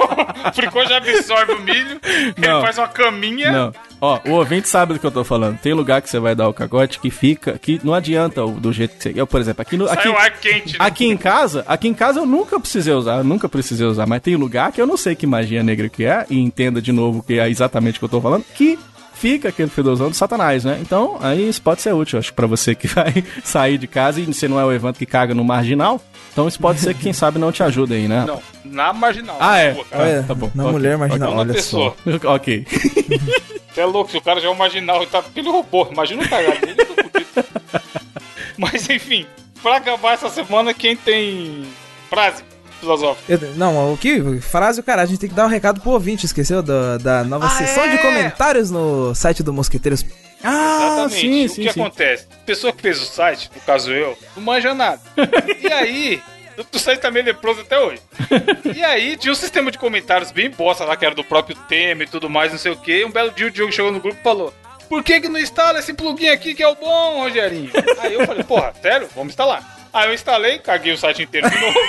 o 0.49 0.53
fricô 0.53 0.85
já 0.85 0.97
absorve 0.97 1.53
o 1.53 1.61
milho, 1.61 1.99
Não. 2.37 2.57
ele 2.57 2.61
faz 2.65 2.77
uma 2.77 2.87
caminha. 2.87 3.51
Não. 3.51 3.73
Ó, 4.01 4.19
o 4.25 4.31
ouvinte 4.31 4.67
sabe 4.67 4.93
do 4.93 4.99
que 4.99 5.05
eu 5.05 5.11
tô 5.11 5.23
falando. 5.23 5.57
Tem 5.59 5.73
lugar 5.73 6.01
que 6.01 6.09
você 6.09 6.19
vai 6.19 6.35
dar 6.35 6.49
o 6.49 6.53
cagote 6.53 6.99
que 6.99 7.09
fica, 7.09 7.57
que 7.57 7.79
não 7.83 7.93
adianta 7.93 8.32
o- 8.41 8.51
do 8.51 8.71
jeito 8.73 8.95
que 8.97 9.03
você. 9.03 9.13
Eu, 9.15 9.27
por 9.27 9.39
exemplo, 9.41 9.61
aqui 9.61 9.75
no. 9.77 9.89
Aqui, 9.89 10.07
ar 10.09 10.31
quente. 10.39 10.73
né? 10.73 10.77
aqui 10.79 11.05
em 11.05 11.17
casa, 11.17 11.63
aqui 11.67 11.87
em 11.87 11.93
casa 11.93 12.19
eu 12.19 12.25
nunca 12.25 12.59
precisei 12.59 12.93
usar, 12.93 13.17
eu 13.17 13.23
nunca 13.23 13.47
precisei 13.49 13.85
usar, 13.85 14.05
mas 14.07 14.21
tem 14.21 14.35
lugar 14.35 14.71
que 14.71 14.81
eu 14.81 14.87
não 14.87 14.97
sei 14.97 15.15
que 15.15 15.25
magia 15.27 15.61
negra 15.63 15.89
que 15.89 16.05
é, 16.05 16.25
e 16.29 16.39
entenda 16.39 16.81
de 16.81 16.91
novo 16.91 17.21
que 17.23 17.39
é 17.39 17.49
exatamente 17.49 17.97
o 17.97 17.99
que 17.99 18.05
eu 18.05 18.09
tô 18.09 18.21
falando, 18.21 18.43
que 18.55 18.77
fica 19.13 19.49
aquele 19.49 19.69
fedorzão 19.69 20.09
do 20.09 20.15
satanás, 20.15 20.65
né? 20.65 20.79
Então, 20.81 21.17
aí 21.21 21.47
isso 21.47 21.61
pode 21.61 21.81
ser 21.81 21.93
útil, 21.93 22.19
acho, 22.19 22.33
pra 22.33 22.45
você 22.47 22.75
que 22.75 22.87
vai 22.89 23.23
sair 23.43 23.77
de 23.77 23.87
casa 23.87 24.19
e 24.19 24.25
você 24.25 24.47
não 24.47 24.59
é 24.59 24.65
o 24.65 24.71
Evandro 24.71 24.99
que 24.99 25.05
caga 25.05 25.33
no 25.33 25.43
marginal. 25.43 26.01
Então 26.33 26.47
isso 26.47 26.59
pode 26.59 26.79
ser 26.79 26.95
que, 26.95 27.03
quem 27.03 27.13
sabe, 27.13 27.37
não 27.37 27.51
te 27.51 27.61
ajude 27.61 27.93
aí, 27.93 28.07
né? 28.07 28.25
Não, 28.27 28.41
na 28.65 28.91
marginal. 28.91 29.37
Ah, 29.39 29.51
na 29.51 29.59
é? 29.59 29.71
rua, 29.71 29.85
cara. 29.85 30.03
Olha, 30.03 30.23
tá 30.23 30.33
bom. 30.33 30.49
na 30.55 30.63
Ok, 30.63 30.71
mulher 30.73 30.97
marginal, 30.97 31.29
ok. 31.29 31.35
Uma 31.37 31.41
olha 31.43 31.53
pessoa. 31.53 31.95
só. 32.03 32.29
ok. 32.33 32.65
Você 33.71 33.81
é 33.81 33.85
louco, 33.85 34.09
se 34.11 34.17
o 34.17 34.21
cara 34.21 34.39
já 34.41 34.47
é 34.47 34.51
um 34.51 34.55
marginal 34.55 35.03
e 35.03 35.05
tá. 35.05 35.23
Ele 35.35 35.47
roubou. 35.49 35.89
Imagina 35.91 36.23
o 36.23 36.27
cagar 36.29 36.59
dele. 36.59 36.75
Mas 38.71 38.89
enfim, 38.89 39.25
pra 39.61 39.77
acabar 39.77 40.13
essa 40.13 40.29
semana, 40.29 40.73
quem 40.73 40.95
tem 40.95 41.63
frase 42.09 42.43
filosófica? 42.79 43.31
Eu- 43.33 43.55
não, 43.55 43.93
o 43.93 43.97
que? 43.97 44.39
Frase 44.41 44.79
o 44.79 44.83
cara, 44.83 45.01
a 45.01 45.05
gente 45.05 45.19
tem 45.19 45.29
que 45.29 45.35
dar 45.35 45.45
um 45.45 45.49
recado 45.49 45.79
pro 45.81 45.91
ouvinte, 45.91 46.25
esqueceu 46.25 46.61
da, 46.61 46.97
da 46.97 47.23
nova 47.23 47.45
Ah, 47.47 47.49
sessão 47.49 47.87
de 47.87 47.95
é? 47.95 47.97
comentários 47.97 48.69
no 48.71 49.13
site 49.15 49.41
do 49.43 49.53
Mosqueteiros. 49.53 50.05
Ah, 50.43 50.79
Exatamente. 51.07 51.19
sim, 51.21 51.45
o 51.45 51.49
sim, 51.49 51.61
que 51.63 51.73
sim. 51.73 51.79
acontece? 51.81 52.27
A 52.41 52.45
pessoa 52.45 52.73
que 52.73 52.81
fez 52.81 53.01
o 53.01 53.05
site, 53.05 53.49
no 53.55 53.61
caso 53.61 53.91
eu, 53.91 54.17
não 54.35 54.43
manja 54.43 54.73
nada. 54.73 54.99
e 55.61 55.67
aí, 55.71 56.21
o 56.73 56.77
site 56.77 56.99
tá 56.99 57.09
meio 57.09 57.25
leproso 57.25 57.61
até 57.61 57.79
hoje. 57.79 58.01
E 58.75 58.83
aí, 58.83 59.15
tinha 59.15 59.31
um 59.31 59.35
sistema 59.35 59.71
de 59.71 59.77
comentários 59.77 60.31
bem 60.31 60.49
bosta 60.49 60.83
lá, 60.83 60.97
que 60.97 61.05
era 61.05 61.15
do 61.15 61.23
próprio 61.23 61.55
tema 61.69 62.03
e 62.03 62.07
tudo 62.07 62.29
mais, 62.29 62.51
não 62.51 62.59
sei 62.59 62.73
o 62.73 62.77
quê. 62.77 62.99
E 62.99 63.05
um 63.05 63.11
belo 63.11 63.31
dia 63.31 63.47
o 63.47 63.51
Diogo 63.51 63.71
chegou 63.71 63.89
no 63.91 64.01
grupo 64.01 64.17
e 64.19 64.23
falou: 64.23 64.53
Por 64.93 65.03
que, 65.03 65.21
que 65.21 65.27
não 65.27 65.39
instala 65.39 65.79
esse 65.79 65.91
plugin 65.91 66.29
aqui 66.29 66.53
que 66.53 66.61
é 66.61 66.67
o 66.67 66.75
bom, 66.75 67.21
Rogerinho? 67.21 67.71
Aí 67.99 68.13
eu 68.13 68.27
falei: 68.27 68.43
Porra, 68.43 68.71
sério? 68.79 69.09
Vamos 69.15 69.33
instalar. 69.33 69.87
Aí 69.91 70.07
eu 70.07 70.13
instalei, 70.13 70.59
caguei 70.59 70.93
o 70.93 70.97
site 70.99 71.23
inteiro 71.23 71.49
de 71.49 71.59
novo. 71.59 71.79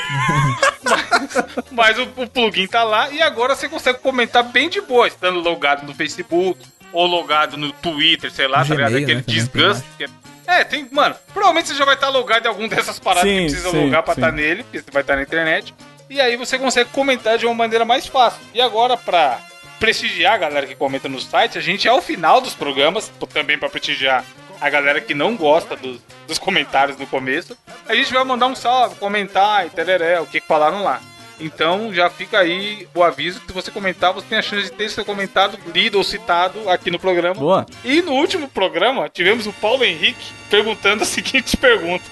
mas 0.82 1.44
mas 1.70 1.98
o, 1.98 2.08
o 2.16 2.26
plugin 2.26 2.66
tá 2.66 2.82
lá 2.82 3.10
e 3.10 3.20
agora 3.20 3.54
você 3.54 3.68
consegue 3.68 3.98
comentar 3.98 4.42
bem 4.42 4.70
de 4.70 4.80
boa, 4.80 5.06
estando 5.06 5.38
logado 5.38 5.86
no 5.86 5.94
Facebook 5.94 6.58
ou 6.94 7.06
logado 7.06 7.58
no 7.58 7.72
Twitter, 7.72 8.30
sei 8.32 8.48
lá, 8.48 8.64
tá 8.64 8.74
ligado? 8.74 8.92
Gmail, 8.92 9.04
Aquele 9.04 9.18
né, 9.18 9.24
desgaste. 9.26 9.84
que 9.98 10.04
é- 10.04 10.60
É, 10.60 10.64
tem, 10.64 10.88
mano, 10.90 11.14
provavelmente 11.34 11.68
você 11.68 11.74
já 11.74 11.84
vai 11.84 11.96
estar 11.96 12.08
logado 12.08 12.46
em 12.46 12.48
algum 12.48 12.66
dessas 12.68 12.98
paradas 12.98 13.28
Sim, 13.28 13.36
que 13.36 13.50
precisa 13.50 13.70
sim, 13.70 13.84
logar 13.84 14.02
pra 14.02 14.14
estar 14.14 14.32
nele, 14.32 14.62
porque 14.62 14.78
você 14.78 14.90
vai 14.90 15.02
estar 15.02 15.16
na 15.16 15.22
internet. 15.22 15.74
E 16.08 16.22
aí 16.22 16.36
você 16.36 16.58
consegue 16.58 16.88
comentar 16.88 17.36
de 17.36 17.44
uma 17.44 17.54
maneira 17.54 17.84
mais 17.84 18.06
fácil. 18.06 18.40
E 18.54 18.62
agora, 18.62 18.96
pra 18.96 19.38
prestigiar 19.84 20.32
a 20.32 20.38
galera 20.38 20.66
que 20.66 20.74
comenta 20.74 21.10
no 21.10 21.20
site, 21.20 21.58
a 21.58 21.60
gente, 21.60 21.86
ao 21.86 22.00
final 22.00 22.40
dos 22.40 22.54
programas, 22.54 23.12
também 23.30 23.58
pra 23.58 23.68
prestigiar 23.68 24.24
a 24.58 24.70
galera 24.70 24.98
que 24.98 25.12
não 25.12 25.36
gosta 25.36 25.76
dos, 25.76 26.00
dos 26.26 26.38
comentários 26.38 26.96
no 26.96 27.06
começo, 27.06 27.54
a 27.86 27.94
gente 27.94 28.10
vai 28.10 28.24
mandar 28.24 28.46
um 28.46 28.54
salve, 28.54 28.94
comentar 28.94 29.66
e 29.66 29.70
tereré, 29.70 30.18
o 30.20 30.26
que 30.26 30.40
que 30.40 30.46
falaram 30.46 30.82
lá. 30.82 31.02
Então 31.38 31.92
já 31.92 32.08
fica 32.08 32.38
aí 32.38 32.88
o 32.94 33.02
aviso 33.02 33.40
que 33.40 33.48
se 33.48 33.52
você 33.52 33.70
comentar, 33.70 34.14
você 34.14 34.26
tem 34.26 34.38
a 34.38 34.42
chance 34.42 34.70
de 34.70 34.72
ter 34.72 34.88
seu 34.88 35.04
comentário 35.04 35.58
lido 35.74 35.98
ou 35.98 36.04
citado 36.04 36.70
aqui 36.70 36.90
no 36.90 36.98
programa. 36.98 37.34
Boa. 37.34 37.66
E 37.84 38.00
no 38.00 38.12
último 38.12 38.48
programa, 38.48 39.10
tivemos 39.10 39.46
o 39.46 39.52
Paulo 39.52 39.84
Henrique 39.84 40.32
perguntando 40.48 41.02
a 41.02 41.04
seguinte 41.06 41.58
pergunta. 41.58 42.04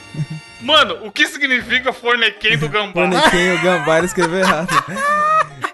Mano, 0.62 0.98
o 1.06 1.10
que 1.10 1.26
significa 1.26 1.92
fornequém 1.92 2.56
do 2.56 2.68
gambá? 2.68 2.92
Fornequinho, 2.92 3.56
o 3.56 3.62
Gambá, 3.62 3.98
ele 3.98 4.06
escreveu 4.06 4.38
errado. 4.38 4.68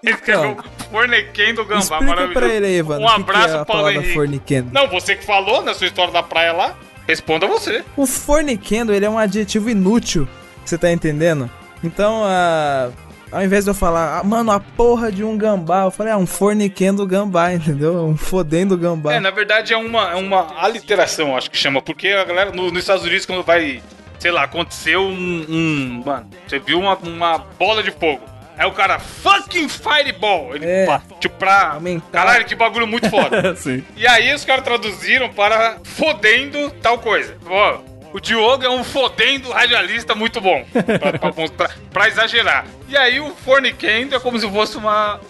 Ele 0.03 0.12
escreveu 0.14 0.57
fornequém 0.93 1.55
do 1.55 1.64
gambá, 1.64 1.80
Explica 1.80 2.05
maravilhoso. 2.05 2.34
pra 2.34 2.49
ele 2.49 2.66
aí, 2.66 2.76
Evandro. 2.76 3.03
Um 3.03 3.07
o 3.07 3.09
que 3.11 3.14
que 3.24 3.30
abraço, 3.30 3.57
é 3.57 3.59
a 3.61 3.64
Paulo 3.64 3.91
Henrique. 3.91 4.14
forniquendo. 4.14 4.70
Não, 4.72 4.86
você 4.86 5.16
que 5.16 5.24
falou 5.24 5.62
na 5.62 5.74
sua 5.74 5.86
história 5.89 6.12
da 6.12 6.22
praia 6.22 6.53
lá, 6.53 6.76
responda 7.07 7.47
você. 7.49 7.82
O 7.97 8.07
forniquendo, 8.07 8.93
ele 8.95 9.05
é 9.05 9.11
um 9.11 9.18
adjetivo 9.18 9.68
inútil, 9.70 10.28
você 10.64 10.78
tá 10.78 10.93
entendendo? 10.93 11.51
Então, 11.82 12.22
ah, 12.24 12.91
ao 13.32 13.43
invés 13.43 13.64
de 13.64 13.70
eu 13.70 13.74
falar, 13.74 14.18
ah, 14.20 14.22
mano, 14.24 14.53
a 14.53 14.61
porra 14.61 15.11
de 15.11 15.24
um 15.24 15.36
gambá, 15.36 15.82
eu 15.84 15.91
falei, 15.91 16.12
ah, 16.12 16.16
um 16.18 16.26
forniquendo 16.26 17.05
gambá, 17.05 17.51
entendeu? 17.55 18.07
Um 18.07 18.16
fodendo 18.16 18.76
gambá. 18.76 19.14
É, 19.14 19.18
na 19.20 19.30
verdade 19.30 19.72
é 19.72 19.76
uma, 19.76 20.12
é 20.12 20.16
uma 20.16 20.62
aliteração, 20.62 21.36
acho 21.36 21.51
que 21.51 21.57
chama, 21.57 21.82
porque 21.82 22.09
a 22.09 22.24
galera 22.24 22.53
no- 22.53 22.70
nos 22.70 22.80
Estados 22.80 23.05
Unidos, 23.05 23.26
quando 23.26 23.43
vai, 23.43 23.82
sei 24.19 24.31
lá, 24.31 24.43
aconteceu 24.45 25.03
um. 25.03 25.47
um- 25.49 26.03
mano, 26.05 26.29
você 26.47 26.59
viu 26.59 26.79
uma, 26.81 26.95
uma 26.97 27.39
bola 27.39 27.83
de 27.83 27.91
fogo. 27.91 28.21
Aí 28.57 28.66
o 28.66 28.73
cara, 28.73 28.99
fucking 28.99 29.69
fireball! 29.69 30.55
Ele, 30.57 30.66
É. 30.66 30.87
pá, 30.87 31.01
tipo, 31.21 31.37
pra. 31.37 31.79
Caralho, 32.11 32.45
que 32.45 32.57
bagulho 32.57 32.87
muito 32.89 33.09
foda. 33.11 33.55
Sim. 33.55 33.85
E 33.97 34.07
aí 34.07 34.35
os 34.35 34.45
caras 34.45 34.64
traduziram 34.64 35.29
para 35.29 35.77
fodendo 35.85 36.71
tal 36.83 36.99
coisa. 36.99 37.37
Ó, 37.47 37.79
o 38.12 38.19
Diogo 38.19 38.64
é 38.64 38.69
um 38.71 38.83
fodendo 38.83 39.51
radialista 39.53 40.14
muito 40.16 40.41
bom. 40.41 40.64
Pra, 40.73 41.19
pra- 41.19 41.33
pra- 41.57 41.71
pra 41.93 42.09
exagerar. 42.09 42.66
E 42.89 42.97
aí 42.97 43.21
o 43.21 43.31
forniquendo 43.31 44.16
é 44.16 44.19
como 44.19 44.37
se 44.41 44.51
fosse 44.51 44.77
uma 44.77 45.21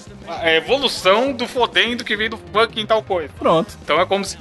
é, 0.40 0.56
evolução 0.56 1.30
do 1.32 1.46
fodendo 1.46 2.04
que 2.04 2.16
vem 2.16 2.30
do 2.30 2.38
fucking 2.52 2.86
tal 2.86 3.02
coisa. 3.02 3.28
Pronto. 3.38 3.76
Então 3.82 4.00
é 4.00 4.06
como 4.06 4.24
se. 4.24 4.38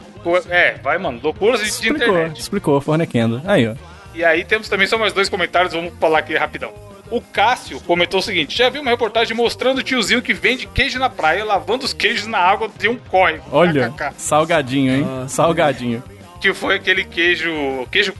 É, 0.49 0.75
vai, 0.83 0.97
mano, 0.97 1.19
loucuras 1.21 1.59
de 1.61 1.67
Explicou, 1.67 1.97
internet. 2.07 2.39
explicou, 2.39 2.79
fornequendo. 2.79 3.41
Aí, 3.45 3.67
ó. 3.67 3.75
E 4.17 4.25
aí 4.25 4.43
temos 4.43 4.67
também 4.67 4.87
só 4.87 4.97
mais 4.97 5.13
dois 5.13 5.29
comentários, 5.29 5.73
vamos 5.73 5.93
falar 5.99 6.19
aqui 6.19 6.35
rapidão. 6.35 6.71
O 7.11 7.21
Cássio 7.21 7.79
comentou 7.81 8.19
o 8.19 8.23
seguinte: 8.23 8.57
já 8.57 8.67
viu 8.67 8.81
uma 8.81 8.89
reportagem 8.89 9.37
mostrando 9.37 9.77
o 9.77 9.83
tiozinho 9.83 10.21
que 10.23 10.33
vende 10.33 10.65
queijo 10.67 10.97
na 10.97 11.07
praia, 11.09 11.45
lavando 11.45 11.85
os 11.85 11.93
queijos 11.93 12.25
na 12.25 12.39
água 12.39 12.67
de 12.79 12.87
um 12.89 12.97
córrego. 12.97 13.43
Olha, 13.51 13.89
KKK. 13.91 14.13
salgadinho, 14.17 14.91
hein? 14.93 15.05
Salgadinho. 15.27 16.03
Que 16.41 16.51
foi 16.53 16.75
aquele 16.75 17.03
queijo, 17.03 17.51
queijo 17.91 18.13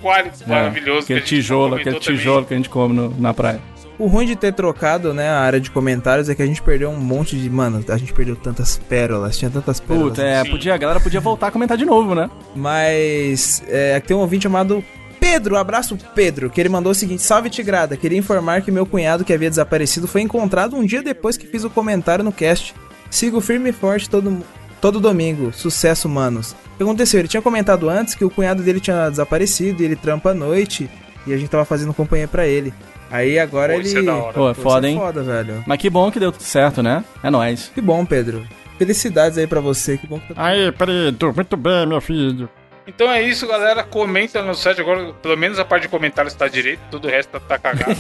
maravilhoso. 0.45 0.99
Aquele 1.03 1.05
que 1.05 1.13
a 1.13 1.17
gente 1.17 1.27
tijolo, 1.27 1.75
aquele 1.75 1.99
também. 1.99 2.17
tijolo 2.17 2.45
que 2.45 2.53
a 2.53 2.57
gente 2.57 2.69
come 2.69 2.95
no- 2.95 3.09
na 3.19 3.33
praia. 3.33 3.59
O 3.99 4.05
ruim 4.05 4.27
de 4.27 4.35
ter 4.35 4.53
trocado, 4.53 5.11
né, 5.11 5.27
a 5.27 5.39
área 5.39 5.59
de 5.59 5.71
comentários 5.71 6.29
é 6.29 6.35
que 6.35 6.41
a 6.43 6.45
gente 6.45 6.61
perdeu 6.61 6.89
um 6.91 6.97
monte 6.99 7.35
de. 7.35 7.49
Mano, 7.49 7.83
a 7.89 7.97
gente 7.97 8.13
perdeu 8.13 8.35
tantas 8.35 8.77
pérolas, 8.77 9.35
tinha 9.37 9.49
tantas 9.49 9.79
pérolas. 9.79 10.09
Puta, 10.09 10.21
é, 10.23 10.43
podia, 10.45 10.73
a 10.75 10.77
galera 10.77 10.99
podia 10.99 11.19
voltar 11.19 11.47
a 11.47 11.51
comentar 11.51 11.75
de 11.77 11.83
novo, 11.85 12.13
né? 12.13 12.29
Mas 12.55 13.63
é, 13.67 13.99
tem 13.99 14.15
um 14.15 14.19
ouvinte 14.19 14.43
chamado 14.43 14.83
Pedro, 15.30 15.57
abraço 15.57 15.97
Pedro, 16.15 16.49
que 16.49 16.61
ele 16.61 16.69
mandou 16.69 16.93
o 16.93 16.95
seguinte: 16.95 17.21
Salve 17.21 17.49
Tigrada, 17.49 17.97
queria 17.97 18.17
informar 18.17 18.61
que 18.61 18.71
meu 18.71 18.86
cunhado 18.86 19.25
que 19.25 19.34
havia 19.34 19.49
desaparecido 19.49 20.07
foi 20.07 20.21
encontrado 20.21 20.78
um 20.78 20.86
dia 20.86 21.03
depois 21.03 21.36
que 21.36 21.45
fiz 21.45 21.65
o 21.65 21.69
comentário 21.69 22.23
no 22.23 22.32
cast. 22.32 22.73
Sigo 23.09 23.41
firme 23.41 23.69
e 23.71 23.73
forte 23.73 24.09
todo, 24.09 24.41
todo 24.80 25.01
domingo. 25.01 25.51
Sucesso, 25.51 26.07
manos. 26.07 26.51
O 26.51 26.78
que 26.78 26.84
aconteceu? 26.84 27.19
Ele 27.19 27.28
tinha 27.28 27.41
comentado 27.41 27.89
antes 27.89 28.15
que 28.15 28.23
o 28.23 28.30
cunhado 28.30 28.63
dele 28.63 28.80
tinha 28.80 29.09
desaparecido 29.09 29.84
e 29.84 29.86
ele 29.86 29.97
trampa 29.97 30.32
à 30.32 30.34
noite 30.34 30.89
e 31.25 31.34
a 31.34 31.38
gente 31.38 31.49
tava 31.49 31.65
fazendo 31.65 31.93
companhia 31.93 32.28
pra 32.28 32.47
ele. 32.47 32.73
Aí 33.11 33.38
agora 33.38 33.73
Pô, 33.73 33.80
ele. 33.80 33.88
isso 33.89 33.97
é 33.97 34.03
da 34.03 34.15
hora. 34.15 34.34
Pô, 34.34 34.49
é 34.49 34.53
Pô, 34.53 34.61
foda, 34.61 34.88
hein? 34.88 34.95
É 34.95 34.99
foda, 34.99 35.23
velho. 35.23 35.63
Mas 35.67 35.78
que 35.78 35.89
bom 35.89 36.09
que 36.09 36.21
deu 36.21 36.32
tudo 36.32 36.43
certo, 36.43 36.82
né? 36.82 37.03
É 37.21 37.30
nóis. 37.30 37.69
Que 37.75 37.82
bom, 37.82 38.05
Pedro. 38.05 38.47
Felicidades 38.78 39.38
aí 39.38 39.45
pra 39.45 39.59
você. 39.59 39.97
Que 39.97 40.07
bom 40.07 40.19
que 40.19 40.34
tá 40.34 40.41
Aí, 40.41 40.71
Pedro, 40.71 41.34
muito 41.36 41.57
bem, 41.57 41.86
meu 41.86 41.99
filho. 41.99 42.49
Então 42.88 43.11
é 43.11 43.21
isso, 43.21 43.45
galera. 43.45 43.83
Comenta 43.83 44.41
no 44.41 44.55
site 44.55 44.79
agora. 44.81 45.13
Pelo 45.13 45.38
menos 45.38 45.59
a 45.59 45.65
parte 45.65 45.83
de 45.83 45.89
comentários 45.89 46.33
tá 46.33 46.47
direito, 46.47 46.79
todo 46.89 47.05
o 47.05 47.11
resto 47.11 47.31
tá, 47.31 47.39
tá 47.39 47.59
cagado. 47.59 47.91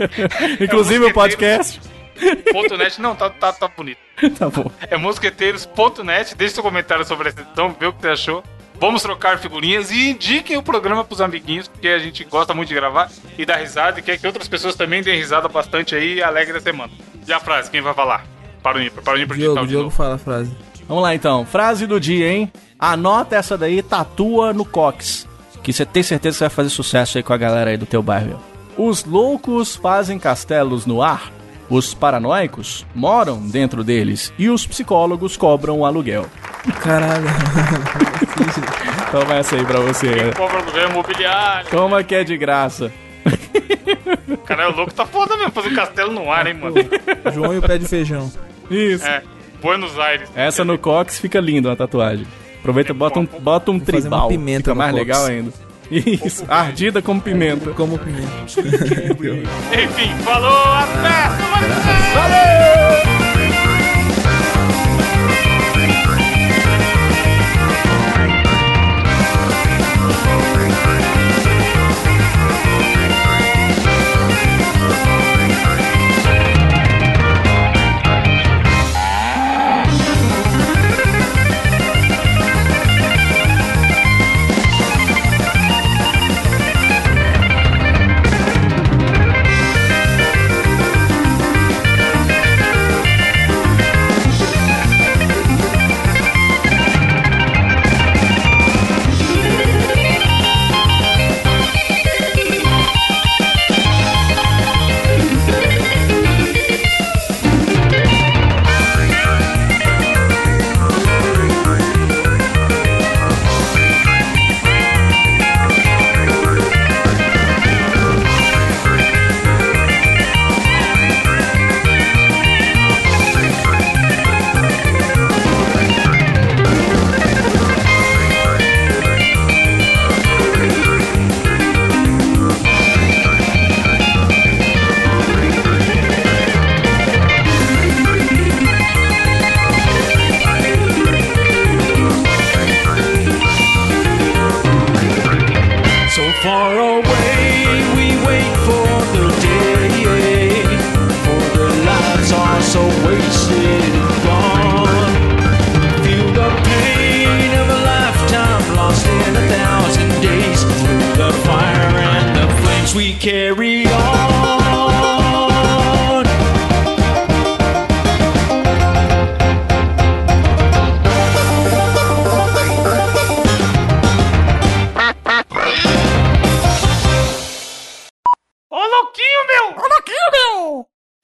Inclusive 0.60 1.06
É 1.06 1.08
o 1.08 1.12
podcast. 1.12 1.80
Ponto 2.52 2.76
.net, 2.76 3.00
não, 3.00 3.14
tá, 3.14 3.28
tá, 3.30 3.52
tá 3.52 3.68
bonito. 3.68 3.98
tá 4.38 4.48
bom. 4.48 4.70
É 4.90 4.96
mosqueteiros.net. 4.96 6.34
Deixe 6.34 6.54
seu 6.54 6.62
comentário 6.62 7.04
sobre 7.04 7.28
essa 7.28 7.40
edição, 7.40 7.74
vê 7.78 7.86
o 7.86 7.92
que 7.92 8.00
você 8.02 8.08
achou. 8.08 8.44
Vamos 8.78 9.02
trocar 9.02 9.38
figurinhas 9.38 9.90
e 9.90 10.10
indiquem 10.10 10.56
o 10.58 10.62
programa 10.62 11.02
pros 11.02 11.22
amiguinhos, 11.22 11.66
porque 11.66 11.88
a 11.88 11.98
gente 11.98 12.22
gosta 12.24 12.52
muito 12.52 12.68
de 12.68 12.74
gravar 12.74 13.10
e 13.38 13.46
dar 13.46 13.56
risada 13.56 13.98
e 13.98 14.02
quer 14.02 14.18
que 14.18 14.26
outras 14.26 14.48
pessoas 14.48 14.74
também 14.74 15.02
deem 15.02 15.16
risada 15.18 15.48
bastante 15.48 15.94
aí 15.94 16.16
e 16.16 16.22
alegre 16.22 16.58
a 16.58 16.60
semana. 16.60 16.92
E 17.26 17.32
a 17.32 17.40
frase, 17.40 17.70
quem 17.70 17.80
vai 17.80 17.94
falar? 17.94 18.26
Para 18.62 18.76
o 18.78 18.82
ímpar, 18.82 19.02
para 19.02 19.14
o 19.14 19.20
ímpar 19.20 19.36
Diogo, 19.38 19.66
Diogo 19.66 19.90
fala 19.90 20.16
a 20.16 20.18
frase. 20.18 20.54
Vamos 20.86 21.02
lá 21.02 21.14
então. 21.14 21.46
Frase 21.46 21.86
do 21.86 21.98
dia, 21.98 22.28
hein? 22.28 22.52
Anota 22.78 23.36
essa 23.36 23.56
daí, 23.56 23.82
tatua 23.82 24.52
no 24.52 24.64
cox. 24.64 25.26
Que 25.62 25.72
você 25.72 25.84
tem 25.84 26.02
certeza 26.02 26.34
que 26.34 26.38
você 26.38 26.44
vai 26.44 26.50
fazer 26.50 26.70
sucesso 26.70 27.18
aí 27.18 27.24
com 27.24 27.32
a 27.32 27.36
galera 27.36 27.70
aí 27.70 27.76
do 27.76 27.86
teu 27.86 28.02
bairro. 28.02 28.40
Os 28.76 29.04
loucos 29.04 29.74
fazem 29.74 30.18
castelos 30.18 30.84
no 30.86 31.02
ar. 31.02 31.32
Os 31.68 31.94
paranoicos 31.94 32.86
moram 32.94 33.40
dentro 33.40 33.82
deles. 33.82 34.32
E 34.38 34.48
os 34.48 34.66
psicólogos 34.66 35.36
cobram 35.36 35.80
o 35.80 35.86
aluguel. 35.86 36.26
Caralho. 36.82 37.26
Toma 39.10 39.34
essa 39.34 39.56
aí 39.56 39.64
pra 39.64 39.80
você. 39.80 40.14
Quem 40.14 40.32
compra 40.32 40.62
governo 40.62 40.90
imobiliário. 40.90 41.70
Toma 41.70 42.04
que 42.04 42.14
é 42.14 42.22
de 42.22 42.36
graça. 42.36 42.92
Caralho, 44.44 44.74
o 44.74 44.76
louco 44.76 44.94
tá 44.94 45.06
foda 45.06 45.36
mesmo, 45.36 45.50
fazer 45.50 45.70
um 45.70 45.74
castelo 45.74 46.12
no 46.12 46.30
ar, 46.30 46.46
hein, 46.46 46.54
mano. 46.54 46.76
João 47.34 47.54
e 47.54 47.58
o 47.58 47.62
pé 47.62 47.78
de 47.78 47.88
feijão. 47.88 48.30
Isso. 48.70 49.04
É, 49.04 49.22
Buenos 49.60 49.98
Aires. 49.98 50.28
Essa 50.36 50.64
no 50.64 50.78
Cox 50.78 51.18
fica 51.18 51.40
linda 51.40 51.70
uma 51.70 51.76
tatuagem. 51.76 52.26
Aproveita 52.66 52.90
e 52.90 52.94
bota 52.94 53.20
um, 53.20 53.26
bota 53.26 53.70
um 53.70 53.78
tribal. 53.78 54.22
uma 54.22 54.28
pimenta 54.28 54.70
fica 54.70 54.74
mais 54.74 54.92
legal 54.92 55.24
ainda. 55.24 55.52
Isso, 55.88 56.44
ardida 56.48 57.00
como 57.00 57.20
pimenta. 57.20 57.70
Como 57.70 57.96
pimenta. 57.96 58.26
Enfim, 59.72 60.14
falou, 60.24 60.72
até 60.72 61.36
semana 61.36 61.74
que 61.74 61.86
vem. 61.86 62.14
Valeu! 62.14 62.55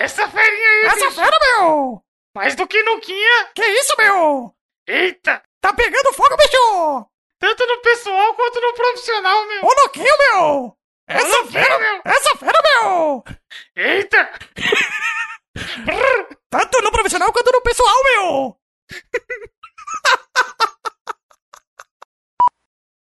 Essa 0.02 0.28
ferinha 0.28 0.68
aí, 0.68 0.82
Essa 0.86 0.96
bicho. 0.96 1.12
fera, 1.12 1.38
meu! 1.40 2.04
Mais 2.34 2.56
do 2.56 2.66
que 2.66 2.82
nuquinha! 2.82 3.46
Que 3.54 3.64
isso, 3.64 3.94
meu? 3.96 4.52
Eita! 4.86 5.40
Tá 5.60 5.72
pegando 5.72 6.12
fogo, 6.12 6.36
bicho! 6.36 7.08
Tanto 7.38 7.66
no 7.66 7.80
pessoal 7.82 8.34
quanto 8.34 8.60
no 8.60 8.72
profissional, 8.74 9.46
meu! 9.46 9.64
Ô, 9.64 9.68
louquinho, 9.68 10.18
meu! 10.18 10.76
Essa 11.06 11.46
fera, 11.46 11.78
meu! 11.78 12.02
Essa 12.04 12.36
fera, 12.36 12.62
meu! 12.62 13.24
Eita! 13.76 14.32
Tanto 16.50 16.82
no 16.82 16.90
profissional 16.90 17.32
quanto 17.32 17.52
no 17.52 17.62
pessoal, 17.62 18.02
meu! 18.04 18.56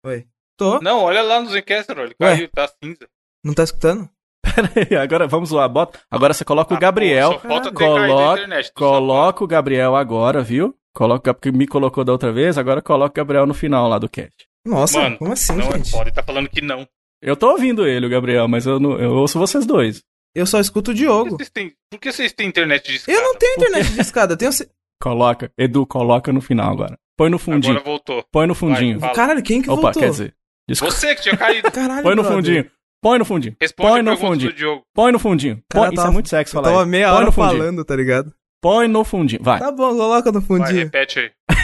Oi. 0.05 0.27
Tô. 0.57 0.79
Não, 0.81 1.03
olha 1.03 1.21
lá 1.23 1.39
no 1.41 1.49
Zencaster, 1.49 1.97
ele 1.97 2.15
Ué? 2.21 2.35
caiu, 2.35 2.49
tá 2.51 2.67
cinza. 2.67 3.09
Não 3.43 3.53
tá 3.55 3.63
escutando? 3.63 4.07
Peraí, 4.55 4.95
agora 5.01 5.27
vamos 5.27 5.51
lá, 5.51 5.67
bota. 5.67 5.99
Agora 6.09 6.33
você 6.33 6.43
coloca 6.45 6.73
o 6.73 6.79
Gabriel. 6.79 7.31
Ah, 7.31 7.33
Só 7.33 7.47
falta 7.47 7.71
ter 7.71 7.77
caído 7.77 7.95
a 8.03 8.07
coloca, 8.07 8.39
internet. 8.41 8.71
coloca 8.73 9.43
o 9.43 9.47
Gabriel 9.47 9.95
agora, 9.95 10.41
viu? 10.41 10.75
Coloca 10.93 11.33
porque 11.33 11.51
me 11.51 11.67
colocou 11.67 12.03
da 12.03 12.11
outra 12.11 12.31
vez, 12.31 12.57
agora 12.57 12.81
coloca 12.81 13.11
o 13.11 13.23
Gabriel 13.23 13.45
no 13.45 13.53
final 13.53 13.87
lá 13.87 13.97
do 13.97 14.09
cast. 14.09 14.33
Nossa, 14.65 14.99
Mano, 14.99 15.17
como 15.17 15.33
assim, 15.33 15.55
não 15.55 15.71
gente? 15.71 15.87
é 15.87 15.91
foda, 15.91 16.03
ele 16.09 16.11
tá 16.11 16.23
falando 16.23 16.49
que 16.49 16.61
não. 16.61 16.87
Eu 17.21 17.35
tô 17.35 17.49
ouvindo 17.51 17.87
ele, 17.87 18.05
o 18.05 18.09
Gabriel, 18.09 18.47
mas 18.47 18.65
eu, 18.65 18.79
não, 18.79 18.99
eu 18.99 19.11
ouço 19.13 19.39
vocês 19.39 19.65
dois. 19.65 20.01
Eu 20.35 20.45
só 20.45 20.59
escuto 20.59 20.91
o 20.91 20.93
Diogo. 20.93 21.31
Vocês 21.37 21.49
têm- 21.49 21.73
Por 21.89 21.99
que 21.99 22.11
vocês 22.11 22.31
têm 22.33 22.47
internet 22.47 22.87
de 22.89 22.95
escada? 22.97 23.17
Eu 23.17 23.21
não 23.23 23.35
tenho 23.35 23.53
internet 23.55 23.91
de 23.93 24.01
escada, 24.01 24.33
eu 24.33 24.37
tenho. 24.37 24.51
Coloca, 25.01 25.51
Edu, 25.57 25.85
coloca 25.85 26.31
no 26.31 26.41
final 26.41 26.71
agora. 26.71 26.97
Põe 27.17 27.29
no 27.29 27.37
fundinho. 27.39 27.73
Agora 27.73 27.85
voltou. 27.85 28.23
Põe 28.31 28.47
no 28.47 28.55
fundinho. 28.55 28.99
Vai. 28.99 29.13
Caralho, 29.13 29.41
quem 29.43 29.61
que 29.61 29.69
Opa, 29.69 29.81
voltou? 29.81 30.01
quer 30.01 30.09
dizer. 30.09 30.33
desculpa. 30.67 30.93
Você 30.93 31.15
que 31.15 31.21
tinha 31.21 31.37
caído. 31.37 31.71
Caralho, 31.71 32.03
Põe 32.03 32.15
no 32.15 32.21
brother. 32.23 32.37
fundinho. 32.37 32.71
Põe 33.01 33.17
no 33.19 33.25
fundinho. 33.25 33.55
Responde 33.59 33.89
Põe 33.89 34.01
no 34.03 34.17
fundinho. 34.17 34.51
do 34.51 34.55
Diogo. 34.55 34.83
Põe 34.93 35.11
no 35.11 35.19
fundinho. 35.19 35.63
Cara, 35.69 35.85
Põe- 35.87 35.95
eu 35.95 35.99
Isso 36.01 36.07
é 36.07 36.11
muito 36.11 36.29
sexy 36.29 36.55
eu 36.55 36.61
falar. 36.61 36.73
Tava 36.73 36.85
meia 36.85 37.07
Põe 37.07 37.15
hora 37.15 37.25
no 37.25 37.31
fundinho. 37.31 37.57
falando, 37.59 37.83
tá 37.85 37.95
ligado? 37.95 38.33
Põe 38.61 38.87
no 38.87 39.03
fundinho. 39.03 39.41
Vai. 39.43 39.59
Tá 39.59 39.71
bom, 39.71 39.89
coloca 39.95 40.31
no 40.31 40.39
Vai, 40.39 40.47
fundinho. 40.59 40.83
repete 40.85 41.19
aí. 41.19 41.31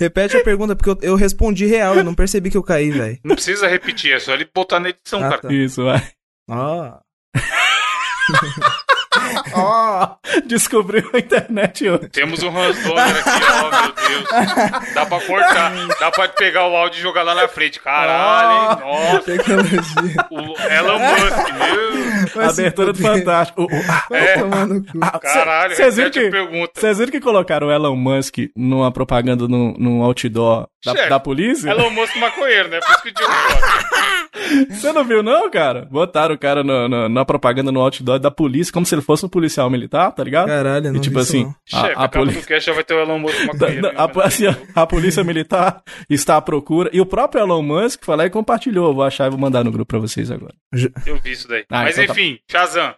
Repete 0.00 0.36
a 0.36 0.44
pergunta, 0.44 0.76
porque 0.76 0.90
eu, 0.90 0.98
eu 1.10 1.16
respondi 1.16 1.66
real, 1.66 1.96
eu 1.96 2.04
não 2.04 2.14
percebi 2.14 2.52
que 2.52 2.56
eu 2.56 2.62
caí, 2.62 2.88
velho. 2.92 3.18
Não 3.24 3.34
precisa 3.34 3.66
repetir, 3.66 4.12
é 4.12 4.20
só 4.20 4.32
ele 4.32 4.48
botar 4.54 4.78
na 4.78 4.90
edição, 4.90 5.18
Ah, 5.18 5.28
cara. 5.28 5.40
tá. 5.42 5.52
Isso, 5.52 5.82
vai. 5.82 6.00
Ó. 6.48 6.98
Ó, 9.54 10.08
descobriu 10.46 11.08
a 11.12 11.18
internet 11.18 11.88
hoje. 11.88 12.08
Temos 12.10 12.42
um 12.42 12.50
Ransoner 12.50 13.04
aqui, 13.18 13.44
ó, 13.50 13.82
meu 13.82 13.92
Deus. 13.92 14.94
Dá 14.94 15.06
pra 15.06 15.20
cortar. 15.20 15.72
Dá 16.00 16.10
pra 16.10 16.28
pegar 16.28 16.66
o 16.68 16.76
áudio 16.76 16.98
e 16.98 17.02
jogar 17.02 17.22
lá 17.22 17.34
na 17.34 17.48
frente. 17.48 17.80
Caralho, 17.80 18.72
hein? 18.72 18.78
Nossa. 19.12 19.20
Tecnologia. 19.22 20.26
O 20.30 20.38
Elon 20.72 20.98
Musk, 20.98 21.52
meu. 21.54 22.28
Vai 22.34 22.48
Abertura 22.48 22.92
do. 22.92 22.98
Fantástico. 22.98 23.62
O- 23.62 23.66
o- 23.66 23.84
ah, 23.88 24.06
É. 24.16 24.34
ah, 25.02 25.18
Caralho, 25.18 25.70
cê- 25.76 25.82
Vocês 25.84 25.96
viram 25.96 26.10
que, 26.10 26.30
pergunta. 26.30 26.72
vocês 26.74 26.98
viram 26.98 27.12
que 27.12 27.20
colocaram 27.20 27.68
o 27.68 27.72
Elon 27.72 27.96
Musk 27.96 28.36
numa 28.56 28.90
propaganda 28.92 29.46
num, 29.48 29.74
num 29.78 30.02
outdoor 30.02 30.66
da, 30.84 30.92
Chefe, 30.94 31.08
da 31.08 31.20
polícia? 31.20 31.70
Elon 31.70 31.90
Musk 31.90 32.16
maconheiro, 32.16 32.68
né? 32.68 32.80
Por 32.80 32.90
isso 32.90 33.02
que 33.02 33.08
o 33.08 33.14
Diogo 33.14 33.32
gosta. 33.32 33.88
Você 34.70 34.92
não 34.92 35.04
viu, 35.04 35.22
não, 35.22 35.50
cara? 35.50 35.86
Botaram 35.90 36.34
o 36.34 36.38
cara 36.38 36.62
no- 36.62 37.08
na 37.08 37.24
propaganda 37.24 37.70
no 37.72 37.80
outdoor 37.80 38.18
da 38.18 38.30
polícia, 38.30 38.72
como 38.72 38.86
se 38.86 38.94
ele 38.94 39.02
fosse 39.02 39.24
um 39.24 39.28
policial 39.38 39.70
militar, 39.70 40.12
tá 40.12 40.22
ligado? 40.24 40.46
Caralho, 40.48 40.90
não 40.92 40.96
E 40.96 41.00
tipo 41.00 41.16
vi 41.16 41.22
isso, 41.22 41.30
assim, 41.36 41.44
não. 41.44 41.50
a, 41.50 41.80
Chefe, 41.86 41.94
a, 41.96 42.08
cast 42.46 42.66
já 42.66 42.72
vai 42.72 42.84
ter 42.84 42.94
o 42.94 43.00
Elon 43.00 43.18
Musk 43.18 43.36
da- 43.58 43.68
da- 43.68 44.04
a- 44.04 44.26
assim, 44.26 44.44
a 44.74 44.86
polícia 44.86 45.22
militar 45.24 45.82
está 46.10 46.36
à 46.36 46.40
procura. 46.42 46.90
E 46.92 47.00
o 47.00 47.06
próprio 47.06 47.40
Elon 47.42 47.62
Musk 47.62 48.04
foi 48.04 48.16
lá 48.16 48.26
e 48.26 48.30
compartilhou. 48.30 48.94
Vou 48.94 49.04
achar 49.04 49.26
e 49.26 49.30
vou 49.30 49.38
mandar 49.38 49.64
no 49.64 49.70
grupo 49.72 49.86
pra 49.88 49.98
vocês 49.98 50.30
agora. 50.30 50.54
Eu 51.06 51.18
vi 51.22 51.32
isso 51.32 51.46
daí. 51.48 51.64
Ah, 51.70 51.84
Mas 51.84 51.96
então 51.98 52.14
tá. 52.14 52.20
enfim, 52.20 52.38
Shazam. 52.50 52.94